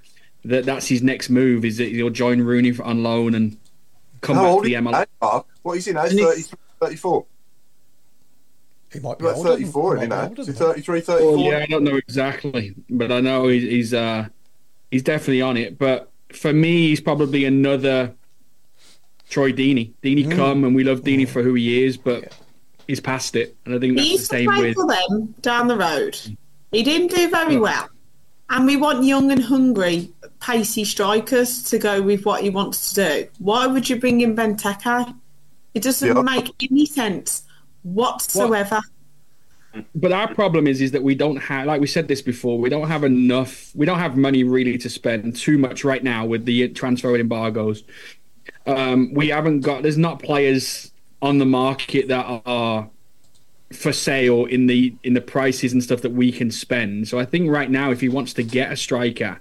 That 0.44 0.64
that's 0.64 0.88
his 0.88 1.02
next 1.02 1.30
move 1.30 1.64
is 1.64 1.76
that 1.78 1.88
he'll 1.88 2.11
join 2.11 2.40
Rooney 2.40 2.72
for- 2.72 2.84
on 2.84 3.02
loan 3.02 3.34
and 3.34 3.57
come 4.20 4.36
How 4.36 4.54
back 4.57 4.62
to 4.62 4.68
the 4.68 4.74
MLS. 4.74 4.90
now, 4.92 5.04
Mark? 5.20 5.46
What 5.62 5.76
is 5.78 5.84
he 5.86 5.92
now? 5.92 6.04
And 6.04 6.18
33, 6.18 6.59
34? 6.80 7.26
He 8.97 9.03
might 9.03 9.18
be 9.18 9.26
About 9.26 9.36
older 9.36 9.51
34, 9.51 9.97
he 9.97 9.99
isn't 9.99 10.11
he 10.11 10.16
might 10.16 10.28
older 10.28 10.40
Is 10.40 10.47
he 10.47 10.53
33, 10.55 11.01
34? 11.01 11.36
Well, 11.36 11.44
yeah, 11.44 11.59
I 11.59 11.66
don't 11.66 11.84
know 11.84 11.97
exactly, 11.97 12.74
but 12.88 13.12
I 13.12 13.20
know 13.20 13.49
he's 13.49 13.62
he's, 13.62 13.94
uh, 13.94 14.28
he's 14.90 15.03
definitely 15.03 15.42
on 15.42 15.59
it. 15.59 15.78
But 15.78 16.11
for 16.32 16.53
me, 16.53 16.88
he's 16.88 17.01
probably 17.03 17.44
another 17.44 18.14
Troy 19.28 19.53
Deeney. 19.53 19.92
Deeney 20.03 20.24
hmm. 20.24 20.32
come 20.32 20.64
and 20.64 20.74
we 20.74 20.82
love 20.82 21.03
Deeney 21.03 21.26
hmm. 21.26 21.32
for 21.32 21.42
who 21.42 21.53
he 21.55 21.84
is, 21.84 21.99
but 21.99 22.34
he's 22.86 23.01
past 23.01 23.36
it, 23.36 23.55
and 23.66 23.74
I 23.74 23.78
think 23.78 23.92
He 23.92 23.97
that's 23.97 24.07
the 24.07 24.12
used 24.12 24.30
to 24.30 24.36
same 24.36 24.51
play 24.51 24.62
with. 24.62 24.76
for 24.76 24.86
them 24.86 25.34
down 25.42 25.68
the 25.68 25.76
road. 25.76 26.18
He 26.72 26.82
didn't 26.82 27.14
do 27.14 27.28
very 27.28 27.57
hmm. 27.57 27.62
well. 27.62 27.90
And 28.49 28.64
we 28.64 28.76
want 28.76 29.05
young 29.05 29.30
and 29.30 29.42
hungry, 29.42 30.11
pacey 30.40 30.84
strikers 30.84 31.64
to 31.64 31.78
go 31.78 32.01
with 32.01 32.24
what 32.24 32.42
he 32.42 32.49
wants 32.49 32.94
to 32.94 32.94
do. 32.94 33.28
Why 33.40 33.66
would 33.66 33.90
you 33.90 33.97
bring 33.97 34.22
in 34.22 34.34
Benteke? 34.34 35.14
It 35.74 35.82
doesn't 35.82 36.16
Yeah. 36.16 36.22
make 36.22 36.51
any 36.62 36.86
sense 36.86 37.42
whatsoever. 37.87 38.80
But 39.95 40.12
our 40.12 40.32
problem 40.34 40.66
is, 40.66 40.80
is 40.80 40.93
that 40.93 41.03
we 41.03 41.14
don't 41.14 41.37
have, 41.37 41.66
like 41.66 41.80
we 41.80 41.87
said 41.87 42.09
this 42.09 42.22
before, 42.22 42.59
we 42.59 42.70
don't 42.70 42.89
have 42.89 43.05
enough. 43.05 43.74
We 43.74 43.84
don't 43.84 43.99
have 43.99 44.16
money 44.16 44.43
really 44.43 44.78
to 44.78 44.89
spend 44.89 45.37
too 45.37 45.59
much 45.59 45.84
right 45.84 46.03
now 46.03 46.24
with 46.24 46.47
the 46.47 46.68
transfer 46.68 47.14
embargoes. 47.14 47.84
Um, 48.66 49.12
we 49.12 49.28
haven't 49.28 49.61
got. 49.61 49.82
There's 49.82 49.99
not 49.99 50.22
players 50.22 50.93
on 51.20 51.39
the 51.39 51.45
market 51.45 52.09
that 52.09 52.43
are 52.47 52.89
for 53.72 53.93
sale 53.93 54.45
in 54.47 54.66
the 54.66 54.95
in 55.03 55.14
the 55.14 55.20
prices 55.20 55.72
and 55.72 55.82
stuff 55.82 56.01
that 56.03 56.12
we 56.12 56.32
can 56.32 56.51
spend. 56.51 57.09
So 57.09 57.18
I 57.18 57.26
think 57.26 57.51
right 57.51 57.70
now, 57.70 57.91
if 57.91 58.01
he 58.01 58.09
wants 58.09 58.32
to 58.34 58.43
get 58.43 58.72
a 58.72 58.76
striker, 58.76 59.41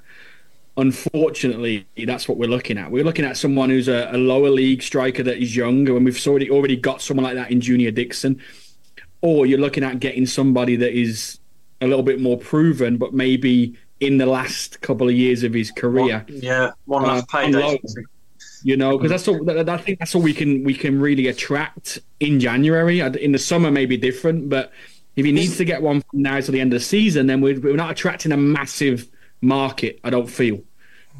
unfortunately, 0.77 1.85
that's 2.05 2.27
what 2.27 2.37
we're 2.37 2.49
looking 2.49 2.77
at. 2.77 2.91
We're 2.91 3.03
looking 3.03 3.25
at 3.25 3.37
someone 3.37 3.69
who's 3.69 3.87
a, 3.87 4.09
a 4.11 4.17
lower 4.17 4.49
league 4.49 4.81
striker 4.83 5.23
that 5.23 5.37
is 5.41 5.55
younger, 5.55 5.95
and 5.95 6.05
we've 6.05 6.27
already 6.27 6.49
already 6.49 6.75
got 6.75 7.01
someone 7.01 7.23
like 7.23 7.35
that 7.35 7.51
in 7.51 7.61
Junior 7.61 7.91
Dixon. 7.91 8.41
Or 9.21 9.45
you're 9.45 9.59
looking 9.59 9.83
at 9.83 9.99
getting 9.99 10.25
somebody 10.25 10.75
that 10.77 10.91
is 10.93 11.39
a 11.81 11.87
little 11.87 12.03
bit 12.03 12.21
more 12.21 12.37
proven, 12.37 12.97
but 12.97 13.13
maybe 13.13 13.75
in 13.99 14.17
the 14.17 14.25
last 14.25 14.81
couple 14.81 15.07
of 15.07 15.15
years 15.15 15.43
of 15.43 15.53
his 15.53 15.71
career. 15.71 16.25
Yeah, 16.27 16.71
one 16.85 17.03
Uh, 17.03 17.07
last 17.07 17.33
on 17.33 17.51
payday. 17.53 17.79
You 18.63 18.77
know, 18.77 18.97
because 18.97 19.11
that's 19.11 19.27
all. 19.27 19.43
that- 19.45 19.69
I 19.69 19.77
think 19.77 19.99
that's 19.99 20.15
all 20.15 20.21
we 20.21 20.33
can 20.33 20.63
we 20.63 20.73
can 20.73 20.99
really 20.99 21.27
attract 21.27 21.99
in 22.19 22.39
January. 22.39 22.99
In 22.99 23.31
the 23.31 23.37
summer, 23.39 23.69
may 23.71 23.85
be 23.85 23.95
different, 23.97 24.49
but 24.49 24.71
if 25.15 25.23
he 25.25 25.31
needs 25.31 25.57
to 25.57 25.65
get 25.65 25.81
one 25.81 26.01
from 26.01 26.21
now 26.23 26.39
to 26.39 26.51
the 26.51 26.59
end 26.59 26.73
of 26.73 26.79
the 26.79 26.85
season, 26.85 27.27
then 27.27 27.41
we're, 27.41 27.59
we're 27.59 27.75
not 27.75 27.91
attracting 27.91 28.31
a 28.31 28.37
massive 28.37 29.07
market. 29.45 29.99
I 30.03 30.09
don't 30.09 30.27
feel. 30.27 30.61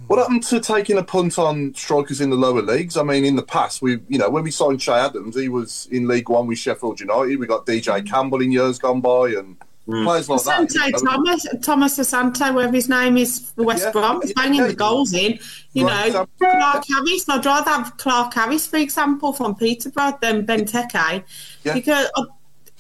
What 0.08 0.20
happened 0.20 0.44
to 0.44 0.60
taking 0.60 0.98
a 0.98 1.04
punt 1.04 1.40
on 1.40 1.74
strikers 1.74 2.22
in 2.22 2.30
the 2.30 2.36
lower 2.36 2.62
leagues? 2.62 2.96
I 2.96 3.04
mean, 3.04 3.26
in 3.26 3.36
the 3.36 3.44
past, 3.44 3.82
we 3.82 4.00
you 4.08 4.20
know 4.20 4.30
when 4.30 4.44
we 4.44 4.52
signed 4.52 4.80
Che 4.80 4.92
Adams, 4.92 5.36
he 5.36 5.50
was 5.50 5.88
in 5.92 6.08
League 6.08 6.30
One 6.30 6.48
with 6.48 6.60
Sheffield 6.60 7.00
United. 7.00 7.38
We 7.38 7.48
got 7.48 7.66
DJ 7.66 8.02
mm. 8.02 8.10
Campbell 8.10 8.42
in 8.42 8.52
years 8.52 8.78
gone 8.78 9.02
by, 9.02 9.30
and 9.30 9.58
mm. 9.88 10.04
players 10.04 10.30
like 10.30 10.44
that. 10.44 10.70
Asante 10.70 10.88
you. 10.88 11.08
Thomas, 11.08 11.48
Thomas 11.64 11.98
Asante, 11.98 12.54
whatever 12.54 12.76
his 12.76 12.90
name 12.90 13.18
is, 13.18 13.52
for 13.56 13.64
West 13.64 13.86
Yeah, 13.86 13.92
Brom, 13.92 14.22
he's 14.22 14.30
yeah, 14.36 14.44
banging 14.44 14.62
yeah. 14.62 14.68
the 14.68 14.76
goals 14.76 15.14
in. 15.14 15.40
You 15.74 15.88
Right, 15.88 16.14
know, 16.14 16.28
so- 16.40 16.52
Clarke-Harris. 16.52 17.30
I'd 17.30 17.46
rather 17.46 17.70
have 17.72 17.98
Clarke-Harris, 17.98 18.68
for 18.68 18.78
example, 18.78 19.34
from 19.34 19.56
Peterborough 19.56 20.18
than 20.22 20.46
Benteke, 20.46 21.24
Yeah. 21.64 21.74
because 21.74 22.08
I, 22.16 22.24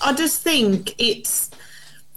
I 0.02 0.14
just 0.14 0.41
think 0.41 0.93
it's 1.00 1.50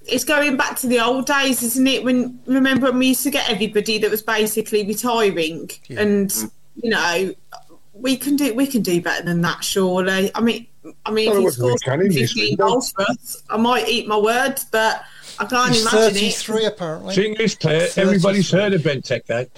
it's 0.08 0.24
going 0.24 0.56
back 0.56 0.76
to 0.78 0.86
the 0.86 1.00
old 1.00 1.26
days, 1.26 1.62
isn't 1.62 1.86
it? 1.86 2.02
When 2.04 2.40
remember 2.46 2.86
when 2.90 2.98
we 2.98 3.08
used 3.08 3.22
to 3.24 3.30
get 3.30 3.48
everybody 3.50 3.98
that 3.98 4.10
was 4.10 4.22
basically 4.22 4.86
retiring, 4.86 5.70
and 5.90 6.32
you 6.82 6.90
know, 6.90 7.34
we 7.92 8.16
can 8.16 8.36
do 8.36 8.54
we 8.54 8.66
can 8.66 8.82
do 8.82 9.00
better 9.02 9.24
than 9.24 9.40
that, 9.42 9.62
surely. 9.64 10.30
I 10.34 10.40
mean. 10.40 10.66
I 11.04 11.10
mean, 11.10 11.28
Well, 11.28 11.40
if 11.40 11.44
he 11.44 11.50
scores 11.50 11.82
can 11.82 12.00
in 12.00 12.08
this 12.08 12.32
15 12.32 12.56
goals 12.56 12.92
for 12.92 13.02
us, 13.02 13.42
I 13.50 13.58
might 13.58 13.86
eat 13.88 14.08
my 14.08 14.16
words, 14.16 14.64
but 14.64 15.02
I 15.38 15.44
can't 15.44 15.68
He's 15.74 15.82
imagine 15.82 16.14
33 16.14 16.56
it. 16.56 16.66
apparently. 16.66 17.14
Thing 17.14 17.34
is, 17.34 17.56
Claire, 17.56 17.88
everybody's 17.96 18.50
heard 18.50 18.72
of 18.72 18.80
Benteke. 18.80 19.48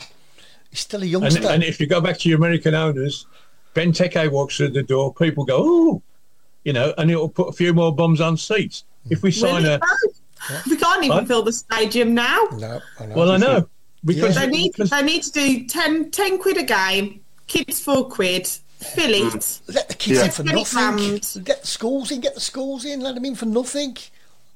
He's 0.71 0.81
still 0.81 0.99
a 1.01 1.05
And, 1.05 1.11
youngster. 1.13 1.47
and 1.47 1.63
if 1.63 1.79
you 1.79 1.87
go 1.87 2.01
back 2.01 2.19
to 2.21 2.29
your 2.29 2.37
American 2.37 2.75
owners, 2.75 3.27
Benteke 3.77 4.29
walks 4.33 4.57
through 4.57 4.71
the 4.71 4.83
door, 4.83 5.15
people 5.15 5.45
go, 5.45 5.63
ooh, 5.65 6.03
you 6.65 6.73
know, 6.73 6.93
and 6.99 7.13
it'll 7.13 7.29
put 7.29 7.49
a 7.49 7.53
few 7.53 7.73
more 7.73 7.95
bombs 7.95 8.21
on 8.21 8.37
seats. 8.37 8.83
If 9.09 9.23
we 9.23 9.31
sign 9.31 9.63
Will 9.63 9.75
a. 9.75 9.81
it 10.49 10.53
though? 10.65 10.71
We 10.71 10.77
can't 10.77 11.05
even 11.05 11.17
What? 11.17 11.29
fill 11.29 11.43
the 11.43 11.53
stadium 11.53 12.15
now. 12.15 12.39
no, 12.59 12.81
I 12.99 13.07
know. 13.07 13.15
Well, 13.15 13.31
I 13.33 13.37
know. 13.37 13.69
Because, 14.05 14.35
They 14.37 14.47
need 14.47 14.73
because 14.73 14.91
they 14.91 15.03
need 15.03 15.23
to 15.25 15.33
do 15.33 15.67
10, 15.67 16.11
10 16.11 16.39
quid 16.39 16.57
a 16.57 16.63
game, 16.63 17.21
kids 17.47 17.81
four 17.81 18.09
quid, 18.09 18.47
fill 18.47 19.13
it. 19.13 19.33
Mm. 19.35 19.75
Let 19.75 19.89
the 19.89 19.95
kids 19.95 20.19
Yeah. 20.19 20.25
in 20.25 20.31
for 20.31 20.43
Get 20.43 20.53
it 20.55 20.57
nothing. 20.75 21.43
Get 21.45 21.61
the 21.61 21.67
schools 21.67 22.11
in, 22.11 22.21
get 22.21 22.35
the 22.35 22.41
schools 22.41 22.85
in, 22.87 23.01
let 23.01 23.15
them 23.15 23.25
in 23.27 23.35
for 23.35 23.45
nothing. 23.47 23.97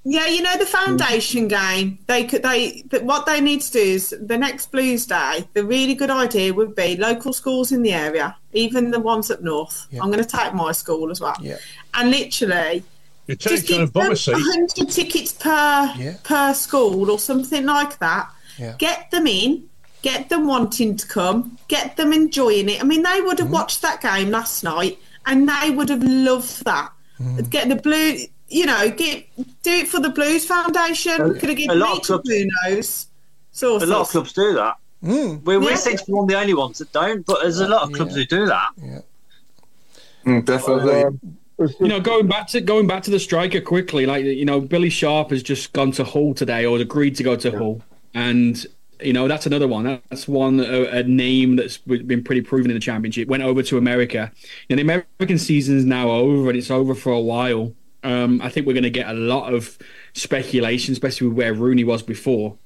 Yeah, 0.06 0.26
you 0.26 0.42
know 0.42 0.56
the 0.58 0.66
foundation 0.66 1.48
game. 1.48 1.98
They 2.06 2.24
could 2.24 2.42
they 2.42 2.84
but 2.90 3.04
what 3.04 3.24
they 3.24 3.40
need 3.40 3.62
to 3.62 3.72
do 3.72 3.78
is 3.80 4.14
the 4.20 4.36
next 4.36 4.70
Blues 4.70 5.06
Day. 5.06 5.48
The 5.54 5.64
really 5.64 5.94
good 5.94 6.10
idea 6.10 6.52
would 6.52 6.74
be 6.74 6.96
local 6.96 7.32
schools 7.32 7.72
in 7.72 7.82
the 7.82 7.92
area, 7.92 8.36
even 8.52 8.90
the 8.90 9.00
ones 9.00 9.30
up 9.30 9.40
north. 9.42 9.86
Yeah. 9.90 10.02
I'm 10.02 10.10
going 10.10 10.22
to 10.24 10.28
take 10.28 10.52
my 10.52 10.72
school 10.72 11.10
as 11.10 11.20
well. 11.22 11.36
Yeah. 11.40 11.56
And 11.94 12.10
literally, 12.10 12.82
You're 13.26 13.36
just 13.36 13.66
taking 13.66 13.76
a 13.82 13.84
give 13.86 13.92
them 13.92 14.02
bummer 14.02 14.14
100 14.16 14.90
tickets 14.90 15.32
per 15.32 15.92
Yeah. 15.96 16.16
per 16.22 16.52
school 16.54 17.10
or 17.10 17.18
something 17.18 17.64
like 17.64 17.98
that. 18.00 18.30
Yeah. 18.58 18.74
Get 18.78 19.10
them 19.10 19.26
in, 19.26 19.64
get 20.02 20.28
them 20.28 20.46
wanting 20.46 20.96
to 20.96 21.06
come, 21.06 21.58
get 21.68 21.96
them 21.96 22.12
enjoying 22.12 22.68
it. 22.68 22.80
I 22.80 22.84
mean, 22.84 23.02
they 23.02 23.20
would 23.20 23.38
have 23.38 23.46
Mm-hmm. 23.48 23.54
watched 23.54 23.82
that 23.82 24.00
game 24.02 24.30
last 24.30 24.62
night 24.62 24.98
and 25.26 25.48
they 25.48 25.70
would 25.70 25.88
have 25.88 26.02
loved 26.02 26.64
that. 26.66 26.92
Mm-hmm. 27.20 27.40
Get 27.48 27.68
the 27.68 27.76
blue, 27.76 28.18
you 28.48 28.66
know, 28.66 28.90
get 28.90 29.26
do 29.62 29.70
it 29.70 29.88
for 29.88 30.00
the 30.00 30.10
Blues 30.10 30.44
Foundation. 30.44 31.16
Could 31.16 31.42
have 31.42 31.50
a 31.50 31.54
given 31.54 31.78
lot 31.78 31.92
me 31.92 31.96
of 31.98 32.02
clubs- 32.02 32.28
Blue 32.28 32.46
Nose. 32.66 33.06
A 33.62 33.86
lot 33.86 34.00
of 34.02 34.08
clubs 34.08 34.32
do 34.32 34.52
that. 34.54 34.76
Mm. 35.02 35.42
We, 35.44 35.56
we 35.58 35.68
Yeah. 35.68 35.74
seem 35.76 35.96
to 35.96 36.04
be 36.04 36.12
one 36.12 36.24
of 36.24 36.28
the 36.28 36.38
only 36.38 36.54
ones 36.54 36.78
that 36.78 36.92
don't, 36.92 37.24
but 37.24 37.40
there's 37.42 37.60
a 37.60 37.68
lot 37.68 37.82
of 37.82 37.92
clubs 37.92 38.14
who 38.14 38.24
do 38.24 38.46
that. 38.46 38.68
Mm, 40.26 40.44
definitely. 40.44 41.04
Um, 41.04 41.20
You 41.58 41.88
know, 41.88 42.00
going 42.00 42.26
back 42.26 42.48
to 42.48 42.60
going 42.60 42.86
back 42.86 43.04
to 43.04 43.10
the 43.10 43.20
striker 43.20 43.60
quickly, 43.60 44.06
like 44.06 44.24
you 44.24 44.44
know, 44.44 44.60
Billy 44.60 44.90
Sharp 44.90 45.30
has 45.30 45.42
just 45.42 45.72
gone 45.72 45.92
to 45.92 46.04
Hull 46.04 46.34
today, 46.34 46.66
or 46.66 46.78
agreed 46.78 47.14
to 47.16 47.22
go 47.22 47.36
to 47.36 47.56
Hull, 47.56 47.82
and 48.12 48.66
you 49.00 49.12
know 49.12 49.28
that's 49.28 49.46
another 49.46 49.68
one. 49.68 49.84
That's 49.84 50.26
one 50.26 50.58
a, 50.58 50.84
a 50.86 51.02
name 51.04 51.54
that's 51.56 51.78
been 51.78 52.24
pretty 52.24 52.40
proven 52.40 52.72
in 52.72 52.74
the 52.74 52.80
championship. 52.80 53.28
Went 53.28 53.44
over 53.44 53.62
to 53.62 53.78
America, 53.78 54.32
and 54.68 54.78
the 54.78 54.82
American 54.82 55.38
season 55.38 55.76
is 55.76 55.84
now 55.84 56.10
over, 56.10 56.50
and 56.50 56.58
it's 56.58 56.72
over 56.72 56.94
for 56.94 57.12
a 57.12 57.20
while. 57.20 57.72
Um, 58.02 58.40
I 58.42 58.48
think 58.48 58.66
we're 58.66 58.74
going 58.74 58.82
to 58.82 58.90
get 58.90 59.08
a 59.08 59.14
lot 59.14 59.54
of 59.54 59.78
speculation, 60.12 60.92
especially 60.92 61.28
with 61.28 61.36
where 61.36 61.54
Rooney 61.54 61.84
was 61.84 62.02
before, 62.02 62.56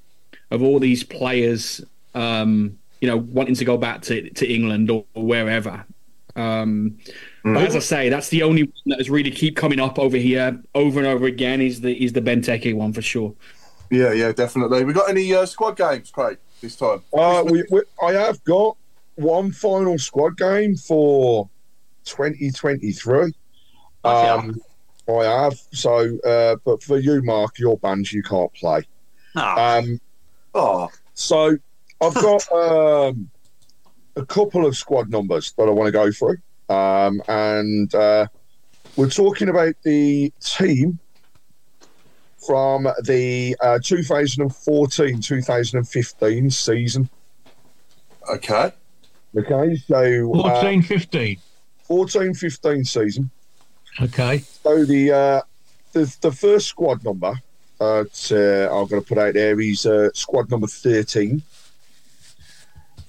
of 0.51 0.63
all 0.63 0.81
these 0.81 1.05
players, 1.05 1.83
um, 2.15 2.79
you 3.03 3.09
know, 3.09 3.19
wanting 3.19 3.55
to 3.57 3.67
go 3.67 3.77
back 3.77 4.01
to 4.03 4.31
to 4.31 4.51
England 4.51 4.91
or, 4.91 5.05
wherever. 5.15 5.85
Um, 6.37 6.99
but 7.55 7.65
as 7.65 7.77
I 7.77 7.81
say, 7.81 8.09
that's 8.09 8.29
the 8.29 8.43
only 8.43 8.65
one 8.65 8.73
that 8.87 8.99
has 8.99 9.11
really 9.11 9.31
keep 9.31 9.57
coming 9.57 9.81
up 9.81 9.99
over 9.99 10.17
here 10.17 10.61
over 10.75 10.99
and 10.99 11.09
over 11.09 11.27
again. 11.27 11.61
Is 11.61 11.81
the 11.81 12.03
is 12.03 12.13
the 12.13 12.21
Benteke 12.21 12.75
one 12.75 12.93
for 12.93 13.03
sure. 13.03 13.35
Yeah, 13.91 14.13
yeah, 14.13 14.33
definitely. 14.33 14.85
We 14.85 14.93
got 14.93 15.09
any 15.09 15.33
uh, 15.33 15.47
squad 15.47 15.77
games, 15.77 16.11
Craig, 16.11 16.39
this 16.61 16.77
time? 16.77 17.03
Uh, 17.17 17.43
we, 17.47 17.65
we, 17.71 17.83
I 18.03 18.13
have 18.13 18.43
got 18.45 18.77
one 19.15 19.51
final 19.51 19.99
squad 19.99 20.37
game 20.37 20.77
for 20.77 21.49
2023. 22.05 23.33
Um, 24.05 24.61
I 25.09 25.25
have. 25.25 25.59
So, 25.73 26.19
uh, 26.19 26.57
but 26.65 26.83
for 26.83 26.99
you, 26.99 27.23
Mark, 27.23 27.59
your 27.59 27.79
bands 27.79 28.13
you 28.13 28.23
can't 28.23 28.53
play. 28.53 28.87
Ah, 29.35 29.79
Um, 29.79 30.01
Oh, 30.55 30.89
so 31.15 31.57
I've 32.01 32.15
got 32.15 32.53
um, 32.53 33.31
a 34.17 34.25
couple 34.25 34.67
of 34.67 34.77
squad 34.77 35.11
numbers 35.11 35.53
that 35.53 35.65
I 35.65 35.71
want 35.71 35.87
to 35.87 35.93
go 35.93 36.11
through, 36.11 36.39
um, 36.69 37.23
and 37.29 37.95
uh, 37.95 38.27
we're 38.97 39.11
talking 39.11 39.49
about 39.49 39.75
the 39.83 40.33
team 40.41 40.99
from 42.47 42.89
the 43.05 43.57
uh, 43.61 43.79
2014-2015 43.83 46.53
season. 46.53 47.09
okay. 48.31 48.73
Okay, 49.37 49.77
so 49.77 50.33
uh, 50.35 50.61
14, 50.61 50.83
15. 50.83 51.37
14-15 51.89 52.87
season. 52.87 53.31
Okay. 54.01 54.39
So 54.39 54.85
the 54.85 55.13
uh, 55.13 55.41
the 55.93 56.17
the 56.21 56.33
first 56.33 56.69
squad 56.69 57.05
number 57.05 57.35
uh, 57.81 58.05
uh, 58.05 58.05
I'm 58.05 58.89
going 58.89 59.03
to 59.03 59.03
put 59.03 59.19
out 59.19 59.35
there 59.35 59.61
is 59.61 59.87
uh, 59.87 60.11
squad 60.13 60.51
number 60.51 60.67
thirteen, 60.67 61.43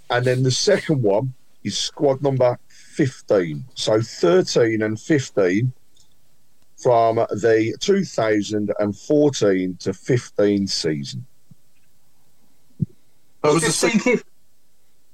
and 0.10 0.26
then 0.26 0.44
the 0.44 0.52
second 0.52 1.02
one 1.02 1.34
is 1.64 1.78
squad 1.78 2.22
number 2.22 2.58
fifteen. 2.90 3.66
So 3.76 4.02
thirteen 4.02 4.82
and 4.82 5.00
fifteen 5.00 5.72
from 6.82 7.16
the 7.16 7.76
2014 7.82 9.78
to 9.82 9.94
15 9.94 10.68
season. 10.68 11.26
That 13.44 13.54
was 13.54 13.64
the 13.64 13.72
15 13.88 14.00
kid- 14.00 14.24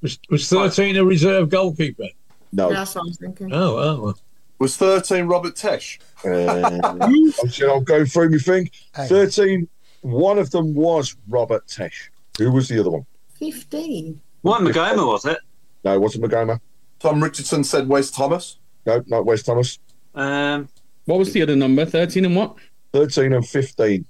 Was, 0.01 0.19
was 0.29 0.47
13 0.49 0.97
a 0.97 1.03
reserve 1.05 1.49
goalkeeper? 1.49 2.09
No, 2.51 2.71
That's 2.71 2.93
what 2.93 3.01
I 3.01 3.05
was 3.05 3.17
thinking. 3.17 3.51
Oh, 3.51 3.77
oh. 3.77 4.01
well. 4.01 4.19
was 4.59 4.77
thirteen 4.77 5.25
Robert 5.25 5.55
Tesche. 5.55 5.97
uh, 6.23 6.79
I'm, 7.01 7.49
sure 7.49 7.71
I'll 7.71 7.81
go 7.81 8.05
through 8.05 8.29
my 8.29 8.37
thing. 8.37 8.69
Hey. 8.95 9.07
13. 9.07 9.67
One 10.01 10.37
of 10.37 10.51
them 10.51 10.75
was 10.75 11.15
Robert 11.27 11.65
Tesche. 11.67 12.09
Who 12.37 12.51
was 12.51 12.67
the 12.67 12.79
other 12.79 12.91
one? 12.91 13.05
15. 13.39 14.21
What 14.43 14.61
Maghoma 14.61 15.07
was 15.07 15.25
it? 15.25 15.39
No, 15.83 15.95
it 15.95 15.99
wasn't 15.99 16.23
Maghoma. 16.25 16.59
Tom 17.05 17.21
Richardson 17.23 17.63
said 17.63 17.87
Wes 17.87 18.09
Thomas. 18.09 18.57
No, 18.87 19.03
not 19.05 19.25
West 19.25 19.45
Thomas. 19.45 19.77
Um, 20.15 20.67
What 21.05 21.19
was 21.19 21.33
the 21.33 21.41
other 21.43 21.55
number? 21.55 21.85
Thirteen 21.85 22.25
and 22.25 22.35
what? 22.35 22.55
13 22.93 23.33
and 23.33 23.45
15. 23.47 24.05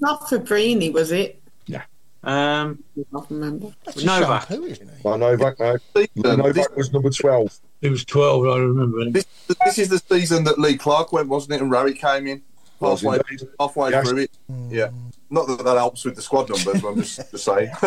Not 0.00 0.20
Fabbrini, 0.22 0.92
was 0.92 1.12
it? 1.12 1.40
Yeah. 1.66 1.82
Um, 2.24 2.82
I 2.98 3.04
can't 3.12 3.30
remember. 3.30 3.66
Novak. 4.04 4.48
shampoo, 4.48 4.64
isn't 4.66 4.88
it? 4.90 5.04
Novak, 5.04 5.60
no. 5.60 5.76
Season, 5.94 6.08
this, 6.16 6.36
Novak 6.36 6.76
was 6.76 6.92
number 6.92 7.10
12. 7.10 7.58
It 7.80 7.90
was 7.90 8.04
12, 8.04 8.44
I 8.48 8.58
remember. 8.58 9.08
this, 9.10 9.24
this 9.64 9.78
is 9.78 9.88
the 9.88 9.98
season 10.00 10.42
that 10.44 10.58
Lee 10.58 10.76
Clark 10.76 11.12
went, 11.12 11.28
wasn't 11.28 11.52
it? 11.54 11.60
And 11.62 11.70
Rary 11.70 11.94
came 11.94 12.26
in 12.26 12.42
halfway, 12.80 13.20
halfway 13.60 13.90
Yes. 13.92 14.08
through 14.08 14.18
it. 14.18 14.30
Yeah. 14.68 14.90
Not 15.30 15.46
that 15.46 15.62
that 15.64 15.76
helps 15.76 16.04
with 16.04 16.16
the 16.16 16.22
squad 16.22 16.48
numbers, 16.50 16.82
but 16.82 16.88
I'm 16.88 16.96
just, 16.96 17.30
just 17.30 17.44
saying. 17.44 17.70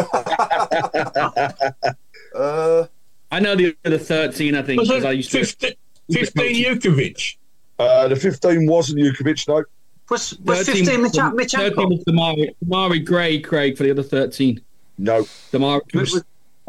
uh, 2.35 2.85
I 3.31 3.39
know 3.39 3.55
the 3.55 3.75
other 3.85 3.97
thirteen. 3.97 4.55
I 4.55 4.61
think 4.61 4.81
because 4.81 5.05
I 5.05 5.11
it 5.11 5.17
used 5.17 5.31
to. 5.31 5.39
15, 5.45 5.73
15 6.11 6.65
Jukovic? 6.65 7.37
Uh, 7.79 8.07
the 8.09 8.15
15 8.15 8.67
wasn't 8.67 8.99
Jukovic, 8.99 9.47
no. 9.47 9.63
was 10.09 10.37
was 10.39 10.65
15 10.67 11.01
Mich- 11.01 11.11
Thirteen 11.13 11.31
Michenko? 11.37 11.89
was 11.89 12.03
Demarai, 12.03 12.53
Demarai 12.63 13.05
Gray, 13.05 13.39
Craig 13.39 13.77
for 13.77 13.83
the 13.83 13.91
other 13.91 14.03
thirteen. 14.03 14.61
No. 14.97 15.23
Demarai. 15.51 15.81
It 15.93 15.99
was- 15.99 16.23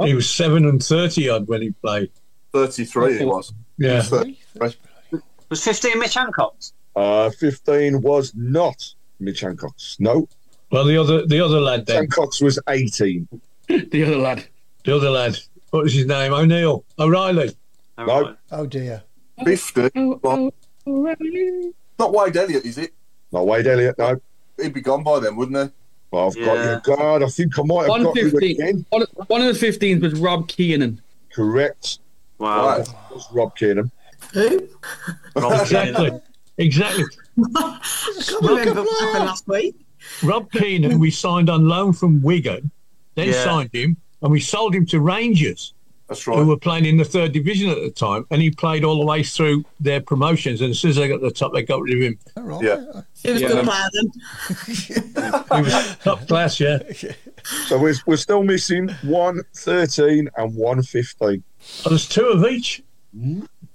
He 0.05 0.15
was 0.15 0.29
7 0.29 0.65
and 0.67 0.83
30 0.83 1.29
odd 1.29 1.47
when 1.49 1.63
he 1.63 1.71
played. 1.71 2.11
33 2.53 3.19
he 3.19 3.25
was. 3.25 3.53
Yeah. 3.79 4.03
Was 5.49 5.63
15 5.65 5.99
Mitch 5.99 6.15
Hancock? 6.15 6.57
Uh, 6.97 7.31
15 7.31 8.01
was 8.01 8.33
not 8.35 8.83
Mitch 9.21 9.41
Hancock's. 9.41 9.97
No. 10.01 10.29
Well, 10.71 10.85
the 10.87 10.97
other 10.97 11.27
the 11.27 11.41
other 11.45 11.61
lad 11.61 11.85
then. 11.87 11.97
Hancock's 11.97 12.41
was 12.41 12.59
18. 12.69 13.29
the 13.69 14.03
other 14.05 14.17
lad. 14.17 14.45
The 14.85 14.97
other 14.97 15.11
lad. 15.11 15.39
What 15.73 15.85
was 15.85 15.95
his 15.95 16.05
name? 16.07 16.35
O'Neill. 16.35 16.85
O'Reilly. 16.99 17.57
Oh, 17.97 18.05
No. 18.05 18.21
right. 18.23 18.37
Oh 18.51 18.67
dear. 18.67 19.03
50. 19.43 19.89
Well, 20.23 20.53
not 21.99 22.13
Wade 22.13 22.37
Elliott, 22.37 22.65
is 22.67 22.77
it? 22.77 22.93
Not 23.33 23.47
Wade 23.47 23.67
Elliott, 23.67 23.97
no. 23.99 24.21
He'd 24.61 24.75
be 24.75 24.83
gone 24.83 25.03
by 25.03 25.19
then, 25.21 25.35
wouldn't 25.35 25.57
he? 25.71 25.75
Well, 26.11 26.27
I've 26.29 26.35
got 26.35 26.45
your 26.65 26.75
you. 26.75 26.81
God, 26.97 27.23
I 27.23 27.27
think 27.29 27.59
I 27.59 27.63
might 27.63 27.81
have 27.83 27.89
One 27.89 28.03
got 28.03 28.17
you 28.17 28.29
again. 28.37 28.85
One, 28.91 29.07
one 29.29 29.41
of 29.41 29.59
the 29.59 29.67
15s 29.67 30.03
was 30.03 30.21
Rob 30.21 30.47
Kiernan. 30.47 31.01
Correct. 31.33 32.01
Wow. 32.37 32.67
Right. 32.67 32.81
It 32.87 32.95
was 33.15 33.27
Rob 33.33 33.57
Kiernan. 33.57 33.91
Who? 34.35 34.69
Exactly. 35.37 36.11
exactly. 36.59 37.05
I 37.57 37.81
can't 38.29 38.43
remember 38.43 38.83
what 38.83 39.01
happened 39.05 39.25
last 39.25 39.49
week. 39.49 39.75
Rob 40.23 40.53
Kiernan, 40.53 40.99
we 40.99 41.11
signed 41.11 41.49
on 41.49 41.67
loan 41.67 41.95
from 41.95 42.21
Wigan, 42.21 42.71
then 43.15 43.29
Yeah. 43.29 43.45
signed 43.45 43.71
him, 43.73 43.97
and 44.23 44.31
we 44.33 44.41
sold 44.41 44.75
him 44.75 44.87
to 44.87 45.01
Rangers, 45.01 45.75
That's 46.09 46.23
who 46.25 46.47
were 46.47 46.57
playing 46.57 46.85
in 46.87 46.97
the 46.97 47.05
third 47.05 47.33
division 47.33 47.71
at 47.71 47.79
the 47.81 47.91
time, 47.91 48.25
and 48.31 48.41
he 48.43 48.51
played 48.51 48.85
all 48.85 48.99
the 48.99 49.05
way 49.07 49.23
through 49.23 49.65
their 49.81 50.01
promotions. 50.01 50.61
And 50.61 50.71
as 50.71 50.79
soon 50.79 50.91
as 50.91 50.97
they 50.97 51.09
got 51.09 51.19
to 51.19 51.27
the 51.27 51.31
top, 51.31 51.53
they 51.53 51.63
got 51.63 51.83
rid 51.83 51.95
of 51.97 52.01
him. 52.03 52.19
All 52.37 52.43
right. 52.45 52.63
Yeah. 52.63 53.03
It 53.25 53.33
was 53.33 53.43
Yeah. 53.43 53.49
good 53.49 53.65
player 53.65 53.89
then. 53.95 54.13
He 55.57 55.63
was 55.63 55.97
top 55.99 56.27
class, 56.29 56.59
yeah. 56.61 56.79
So 57.67 57.79
we're, 57.79 57.95
we're 58.07 58.17
still 58.17 58.43
missing 58.43 58.89
one 59.03 59.43
thirteen 59.55 60.29
and 60.37 60.55
one 60.55 60.83
fifteen. 60.83 61.43
Oh, 61.85 61.89
there's 61.91 62.09
two 62.09 62.27
of 62.27 62.45
each. 62.45 62.83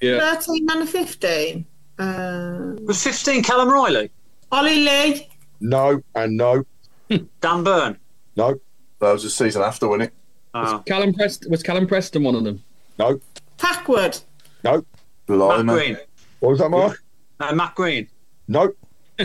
Yeah. 0.01 0.19
13 0.35 0.67
and 0.69 0.81
a 0.83 0.85
15. 0.85 1.65
Uh, 1.99 2.75
Was 2.83 3.03
15 3.03 3.41
Callum 3.43 3.69
Reilly? 3.69 4.11
Ollie 4.51 4.83
Lee. 4.85 5.27
No 5.59 6.01
and 6.15 6.37
no. 6.37 6.65
Dan 7.09 7.63
Byrne? 7.63 7.97
No. 8.35 8.59
That 8.99 9.13
was 9.13 9.23
the 9.23 9.29
season 9.29 9.61
after, 9.61 9.87
wasn't 9.87 10.03
it? 10.03 10.13
Oh. 10.53 10.83
Callum 10.85 11.13
Preston 11.13 11.51
was 11.51 11.61
Callum 11.63 11.87
Preston 11.87 12.23
one 12.23 12.35
of 12.35 12.43
them. 12.43 12.63
No. 12.97 13.19
Packwood. 13.57 14.17
No. 14.63 14.83
Matt 15.27 15.65
Green? 15.65 15.97
What 16.39 16.49
was 16.49 16.59
that, 16.59 16.69
Mark? 16.69 17.03
Uh, 17.39 17.53
Matt 17.53 17.75
Green? 17.75 18.07
No. 18.47 18.73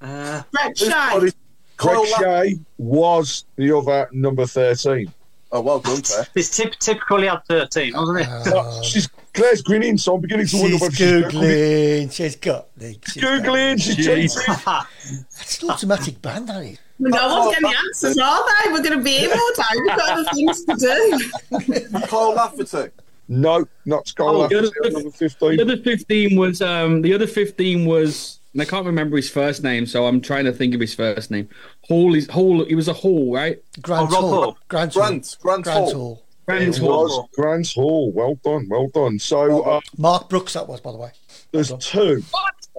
Uh, 0.00 0.42
Brek 0.56 0.78
Who's 0.78 0.88
got 0.88 1.12
Shea. 1.18 1.20
his- 1.24 1.34
Kyle 1.76 1.94
Greg 2.02 2.10
La- 2.12 2.18
Shea 2.42 2.58
was 2.78 3.44
the 3.56 3.76
other 3.76 4.08
number 4.12 4.46
13. 4.46 5.12
Oh, 5.50 5.60
well 5.62 5.80
done, 5.80 6.02
Claire. 6.02 6.26
it's 6.34 6.50
typ- 6.58 6.78
typical 6.78 7.22
he 7.22 7.30
13, 7.48 7.94
wasn't 7.94 8.20
it? 8.20 8.26
Oh, 8.54 8.82
she's 8.82 9.08
Claire's 9.32 9.62
grinning, 9.62 9.96
so 9.96 10.14
I'm 10.16 10.20
beginning 10.20 10.46
to 10.48 10.56
wonder 10.56 10.72
She's 10.72 10.80
whether 10.80 10.94
she's 10.94 11.22
googling. 11.24 12.12
She's 12.12 12.36
got 12.36 12.66
the. 12.76 12.98
she's 13.06 13.22
Googling, 13.22 13.80
she's 13.80 13.96
cheating. 13.96 14.28
That's 15.36 15.62
an 15.62 15.70
automatic 15.70 16.20
ban, 16.20 16.44
that 16.46 16.64
is. 16.64 16.78
No 16.98 17.10
one's 17.38 17.54
getting 17.54 17.70
the 17.70 17.76
answers, 17.78 18.18
are 18.18 18.44
they? 18.64 18.72
We're 18.72 18.82
going 18.82 18.98
to 18.98 19.04
be 19.04 19.18
here 19.18 19.30
all 19.32 19.52
day. 19.54 19.62
We've 19.80 19.86
got 19.96 20.10
other 20.10 20.24
things 20.34 20.64
to 20.64 20.74
do. 20.74 22.00
Kyle 22.08 22.34
Lafferty. 22.34 22.90
No, 23.28 23.66
not 23.84 24.08
Scarlett. 24.08 24.52
Oh, 24.52 24.60
the 24.60 24.68
other- 24.90 25.56
The 25.56 25.62
other 25.62 25.76
15 25.76 26.36
was 26.36 26.60
um 26.62 27.02
the 27.02 27.12
other 27.14 27.26
15 27.26 27.84
was 27.86 28.37
and 28.52 28.62
I 28.62 28.64
can't 28.64 28.86
remember 28.86 29.16
his 29.16 29.30
first 29.30 29.62
name, 29.62 29.86
so 29.86 30.06
I'm 30.06 30.20
trying 30.20 30.44
to 30.46 30.52
think 30.52 30.74
of 30.74 30.80
his 30.80 30.94
first 30.94 31.30
name. 31.30 31.48
Hall 31.82 32.14
is 32.14 32.28
Hall. 32.28 32.64
He 32.64 32.74
was 32.74 32.88
a 32.88 32.92
Hall, 32.92 33.32
right? 33.34 33.62
Grant 33.82 34.10
Oh, 34.10 34.14
Hall. 34.14 34.30
Hall. 34.44 34.58
Grant 34.68 34.94
Hall. 34.94 35.02
Grant, 35.02 35.36
Grant, 35.42 35.64
Grant 35.64 35.66
Hall. 35.78 35.92
Hall. 35.92 36.24
Grant 36.46 36.62
It 36.76 36.78
Hall. 36.78 37.02
was 37.04 37.28
Grant 37.34 37.72
Hall. 37.72 38.10
Well 38.12 38.34
done, 38.44 38.66
well 38.70 38.88
done. 38.88 39.18
So 39.18 39.62
uh, 39.62 39.80
Mark 39.98 40.28
Brooks, 40.28 40.54
that 40.54 40.66
was, 40.66 40.80
by 40.80 40.92
the 40.92 40.98
way. 40.98 41.10
there's 41.52 41.72
two 41.80 42.22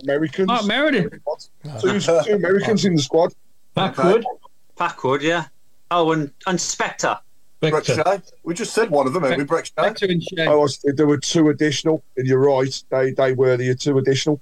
Americans. 0.03 0.47
Mark 0.47 0.65
Meredith. 0.65 1.13
Two, 1.81 1.99
two 1.99 2.33
Americans 2.33 2.85
in 2.85 2.95
the 2.95 3.01
squad. 3.01 3.33
Packwood. 3.75 4.25
Packwood, 4.75 5.21
yeah. 5.21 5.45
Oh, 5.91 6.11
and 6.11 6.31
and 6.47 6.57
Spector. 6.57 7.19
Brett 7.59 7.85
Vector. 7.85 8.21
We 8.43 8.53
just 8.53 8.73
said 8.73 8.89
one 8.89 9.05
of 9.05 9.11
them, 9.13 9.23
haven't 9.23 9.39
we? 9.39 9.43
Brek 9.45 9.65
Shea. 9.99 10.19
Shea. 10.35 10.47
I 10.47 10.55
was, 10.55 10.79
there 10.95 11.05
were 11.07 11.17
two 11.17 11.49
additional, 11.49 12.03
and 12.15 12.25
you're 12.25 12.39
right. 12.39 12.83
They 12.89 13.11
they 13.11 13.33
were 13.33 13.57
the 13.57 13.75
two 13.75 13.97
additional. 13.97 14.39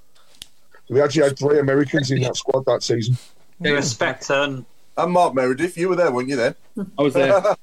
We 0.90 1.02
actually 1.02 1.24
had 1.24 1.38
three 1.38 1.60
Americans 1.60 2.12
in 2.12 2.22
that 2.22 2.36
squad 2.36 2.66
that 2.66 2.84
season. 2.84 3.18
Yeah. 3.60 3.78
Spector 3.78 4.44
and 4.44 4.66
And 4.98 5.12
Mark 5.12 5.34
Meredith. 5.34 5.78
You 5.78 5.90
were 5.90 5.96
there, 5.96 6.12
weren't 6.12 6.30
you 6.30 6.36
then? 6.36 6.56
I 6.98 7.02
was 7.02 7.14
there. 7.14 7.42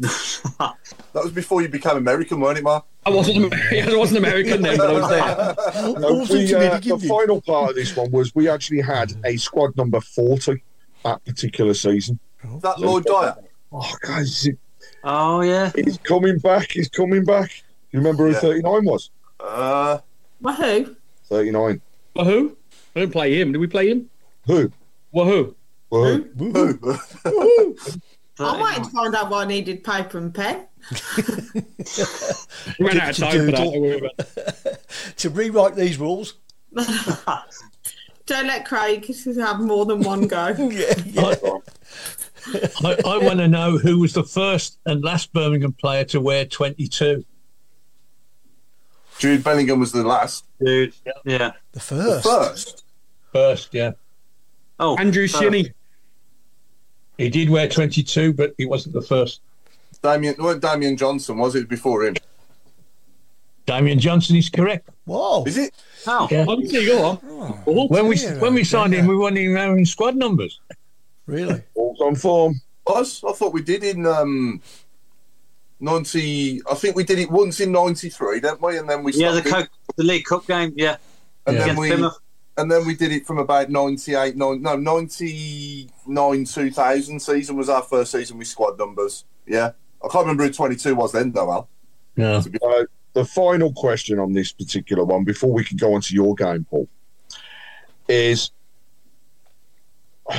That 0.00 1.24
was 1.24 1.32
before 1.32 1.60
you 1.60 1.68
became 1.68 1.96
American, 1.96 2.38
weren't 2.38 2.58
it, 2.58 2.62
Mark? 2.62 2.84
I 3.04 3.10
wasn't. 3.10 3.38
American. 3.46 3.88
I 3.94 3.96
wasn't 3.96 4.18
American 4.18 4.62
then, 4.62 4.76
but 4.76 4.90
I 4.90 4.92
was 4.92 5.08
there. 5.08 5.94
No, 5.98 6.12
we, 6.30 6.54
uh, 6.54 6.78
the 6.78 7.06
final 7.08 7.40
part 7.40 7.70
of 7.70 7.76
this 7.76 7.96
one 7.96 8.10
was 8.12 8.32
we 8.34 8.48
actually 8.48 8.80
had 8.80 9.12
a 9.24 9.36
squad 9.36 9.76
number 9.76 10.00
40 10.00 10.62
that 11.04 11.24
particular 11.24 11.74
season. 11.74 12.20
Is 12.44 12.62
that 12.62 12.78
Lloyd 12.78 13.04
Dyer? 13.06 13.34
Oh, 13.72 13.92
guys, 14.02 14.46
it, 14.46 14.58
oh 15.02 15.40
yeah. 15.40 15.72
he's 15.74 15.98
coming 15.98 16.38
back. 16.38 16.70
He's 16.70 16.88
coming 16.88 17.24
back. 17.24 17.50
You 17.90 17.98
remember 17.98 18.26
who 18.26 18.32
Yeah. 18.34 18.40
39 18.40 18.84
was? 18.84 19.10
Uh, 19.40 19.98
Wahoo! 20.40 20.94
39. 21.24 21.80
Wahoo? 22.14 22.56
I 22.94 23.00
didn't 23.00 23.12
play 23.12 23.40
him. 23.40 23.52
Did 23.52 23.58
we 23.58 23.66
play 23.66 23.88
him? 23.90 24.10
Who? 24.46 24.72
Wahoo. 25.12 25.54
Well, 25.90 26.04
who? 26.38 26.98
I 28.40 28.56
wanted 28.60 28.84
to 28.84 28.90
find 28.90 29.14
out 29.16 29.30
why 29.30 29.42
I 29.42 29.46
needed 29.46 29.82
paper 29.82 30.18
and 30.18 30.32
pen. 30.32 30.66
Ran 32.78 33.00
out 33.00 33.10
of 33.10 33.16
To 33.16 33.20
time 33.22 33.30
for 33.30 33.46
that. 33.46 33.56
doodle. 33.56 33.72
don't 33.72 33.80
worry 33.80 33.98
about 33.98 34.12
it. 34.18 34.82
To 35.18 35.30
rewrite 35.30 35.74
these 35.74 35.98
rules. 35.98 36.34
Don't 38.26 38.46
let 38.46 38.66
Craig 38.66 39.06
have 39.36 39.60
more 39.60 39.86
than 39.86 40.02
one 40.02 40.26
go. 40.28 40.48
yeah, 40.58 40.92
yeah. 41.06 41.34
I, 42.84 42.96
I 43.06 43.18
want 43.18 43.38
to 43.38 43.48
know 43.48 43.78
who 43.78 44.00
was 44.00 44.12
the 44.12 44.22
first 44.22 44.78
and 44.84 45.02
last 45.02 45.32
Birmingham 45.32 45.72
player 45.72 46.04
to 46.04 46.20
wear 46.20 46.44
22. 46.44 47.24
Jude 49.18 49.42
Bellingham 49.42 49.80
was 49.80 49.92
the 49.92 50.04
last. 50.04 50.44
Dude. 50.64 50.94
Yeah. 51.24 51.52
The 51.72 51.80
first. 51.80 52.24
First. 52.24 52.84
First, 53.32 53.74
yeah. 53.74 53.92
Oh, 54.78 54.96
Andrew 54.96 55.24
uh, 55.24 55.28
Shinnie. 55.28 55.72
He 57.18 57.28
did 57.28 57.50
wear 57.50 57.68
22, 57.68 58.32
but 58.32 58.54
he 58.58 58.66
wasn't 58.66 58.94
the 58.94 59.02
first. 59.02 59.40
Damien, 60.02 60.36
well, 60.38 60.56
Damien 60.58 60.96
Johnson 60.96 61.36
was 61.36 61.56
it 61.56 61.68
before 61.68 62.04
him? 62.04 62.14
Damien 63.66 63.98
Johnson 63.98 64.36
is 64.36 64.48
correct. 64.48 64.88
Whoa. 65.04 65.44
Is 65.44 65.58
it? 65.58 65.74
How? 66.06 66.28
Yeah. 66.30 66.46
Honestly, 66.48 66.86
go 66.86 67.04
on. 67.04 67.18
Oh, 67.66 67.86
When 67.88 68.06
we 68.06 68.18
when 68.38 68.54
we 68.54 68.60
oh, 68.60 68.64
signed 68.64 68.92
dear. 68.92 69.00
him, 69.00 69.08
we 69.08 69.16
weren't 69.16 69.36
even 69.36 69.56
having 69.56 69.84
squad 69.84 70.16
numbers. 70.16 70.60
Really? 71.26 71.62
All's 71.74 72.00
on 72.00 72.14
form. 72.14 72.54
Was 72.86 73.22
I 73.28 73.32
thought 73.32 73.52
we 73.52 73.62
did 73.62 73.84
in 73.84 74.06
um, 74.06 74.62
ninety. 75.80 76.60
I 76.70 76.74
think 76.74 76.96
we 76.96 77.04
did 77.04 77.18
it 77.18 77.30
once 77.30 77.60
in 77.60 77.72
ninety 77.72 78.08
three, 78.10 78.40
didn't 78.40 78.60
we? 78.62 78.78
And 78.78 78.88
then 78.88 79.02
we 79.02 79.12
yeah. 79.12 79.32
The 79.32 79.40
stopped. 79.42 79.54
Coke, 79.54 79.70
the 79.96 80.04
League 80.04 80.24
Cup 80.24 80.46
game. 80.46 80.72
Yeah. 80.76 80.96
and 81.46 81.56
Yeah. 81.56 81.60
then 81.60 81.70
Against 81.70 81.80
we 81.80 81.88
Plymouth. 81.88 82.18
and 82.56 82.70
then 82.72 82.86
we 82.86 82.94
did 82.94 83.12
it 83.12 83.26
from 83.26 83.38
about 83.38 83.70
98 83.70 84.36
nine, 84.36 84.60
no 84.62 84.76
99 84.76 86.44
2000 86.44 87.20
season 87.20 87.56
was 87.56 87.68
our 87.68 87.82
first 87.82 88.10
season 88.12 88.36
with 88.38 88.48
squad 88.48 88.76
numbers 88.78 89.24
yeah 89.46 89.70
i 90.04 90.08
can't 90.08 90.24
remember 90.26 90.42
who 90.44 90.52
22 90.52 90.94
was 90.96 91.12
then 91.12 91.30
though 91.32 91.50
al 91.52 91.68
No. 92.16 92.42
to 92.42 92.50
Uh, 92.64 92.84
the 93.14 93.24
final 93.24 93.72
question 93.72 94.18
on 94.18 94.32
this 94.32 94.52
particular 94.52 95.04
one, 95.04 95.24
before 95.24 95.52
we 95.52 95.64
can 95.64 95.76
go 95.76 95.94
on 95.94 96.00
to 96.02 96.14
your 96.14 96.34
game, 96.34 96.66
Paul, 96.68 96.88
is 98.08 98.50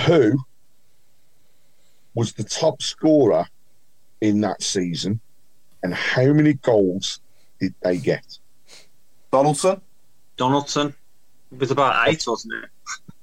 who 0.06 0.38
was 2.14 2.34
the 2.34 2.44
top 2.44 2.82
scorer 2.82 3.46
in 4.22 4.42
that 4.42 4.62
season 4.62 5.20
and 5.84 5.94
how 5.94 6.26
many 6.34 6.54
goals 6.54 7.20
did 7.60 7.74
they 7.82 7.98
get? 7.98 8.38
donaldson 9.32 9.82
Donaldson. 10.38 10.94
It 11.52 11.60
was 11.60 11.70
about 11.72 12.08
eight, 12.08 12.24
wasn't 12.26 12.54
it? 12.64 12.70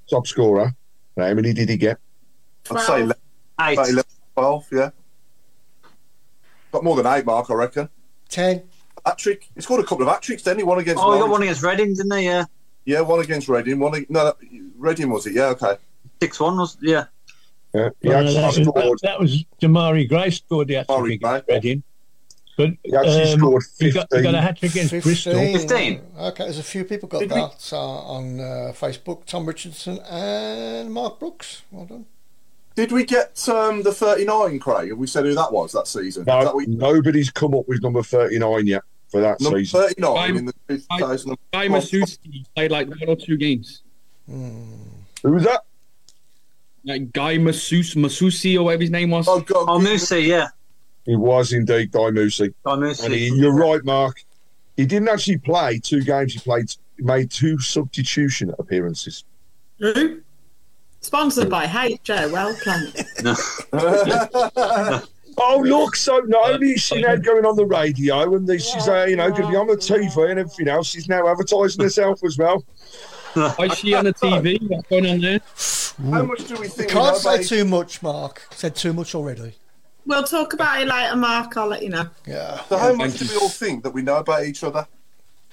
Top 0.09 0.27
scorer. 0.27 0.75
and 1.15 1.25
How 1.25 1.33
many 1.33 1.51
did 1.53 1.69
he 1.69 1.77
get? 1.77 1.97
i'd 2.69 2.79
say 2.81 2.95
11, 3.03 3.13
Eight. 3.61 3.73
about 3.73 3.87
11 3.89 4.03
12 4.35 4.65
yeah 4.73 4.89
got 6.71 6.83
more 6.83 6.95
than 6.97 7.05
eight 7.07 7.25
mark 7.25 7.49
i 7.49 7.53
reckon 7.53 7.87
Ten. 8.29 8.63
hat-trick 9.05 9.47
he 9.55 9.61
scored 9.61 9.79
a 9.79 9.87
couple 9.87 10.05
of 10.05 10.11
hat-tricks 10.13 10.43
didn't 10.43 10.57
he 10.59 10.63
one 10.65 10.79
against 10.79 11.01
Oh, 11.01 11.13
he 11.13 11.19
got 11.19 11.29
one 11.29 11.41
against 11.43 11.63
Reading, 11.63 11.93
didn't 11.93 12.11
he? 12.17 12.25
Yeah. 12.25 12.43
yeah 12.83 12.99
one 13.01 13.21
against 13.21 13.47
reading 13.47 13.79
one 13.79 13.95
ag- 13.95 14.09
no 14.09 14.33
reading 14.77 15.09
was 15.09 15.25
it 15.27 15.33
yeah 15.33 15.45
okay 15.47 15.77
Six 16.21 16.39
one 16.39 16.57
was 16.57 16.77
yeah. 16.81 17.05
Yeah, 17.73 17.89
he 18.01 18.09
Well, 18.09 18.17
actually 18.19 18.33
that, 18.35 18.45
was, 18.47 18.55
scored. 18.55 18.99
that, 19.03 19.07
that 19.07 19.19
was 19.19 19.45
Demarai 19.61 20.09
Gray 20.09 20.29
scored 20.31 20.67
the 20.67 20.73
hat 20.75 20.87
Demarai 20.87 21.03
trick 21.05 21.21
against 21.23 21.47
Reading. 21.49 21.83
But 22.57 22.71
He 22.83 22.95
actually 22.95 23.31
um, 23.33 23.39
scored 23.39 23.63
he 23.79 23.91
got, 23.91 24.07
he 24.11 24.21
got 24.23 24.33
a 24.35 24.41
15. 24.41 24.41
hat 24.41 24.57
trick 24.57 24.71
against 24.71 25.03
Bristol. 25.03 25.33
15? 25.33 26.01
Okay, 26.19 26.43
there's 26.43 26.57
a 26.59 26.63
few 26.63 26.83
people 26.83 27.07
got 27.07 27.19
Did 27.19 27.29
we- 27.31 27.35
that 27.39 27.69
uh, 27.71 27.77
on 27.77 28.39
uh, 28.39 28.43
Facebook. 28.75 29.25
Tom 29.25 29.45
Richardson 29.45 29.99
and 30.09 30.91
Mark 30.91 31.19
Brooks. 31.19 31.61
Well 31.71 31.85
done. 31.85 32.05
did 32.75 32.91
we 32.91 33.03
get 33.05 33.47
um, 33.47 33.83
the 33.83 33.93
39 33.93 34.59
craig 34.59 34.89
have 34.89 34.97
we 34.97 35.05
said 35.07 35.25
who 35.25 35.33
that 35.35 35.51
was 35.53 35.71
that 35.73 35.87
season 35.87 36.25
No, 36.25 36.43
that 36.43 36.53
what 36.55 36.67
nobody's 36.67 37.29
come 37.29 37.53
up 37.53 37.67
with 37.67 37.81
number 37.83 38.01
39 38.03 38.65
yet 38.67 38.81
for 39.09 39.21
that 39.21 39.39
number 39.39 39.59
season. 39.59 39.81
39 39.81 40.17
I'm- 40.17 40.37
in 40.37 40.45
the 40.45 40.53
2000 40.67 41.37
Guy 41.53 41.67
Masusi 41.67 42.45
played 42.55 42.71
like 42.71 42.89
one 42.89 43.07
or 43.07 43.15
two 43.15 43.37
games. 43.37 43.83
Who 44.27 45.31
was 45.31 45.43
that? 45.43 45.61
Like 46.83 47.11
Guy 47.11 47.37
Masus 47.37 47.95
Masusi 47.95 48.57
or 48.57 48.63
whatever 48.63 48.81
his 48.81 48.91
name 48.91 49.09
was. 49.11 49.27
oh 49.27 49.41
god 49.41 49.65
Oh, 49.67 49.79
Moussi, 49.79 50.25
yeah. 50.25 50.47
It 51.07 51.15
was 51.15 51.53
indeed 51.53 51.91
Guy 51.91 52.11
Moussi. 52.11 52.53
Guy 52.65 52.73
And 52.73 53.13
he, 53.13 53.29
you're 53.33 53.55
right, 53.55 53.83
Mark. 53.83 54.23
He 54.75 54.85
didn't 54.85 55.09
actually 55.09 55.37
play 55.37 55.79
two 55.79 56.01
games. 56.01 56.33
He 56.33 56.39
played, 56.39 56.71
made 56.99 57.31
two 57.31 57.57
substitution 57.59 58.53
appearances. 58.59 59.23
Who? 59.79 60.21
Sponsored 60.99 61.49
by 61.49 61.65
Hey 61.65 61.99
Joe. 62.03 62.29
Well 62.31 62.55
played. 62.55 63.05
Oh, 65.39 65.59
look! 65.63 65.95
So 65.95 66.17
not 66.25 66.49
only 66.49 66.71
is 66.71 66.81
she 66.81 66.99
now 66.99 67.15
going 67.15 67.45
on 67.45 67.55
the 67.55 67.65
radio, 67.65 68.35
and 68.35 68.47
this, 68.47 68.67
she's 68.67 68.87
uh, 68.87 69.05
you 69.07 69.15
know 69.15 69.29
going 69.29 69.43
to 69.43 69.49
be 69.49 69.55
on 69.55 69.67
the 69.67 69.75
TV 69.75 70.31
and 70.31 70.39
everything 70.39 70.67
else. 70.67 70.87
She's 70.87 71.07
now 71.07 71.27
advertising 71.27 71.83
herself 71.83 72.23
as 72.23 72.39
well. 72.39 72.65
Why 73.33 73.55
is 73.65 73.77
she 73.77 73.93
on 73.93 74.05
the 74.05 74.15
TV? 74.15 74.59
What's 74.67 74.87
going 74.87 75.05
on 75.05 75.21
there? 75.21 75.39
How 76.11 76.23
much 76.23 76.47
do 76.47 76.55
we 76.55 76.67
think 76.67 76.89
we 76.89 76.93
Can't 76.93 77.17
say 77.17 77.43
too 77.43 77.65
much, 77.65 78.01
Mark. 78.01 78.47
Said 78.51 78.75
too 78.75 78.93
much 78.93 79.13
already. 79.13 79.53
We'll 80.07 80.23
talk 80.23 80.53
about 80.53 80.81
it 80.81 80.87
later, 80.87 81.15
Mark. 81.17 81.55
I'll 81.57 81.67
let 81.67 81.83
you 81.83 81.89
know. 81.89 82.07
Yeah. 82.25 82.63
So 82.69 82.77
how 82.77 82.87
Thank 82.87 82.97
much 82.97 83.17
do 83.19 83.25
you. 83.25 83.31
we 83.31 83.37
all 83.37 83.49
think 83.49 83.83
that 83.83 83.91
we 83.91 84.01
know 84.01 84.17
about 84.17 84.45
each 84.45 84.63
other? 84.63 84.87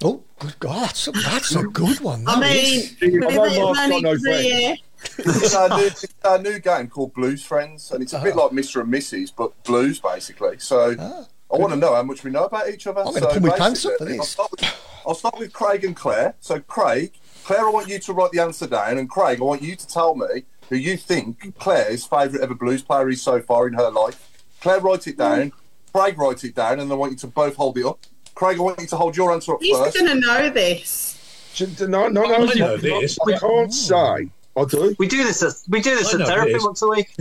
Oh, 0.03 0.23
good 0.39 0.59
God, 0.61 0.87
that's 0.87 1.09
a, 1.09 1.13
that's 1.13 1.55
a 1.57 1.65
good 1.65 2.01
one. 2.01 2.27
I 2.27 2.35
that 2.35 2.41
mean, 2.41 2.81
is. 2.81 2.97
I 3.03 3.07
know 3.09 3.73
Mark's 3.73 3.89
got 3.89 4.03
no 4.03 4.19
friends. 4.19 4.81
It's 5.19 5.55
our, 5.55 5.69
new, 5.69 5.87
it's 5.87 6.07
our 6.25 6.39
new 6.39 6.59
game 6.61 6.89
called 6.89 7.13
Blues 7.15 7.45
Friends, 7.45 7.91
and 7.91 8.03
it's 8.03 8.13
a 8.13 8.21
bit 8.21 8.37
like 8.37 8.51
Mr. 8.53 8.81
and 8.81 8.93
Mrs., 8.93 9.33
but 9.37 9.61
blues 9.65 10.01
basically. 10.01 10.59
So 10.59 10.95
Ah, 10.99 11.27
I 11.53 11.59
want 11.59 11.73
to 11.73 11.79
know 11.79 11.95
how 11.95 12.03
much 12.03 12.25
we 12.25 12.31
know 12.31 12.45
about 12.45 12.69
each 12.71 12.87
other. 12.87 13.01
I'm 13.01 13.07
gonna 13.13 13.21
so 13.21 13.31
pull 13.39 13.41
my 13.49 13.59
pants 13.59 13.85
up 13.85 13.93
basically, 13.99 14.07
for 14.07 14.13
I'll 14.13 14.19
this. 14.19 14.29
start, 14.31 14.51
with, 14.53 15.03
I'll 15.07 15.15
start 15.15 15.39
with 15.39 15.53
Craig 15.53 15.85
and 15.85 15.95
Claire. 15.95 16.35
So 16.41 16.59
Craig, 16.61 17.13
Claire, 17.45 17.67
I 17.67 17.71
want 17.71 17.89
you 17.89 17.99
to 17.99 18.13
write 18.13 18.31
the 18.33 18.41
answer 18.41 18.67
down, 18.67 18.99
and 18.99 19.09
Craig, 19.11 19.41
I 19.41 19.45
want 19.45 19.63
you 19.63 19.77
to 19.77 19.87
tell 19.89 20.15
me 20.15 20.45
who 20.71 20.77
you 20.77 20.97
think 20.97 21.57
Claire's 21.59 22.07
favourite 22.07 22.43
ever 22.43 22.55
blues 22.55 22.83
player 22.83 23.09
is 23.11 23.21
so 23.23 23.41
far 23.43 23.67
in 23.69 23.75
her 23.75 23.91
life. 23.91 24.31
Claire, 24.65 24.81
write 24.81 25.07
it 25.07 25.19
down. 25.19 25.51
Mm. 25.51 25.53
Craig, 25.93 26.19
write 26.19 26.43
it 26.43 26.55
down, 26.55 26.81
and 26.81 26.91
I 26.91 26.95
want 26.95 27.13
you 27.13 27.19
to 27.19 27.27
both 27.27 27.55
hold 27.55 27.77
it 27.77 27.85
up. 27.85 27.99
Craig, 28.35 28.57
I 28.57 28.63
want 28.63 28.81
you 28.81 28.87
to 28.87 28.97
hold 28.97 29.15
your 29.15 29.31
answer 29.31 29.53
up 29.53 29.61
he's 29.61 29.77
first. 29.77 29.95
going 29.95 30.07
to 30.07 30.27
know 30.27 30.49
this. 30.49 31.61
No, 31.81 32.09
no, 32.09 32.09
no. 32.09 32.25
Oh, 32.25 32.49
I 32.49 32.55
know 32.55 32.77
this. 32.79 33.19
I 33.21 33.33
can't 33.33 33.45
oh. 33.45 33.69
say. 33.69 34.31
I 34.57 34.65
do. 34.65 34.97
We 34.99 35.07
do 35.07 35.23
this. 35.23 35.43
At, 35.43 35.53
we 35.69 35.83
do 35.83 35.95
this 35.95 36.15
I 36.15 36.21
at 36.23 36.27
therapy 36.27 36.57
once 36.61 36.81
a 36.81 36.89
week. 36.89 37.15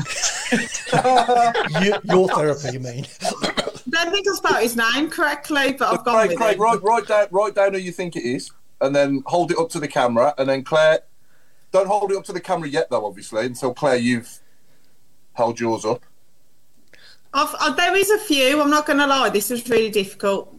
You, 1.82 1.96
your 2.04 2.30
therapy, 2.30 2.70
you 2.72 2.80
mean? 2.80 3.06
don't 3.90 4.12
think 4.12 4.28
I 4.28 4.36
spelled 4.36 4.62
his 4.62 4.78
name 4.78 5.10
correctly, 5.10 5.74
but 5.74 5.92
I've 5.92 6.06
gone 6.06 6.16
Craig, 6.16 6.30
with 6.30 6.38
Craig, 6.38 6.56
it. 6.56 6.60
write, 6.60 6.84
write 6.84 7.08
down, 7.08 7.28
write 7.32 7.56
down 7.56 7.74
who 7.74 7.80
you 7.80 7.92
think 7.92 8.16
it 8.16 8.24
is, 8.24 8.52
and 8.80 8.96
then 8.96 9.24
hold 9.26 9.52
it 9.52 9.58
up 9.58 9.70
to 9.72 9.80
the 9.80 9.88
camera, 9.88 10.34
and 10.38 10.48
then 10.48 10.64
Claire, 10.64 11.00
don't 11.72 11.88
hold 11.88 12.12
it 12.12 12.18
up 12.18 12.24
to 12.26 12.32
the 12.34 12.40
camera 12.40 12.70
yet, 12.70 12.90
though, 12.90 13.06
obviously, 13.06 13.48
until 13.48 13.74
Claire, 13.74 13.98
you've 13.98 14.40
held 15.34 15.60
yours 15.60 15.84
up. 15.84 16.04
I've, 17.34 17.56
uh, 17.60 17.72
there 17.74 17.96
is 17.96 18.10
a 18.12 18.20
few. 18.20 18.62
I'm 18.62 18.70
not 18.70 18.86
going 18.86 19.00
to 19.00 19.08
lie. 19.08 19.30
This 19.30 19.50
was 19.50 19.68
really 19.70 19.90
difficult. 19.90 20.56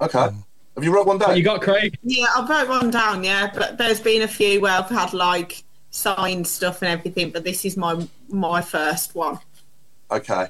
Okay. 0.00 0.18
Have 0.18 0.84
you 0.84 0.94
wrote 0.94 1.06
one 1.06 1.18
down? 1.18 1.36
You 1.36 1.42
got 1.42 1.60
Craig. 1.60 1.98
Yeah, 2.02 2.26
I 2.34 2.46
wrote 2.48 2.68
one 2.68 2.90
down. 2.90 3.22
Yeah, 3.22 3.50
but 3.54 3.78
there's 3.78 4.00
been 4.00 4.22
a 4.22 4.28
few 4.28 4.60
where 4.60 4.72
I've 4.72 4.88
had 4.88 5.12
like 5.12 5.62
signed 5.90 6.46
stuff 6.46 6.82
and 6.82 6.90
everything, 6.90 7.30
but 7.30 7.44
this 7.44 7.64
is 7.64 7.76
my 7.76 8.06
my 8.28 8.62
first 8.62 9.14
one. 9.14 9.38
Okay. 10.10 10.46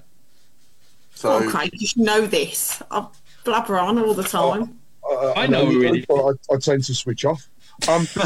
So 1.15 1.43
oh, 1.43 1.51
Craig, 1.51 1.71
you 1.75 1.87
should 1.89 2.03
know 2.03 2.25
this. 2.27 2.81
I 2.91 3.07
blabber 3.45 3.79
on 3.79 3.99
all 3.99 4.15
the 4.15 4.23
time. 4.23 4.79
Uh, 5.05 5.33
I 5.33 5.49
know 5.49 5.69
you 5.69 5.81
really. 5.81 6.07
I, 6.09 6.33
I 6.55 6.57
tend 6.59 6.85
to 6.85 6.95
switch 6.95 7.25
off. 7.25 7.49
Um, 7.89 8.07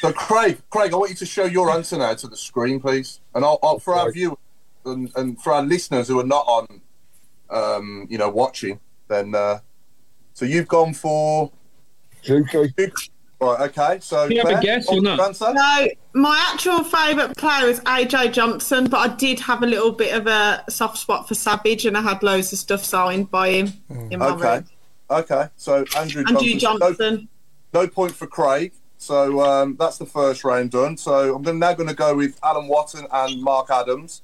So, 0.00 0.12
Craig, 0.12 0.58
Craig, 0.68 0.92
I 0.92 0.96
want 0.96 1.10
you 1.10 1.16
to 1.16 1.26
show 1.26 1.44
your 1.44 1.70
answer 1.70 1.96
now 1.96 2.12
to 2.12 2.28
the 2.28 2.36
screen, 2.36 2.80
please. 2.80 3.20
And 3.34 3.44
I'll, 3.44 3.58
I'll 3.62 3.78
for 3.78 3.94
our 3.94 4.12
viewers 4.12 4.36
and, 4.86 5.10
and 5.16 5.40
for 5.40 5.52
our 5.52 5.62
listeners 5.62 6.08
who 6.08 6.18
are 6.20 6.24
not 6.24 6.44
on, 6.46 6.80
um, 7.50 8.06
you 8.08 8.18
know, 8.18 8.28
watching, 8.28 8.80
then. 9.08 9.34
Uh, 9.34 9.58
so 10.34 10.44
you've 10.44 10.68
gone 10.68 10.94
for. 10.94 11.50
Juki. 12.22 12.72
Right. 13.40 13.60
Okay. 13.68 13.98
So. 14.00 14.28
Do 14.28 14.34
you 14.34 14.46
have 14.46 14.58
a 14.58 14.62
guess 14.62 14.88
or 14.88 15.00
not? 15.00 15.20
Answer? 15.20 15.52
No, 15.52 15.88
my 16.14 16.50
actual 16.52 16.82
favourite 16.82 17.36
player 17.36 17.68
is 17.68 17.80
AJ 17.80 18.32
Johnson, 18.32 18.88
but 18.88 18.98
I 19.10 19.14
did 19.14 19.40
have 19.40 19.62
a 19.62 19.66
little 19.66 19.92
bit 19.92 20.14
of 20.14 20.26
a 20.26 20.64
soft 20.70 20.98
spot 20.98 21.28
for 21.28 21.34
Savage, 21.34 21.84
and 21.84 21.96
I 21.96 22.02
had 22.02 22.22
loads 22.22 22.52
of 22.52 22.58
stuff 22.58 22.84
signed 22.84 23.30
by 23.30 23.50
him 23.50 23.72
in 24.10 24.20
my 24.20 24.30
Okay. 24.30 24.54
room. 24.54 24.68
Okay. 25.10 25.48
So 25.56 25.84
Andrew 25.96 26.24
Andrew 26.26 26.54
Johnson. 26.54 26.58
Johnson. 26.58 27.28
No, 27.74 27.82
no 27.82 27.88
point 27.88 28.12
for 28.12 28.26
Craig. 28.26 28.72
So 28.98 29.40
um, 29.42 29.76
that's 29.78 29.98
the 29.98 30.06
first 30.06 30.42
round 30.42 30.70
done. 30.70 30.96
So 30.96 31.36
I'm 31.36 31.58
now 31.58 31.74
going 31.74 31.88
to 31.88 31.94
go 31.94 32.16
with 32.16 32.38
Alan 32.42 32.66
Watson 32.66 33.06
and 33.12 33.42
Mark 33.42 33.70
Adams. 33.70 34.22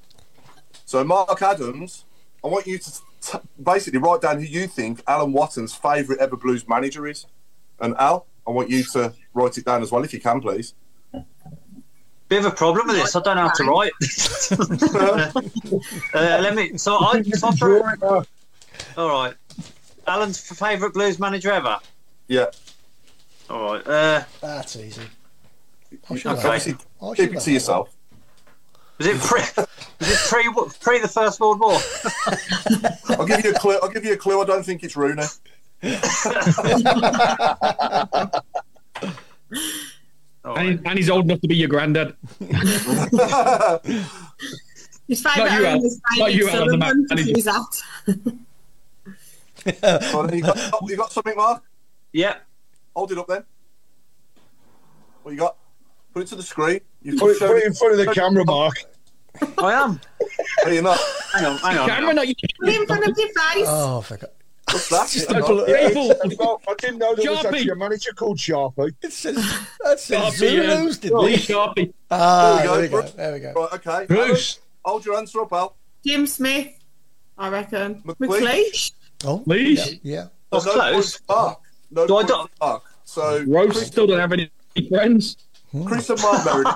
So 0.85 1.03
Mark 1.03 1.41
Adams, 1.41 2.05
I 2.43 2.47
want 2.47 2.67
you 2.67 2.77
to 2.77 2.91
t- 3.21 3.37
basically 3.61 3.99
write 3.99 4.21
down 4.21 4.39
who 4.39 4.45
you 4.45 4.67
think 4.67 5.01
Alan 5.07 5.31
Watton's 5.33 5.73
favourite 5.73 6.19
ever 6.21 6.35
Blues 6.35 6.67
manager 6.67 7.07
is, 7.07 7.25
and 7.79 7.95
Al, 7.97 8.25
I 8.47 8.51
want 8.51 8.69
you 8.69 8.83
to 8.93 9.13
write 9.33 9.57
it 9.57 9.65
down 9.65 9.81
as 9.81 9.91
well 9.91 10.03
if 10.03 10.13
you 10.13 10.19
can, 10.19 10.41
please. 10.41 10.73
Bit 12.29 12.39
of 12.39 12.45
a 12.45 12.51
problem 12.55 12.87
with 12.87 12.95
this. 12.97 13.15
I 13.15 13.21
don't 13.21 13.35
know 13.35 13.47
how 13.47 13.53
to 13.53 13.63
write. 13.65 13.91
uh, 16.13 16.41
let 16.41 16.55
me. 16.55 16.77
So 16.77 16.97
I. 16.97 17.21
So 17.21 17.47
I 17.47 17.51
throw- 17.51 18.23
all 18.97 19.09
right. 19.09 19.33
Alan's 20.07 20.39
favourite 20.39 20.93
blues 20.93 21.19
manager 21.19 21.51
ever. 21.51 21.77
Yeah. 22.27 22.47
All 23.49 23.73
right. 23.73 23.87
Uh, 23.87 24.23
That's 24.41 24.75
easy. 24.77 25.01
Okay. 26.09 26.29
Obviously, 26.29 26.49
I 26.49 26.57
should 26.59 26.77
keep 27.15 27.33
it 27.33 27.39
to 27.39 27.45
that 27.45 27.51
yourself. 27.51 27.95
Was 29.03 29.15
it 29.15 29.21
pre? 29.21 29.41
was 29.99 30.09
it 30.11 30.19
pre? 30.29 30.43
Pre 30.79 30.99
the 30.99 31.07
First 31.07 31.39
World 31.39 31.59
War? 31.59 31.79
I'll 33.17 33.25
give 33.25 33.43
you 33.43 33.51
a 33.51 33.59
clue. 33.59 33.77
I'll 33.81 33.89
give 33.89 34.05
you 34.05 34.13
a 34.13 34.17
clue. 34.17 34.41
I 34.41 34.45
don't 34.45 34.63
think 34.63 34.83
it's 34.83 34.95
Rooney. 34.95 35.23
All 40.45 40.57
And, 40.57 40.85
and 40.85 40.97
he's 40.97 41.09
old 41.09 41.25
enough 41.25 41.41
to 41.41 41.47
be 41.47 41.55
your 41.55 41.69
granddad. 41.69 42.15
His 45.07 45.21
Not 45.23 45.33
favourite 45.35 45.51
you, 45.51 45.57
owner 45.57 45.67
Al. 45.67 45.85
is 45.85 46.01
Not 46.17 46.27
David 46.27 46.39
you, 46.39 46.47
Al, 46.47 46.51
the 46.51 46.57
Sullivan, 46.57 47.07
manager. 47.09 47.31
who's 47.33 47.47
out. 47.47 47.81
Well, 50.13 50.35
you, 50.35 50.41
got, 50.41 50.89
you 50.89 50.97
got 50.97 51.11
something, 51.11 51.35
Mark? 51.35 51.63
Yeah. 52.11 52.35
Hold 52.95 53.11
it 53.11 53.17
up 53.17 53.27
then. 53.27 53.43
What 55.23 55.31
you 55.31 55.37
got? 55.37 55.55
Put 56.13 56.23
it 56.23 56.27
to 56.27 56.35
the 56.35 56.43
screen. 56.43 56.81
You've 57.01 57.19
Put 57.19 57.31
it, 57.31 57.39
put 57.39 57.57
it 57.57 57.65
in 57.65 57.73
front 57.73 57.99
of 57.99 58.05
the 58.05 58.13
camera, 58.13 58.45
Mark. 58.45 58.75
I 59.57 59.73
am. 59.73 59.99
Hey, 60.63 60.75
you're 60.75 60.83
not. 60.83 60.99
Hang 61.33 61.45
on. 61.45 61.57
Hang 61.57 61.77
on. 61.79 61.89
Camera, 61.89 62.13
not 62.13 62.27
you. 62.27 62.35
Put 62.59 62.69
it 62.69 62.81
in 62.81 62.85
front 62.87 63.07
of 63.07 63.17
your 63.17 63.27
face. 63.27 63.65
Oh, 63.67 63.99
I 63.99 64.03
forgot. 64.03 64.29
What's 64.71 64.89
that? 64.89 65.35
People- 65.35 66.35
Well, 66.39 66.61
I 66.67 66.73
didn't 66.79 66.97
know 66.99 67.15
there 67.15 67.31
was 67.31 67.39
Sharpie. 67.41 67.45
actually 67.53 67.69
a 67.69 67.75
manager 67.75 68.11
called 68.13 68.37
Sharpie. 68.37 68.93
It 69.01 69.11
says, 69.13 69.35
that 69.83 69.99
says 69.99 70.19
Sharpie, 70.39 70.55
yeah. 70.55 70.91
Didn't 70.99 71.19
Lee? 71.19 71.35
Sharpie. 71.35 71.93
Ah, 72.09 72.55
There 72.57 72.67
there 72.67 72.75
we 72.77 72.81
we 72.83 72.87
go. 72.89 73.01
go. 73.01 73.07
There 73.09 73.33
we 73.33 73.39
go. 73.39 73.53
Right, 73.53 73.73
okay. 73.73 74.05
Bruce. 74.07 74.57
Alan, 74.57 74.67
hold 74.85 75.05
your 75.05 75.17
answer 75.17 75.41
up, 75.41 75.53
Al. 75.53 75.75
Jim 76.05 76.25
Smith, 76.27 76.67
I 77.37 77.49
reckon. 77.49 78.01
McLeish. 78.03 78.41
McLeish. 78.41 78.91
Oh, 79.25 79.43
Leash. 79.45 79.99
yeah. 80.03 80.27
That's 80.51 80.65
no 80.65 80.73
close. 80.73 81.17
point 81.17 81.27
for 81.27 81.35
Mark. 81.35 81.59
No 81.91 82.07
Do 82.07 82.15
I 82.17 82.23
do- 82.23 82.27
for 82.33 82.47
Mark. 82.61 82.83
So 83.05 83.43
Rose 83.47 83.71
Chris, 83.73 83.87
still 83.87 84.07
don't 84.07 84.19
have 84.19 84.31
any 84.31 84.49
friends. 84.89 85.37
Chris 85.85 86.09
and 86.09 86.21
Mark 86.21 86.45
Meredith. 86.45 86.75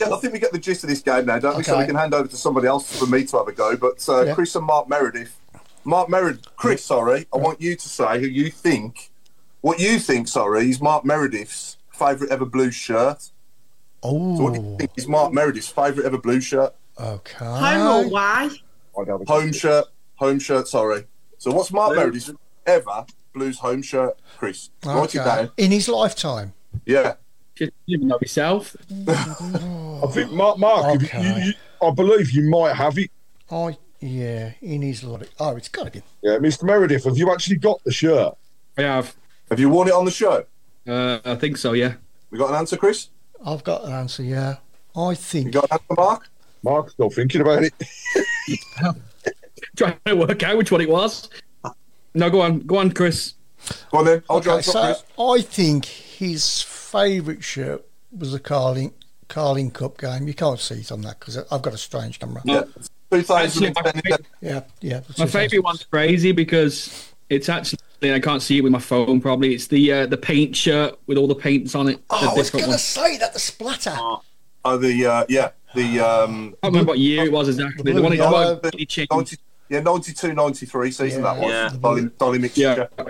Yeah, 0.00 0.10
I 0.12 0.16
think 0.18 0.32
we 0.32 0.38
get 0.38 0.52
the 0.52 0.58
gist 0.58 0.82
of 0.84 0.90
this 0.90 1.00
game 1.02 1.26
now, 1.26 1.38
don't 1.38 1.56
we? 1.56 1.62
So 1.62 1.78
we 1.78 1.86
can 1.86 1.94
hand 1.96 2.14
over 2.14 2.26
to 2.28 2.36
somebody 2.36 2.66
else 2.66 2.98
for 2.98 3.06
me 3.06 3.24
to 3.26 3.36
have 3.38 3.48
a 3.48 3.52
go. 3.52 3.76
But 3.76 4.06
uh, 4.08 4.22
Yeah. 4.24 4.34
Chris 4.34 4.54
and 4.56 4.64
Mark 4.66 4.88
Meredith. 4.88 5.38
Mark 5.84 6.08
Meredith. 6.08 6.46
Chris, 6.56 6.84
sorry. 6.84 7.26
I 7.32 7.36
want 7.36 7.60
you 7.60 7.76
to 7.76 7.88
say 7.88 8.20
who 8.20 8.26
you 8.26 8.50
think. 8.50 9.10
What 9.60 9.78
you 9.80 9.98
think, 9.98 10.28
sorry, 10.28 10.70
is 10.70 10.80
Mark 10.80 11.04
Meredith's 11.04 11.76
favourite 11.90 12.32
ever 12.32 12.44
blue 12.46 12.70
shirt. 12.70 13.30
Oh, 14.02 14.36
So 14.36 14.42
what 14.44 14.54
do 14.54 14.60
you 14.60 14.76
think 14.78 14.90
is 14.96 15.06
Mark 15.06 15.32
Meredith's 15.32 15.68
favourite 15.68 16.06
ever 16.06 16.18
blue 16.18 16.40
shirt? 16.40 16.74
okay. 16.98 17.44
Home 17.44 17.86
or 17.86 18.04
away? 18.06 18.50
I'd 18.98 19.28
Home 19.28 19.52
shirt. 19.52 19.84
Home 20.16 20.38
shirt, 20.38 20.68
sorry. 20.68 21.04
So 21.38 21.50
what's 21.52 21.72
Mark 21.72 21.92
Blue. 21.94 22.00
Meredith's 22.00 22.30
ever 22.66 23.04
blues 23.34 23.58
home 23.58 23.82
shirt? 23.82 24.16
Chris, 24.38 24.70
write 24.84 25.14
it 25.14 25.18
Okay. 25.20 25.24
down. 25.24 25.50
In 25.56 25.70
his 25.70 25.88
lifetime. 25.88 26.52
Yeah. 26.86 27.14
Just 27.54 27.72
even 27.86 28.08
know 28.08 28.18
yourself. 28.20 28.74
I 29.08 30.06
think 30.12 30.32
Mark. 30.32 30.58
Mark, 30.58 31.02
Okay. 31.02 31.22
you, 31.22 31.44
you, 31.46 31.52
I 31.86 31.90
believe 31.90 32.30
you 32.30 32.48
might 32.48 32.74
have 32.74 32.98
it. 32.98 33.10
I 33.50 33.76
yeah, 34.00 34.52
in 34.60 34.82
his 34.82 35.04
life. 35.04 35.30
Oh, 35.38 35.54
it's 35.56 35.68
got 35.68 35.84
to 35.84 35.90
be. 35.90 36.02
Yeah, 36.22 36.38
Mr. 36.38 36.64
Meredith, 36.64 37.04
have 37.04 37.16
you 37.16 37.30
actually 37.32 37.56
got 37.56 37.82
the 37.84 37.92
shirt? 37.92 38.34
I 38.76 38.82
have. 38.82 39.14
Have 39.50 39.60
you 39.60 39.68
worn 39.68 39.88
it 39.88 39.94
on 39.94 40.04
the 40.04 40.10
show? 40.10 40.44
Uh, 40.88 41.18
I 41.24 41.36
think 41.36 41.56
so. 41.56 41.72
Yeah. 41.72 41.94
We 42.30 42.38
got 42.38 42.48
an 42.50 42.56
answer, 42.56 42.76
Chris? 42.76 43.08
I've 43.44 43.62
got 43.62 43.84
an 43.84 43.92
answer. 43.92 44.22
Yeah, 44.22 44.56
I 44.96 45.14
think. 45.14 45.46
You 45.46 45.52
think. 45.52 45.54
got 45.54 45.64
an 45.64 45.72
answer, 45.72 45.94
Mark? 46.02 46.28
Mark's 46.64 46.92
still 46.94 47.10
thinking 47.10 47.40
about 47.42 47.64
it. 47.64 47.74
Trying 49.76 49.96
to 50.06 50.14
work 50.16 50.42
out 50.42 50.56
which 50.56 50.72
one 50.72 50.80
it 50.80 50.88
was. 50.88 51.28
No, 52.14 52.30
go 52.30 52.40
on. 52.40 52.60
Go 52.60 52.78
on, 52.78 52.90
Chris. 52.92 53.34
Go 53.90 53.98
on 53.98 54.04
then. 54.04 54.22
Hold 54.28 54.44
your 54.44 54.54
Okay, 54.54 54.58
answer, 54.58 54.94
so 55.16 55.32
I 55.32 55.40
think 55.42 55.84
his 55.86 56.62
favourite 56.62 57.42
shirt 57.44 57.84
was 58.16 58.32
the 58.32 58.40
Carling 58.40 58.92
Carling 59.28 59.70
Cup 59.70 59.98
game. 59.98 60.26
You 60.28 60.34
can't 60.34 60.58
see 60.60 60.76
it 60.80 60.92
on 60.92 61.00
that 61.02 61.18
because 61.20 61.36
I've 61.38 61.62
got 61.62 61.72
a 61.74 61.78
strange 61.78 62.18
camera. 62.20 62.42
Yeah. 62.44 62.64
2010. 63.10 63.74
Actually, 63.76 64.10
my 64.10 64.16
Yeah, 64.40 64.60
yeah. 64.80 65.00
My 65.18 65.26
favourite 65.26 65.62
one's 65.64 65.84
crazy 65.84 66.32
because 66.32 67.12
it's 67.28 67.48
actually 67.48 67.78
I 68.02 68.18
can't 68.20 68.42
see 68.42 68.58
it 68.58 68.62
with 68.62 68.72
my 68.72 68.78
phone. 68.78 69.20
Probably 69.20 69.54
it's 69.54 69.68
the 69.68 69.92
uh, 69.92 70.06
the 70.06 70.16
paint 70.16 70.56
shirt 70.56 70.98
with 71.06 71.18
all 71.18 71.28
the 71.28 71.34
paints 71.34 71.74
on 71.74 71.88
it. 71.88 71.96
the 72.08 72.14
Oh, 72.16 72.16
I 72.30 72.34
was 72.34 72.50
different 72.50 72.50
going 72.52 72.62
to 72.64 72.68
ones. 72.70 72.82
say 72.82 73.18
that 73.18 73.32
the 73.32 73.38
splatter. 73.38 73.96
Oh, 74.64 74.76
the, 74.76 75.06
uh, 75.06 75.24
yeah, 75.28 75.50
the, 75.74 75.98
um, 75.98 76.54
I 76.62 76.66
can't 76.66 76.72
remember 76.74 76.90
what 76.90 76.98
year 77.00 77.24
it 77.24 77.32
was 77.32 77.48
exactly. 77.48 77.92
The 77.92 78.00
one, 78.00 78.10
Blue, 78.12 78.16
the 78.18 78.24
one 78.24 78.32
yellow. 78.32 78.60
he 78.76 78.86
changed. 78.86 79.10
90, 79.10 79.36
yeah, 79.68 79.80
92, 79.80 80.34
93 80.34 80.90
season 80.92 81.22
Yeah. 81.24 81.32
that 81.34 81.40
was. 81.42 81.50
Yeah. 81.50 81.78
Dolly, 81.80 82.10
Dolly 82.18 82.38
mixture. 82.38 82.88
Yeah. 82.98 83.04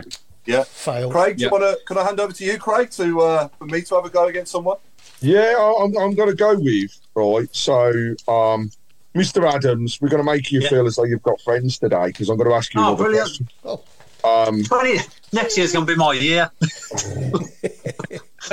Yeah. 0.45 0.65
Fail. 0.65 1.11
Craig, 1.11 1.37
do 1.37 1.43
Yeah. 1.43 1.47
you 1.49 1.53
want 1.53 1.79
to? 1.79 1.85
Can 1.87 1.99
I 1.99 2.05
hand 2.05 2.19
over 2.21 2.33
to 2.33 2.45
you, 2.45 2.59
Craig, 2.59 2.91
to 2.93 3.21
uh, 3.21 3.49
for 3.59 3.67
me 3.67 3.83
to 3.83 3.95
have 3.95 4.05
a 4.05 4.11
go 4.11 4.27
against 4.27 4.51
someone? 4.53 4.79
Yeah, 5.21 5.55
I- 5.59 5.85
I'm, 5.85 5.97
I'm 5.97 6.15
going 6.15 6.29
to 6.31 6.35
go 6.35 6.55
with 6.59 6.99
right. 7.15 7.49
So, 7.55 7.87
um, 8.29 8.71
Mr. 9.15 9.45
Adams, 9.53 10.01
we're 10.01 10.09
going 10.09 10.25
to 10.25 10.31
make 10.31 10.51
you 10.51 10.61
Yeah. 10.63 10.69
feel 10.69 10.87
as 10.87 10.97
though 10.97 11.05
you've 11.05 11.23
got 11.23 11.41
friends 11.43 11.79
today 11.79 12.07
because 12.07 12.29
I'm 12.29 12.37
going 12.37 12.49
to 12.51 12.57
ask 12.57 12.75
you 12.75 12.81
Oh, 12.81 12.89
another 12.89 13.05
brilliant. 13.05 13.29
question. 13.29 13.49
Oh. 13.65 13.83
Um, 14.25 14.63
20, 14.63 14.99
next 15.33 15.57
year's 15.59 15.73
going 15.73 15.85
to 15.87 15.93
be 15.93 15.97
my 15.99 16.13
year. 16.13 16.51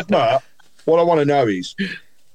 but 0.07 0.43
what 0.85 0.99
I 0.99 1.03
want 1.03 1.19
to 1.19 1.25
know 1.25 1.47
is 1.47 1.75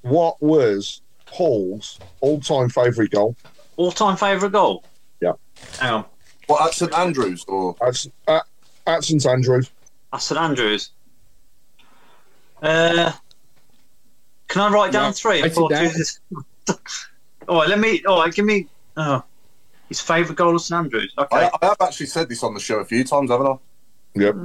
what 0.01 0.41
was 0.41 1.01
Paul's 1.25 1.99
all-time 2.21 2.69
favourite 2.69 3.11
goal? 3.11 3.35
All 3.77 3.91
time 3.91 4.15
favourite 4.15 4.51
goal? 4.53 4.83
Yeah. 5.21 5.33
Hang 5.79 5.93
on. 5.93 6.05
What 6.47 6.65
at 6.67 6.73
St 6.73 6.93
Andrews 6.93 7.43
or? 7.47 7.75
At, 7.85 8.05
at, 8.27 8.43
at 8.87 9.03
St 9.03 9.25
Andrews. 9.25 9.71
That's 10.11 10.25
St 10.25 10.39
Andrews. 10.39 10.91
Uh, 12.61 13.11
can 14.47 14.61
I 14.61 14.69
write 14.73 14.91
down 14.91 15.05
Yeah, 15.05 15.11
three? 15.11 15.41
write 15.41 15.53
Four, 15.53 15.69
down. 15.69 15.91
two, 15.91 16.73
all 17.47 17.59
right, 17.59 17.69
let 17.69 17.79
me. 17.79 18.03
All 18.05 18.19
right, 18.21 18.33
give 18.33 18.45
me. 18.45 18.67
Oh, 18.97 19.23
his 19.89 19.99
favourite 20.01 20.37
goal 20.37 20.55
of 20.55 20.61
St 20.61 20.77
Andrews. 20.85 21.13
Okay. 21.17 21.35
I, 21.37 21.49
I 21.61 21.65
have 21.67 21.77
actually 21.81 22.05
said 22.07 22.29
this 22.29 22.43
on 22.43 22.53
the 22.53 22.59
show 22.59 22.77
a 22.79 22.85
few 22.85 23.03
times, 23.03 23.29
haven't 23.29 23.47
I? 23.47 23.55
Yep. 24.15 24.35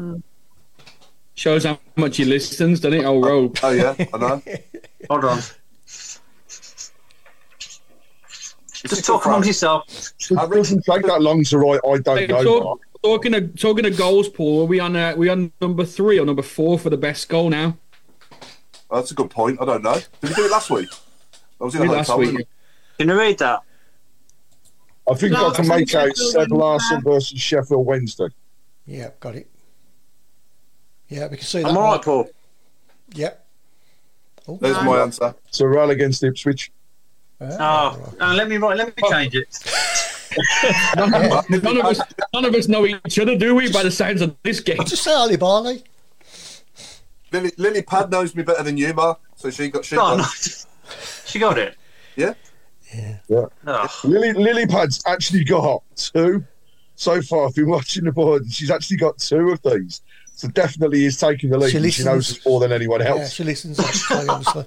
Shows 1.34 1.64
how 1.64 1.78
much 1.96 2.16
he 2.18 2.24
listens, 2.24 2.80
doesn't 2.80 3.00
it? 3.00 3.04
Oh, 3.04 3.20
rogue. 3.22 3.56
Oh 3.62 3.70
yeah, 3.70 3.94
I 4.12 4.18
know. 4.18 4.42
Hold 5.10 5.24
on. 5.24 5.38
Just 8.82 9.04
talk 9.04 9.24
amongst 9.26 9.46
yourself. 9.46 9.84
It 10.30 10.50
doesn't 10.50 10.84
take 10.84 11.02
that 11.04 11.20
long 11.22 11.44
to 11.44 11.58
write. 11.58 11.80
I 11.86 11.98
don't 11.98 12.18
Hey, 12.18 12.26
know. 12.26 12.78
Talk- 13.02 13.10
Mark. 13.10 13.22
talking 13.22 13.34
of 13.34 13.58
talking 13.60 13.86
of 13.86 13.96
goals, 13.96 14.28
Paul. 14.28 14.62
Are 14.62 14.66
we 14.66 14.80
on 14.80 14.96
uh, 14.96 15.14
we 15.16 15.28
on 15.28 15.52
number 15.60 15.84
three 15.84 16.18
or 16.18 16.26
number 16.26 16.42
four 16.42 16.78
for 16.78 16.90
the 16.90 16.96
best 16.96 17.28
goal 17.28 17.50
now? 17.50 17.76
Oh, 18.90 18.96
that's 18.96 19.10
a 19.10 19.14
good 19.14 19.30
point. 19.30 19.58
I 19.60 19.64
don't 19.64 19.82
know. 19.82 19.94
Did 19.94 20.30
we 20.30 20.34
do 20.34 20.44
it 20.46 20.50
last 20.50 20.70
week? 20.70 20.88
I 21.60 21.64
was 21.64 21.74
in 21.74 21.82
a 21.82 21.84
Did 21.86 21.92
last 21.92 22.08
hotel. 22.10 22.34
week. 22.34 22.46
Can 22.98 23.08
you 23.08 23.18
read 23.18 23.38
that? 23.38 23.60
I 25.10 25.14
think 25.14 25.32
No, 25.32 25.48
I 25.50 25.54
can 25.54 25.66
make 25.68 25.94
out 25.94 26.08
Sheffield 26.08 26.32
Seb 26.32 26.52
Larsson 26.52 27.00
versus 27.02 27.40
Sheffield 27.40 27.86
Wednesday. 27.86 28.28
Yeah, 28.86 29.10
got 29.20 29.34
it. 29.36 29.48
Yeah, 31.08 31.28
we 31.28 31.36
can 31.36 31.46
see 31.46 31.62
that. 31.62 31.68
I'm 31.68 31.76
all 31.76 31.92
right, 31.92 32.02
Paul. 32.02 32.28
Yep. 33.14 33.46
Oh, 34.48 34.58
There's 34.60 34.76
No. 34.76 34.82
my 34.84 35.00
answer. 35.00 35.34
So 35.50 35.66
Real 35.66 35.90
against 35.90 36.22
Ipswich. 36.22 36.70
Oh, 37.40 38.12
no, 38.18 38.32
let 38.34 38.48
me 38.48 38.56
write. 38.58 38.76
Let 38.76 38.94
me 38.96 39.08
change 39.08 39.34
it. 39.34 39.46
None 40.96 41.14
of 41.14 41.84
us, 41.84 42.00
none 42.34 42.44
of 42.44 42.54
us 42.54 42.68
know 42.68 42.86
each 42.86 43.18
other, 43.18 43.36
do 43.36 43.54
we? 43.54 43.70
By 43.72 43.82
the 43.82 43.90
sounds 43.90 44.20
of 44.22 44.36
this 44.42 44.60
game. 44.60 44.78
Just 44.84 45.02
say 45.02 45.12
Ali 45.12 45.36
Barley. 45.36 45.82
Lily, 47.32 47.52
Lily 47.58 47.82
Pad 47.82 48.10
knows 48.10 48.34
me 48.34 48.42
better 48.42 48.62
than 48.62 48.76
you, 48.76 48.92
Mark. 48.92 49.20
So 49.36 49.50
she 49.50 49.68
got 49.68 49.84
she 49.84 49.96
Oh, 49.96 50.16
got 50.16 50.18
no. 50.18 50.24
She 51.26 51.38
got 51.38 51.58
it. 51.58 51.76
yeah. 52.16 52.34
Yeah. 52.94 53.18
Oh. 53.66 53.88
Lily 54.04 54.32
Lily 54.32 54.66
Pad's 54.66 55.00
actually 55.06 55.44
got 55.44 55.82
two 55.94 56.44
so 56.96 57.22
far. 57.22 57.46
I've 57.46 57.54
been 57.54 57.68
watching 57.68 58.04
the 58.04 58.12
board. 58.12 58.42
and 58.42 58.52
She's 58.52 58.70
actually 58.70 58.96
got 58.96 59.18
two 59.18 59.50
of 59.50 59.62
these. 59.62 60.02
So 60.40 60.48
definitely 60.48 61.04
is 61.04 61.18
taking 61.18 61.50
the 61.50 61.58
lead. 61.58 61.70
She 61.70 61.76
and 61.76 61.92
She, 61.92 62.02
knows 62.02 62.40
more 62.46 62.60
than 62.60 62.72
anyone 62.72 63.00
Yeah, 63.00 63.08
else. 63.10 63.34
she 63.34 63.44
listens, 63.44 63.78
obviously. 63.78 64.26
obviously. 64.26 64.64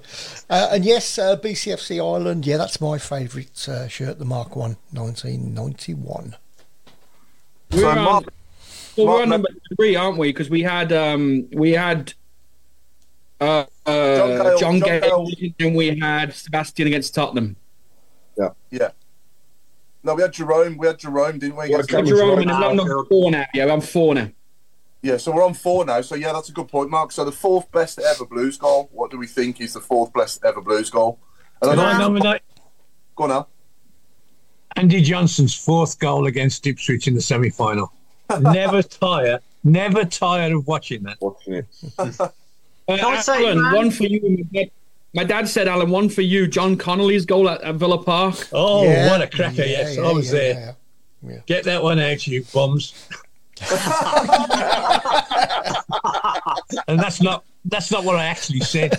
Uh, 0.48 0.68
and 0.70 0.84
yes, 0.84 1.18
uh, 1.18 1.36
BCFC 1.36 1.96
Ireland. 1.98 2.46
Yeah, 2.46 2.58
that's 2.58 2.80
my 2.80 2.96
favourite 2.96 3.68
uh, 3.68 3.88
shirt, 3.88 4.20
the 4.20 4.24
Mark 4.24 4.54
1, 4.54 4.76
1991. 4.92 6.36
We're 7.72 7.78
So, 7.80 7.88
on, 7.88 7.96
Mark- 8.04 8.24
well, 8.96 9.06
we're 9.08 9.22
on 9.22 9.28
number 9.30 9.48
three, 9.74 9.96
aren't 9.96 10.16
we? 10.16 10.28
Because 10.28 10.48
we 10.48 10.62
had 10.62 10.92
um, 10.92 11.48
we 11.52 11.72
had 11.72 12.12
uh, 13.40 13.44
uh, 13.44 13.66
Gayle- 13.86 14.58
John, 14.58 14.78
John 14.78 14.80
Gayle, 15.00 15.26
Gayle. 15.26 15.52
and 15.58 15.74
we 15.74 15.98
had 15.98 16.32
Sebastian 16.34 16.86
against 16.86 17.16
Tottenham. 17.16 17.56
Yeah. 18.38 18.50
Yeah. 18.70 18.90
No, 20.04 20.14
we 20.14 20.22
had 20.22 20.32
Jerome. 20.32 20.76
We 20.76 20.86
had 20.86 20.98
Jerome, 21.00 21.40
didn't 21.40 21.56
we? 21.56 21.64
Yeah, 21.70 21.78
against- 21.80 21.90
Jerome, 21.90 22.06
Jerome. 22.06 22.38
and 22.42 22.50
I'm 22.52 22.76
number 22.76 23.04
four 23.06 23.32
now. 23.32 23.44
Yeah, 23.52 23.72
I'm 23.72 23.80
four 23.80 24.14
now. 24.14 24.30
Yeah, 25.04 25.18
so 25.18 25.32
we're 25.32 25.44
on 25.44 25.52
four 25.52 25.84
now. 25.84 26.00
So 26.00 26.14
yeah, 26.14 26.32
that's 26.32 26.48
a 26.48 26.52
good 26.52 26.68
point, 26.68 26.88
Mark. 26.88 27.12
So 27.12 27.26
the 27.26 27.30
fourth 27.32 27.70
best 27.70 27.98
ever 28.00 28.24
Blues 28.24 28.56
goal. 28.56 28.88
What 28.90 29.10
do 29.10 29.18
we 29.18 29.26
think 29.26 29.60
is 29.60 29.74
the 29.74 29.80
fourth 29.80 30.14
best 30.14 30.42
ever 30.42 30.62
Blues 30.62 30.88
goal? 30.88 31.18
And 31.60 31.72
Can 31.72 31.78
I 31.80 31.92
know, 31.92 31.98
nominate 31.98 32.40
go 33.14 33.24
on 33.24 33.30
now. 33.30 33.46
Andy 34.76 35.02
Johnson's 35.02 35.54
fourth 35.54 35.98
goal 35.98 36.26
against 36.26 36.66
Ipswich 36.66 37.06
in 37.06 37.14
the 37.14 37.20
semi 37.20 37.50
final? 37.50 37.92
never 38.40 38.82
tire, 38.82 39.40
never 39.62 40.06
tire 40.06 40.56
of 40.56 40.66
watching 40.66 41.02
that. 41.02 41.18
Watching 41.20 41.54
it. 41.54 41.66
Uh, 42.86 42.98
Can 42.98 43.14
I 43.14 43.20
say- 43.22 43.46
Alan, 43.50 43.72
one 43.74 43.90
for 43.90 44.04
you. 44.04 44.46
My 45.14 45.24
dad, 45.24 45.48
said, 45.48 45.68
Alan, 45.68 45.88
one 45.88 46.10
for 46.10 46.20
you. 46.20 46.46
John 46.46 46.76
Connolly's 46.76 47.24
goal 47.24 47.48
at, 47.48 47.62
at 47.62 47.76
Villa 47.76 48.02
Park. 48.04 48.46
Oh, 48.52 48.84
Yeah, 48.84 49.08
what 49.10 49.22
a 49.22 49.26
cracker! 49.26 49.62
yeah, 49.62 49.64
yes, 49.64 49.96
yeah, 49.96 50.02
I 50.02 50.12
was 50.12 50.26
yeah, 50.26 50.38
there. 50.38 50.76
yeah. 51.22 51.38
Get 51.46 51.64
that 51.64 51.82
one 51.82 51.98
out, 51.98 52.26
you 52.26 52.44
bums. 52.52 52.92
and 56.88 56.98
that's 56.98 57.22
not 57.22 57.44
that's 57.66 57.90
not 57.90 58.04
what 58.04 58.16
I 58.16 58.24
actually 58.26 58.60
said. 58.60 58.94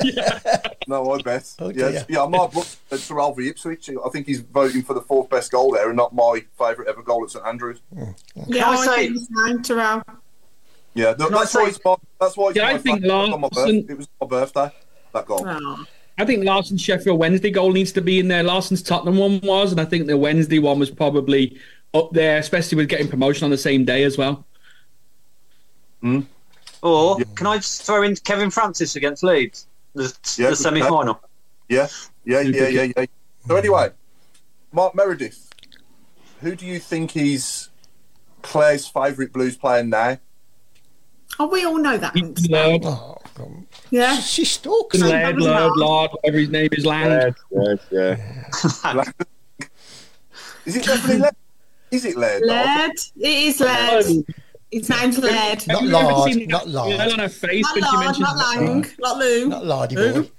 No, 0.86 1.12
I 1.12 1.22
bet. 1.22 1.50
Oh, 1.60 1.70
yeah, 1.70 2.02
yeah. 2.10 2.26
Mark 2.26 2.52
Brooks 2.52 2.76
at 2.92 2.98
Sir 2.98 3.18
Alfie 3.18 3.48
Ipswich. 3.48 3.88
I 3.88 4.08
think 4.10 4.26
he's 4.26 4.40
voting 4.40 4.82
for 4.82 4.92
the 4.92 5.00
fourth 5.00 5.30
best 5.30 5.50
goal 5.50 5.72
there, 5.72 5.88
and 5.88 5.96
not 5.96 6.14
my 6.14 6.44
favourite 6.58 6.90
ever 6.90 7.00
goal 7.02 7.24
at 7.24 7.30
St 7.30 7.42
Andrews. 7.46 7.80
Hmm. 7.94 8.10
Yeah, 8.48 8.68
I 8.68 8.72
I, 8.74 8.84
say- 8.84 9.08
think 9.08 9.20
the 9.30 9.60
Terrell. 9.64 10.02
Yeah, 10.92 11.14
no, 11.18 11.28
Can 11.28 11.36
I 11.36 11.38
that's 11.38 11.54
why 11.54 11.62
say- 11.64 11.70
it's 11.70 11.80
my, 11.86 11.94
that's 12.20 12.36
why 12.36 12.48
it's 12.48 12.56
Yeah, 12.56 12.66
I 12.66 12.76
think 12.76 13.00
favourite 13.00 13.32
on 13.32 13.40
my 13.40 13.48
Larsson- 13.50 13.86
It 13.88 13.96
was 13.96 14.08
my 14.20 14.26
birthday. 14.26 14.70
That 15.14 15.24
goal. 15.24 15.42
Oh. 15.46 15.84
I 16.18 16.26
think 16.26 16.44
Larsson's 16.44 16.82
Sheffield 16.82 17.18
Wednesday 17.18 17.50
goal 17.50 17.72
needs 17.72 17.92
to 17.92 18.02
be 18.02 18.20
in 18.20 18.28
there. 18.28 18.42
Larsson's 18.42 18.82
Tottenham 18.82 19.16
one 19.16 19.40
was, 19.42 19.72
and 19.72 19.80
I 19.80 19.86
think 19.86 20.06
the 20.06 20.18
Wednesday 20.18 20.58
one 20.58 20.78
was 20.78 20.90
probably 20.90 21.58
up 21.94 22.10
there, 22.12 22.38
especially 22.38 22.76
with 22.76 22.88
getting 22.88 23.08
promotion 23.08 23.44
on 23.44 23.50
the 23.50 23.58
same 23.58 23.84
day 23.84 24.02
as 24.02 24.18
well. 24.18 24.44
Hmm? 26.00 26.20
Or 26.82 27.18
can 27.36 27.46
I 27.46 27.56
just 27.56 27.82
throw 27.84 28.02
in 28.02 28.14
Kevin 28.16 28.50
Francis 28.50 28.96
against 28.96 29.22
Leeds? 29.22 29.66
The, 29.94 30.14
Yeah, 30.36 30.50
the 30.50 30.56
semi 30.56 30.80
final. 30.80 31.20
Yeah, 31.68 31.86
yeah, 32.24 32.40
yeah, 32.40 32.68
yeah, 32.68 32.92
yeah. 32.96 33.06
So 33.48 33.56
anyway, 33.56 33.90
Mark 34.72 34.94
Meredith, 34.94 35.48
who 36.40 36.54
do 36.54 36.66
you 36.66 36.78
think 36.78 37.16
is 37.16 37.68
Claire's 38.42 38.86
favourite 38.86 39.32
Blues 39.32 39.56
player 39.56 39.82
now? 39.82 40.18
Oh, 41.38 41.46
we 41.48 41.64
all 41.64 41.78
know 41.78 41.96
that. 41.96 42.14
Lord, 42.50 42.84
Oh, 42.84 43.16
Yeah. 43.90 44.18
She 44.20 44.44
stalks. 44.44 45.00
Lord. 45.00 45.10
Laird, 45.12 45.36
Lord, 45.38 45.72
Lord, 45.76 46.10
whatever 46.12 46.38
his 46.38 46.50
name 46.50 46.68
is, 46.72 46.84
Land. 46.84 47.34
Yeah, 47.50 47.74
yeah. 47.90 48.16
Is 50.66 50.76
it 50.76 50.84
definitely 50.84 51.18
Laird? 51.22 51.34
Is 51.94 52.04
it 52.04 52.16
Laird? 52.16 52.42
Laird. 52.44 52.92
It 53.16 53.28
is 53.48 53.60
Laird. 53.60 54.06
His 54.72 54.88
name's 54.90 55.18
Laird. 55.18 55.64
Not 55.68 55.82
Have 55.82 55.88
you 55.88 55.96
ever 55.96 56.46
not 56.46 56.66
that 56.66 57.12
on 57.12 57.18
her 57.20 57.28
face 57.28 57.64
Not 57.64 57.74
when 57.74 57.84
she 57.84 57.90
Lard, 57.90 58.04
mentions 58.04 58.26
not 58.26 58.56
Lang, 58.56 58.86
not 58.98 59.18
Lou. 59.18 59.48
Not 59.48 59.66
Lardy 59.66 59.94
boy. 59.94 60.30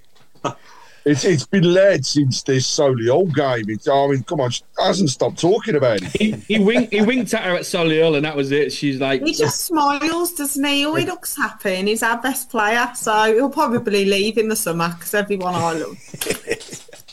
It's 1.05 1.23
it's 1.23 1.45
been 1.45 1.71
led 1.71 2.03
since 2.03 2.41
this 2.41 2.67
Solihull 2.67 3.31
game. 3.35 3.69
It's, 3.69 3.87
I 3.87 4.07
mean, 4.07 4.23
come 4.23 4.41
on, 4.41 4.49
she 4.49 4.63
hasn't 4.79 5.11
stopped 5.11 5.39
talking 5.39 5.75
about 5.75 6.01
it. 6.01 6.09
He, 6.19 6.31
he, 6.31 6.57
winked, 6.57 6.91
he 6.91 7.03
winked 7.03 7.31
at 7.35 7.43
her 7.43 7.53
at 7.55 7.61
Solihull, 7.61 8.15
and 8.15 8.25
that 8.25 8.35
was 8.35 8.51
it. 8.51 8.73
She's 8.73 8.99
like, 8.99 9.21
He 9.21 9.31
just 9.31 9.65
smiles, 9.65 10.33
doesn't 10.33 10.65
he? 10.65 10.83
Oh, 10.83 10.95
he 10.95 11.05
looks 11.05 11.37
happy, 11.37 11.75
and 11.75 11.87
he's 11.87 12.01
our 12.01 12.19
best 12.19 12.49
player. 12.49 12.89
So 12.95 13.35
he'll 13.35 13.51
probably 13.51 14.05
leave 14.05 14.39
in 14.39 14.49
the 14.49 14.55
summer 14.55 14.89
because 14.89 15.13
everyone 15.13 15.53
I 15.53 15.73
love. 15.73 15.95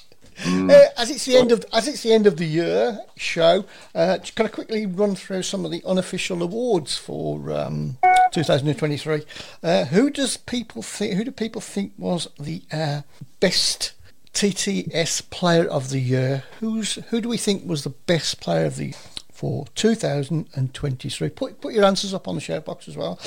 Uh, 0.44 0.86
as 0.96 1.10
it's 1.10 1.24
the 1.24 1.36
end 1.36 1.52
of 1.52 1.64
as 1.72 1.86
it's 1.86 2.02
the 2.02 2.12
end 2.12 2.26
of 2.26 2.36
the 2.36 2.44
year 2.44 2.98
show, 3.16 3.64
uh, 3.94 4.18
can 4.34 4.46
I 4.46 4.48
quickly 4.48 4.86
run 4.86 5.14
through 5.14 5.42
some 5.42 5.64
of 5.64 5.70
the 5.70 5.82
unofficial 5.84 6.42
awards 6.42 6.96
for 6.96 7.52
um, 7.52 7.98
2023? 8.32 9.22
Uh, 9.62 9.84
who 9.86 10.10
does 10.10 10.36
people 10.36 10.82
think? 10.82 11.14
Who 11.14 11.24
do 11.24 11.30
people 11.30 11.60
think 11.60 11.92
was 11.96 12.28
the 12.38 12.62
uh, 12.72 13.02
best 13.40 13.92
TTS 14.32 15.30
player 15.30 15.68
of 15.68 15.90
the 15.90 16.00
year? 16.00 16.44
Who's 16.60 16.94
who 17.10 17.20
do 17.20 17.28
we 17.28 17.36
think 17.36 17.66
was 17.66 17.84
the 17.84 17.90
best 17.90 18.40
player 18.40 18.66
of 18.66 18.76
the 18.76 18.94
for 19.30 19.66
2023? 19.74 21.28
Put 21.30 21.60
put 21.60 21.72
your 21.72 21.84
answers 21.84 22.14
up 22.14 22.26
on 22.26 22.34
the 22.34 22.40
share 22.40 22.60
box 22.60 22.88
as 22.88 22.96
well. 22.96 23.20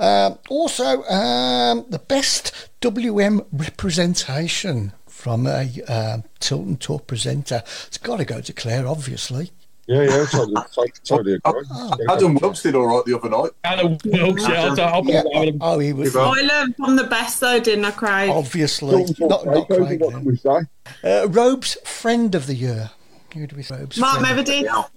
Um, 0.00 0.38
also, 0.48 1.02
um, 1.04 1.84
the 1.88 1.98
best 1.98 2.70
WM 2.80 3.42
representation 3.52 4.92
from 5.22 5.46
a 5.46 5.70
um, 5.86 6.24
Tilton 6.40 6.76
Tour 6.78 6.98
presenter. 6.98 7.62
It's 7.86 7.96
got 7.98 8.16
to 8.16 8.24
go 8.24 8.40
to 8.40 8.52
Claire, 8.52 8.88
obviously. 8.88 9.52
Yeah, 9.86 10.02
yeah, 10.02 10.24
totally, 10.26 10.54
totally, 10.74 10.92
totally 11.04 11.34
agree. 11.44 11.62
Adam 12.10 12.34
Wilkes 12.34 12.62
did 12.62 12.74
all 12.74 12.86
right 12.86 13.04
the 13.04 13.16
other 13.16 13.28
night. 13.28 13.50
Alan 13.62 13.98
Wilkes, 14.04 14.48
yeah, 14.48 14.64
I'll, 14.76 14.80
I'll 14.80 15.02
put 15.02 15.12
Yeah. 15.14 15.22
that 15.22 15.30
with 15.32 15.48
him. 15.50 15.58
Oh, 15.60 15.78
he 15.78 15.92
was 15.92 16.16
I 16.16 16.40
learned 16.40 16.74
from 16.74 16.96
the 16.96 17.04
best, 17.04 17.38
though, 17.40 17.60
didn't 17.60 17.84
I, 17.84 17.92
Craig? 17.92 18.30
obviously 18.30 19.04
not, 19.20 19.46
not 19.46 19.68
Craig. 19.68 20.00
what 20.00 20.10
then. 20.10 20.10
can 20.10 20.24
we 20.24 20.36
say? 20.36 20.58
Uh, 21.04 21.28
Robe's 21.28 21.74
friend 21.84 22.34
of 22.34 22.48
the 22.48 22.54
year. 22.54 22.90
Who 23.34 23.46
do 23.46 23.54
we 23.54 23.62
say? 23.62 23.76
Robe's 23.76 23.98
Mark 23.98 24.18
friend? 24.18 24.44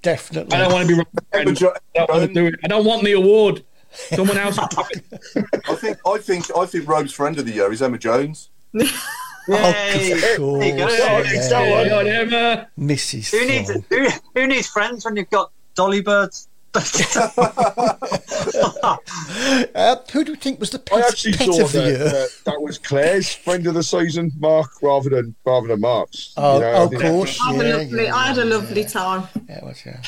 Definitely. 0.02 0.56
I 0.56 0.60
don't 0.60 0.74
want 0.74 0.88
to 0.90 0.96
be 0.96 1.02
Emma 1.34 1.44
friends. 1.44 1.60
Jo- 1.60 1.74
I 1.96 2.00
don't 2.00 2.10
want 2.10 2.34
to 2.34 2.34
do. 2.52 2.58
I 2.64 2.68
don't 2.68 2.86
want 2.86 3.04
the 3.04 3.12
award. 3.12 3.64
Someone 3.92 4.38
else. 4.40 4.58
I 4.60 4.66
think 5.76 6.00
I 6.06 6.18
think 6.18 6.46
I 6.58 6.66
think 6.66 6.88
Robe's 6.88 7.14
friend 7.14 7.38
of 7.38 7.46
the 7.46 7.52
year 7.54 7.72
is 7.72 7.82
Emma 7.84 7.98
Jones. 8.00 8.50
Yay! 9.48 10.12
of 10.12 10.38
course. 10.38 10.60
There 10.60 10.70
you 10.70 10.78
go. 10.78 10.88
Yeah. 10.88 11.86
Yeah, 11.86 11.96
whatever. 11.98 12.68
Mrs. 12.80 13.32
Who 13.32 13.46
needs 13.48 13.70
who, 13.90 14.08
who 14.34 14.48
needs 14.48 14.68
friends 14.68 15.06
when 15.06 15.16
you've 15.16 15.30
got 15.30 15.52
dolly 15.76 16.02
birds? 16.02 16.48
Uh, 19.76 19.96
who 20.12 20.24
do 20.24 20.32
you 20.32 20.36
think 20.38 20.60
was 20.60 20.70
the 20.70 20.82
I 20.92 21.02
pet, 21.02 21.10
actually 21.10 21.34
pet 21.34 21.48
thought 21.48 21.62
of 21.62 21.72
the 21.72 21.80
that, 21.80 21.88
year? 21.88 22.06
uh, 22.08 22.26
that 22.46 22.62
was 22.62 22.78
Claire's 22.78 23.34
friend 23.34 23.66
of 23.68 23.74
the 23.74 23.84
season, 23.84 24.32
Mark, 24.38 24.70
rather 24.82 25.10
than 25.10 25.36
rather 25.46 25.68
than 25.68 25.82
Mark's. 25.82 26.34
Oh, 26.38 26.56
You 26.56 26.62
know, 26.62 26.84
of 26.84 26.94
course. 27.02 27.40
I, 27.42 27.54
had 27.54 27.66
Yeah, 27.66 27.76
a 27.76 27.78
lovely, 27.78 28.04
yeah, 28.06 28.16
I 28.16 28.28
had 28.28 28.38
a 28.38 28.46
lovely 28.46 28.82
yeah. 28.82 28.88
time. 28.88 29.28
Yeah, 29.50 29.58
it 29.58 29.64
was, 29.64 29.86
yeah. 29.86 30.02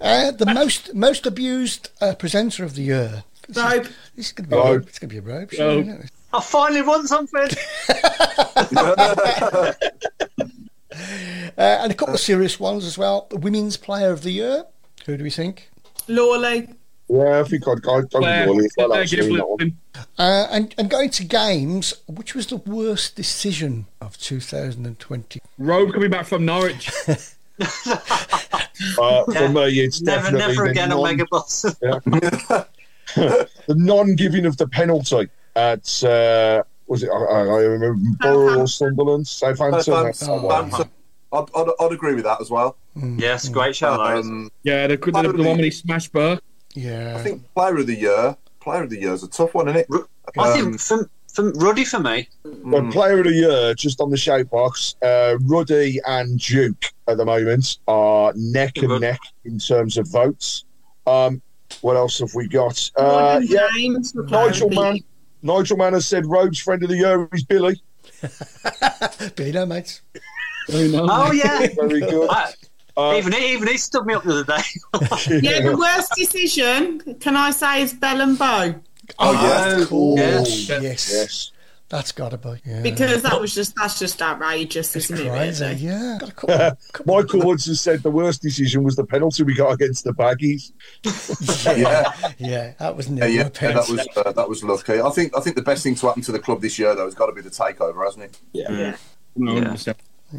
uh, 0.00 0.30
the 0.32 0.46
most 0.46 0.94
most 0.94 1.26
abused 1.26 1.90
uh, 2.00 2.14
presenter 2.14 2.64
of 2.64 2.74
the 2.76 2.82
year. 2.82 3.24
This 3.48 3.56
is, 3.58 3.62
Robe. 3.62 3.84
this 4.16 4.26
is 4.26 4.32
going 4.32 4.48
to 4.48 4.50
be 4.50 4.56
Robe. 4.56 4.86
It's 4.88 4.98
going 4.98 5.10
to 5.10 5.20
be 5.20 5.28
a 5.30 5.34
robe. 5.34 5.52
Robe. 5.58 6.06
Sure, 6.42 6.70
isn't 6.70 6.78
it? 6.78 6.82
I 6.82 6.82
finally 6.82 6.82
won 6.82 7.06
something. 7.06 7.48
Uh, 11.56 11.78
and 11.82 11.92
a 11.92 11.94
couple 11.94 12.14
of 12.14 12.20
serious 12.20 12.58
ones 12.58 12.84
as 12.84 12.96
well. 12.96 13.26
The 13.30 13.36
women's 13.36 13.76
player 13.76 14.10
of 14.10 14.22
the 14.22 14.30
year. 14.30 14.64
Who 15.06 15.16
do 15.16 15.24
we 15.24 15.30
think? 15.30 15.70
Lawley. 16.08 16.68
Yeah, 17.08 17.40
I 17.40 17.44
think 17.44 17.66
I'd 17.68 17.82
go. 17.82 17.96
I'd 17.96 18.10
go 18.10 18.18
Claire, 18.20 18.48
with 18.48 18.48
Lawley. 18.48 18.68
Well, 18.76 18.88
Claire 18.88 19.06
that 19.06 19.72
Uh, 20.18 20.46
and, 20.50 20.74
and 20.78 20.88
going 20.90 21.10
to 21.10 21.24
games, 21.24 21.94
which 22.06 22.34
was 22.34 22.46
the 22.46 22.56
worst 22.56 23.16
decision 23.16 23.86
of 24.00 24.16
2020? 24.18 25.40
Robe 25.58 25.92
coming 25.92 26.10
back 26.10 26.26
from 26.26 26.44
Norwich. 26.44 26.90
Uh, 28.98 29.24
for 29.26 29.48
me, 29.50 29.78
it's 29.78 30.02
never, 30.02 30.22
definitely 30.22 30.38
never 30.40 30.64
the 30.64 30.70
again 30.70 30.90
a 30.90 30.94
non- 30.96 31.18
megabus. 31.18 32.66
the 33.14 33.74
non-giving 33.76 34.44
of 34.44 34.56
the 34.56 34.66
penalty 34.66 35.28
at 35.56 36.04
uh, 36.04 36.62
was 36.86 37.02
it? 37.02 37.10
I, 37.10 37.14
I 37.16 37.40
I 37.40 37.60
remember 37.62 38.10
Borough 38.20 38.60
or 38.60 38.66
Sunderland, 38.66 39.26
Southampton. 39.26 39.70
that's 39.72 39.86
the 39.86 39.92
one. 39.92 40.12
Southampton. 40.12 40.90
I'd, 41.32 41.44
I'd, 41.56 41.68
I'd 41.80 41.92
agree 41.92 42.14
with 42.14 42.24
that 42.24 42.40
as 42.40 42.50
well. 42.50 42.76
yes, 42.94 43.48
great 43.48 43.74
show. 43.74 43.96
that 43.96 44.18
is. 44.18 44.26
Um, 44.26 44.50
Yeah, 44.62 44.86
the, 44.86 44.96
the, 44.96 45.10
the 45.10 45.28
one 45.42 45.56
when 45.56 45.58
he 45.64 45.70
smashed 45.70 46.12
Burke. 46.12 46.42
Yeah. 46.74 47.16
I 47.16 47.22
think 47.22 47.42
player 47.54 47.76
of 47.78 47.86
the 47.86 47.94
year 47.96 48.36
player 48.60 48.82
of 48.84 48.90
the 48.90 48.98
year 49.00 49.12
is 49.12 49.22
a 49.22 49.28
tough 49.28 49.54
one, 49.54 49.68
isn't 49.68 49.80
it? 49.80 49.88
I 50.38 50.48
Um, 50.52 50.54
think 50.72 50.80
for, 50.80 51.10
for 51.32 51.50
Ruddy 51.52 51.84
for 51.84 52.00
me. 52.00 52.28
But 52.44 52.90
player 52.92 53.18
of 53.18 53.24
the 53.24 53.32
year, 53.32 53.74
just 53.74 54.00
on 54.00 54.10
the 54.10 54.16
shout 54.16 54.48
box, 54.50 54.94
uh, 55.02 55.36
Ruddy 55.42 56.00
and 56.06 56.38
Duke 56.40 56.82
at 57.06 57.16
the 57.18 57.24
moment 57.26 57.78
are 57.88 58.32
neck 58.36 58.78
and 58.78 58.88
Good. 58.88 59.00
neck 59.02 59.20
in 59.44 59.58
terms 59.58 59.98
of 59.98 60.08
votes. 60.08 60.64
Um, 61.06 61.42
what 61.82 61.96
else 61.96 62.20
have 62.20 62.34
we 62.34 62.48
got? 62.48 62.90
Uh, 62.96 63.40
yeah, 63.44 63.68
James 63.74 64.12
for 64.12 64.22
player 64.24 64.46
Nigel 64.46 64.68
of 64.68 64.74
Mann. 64.74 64.98
Nigel 65.44 65.76
Mann 65.76 65.92
has 65.92 66.06
said 66.08 66.26
Rhodes' 66.26 66.58
friend 66.58 66.82
of 66.82 66.88
the 66.88 66.96
year 66.96 67.28
is 67.32 67.44
Billy. 67.44 67.80
Billy, 69.36 69.52
no, 69.52 69.66
mates. 69.66 70.00
Oh 70.72 71.30
yeah, 71.32 71.66
Very 71.76 72.00
good. 72.00 72.28
I- 72.30 72.52
Uh, 72.96 73.16
even 73.18 73.32
he, 73.32 73.52
even 73.54 73.66
he 73.66 73.76
stood 73.76 74.06
me 74.06 74.14
up 74.14 74.22
the 74.22 74.30
other 74.30 74.44
day. 74.44 74.62
Yeah, 75.42 75.62
the 75.68 75.76
worst 75.76 76.12
decision, 76.16 77.00
can 77.18 77.34
I 77.36 77.50
say, 77.50 77.82
is 77.82 77.92
Bell 77.92 78.20
and 78.20 78.38
Bow. 78.38 78.72
Oh, 79.18 79.32
yeah. 79.32 79.78
Of 79.82 79.88
course. 79.88 80.20
Yes. 80.20 80.68
Yes. 80.68 81.12
Yes. 81.12 81.50
That's 81.90 82.12
got 82.12 82.30
to 82.30 82.38
be. 82.38 82.60
Yeah. 82.64 82.80
Because 82.80 83.22
that 83.22 83.40
was 83.40 83.54
just 83.54 83.76
that's 83.76 83.98
just 83.98 84.20
outrageous, 84.22 84.96
it's 84.96 85.10
isn't 85.10 85.28
crazy. 85.28 85.64
it? 85.64 85.68
really? 85.68 85.80
Yeah. 85.80 86.16
Got 86.18 86.28
a 86.28 86.32
couple, 86.32 86.78
couple 86.92 87.14
Michael 87.14 87.40
Woods 87.46 87.66
has 87.66 87.80
said 87.80 88.02
the 88.02 88.10
worst 88.10 88.40
decision 88.40 88.82
was 88.82 88.96
the 88.96 89.04
penalty 89.04 89.42
we 89.42 89.54
got 89.54 89.72
against 89.72 90.04
the 90.04 90.12
Baggies. 90.12 90.72
Yeah, 91.76 92.12
yeah, 92.38 92.72
that 92.78 92.96
was 92.96 93.08
yeah, 93.08 93.14
never 93.14 93.30
yeah, 93.30 93.48
that 93.48 93.88
was 93.88 94.08
uh, 94.16 94.32
that 94.32 94.48
was 94.48 94.62
lucky. 94.64 95.00
I 95.00 95.10
think 95.10 95.36
I 95.36 95.40
think 95.40 95.56
the 95.56 95.62
best 95.62 95.82
thing 95.82 95.94
to 95.96 96.06
happen 96.06 96.22
to 96.22 96.32
the 96.32 96.38
club 96.38 96.60
this 96.60 96.78
year 96.78 96.94
though 96.94 97.04
has 97.04 97.14
got 97.14 97.26
to 97.26 97.32
be 97.32 97.40
the 97.40 97.50
takeover, 97.50 98.04
hasn't 98.04 98.24
it? 98.24 98.40
Yeah. 98.52 98.96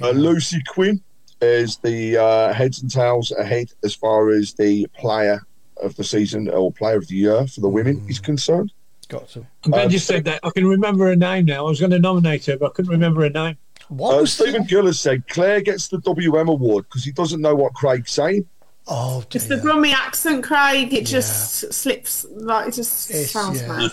Uh, 0.01 0.11
Lucy 0.11 0.61
Quinn 0.67 1.01
is 1.41 1.77
the 1.77 2.17
uh, 2.17 2.53
heads 2.53 2.81
and 2.81 2.91
tails 2.91 3.31
ahead 3.31 3.72
as 3.84 3.93
far 3.93 4.30
as 4.30 4.53
the 4.53 4.88
player 4.97 5.41
of 5.81 5.95
the 5.95 6.03
season 6.03 6.49
or 6.49 6.72
player 6.72 6.97
of 6.97 7.07
the 7.07 7.15
year 7.15 7.45
for 7.47 7.61
the 7.61 7.69
women 7.69 8.03
is 8.07 8.19
concerned. 8.19 8.72
Got 9.07 9.30
to. 9.30 9.45
I'm 9.64 9.72
glad 9.72 9.88
Uh, 9.88 9.90
you 9.91 9.99
said 9.99 10.23
that. 10.26 10.40
I 10.44 10.49
can 10.49 10.65
remember 10.68 11.06
her 11.06 11.15
name 11.15 11.45
now. 11.45 11.65
I 11.65 11.69
was 11.69 11.80
going 11.80 11.91
to 11.91 11.99
nominate 11.99 12.45
her, 12.48 12.57
but 12.57 12.68
I 12.68 12.69
couldn't 12.73 12.91
remember 12.91 13.22
her 13.22 13.30
name. 13.30 13.57
What 13.90 14.15
Uh, 14.19 14.26
Stephen 14.26 14.64
Gill 14.64 14.88
has 14.88 14.99
said 14.99 15.27
Claire 15.27 15.61
gets 15.61 15.90
the 15.90 15.99
WM 15.99 16.48
award 16.49 16.86
because 16.90 17.03
he 17.03 17.11
doesn't 17.11 17.40
know 17.41 17.53
what 17.56 17.73
Craig's 17.73 18.11
saying. 18.11 18.45
Oh, 18.88 19.23
It's 19.32 19.45
the 19.45 19.56
dear. 19.56 19.64
Brummy 19.64 19.91
accent, 19.94 20.44
Craig. 20.44 20.94
It 20.94 21.06
just 21.07 21.72
slips 21.73 22.26
like 22.32 22.68
it 22.68 22.73
just 22.76 23.10
It's- 23.10 23.32
sounds 23.32 23.61
yeah. 23.61 23.68
mad. 23.68 23.91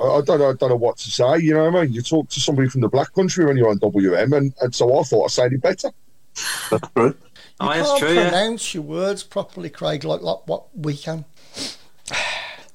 I, 0.00 0.04
I 0.04 0.20
don't 0.22 0.38
know. 0.38 0.50
I 0.50 0.52
don't 0.54 0.68
know 0.70 0.76
what 0.76 0.98
to 0.98 1.10
say. 1.10 1.38
You 1.38 1.54
know 1.54 1.64
what 1.70 1.76
I 1.80 1.84
mean? 1.84 1.92
You 1.94 2.02
talk 2.02 2.28
to 2.30 2.40
somebody 2.40 2.68
from 2.68 2.80
the 2.82 2.88
Black 2.88 3.12
Country 3.14 3.44
when 3.46 3.56
you're 3.56 3.70
on 3.70 3.78
WM, 3.78 4.32
and, 4.34 4.52
and 4.60 4.74
so 4.74 4.98
I 4.98 5.02
thought 5.02 5.24
I 5.24 5.28
said 5.28 5.52
it 5.54 5.62
better. 5.62 5.90
That's 6.70 6.88
true. 6.94 7.14
Oh, 7.60 7.68
You 7.72 7.74
that's 7.76 7.88
can't 7.88 7.98
true. 8.00 8.12
Yeah. 8.14 8.28
pronounce 8.30 8.74
your 8.74 8.82
words 8.82 9.22
properly, 9.22 9.70
Craig, 9.70 10.04
like, 10.04 10.20
like 10.22 10.46
what 10.46 10.64
we 10.76 10.94
can. 10.96 11.24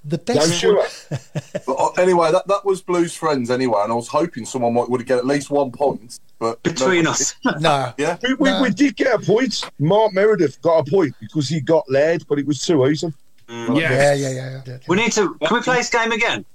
The 0.09 0.17
No, 0.27 0.33
best. 0.35 0.53
sure. 0.59 0.85
But 1.65 1.73
uh, 1.73 1.89
anyway, 2.01 2.31
that, 2.31 2.47
that 2.47 2.65
was 2.65 2.81
Blues 2.81 3.13
friends 3.15 3.51
anyway, 3.51 3.81
and 3.83 3.91
I 3.91 3.95
was 3.95 4.07
hoping 4.07 4.45
someone 4.45 4.73
might 4.73 4.89
would 4.89 5.05
get 5.05 5.17
at 5.19 5.25
least 5.25 5.51
one 5.51 5.71
point. 5.71 6.19
But 6.39 6.61
Between 6.63 7.03
no- 7.03 7.11
us. 7.11 7.35
No. 7.59 7.93
yeah. 7.97 8.17
We, 8.23 8.33
we, 8.35 8.49
No. 8.49 8.61
we 8.63 8.69
did 8.71 8.95
get 8.95 9.13
a 9.13 9.19
point. 9.19 9.63
Mark 9.79 10.13
Meredith 10.13 10.61
got 10.61 10.87
a 10.87 10.89
point 10.89 11.13
because 11.19 11.47
he 11.47 11.59
got 11.61 11.89
led, 11.89 12.25
but 12.27 12.39
it 12.39 12.47
was 12.47 12.65
too 12.65 12.85
easy. 12.87 13.13
Yeah. 13.47 13.73
Yeah, 13.73 13.73
yeah, 13.73 14.13
yeah. 14.13 14.29
yeah, 14.29 14.61
yeah. 14.65 14.77
We 14.87 14.95
need 14.97 15.11
to. 15.13 15.35
Can 15.43 15.53
we 15.57 15.61
play 15.61 15.77
this 15.77 15.89
game 15.89 16.11
again? 16.11 16.45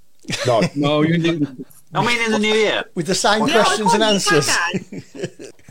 No, 0.47 0.63
No, 0.75 1.03
you 1.03 1.19
didn't. 1.19 1.67
I 1.93 2.05
mean, 2.05 2.21
in 2.25 2.33
the 2.33 2.39
new 2.41 2.53
year. 2.55 2.85
With 2.97 3.07
the 3.07 3.15
same 3.15 3.47
Yeah, 3.47 3.61
I 3.61 3.65
questions 3.65 3.95
and 3.95 4.03
answers. 4.03 4.47
that. 4.47 4.73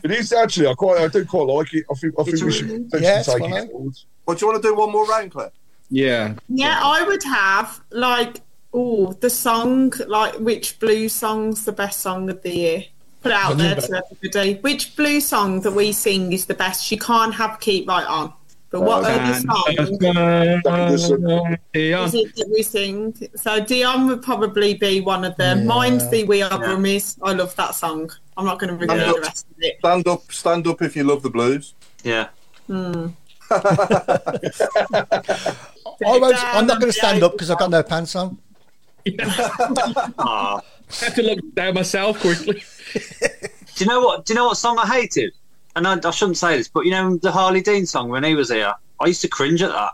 it 0.03 0.11
is 0.11 0.31
actually. 0.31 0.67
I 0.67 0.73
quite. 0.73 0.99
I 1.01 1.07
do 1.09 1.25
quite 1.25 1.47
like 1.47 1.73
it. 1.73 1.85
I 1.91 1.95
think. 1.95 2.13
I 2.19 2.23
think 2.23 2.33
It's 2.35 2.43
we 2.43 2.49
a- 2.49 2.51
should 2.53 2.69
Yeah, 2.69 3.21
potentially 3.23 3.39
take 3.49 3.63
it 3.65 3.71
forward. 3.71 3.93
Well, 4.25 4.37
do 4.37 4.45
you 4.45 4.51
want 4.51 4.61
to 4.63 4.69
do 4.69 4.75
one 4.75 4.91
more 4.91 5.05
round, 5.05 5.31
Claire? 5.31 5.51
Yeah. 5.93 6.33
Yeah, 6.49 6.81
I 6.83 7.03
would 7.03 7.23
have 7.23 7.79
like 7.91 8.41
oh 8.73 9.13
the 9.13 9.29
song 9.29 9.93
like 10.07 10.33
which 10.39 10.79
blues 10.79 11.13
song's 11.13 11.65
the 11.65 11.71
best 11.71 12.01
song 12.01 12.31
of 12.31 12.41
the 12.41 12.55
year. 12.55 12.85
Put 13.21 13.31
it 13.31 13.35
out 13.35 13.57
there 13.57 13.75
to 13.75 14.03
everybody. 14.11 14.55
Which 14.55 14.95
blues 14.95 15.27
song 15.27 15.61
that 15.61 15.71
we 15.71 15.91
sing 15.91 16.33
is 16.33 16.47
the 16.47 16.55
best? 16.55 16.91
You 16.91 16.97
can't 16.97 17.33
have 17.35 17.59
keep 17.59 17.87
right 17.87 18.07
on. 18.07 18.33
But 18.71 18.81
what 18.81 19.03
other 19.05 19.35
song 19.35 19.63
is 19.77 19.91
it 22.15 22.35
that 22.35 22.49
we 22.51 22.63
sing? 22.63 23.15
So 23.35 23.63
Dion 23.63 24.07
would 24.07 24.23
probably 24.23 24.73
be 24.73 24.99
one 24.99 25.23
of 25.23 25.35
them. 25.37 25.67
Mine's 25.67 26.09
the 26.09 26.23
We 26.23 26.41
Are 26.41 26.49
Yeah. 26.49 26.57
Brummies. 26.57 27.19
I 27.21 27.33
love 27.33 27.55
that 27.55 27.75
song. 27.75 28.09
I'm 28.35 28.45
not 28.45 28.57
going 28.57 28.71
to 28.71 28.75
repeat 28.75 28.97
Yeah. 28.97 29.13
the 29.13 29.21
rest 29.21 29.45
of 29.45 29.53
it. 29.59 29.77
Stand 29.77 30.07
up, 30.07 30.31
stand 30.31 30.65
up 30.65 30.81
if 30.81 30.95
you 30.95 31.03
love 31.03 31.21
the 31.21 31.29
blues. 31.29 31.75
Yeah. 32.03 32.29
Hmm. 32.65 33.09
I 36.05 36.17
won't, 36.19 36.35
I'm 36.55 36.67
not 36.67 36.79
going 36.79 36.91
to 36.91 36.97
stand 36.97 37.23
up 37.23 37.33
because 37.33 37.49
I've 37.49 37.59
got 37.59 37.69
no 37.69 37.83
pants 37.83 38.15
on. 38.15 38.37
Ah. 40.17 40.61
I 41.01 41.05
had 41.05 41.15
to 41.15 41.23
look 41.23 41.55
down 41.55 41.73
myself 41.73 42.19
quickly. 42.19 42.63
Do 43.75 43.83
you 43.83 43.85
know 43.87 44.01
what? 44.01 44.25
Do 44.25 44.33
you 44.33 44.37
know 44.39 44.45
what 44.47 44.57
song 44.57 44.77
I 44.77 44.85
hated? 44.85 45.33
And 45.75 45.87
I, 45.87 45.97
I 46.03 46.11
shouldn't 46.11 46.37
say 46.37 46.57
this, 46.57 46.67
but 46.67 46.85
you 46.85 46.91
know 46.91 47.17
the 47.17 47.31
Harley 47.31 47.61
Dean 47.61 47.85
song 47.87 48.09
when 48.09 48.23
he 48.23 48.35
was 48.35 48.51
here. 48.51 48.73
I 48.99 49.07
used 49.07 49.21
to 49.21 49.27
cringe 49.27 49.63
at 49.63 49.71
that. 49.71 49.93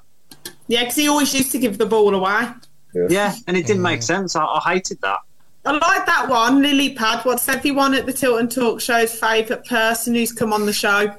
Yeah, 0.68 0.82
because 0.82 0.96
he 0.96 1.08
always 1.08 1.34
used 1.34 1.52
to 1.54 1.60
give 1.60 1.78
the 1.78 1.86
ball 1.86 2.14
away. 2.14 2.50
Yeah, 2.94 3.34
and 3.48 3.56
it 3.56 3.66
didn't 3.66 3.84
make 3.84 4.04
sense. 4.04 4.36
I, 4.36 4.44
I 4.44 4.74
hated 4.74 5.00
that. 5.02 5.20
I 5.66 5.72
like 5.72 6.06
that 6.06 6.28
one, 6.28 6.62
Lily 6.62 6.96
Pad. 6.96 7.24
What's 7.24 7.48
everyone 7.48 7.94
at 7.94 8.06
the 8.06 8.14
Tilton 8.14 8.50
Talk 8.50 8.82
Show's 8.82 9.14
favourite 9.18 9.66
person 9.66 10.16
who's 10.16 10.34
come 10.34 10.52
on 10.52 10.66
the 10.66 10.74
show? 10.74 11.16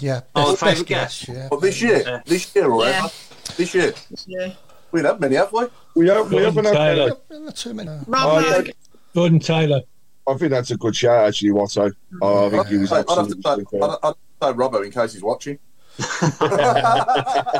Yeah. 0.00 0.20
Oh, 0.34 0.50
best- 0.52 0.60
favourite 0.60 0.76
best 0.76 0.86
guest? 0.88 1.26
guess, 1.26 1.36
yeah. 1.36 1.48
But 1.50 1.60
this 1.60 1.80
year, 1.80 2.02
Yeah. 2.04 2.22
this 2.26 2.54
year, 2.54 2.70
or 2.70 2.84
Yeah. 2.84 3.08
Ever, 3.48 3.56
this 3.56 3.74
year, 3.74 3.94
Yeah. 4.26 4.52
we 4.92 5.02
haven't 5.02 5.20
many, 5.20 5.36
have 5.36 5.52
we? 5.52 5.66
We 5.94 6.08
have. 6.08 6.30
We 6.30 6.42
haven't 6.42 6.64
had. 6.64 6.74
Taylor. 6.74 7.16
Not 7.30 7.56
too 7.56 7.74
many. 7.74 7.90
Robbo, 7.90 8.06
Oh, 8.08 8.62
yeah. 8.64 8.72
Gordon 9.14 9.38
Taylor. 9.38 9.82
I 10.26 10.34
think 10.34 10.50
that's 10.50 10.70
a 10.70 10.76
good 10.76 10.96
shout, 10.96 11.28
actually, 11.28 11.50
Watto. 11.50 11.92
Oh, 12.22 12.46
I 12.46 12.50
think 12.50 12.66
he 12.68 12.78
was 12.78 12.92
I'd 12.92 12.96
have 12.96 13.06
to 13.06 13.12
absolutely. 13.12 13.42
say, 13.42 13.56
superb. 13.56 13.82
I'd, 14.02 14.08
I'd 14.08 14.14
say 14.42 14.58
Robbo 14.58 14.84
in 14.84 14.90
case 14.90 15.12
he's 15.12 15.22
watching. 15.22 15.58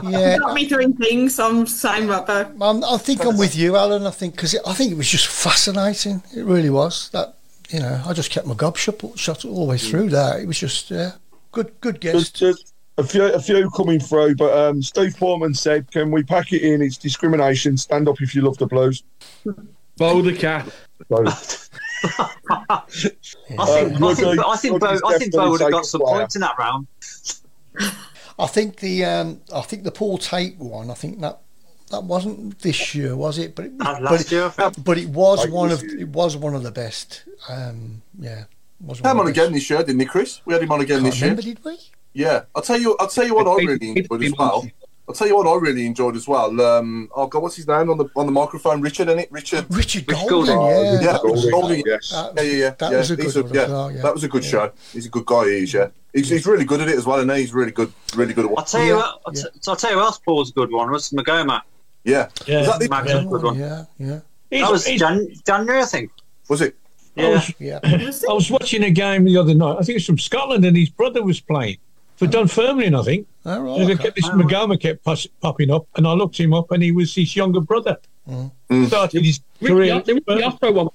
Yeah. 0.03 0.39
got 0.39 0.55
me 0.55 0.67
doing 0.67 0.95
things. 0.95 1.39
I'm 1.39 1.67
saying 1.67 2.09
Robbo. 2.09 2.57
I'm, 2.61 2.85
I 2.85 2.99
think 2.99 3.25
I'm 3.25 3.39
with 3.39 3.55
you, 3.55 3.77
Alan. 3.77 4.07
I 4.07 4.11
think 4.11 4.35
because 4.35 4.57
I 4.67 4.73
think 4.75 4.91
it 4.93 4.97
was 4.97 5.09
just 5.09 5.27
fascinating. 5.29 6.23
It 6.37 6.45
really 6.45 6.71
was. 6.71 7.11
That 7.11 7.37
you 7.71 7.81
know, 7.81 8.03
I 8.05 8.13
just 8.13 8.31
kept 8.31 8.47
my 8.47 8.55
gob 8.55 8.77
shut, 8.77 9.01
shut 9.17 9.45
all 9.45 9.65
the 9.65 9.71
way 9.71 9.77
mm. 9.77 9.91
through 9.91 10.11
that. 10.11 10.41
It 10.41 10.47
was 10.47 10.59
just 10.59 10.91
yeah, 10.91 11.13
good, 11.53 11.73
good 11.81 12.01
There's, 12.01 12.31
guest. 12.31 12.41
there's 12.41 12.74
a 12.97 13.03
few, 13.05 13.25
a 13.25 13.41
few 13.41 13.71
coming 13.71 13.99
through, 14.01 14.37
but 14.37 14.57
um, 14.57 14.83
Steve 14.83 15.17
Portman 15.17 15.55
said, 15.55 15.91
"Can 15.91 16.11
we 16.11 16.23
pack 16.23 16.53
it 16.53 16.63
in? 16.63 16.81
It's 16.83 16.97
discrimination. 16.97 17.77
Stand 17.77 18.09
up 18.09 18.21
if 18.21 18.35
you 18.35 18.43
love 18.43 18.57
the 18.59 18.67
blues." 18.67 19.03
Bow 19.97 20.23
the 20.23 20.33
cat. 20.33 20.67
So, 21.09 21.25
I 21.27 21.31
think, 22.91 23.17
Uh, 23.59 23.63
I 23.63 23.67
think, 23.67 24.01
Ruddy- 24.01 24.39
I 24.47 24.57
think, 24.57 24.81
Bo, 24.81 24.87
I 25.07 25.19
think 25.19 25.33
Bo 25.33 25.51
would 25.51 25.61
have 25.61 25.71
got 25.71 25.87
some 25.87 26.01
points 26.03 26.35
in 26.35 26.41
that 26.43 26.57
round. 26.59 26.87
I 28.39 28.47
think 28.47 28.77
the 28.77 29.05
um, 29.05 29.41
I 29.55 29.61
think 29.63 29.85
the 29.85 29.93
Paul 29.93 30.19
Tait 30.19 30.59
one. 30.59 30.91
I 30.91 30.95
think 30.95 31.21
that 31.21 31.41
that 31.91 32.03
wasn't 32.05 32.59
this 32.61 32.95
year, 32.95 33.15
was 33.17 33.39
it? 33.39 33.55
But 33.55 33.67
it, 33.67 33.79
but, 33.79 34.03
last 34.03 34.27
it, 34.27 34.33
year, 34.33 34.53
I 34.59 34.71
but 34.71 34.99
it 34.99 35.09
was 35.09 35.41
Like 35.45 35.53
one 35.53 35.71
of 35.71 35.83
year. 35.83 36.01
it 36.01 36.09
was 36.09 36.37
one 36.37 36.55
of 36.55 36.63
the 36.63 36.73
best. 36.73 37.23
Um, 37.49 38.03
yeah, 38.19 38.45
was 38.81 38.99
Had 39.01 39.13
him 39.13 39.21
on 39.21 39.27
the 39.27 39.31
again 39.31 39.53
this 39.53 39.69
year, 39.71 39.79
didn't 39.81 40.01
he, 40.01 40.07
Chris? 40.07 40.41
We 40.45 40.53
had 40.55 40.63
him 40.63 40.73
on 40.73 40.81
again 40.81 41.01
Can't 41.03 41.13
this 41.13 41.21
year. 41.21 41.31
remember, 41.31 41.43
did 41.43 41.65
we? 41.65 41.79
Yeah, 42.15 42.43
I'll 42.55 42.63
tell 42.63 42.81
you. 42.81 42.97
I'll 43.01 43.09
tell 43.09 43.27
you 43.27 43.35
what 43.35 43.47
I 43.49 43.55
really 43.65 43.91
enjoyed 43.91 44.23
as 44.23 44.33
well. 44.39 44.67
I'll 45.07 45.15
tell 45.15 45.27
you 45.27 45.37
what 45.37 45.47
I 45.47 45.55
really 45.57 45.85
enjoyed 45.85 46.17
as 46.17 46.27
well. 46.27 46.59
Um, 46.63 47.11
oh 47.15 47.27
God, 47.27 47.43
what's 47.43 47.57
his 47.57 47.67
name 47.69 47.91
on 47.91 47.99
the 47.99 48.07
on 48.17 48.25
the 48.27 48.33
microphone? 48.33 48.81
Richard, 48.81 49.09
is 49.09 49.17
it? 49.17 49.29
Richard. 49.33 49.67
Richard 49.69 50.09
Richard 50.09 50.29
Golding, 50.31 50.55
Golding. 50.55 50.83
yeah, 50.85 50.93
Yeah, 51.01 51.13
that 51.13 51.25
was, 51.25 51.51
Golding, 51.51 51.83
yes. 51.85 52.11
that 52.11 52.33
Yeah, 52.37 52.43
yeah, 52.43 52.57
yeah. 52.57 52.71
That 52.79 52.93
yeah. 52.93 52.97
was 52.99 53.11
a 53.11 53.17
He's 53.17 53.35
good 53.35 53.45
one 53.45 53.55
yeah, 53.55 53.63
as 53.63 53.71
well, 53.71 53.93
yeah. 53.93 54.03
That 54.03 54.15
was 54.15 54.25
a 54.25 54.29
good 54.29 54.45
Yeah. 54.45 54.51
show. 54.51 54.73
He's 54.93 55.07
a 55.07 55.11
good 55.11 55.27
guy. 55.27 55.45
He 55.45 55.51
is. 55.65 55.75
Yeah, 55.75 55.89
he's, 56.15 56.29
he's 56.31 56.47
really 56.47 56.65
good 56.65 56.81
at 56.81 56.89
it 56.89 56.97
as 56.97 57.05
well, 57.05 57.21
and 57.21 57.31
he's 57.33 57.53
really 57.53 57.73
good, 57.73 57.93
really 58.15 58.33
good 58.33 58.47
at 58.47 58.53
I'll 58.57 58.65
tell 58.65 58.81
you 58.83 58.91
Yeah, 58.93 58.97
what. 58.97 59.21
I'll, 59.27 59.35
yeah. 59.35 59.43
t- 59.43 59.49
I'll 59.69 59.77
tell 59.77 59.91
you 59.91 59.97
what 59.97 60.05
else 60.07 60.19
Paul's 60.21 60.51
a 60.51 60.55
good 60.55 60.73
one 60.73 60.91
was 60.91 61.11
Maghoma. 61.11 61.61
Yeah, 62.05 62.29
Yeah. 62.47 62.61
was 62.61 62.69
that 62.69 62.81
the, 62.81 62.89
Mag's 62.89 63.11
Yeah. 63.11 63.21
a 63.21 63.25
good 63.27 63.43
one. 63.43 63.59
Yeah, 63.59 63.85
yeah, 63.99 64.21
He's- 64.51 64.63
That 64.67 64.73
was 64.73 64.85
Jan- 64.87 65.35
January, 65.47 65.83
I 65.83 65.85
think. 65.87 66.13
was 66.49 66.61
it? 66.63 66.77
I 67.19 67.21
Yeah. 67.23 67.29
was, 67.31 67.53
yeah. 67.59 67.79
I 68.31 68.33
was 68.33 68.51
watching 68.51 68.85
a 68.85 68.91
game 68.91 69.25
the 69.25 69.37
other 69.37 69.55
night. 69.55 69.77
I 69.79 69.83
think 69.83 69.97
it's 69.99 70.07
from 70.07 70.19
Scotland, 70.19 70.65
and 70.65 70.75
his 70.77 70.89
brother 70.89 71.23
was 71.23 71.41
playing 71.41 71.77
for 72.17 72.27
Dunfermline, 72.27 72.95
I 72.95 73.03
think. 73.03 73.27
All 73.47 73.61
right. 73.61 73.81
And 73.81 73.89
they 73.89 73.95
okay. 73.95 74.05
kept- 74.05 74.17
this 74.17 74.27
Maghoma 74.29 74.81
kept 74.81 75.05
pos- 75.05 75.27
popping 75.41 75.71
up, 75.71 75.87
and 75.97 76.07
I 76.07 76.13
looked 76.13 76.39
him 76.39 76.53
up, 76.55 76.71
and 76.71 76.83
he 76.83 76.93
was 76.93 77.15
his 77.15 77.35
younger 77.37 77.61
brother. 77.61 77.97
Started 78.87 79.25
his 79.25 79.41
Ricky, 79.61 79.75
career. 79.75 80.01
the 80.01 80.15
Ricky 80.15 80.43
Otto 80.43 80.73
one. 80.73 80.89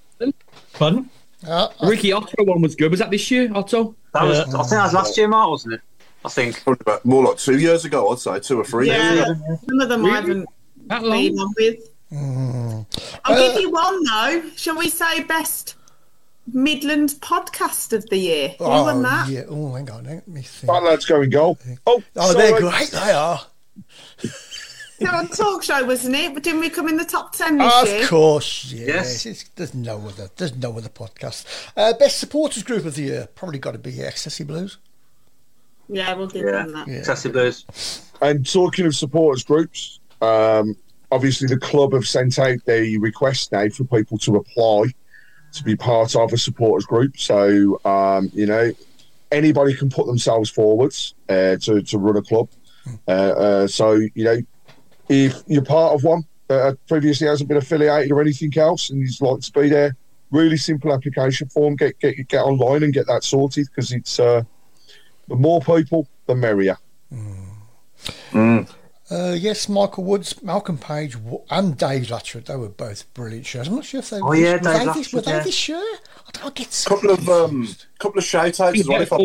Pardon? 0.74 1.10
Uh, 1.48 1.68
The 1.80 1.88
Ricky 1.88 2.12
Otto 2.12 2.44
one 2.44 2.62
was 2.62 2.76
good. 2.76 2.90
Was 2.92 3.00
that 3.00 3.12
this 3.12 3.30
year, 3.32 3.50
Otto? 3.54 3.96
That 4.14 4.24
was. 4.24 4.38
Yeah. 4.38 4.44
I 4.44 4.46
think 4.64 4.70
that 4.72 4.84
was 4.84 4.94
last 4.94 5.18
year, 5.18 5.28
Mark, 5.28 5.50
wasn't 5.50 5.76
it? 5.76 5.82
I 6.26 6.30
think. 6.30 6.62
About 6.66 7.06
more 7.06 7.24
like 7.24 7.38
two 7.38 7.58
years 7.60 7.86
ago. 7.86 8.10
I'd 8.10 8.20
say 8.20 8.40
two 8.40 8.60
or 8.60 8.66
three. 8.66 8.88
years 8.88 8.98
Yeah, 8.98 9.24
ago. 9.32 9.60
some 9.68 9.80
of 9.80 9.90
them 9.90 10.06
I 10.06 10.10
haven't 10.10 10.46
that 10.88 11.02
played 11.02 11.38
on 11.40 11.54
with. 11.58 11.76
Mm. 12.12 12.86
I'll 13.26 13.36
Uh, 13.36 13.52
give 13.54 13.62
you 13.62 13.70
one 13.72 14.04
though. 14.04 14.44
Shall 14.56 14.78
we 14.78 14.90
say 14.90 15.22
best 15.24 15.76
Midlands 16.54 17.16
podcast 17.18 17.94
of 17.94 18.10
the 18.10 18.18
year? 18.18 18.50
Who 18.60 18.66
oh, 18.66 18.84
won 18.84 19.02
that? 19.04 19.30
yeah. 19.30 19.44
Oh, 19.50 19.74
hang 19.74 19.90
on. 19.92 20.04
Let 20.06 20.28
me 20.28 20.42
think. 20.42 20.72
That 20.72 20.84
lad's 20.84 21.06
going 21.06 21.30
goal. 21.30 21.58
Oh, 21.86 22.02
Oh, 22.16 22.32
sorry. 22.34 22.52
they're 22.52 22.60
great. 22.60 22.90
They 22.92 23.12
are. 23.12 23.42
So 25.02 25.08
on 25.08 25.30
talk 25.30 25.64
show, 25.64 25.86
wasn't 25.86 26.16
it? 26.16 26.34
But 26.34 26.44
didn't 26.44 26.60
we 26.60 26.70
come 26.70 26.90
in 26.90 26.98
the 26.98 27.06
top 27.06 27.32
ten 27.34 27.58
this 27.58 27.86
year? 27.90 28.02
Of 28.04 28.10
course, 28.10 28.66
yes. 28.74 28.88
Yes. 28.88 29.26
It's, 29.26 29.44
there's 29.56 29.74
no 29.74 29.98
other. 30.08 30.30
There's 30.36 30.56
no 30.58 30.78
other 30.78 30.90
podcast. 30.90 31.46
Uh, 31.78 31.94
best 31.94 32.20
supporters 32.20 32.64
group 32.64 32.84
of 32.86 32.96
the 32.96 33.04
year 33.04 33.28
probably 33.34 33.60
got 33.60 33.72
to 33.72 33.78
be 33.78 34.02
Ecstasy 34.02 34.44
Blues. 34.44 34.78
Yeah, 35.88 36.14
we'll 36.16 36.28
give 36.28 36.46
Yeah, 36.46 36.64
them 36.66 36.74
that. 36.74 36.88
excessive 36.90 37.32
blues. 37.32 38.12
And 38.22 38.46
talking 38.46 38.86
of 38.86 38.96
supporters 38.96 39.44
groups, 39.44 40.00
um, 40.22 40.76
obviously 41.12 41.48
the 41.48 41.58
club 41.58 41.94
have 41.94 42.06
sent 42.06 42.38
out 42.38 42.58
the 42.66 42.98
request 43.00 43.52
now 43.54 43.70
for 43.70 43.86
people 43.86 44.18
to 44.20 44.36
apply 44.36 44.84
to 45.54 45.64
be 45.64 45.76
part 45.76 46.16
of 46.16 46.34
a 46.34 46.38
supporters 46.38 46.86
group. 46.86 47.18
So 47.18 47.80
um, 47.86 48.30
you 48.34 48.46
know, 48.46 48.72
anybody 49.32 49.76
can 49.76 49.90
put 49.90 50.08
themselves 50.08 50.50
forwards 50.50 51.14
uh, 51.28 51.58
to 51.58 51.82
to 51.82 51.98
run 51.98 52.18
a 52.18 52.22
club. 52.22 52.50
Uh, 53.08 53.12
uh, 53.12 53.68
so 53.68 53.94
you 53.94 54.24
know, 54.24 54.42
if 55.10 55.42
you're 55.48 55.64
part 55.64 55.94
of 55.94 56.04
one 56.04 56.24
that 56.48 56.78
previously 56.88 57.28
hasn't 57.28 57.48
been 57.48 57.58
affiliated 57.58 58.12
or 58.12 58.22
anything 58.22 58.52
else, 58.58 58.90
and 58.90 59.02
you'd 59.02 59.22
like 59.22 59.42
to 59.42 59.52
be 59.52 59.70
there, 59.70 59.96
really 60.32 60.58
simple 60.58 60.94
application 60.94 61.48
form. 61.50 61.76
Get 61.76 62.00
get 62.00 62.28
get 62.28 62.44
online 62.44 62.84
and 62.84 62.94
get 62.94 63.08
that 63.08 63.24
sorted 63.24 63.68
because 63.68 63.92
it's 63.92 64.20
uh, 64.20 64.44
the 65.28 65.36
more 65.36 65.62
people, 65.62 66.08
the 66.26 66.36
merrier. 66.36 66.78
Uh, 69.12 69.36
yes, 69.38 69.68
Michael 69.68 70.04
Woods, 70.04 70.42
Malcolm 70.44 70.78
Page, 70.78 71.18
and 71.50 71.76
Dave 71.78 72.04
Latchford. 72.10 72.46
They 72.46 72.56
were 72.56 72.70
both 72.70 73.12
brilliant 73.16 73.46
shows. 73.48 73.68
I'm 73.68 73.76
not 73.76 73.86
sure 73.86 74.02
if 74.02 74.12
they 74.12 74.20
Oh, 74.20 74.28
were, 74.28 74.36
yeah, 74.36 74.54
were, 74.54 74.60
Dave 74.60 74.64
they, 74.80 74.86
this, 74.94 75.14
were 75.14 75.22
Latchford, 75.22 75.26
they 75.26 75.32
yeah. 75.32 75.40
this 75.44 75.70
year. 75.70 75.78
I 75.80 76.32
don't 76.44 76.54
get 76.56 76.72
so 76.72 76.90
couple 76.96 77.10
of 77.12 77.28
um, 77.30 77.68
couple 77.98 78.20
of 78.20 78.24
shout 78.24 78.60
outs 78.60 78.80
as 78.80 78.88
well. 78.88 79.02
If 79.02 79.12
I, 79.12 79.18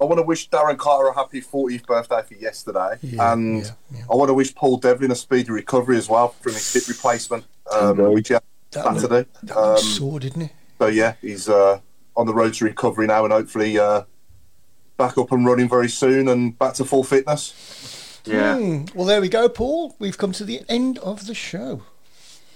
I 0.00 0.04
want 0.04 0.18
to 0.18 0.22
wish 0.22 0.48
Darren 0.50 0.78
Carter 0.78 1.08
a 1.08 1.14
happy 1.14 1.40
40th 1.40 1.84
birthday 1.84 2.22
for 2.22 2.34
yesterday, 2.34 2.96
Yeah, 3.02 3.32
and 3.32 3.58
yeah, 3.64 3.70
yeah. 3.92 4.02
I 4.10 4.14
want 4.14 4.28
to 4.28 4.34
wish 4.34 4.54
Paul 4.54 4.76
Devlin 4.76 5.10
a 5.10 5.16
speedy 5.16 5.50
recovery 5.50 5.96
as 5.96 6.08
well 6.08 6.28
from 6.28 6.52
his 6.52 6.72
hip 6.72 6.86
replacement, 6.86 7.44
um, 7.72 7.98
Okay. 8.00 8.14
which 8.14 8.28
he 8.28 8.34
had 8.34 8.42
That 8.70 8.84
looked- 8.84 9.00
Saturday. 9.00 9.28
that 9.42 9.56
Um, 9.56 9.78
sore, 9.78 10.20
didn't 10.20 10.42
it? 10.42 10.50
so 10.78 10.86
yeah, 10.86 11.14
he's 11.20 11.48
uh, 11.48 11.80
on 12.16 12.26
the 12.28 12.34
road 12.34 12.54
to 12.54 12.64
recovery 12.66 13.08
now, 13.08 13.24
and 13.24 13.32
hopefully 13.32 13.76
uh, 13.80 14.02
back 14.96 15.18
up 15.18 15.32
and 15.32 15.44
running 15.44 15.68
very 15.68 15.88
soon, 15.88 16.28
and 16.28 16.56
back 16.56 16.74
to 16.74 16.84
full 16.84 17.02
fitness. 17.02 17.52
Yeah. 18.24 18.56
Hmm. 18.58 18.84
Well, 18.94 19.06
there 19.06 19.20
we 19.20 19.28
go, 19.28 19.48
Paul. 19.48 19.94
We've 19.98 20.16
come 20.18 20.32
to 20.32 20.44
the 20.44 20.62
end 20.68 20.98
of 20.98 21.26
the 21.26 21.34
show. 21.34 21.82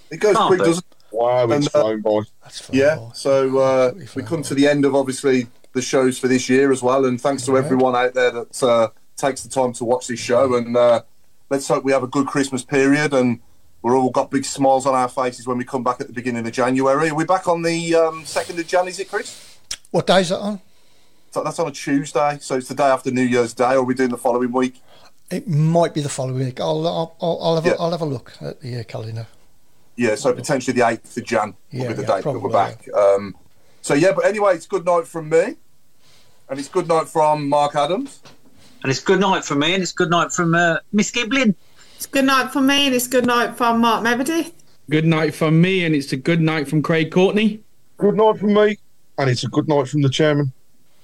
It 0.09 0.17
goes 0.17 0.35
Can't 0.35 0.47
quick, 0.47 0.59
be. 0.59 0.65
doesn't 0.65 0.85
it? 0.89 0.97
Wow, 1.15 1.43
it's 1.45 1.53
And, 1.53 1.67
uh, 1.67 1.69
flown 1.81 2.01
by. 2.01 2.19
That's 2.43 2.61
fine. 2.61 2.77
Yeah. 2.77 2.95
Paul. 2.95 3.11
So 3.13 3.59
uh, 3.59 3.85
Absolutely 3.87 4.01
we 4.01 4.07
fine. 4.21 4.25
come 4.25 4.43
to 4.43 4.55
the 4.55 4.67
end 4.67 4.85
of 4.85 4.95
obviously 4.95 5.47
the 5.73 5.81
shows 5.81 6.17
for 6.17 6.27
this 6.27 6.49
year 6.49 6.71
as 6.71 6.81
well, 6.81 7.05
and 7.05 7.19
thanks 7.19 7.45
to 7.45 7.57
everyone 7.57 7.95
out 7.95 8.13
there 8.13 8.31
that 8.31 8.63
uh, 8.63 8.89
takes 9.15 9.43
the 9.43 9.49
time 9.49 9.73
to 9.73 9.85
watch 9.85 10.07
this 10.07 10.19
show. 10.19 10.55
And 10.55 10.75
uh, 10.75 11.01
let's 11.49 11.67
hope 11.67 11.83
we 11.83 11.91
have 11.91 12.03
a 12.03 12.07
good 12.07 12.27
Christmas 12.27 12.63
period, 12.63 13.13
and 13.13 13.39
we're 13.81 13.97
all 13.97 14.09
got 14.09 14.31
big 14.31 14.45
smiles 14.45 14.85
on 14.85 14.95
our 14.95 15.09
faces 15.09 15.45
when 15.47 15.57
we 15.57 15.65
come 15.65 15.83
back 15.83 15.99
at 16.01 16.07
the 16.07 16.13
beginning 16.13 16.45
of 16.47 16.51
January. 16.53 17.09
Are 17.09 17.15
we 17.15 17.25
back 17.25 17.47
on 17.47 17.61
the 17.61 17.95
um, 17.95 18.25
second 18.25 18.59
of 18.59 18.67
Jan? 18.67 18.87
Is 18.87 18.99
it, 18.99 19.09
Chris? 19.09 19.57
What 19.91 20.07
day 20.07 20.21
is 20.21 20.29
that 20.29 20.39
on? 20.39 20.61
So 21.31 21.43
that's 21.43 21.59
on 21.59 21.67
a 21.67 21.71
Tuesday, 21.71 22.37
so 22.41 22.55
it's 22.55 22.67
the 22.69 22.75
day 22.75 22.85
after 22.87 23.11
New 23.11 23.21
Year's 23.21 23.53
Day. 23.53 23.73
Or 23.73 23.79
are 23.79 23.83
we 23.83 23.93
doing 23.93 24.09
the 24.09 24.17
following 24.17 24.51
week? 24.51 24.81
It 25.29 25.47
might 25.47 25.93
be 25.93 26.01
the 26.01 26.09
following 26.09 26.39
week. 26.45 26.59
I'll 26.59 26.87
I'll, 26.87 27.15
I'll, 27.21 27.39
I'll 27.41 27.55
have 27.55 27.65
Yeah. 27.65 27.73
a, 27.73 27.81
I'll 27.81 27.91
have 27.91 28.01
a 28.01 28.05
look 28.05 28.33
at 28.41 28.61
the 28.61 28.79
uh, 28.79 28.83
calendar. 28.83 29.27
Yeah, 29.95 30.15
so 30.15 30.31
potentially 30.33 30.79
the 30.79 30.87
eighth 30.87 31.17
of 31.17 31.23
Jan 31.25 31.55
will 31.71 31.79
Yeah, 31.81 31.87
be 31.89 31.93
the 31.95 32.01
yeah, 32.03 32.15
date 32.15 32.23
that 32.23 32.39
we're 32.39 32.49
back. 32.49 32.87
Um, 32.93 33.35
so 33.81 33.93
yeah, 33.93 34.11
but 34.13 34.25
anyway, 34.25 34.53
it's 34.55 34.67
good 34.67 34.85
night 34.85 35.07
from 35.07 35.27
me, 35.29 35.55
and 36.49 36.59
it's 36.59 36.69
good 36.69 36.87
night 36.87 37.09
from 37.09 37.49
Mark 37.49 37.75
Adams. 37.75 38.21
And 38.83 38.91
it's 38.91 38.99
good 39.01 39.19
night 39.19 39.43
from 39.43 39.59
me, 39.59 39.73
and 39.73 39.81
it's 39.81 39.91
good 39.91 40.11
night 40.11 40.31
from 40.31 40.53
uh, 40.53 40.77
Miss 40.93 41.11
Giblin. 41.11 41.55
It's 41.95 42.05
good 42.05 42.25
night 42.25 42.51
from 42.51 42.67
me, 42.67 42.85
and 42.85 42.93
it's 42.95 43.07
good 43.07 43.25
night 43.25 43.57
from 43.57 43.81
Mark 43.81 44.03
Meredith. 44.03 44.53
Good 44.89 45.05
night 45.05 45.33
from 45.33 45.59
me, 45.59 45.83
and 45.83 45.95
it's 45.95 46.13
a 46.13 46.17
good 46.17 46.39
night 46.41 46.67
from 46.67 46.81
Craig 46.83 47.11
Courtney. 47.11 47.59
Good 47.97 48.15
night 48.15 48.37
from 48.37 48.53
me, 48.53 48.77
and 49.17 49.29
it's 49.31 49.43
a 49.43 49.47
good 49.49 49.67
night 49.67 49.87
from 49.87 50.03
the 50.03 50.09
chairman. 50.09 50.53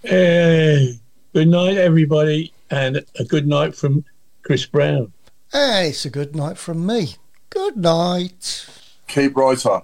Hey, 0.04 1.00
good 1.34 1.48
night, 1.48 1.78
everybody, 1.78 2.54
and 2.70 3.04
a 3.18 3.24
good 3.26 3.48
night 3.48 3.76
from 3.76 4.06
Chris 4.44 4.66
Browne. 4.66 5.14
Hey, 5.52 5.90
it's 5.90 6.06
a 6.06 6.10
good 6.10 6.36
night 6.36 6.58
from 6.58 6.86
me. 6.86 7.16
Good 7.50 7.78
night. 7.78 8.68
Keep 9.08 9.38
right 9.38 9.66
on. 9.66 9.84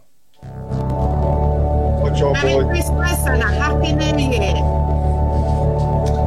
Good 2.04 2.16
job, 2.18 2.34
Merry 2.34 2.64
boy. 2.64 2.70
Christmas 2.70 3.26
and 3.26 3.42
a 3.42 3.48
Happy 3.48 3.94
New 3.94 4.18
Year. 4.18 4.54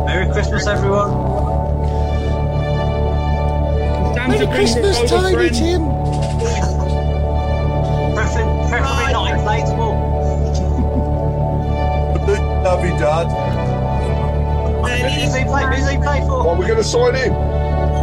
Merry 0.07 0.33
Christmas, 0.33 0.67
everyone. 0.67 1.11
Santa 4.15 4.29
Merry 4.29 4.47
brings 4.47 4.73
Christmas, 4.75 4.99
photo 4.99 5.17
Tiny 5.21 5.35
friend. 5.35 5.55
Tim. 5.55 5.83
Preferably, 8.15 8.69
preferably 8.71 9.13
not 9.13 9.27
inflatable. 9.37 9.95
Love 12.65 12.85
you, 12.85 12.91
Dad. 12.93 13.27
Who's 15.03 15.35
he 15.35 15.45
play? 15.45 15.65
Who's 15.65 15.91
he 15.91 15.97
play 15.99 16.21
for? 16.21 16.45
What 16.47 16.57
are 16.57 16.61
we 16.61 16.67
going 16.67 16.79
to 16.79 16.85
sign 16.85 17.17
in? 17.17 17.52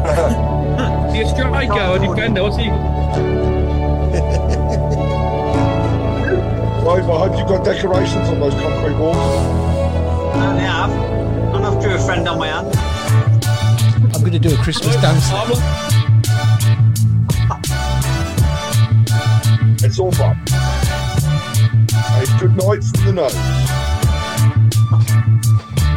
Is 0.09 1.13
he 1.13 1.21
a 1.21 1.27
striker 1.27 1.73
or 1.73 1.97
a 1.97 1.99
defender? 1.99 2.43
What's 2.43 2.57
he? 2.57 2.69
Right, 6.89 7.03
I 7.03 7.03
hope 7.03 7.37
you've 7.37 7.47
got 7.47 7.63
decorations 7.63 8.29
on 8.29 8.39
those 8.39 8.53
concrete 8.55 8.97
walls. 8.97 9.15
I 9.15 10.47
only 10.49 10.63
have. 10.63 10.91
And 11.55 11.65
I've 11.65 11.79
drew 11.81 11.93
a 11.93 11.99
friend 11.99 12.27
on 12.27 12.39
my 12.39 12.47
hand. 12.47 12.75
I'm 14.15 14.21
going 14.21 14.33
to 14.33 14.39
do 14.39 14.55
a 14.55 14.57
Christmas 14.57 14.95
dance. 14.95 15.29
now. 15.29 15.45
It's 19.81 19.99
all 19.99 20.11
fun. 20.11 20.35
A 21.91 22.25
good 22.39 22.55
night 22.57 22.83
from 22.83 23.05
the 23.05 23.13
nose. 23.13 23.33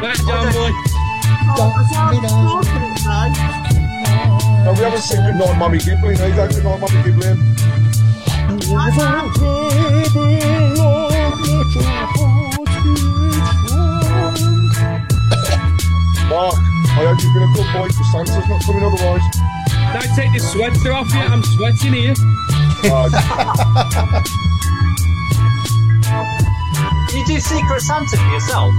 That 0.02 0.16
John 0.26 0.52
boy. 0.52 0.72
No, 4.64 4.72
we 4.72 4.78
haven't 4.78 5.02
said 5.02 5.24
good 5.26 5.36
night, 5.38 5.58
Mummy 5.58 5.78
Giblin 5.78 6.18
either. 6.20 6.48
Good 6.48 6.64
night, 6.64 6.80
Mummy 6.80 7.02
Giblin. 7.02 7.36
Mark, 16.28 16.54
I 16.54 17.04
hope 17.04 17.22
you've 17.22 17.34
been 17.34 17.42
a 17.42 17.52
good 17.54 17.68
boy 17.72 17.88
because 17.88 18.10
Santa's 18.12 18.48
not 18.48 18.62
coming 18.64 18.84
otherwise. 18.84 19.22
Now 19.92 20.00
take 20.16 20.32
this 20.32 20.50
sweater 20.52 20.92
off 20.92 21.12
you. 21.12 21.20
I'm 21.20 21.42
sweating 21.42 21.92
here. 21.92 22.14
Uh, 22.84 23.08
you 27.14 27.24
do 27.26 27.38
Secret 27.38 27.80
Santa 27.80 28.16
for 28.16 28.28
yourself? 28.32 28.72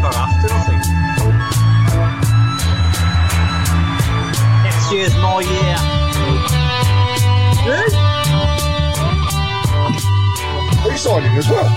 go 0.00 0.08
after, 0.14 0.48
I 0.50 0.60
think. 0.66 0.82
Next 4.64 4.92
year's 4.92 5.14
my 5.16 5.40
year. 5.40 5.76
Are 10.84 10.90
you 10.90 10.98
signing 10.98 11.36
as 11.36 11.48
well? 11.48 11.68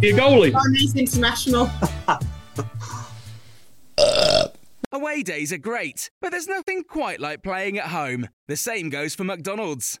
Your 0.00 0.16
goalie. 0.16 0.52
Chinese 0.52 0.94
International. 0.94 1.68
Away 4.92 5.22
days 5.22 5.52
are 5.52 5.58
great, 5.58 6.10
but 6.20 6.30
there's 6.30 6.48
nothing 6.48 6.84
quite 6.84 7.20
like 7.20 7.42
playing 7.42 7.78
at 7.78 7.86
home. 7.86 8.28
The 8.48 8.56
same 8.56 8.88
goes 8.88 9.14
for 9.14 9.24
McDonald's. 9.24 10.00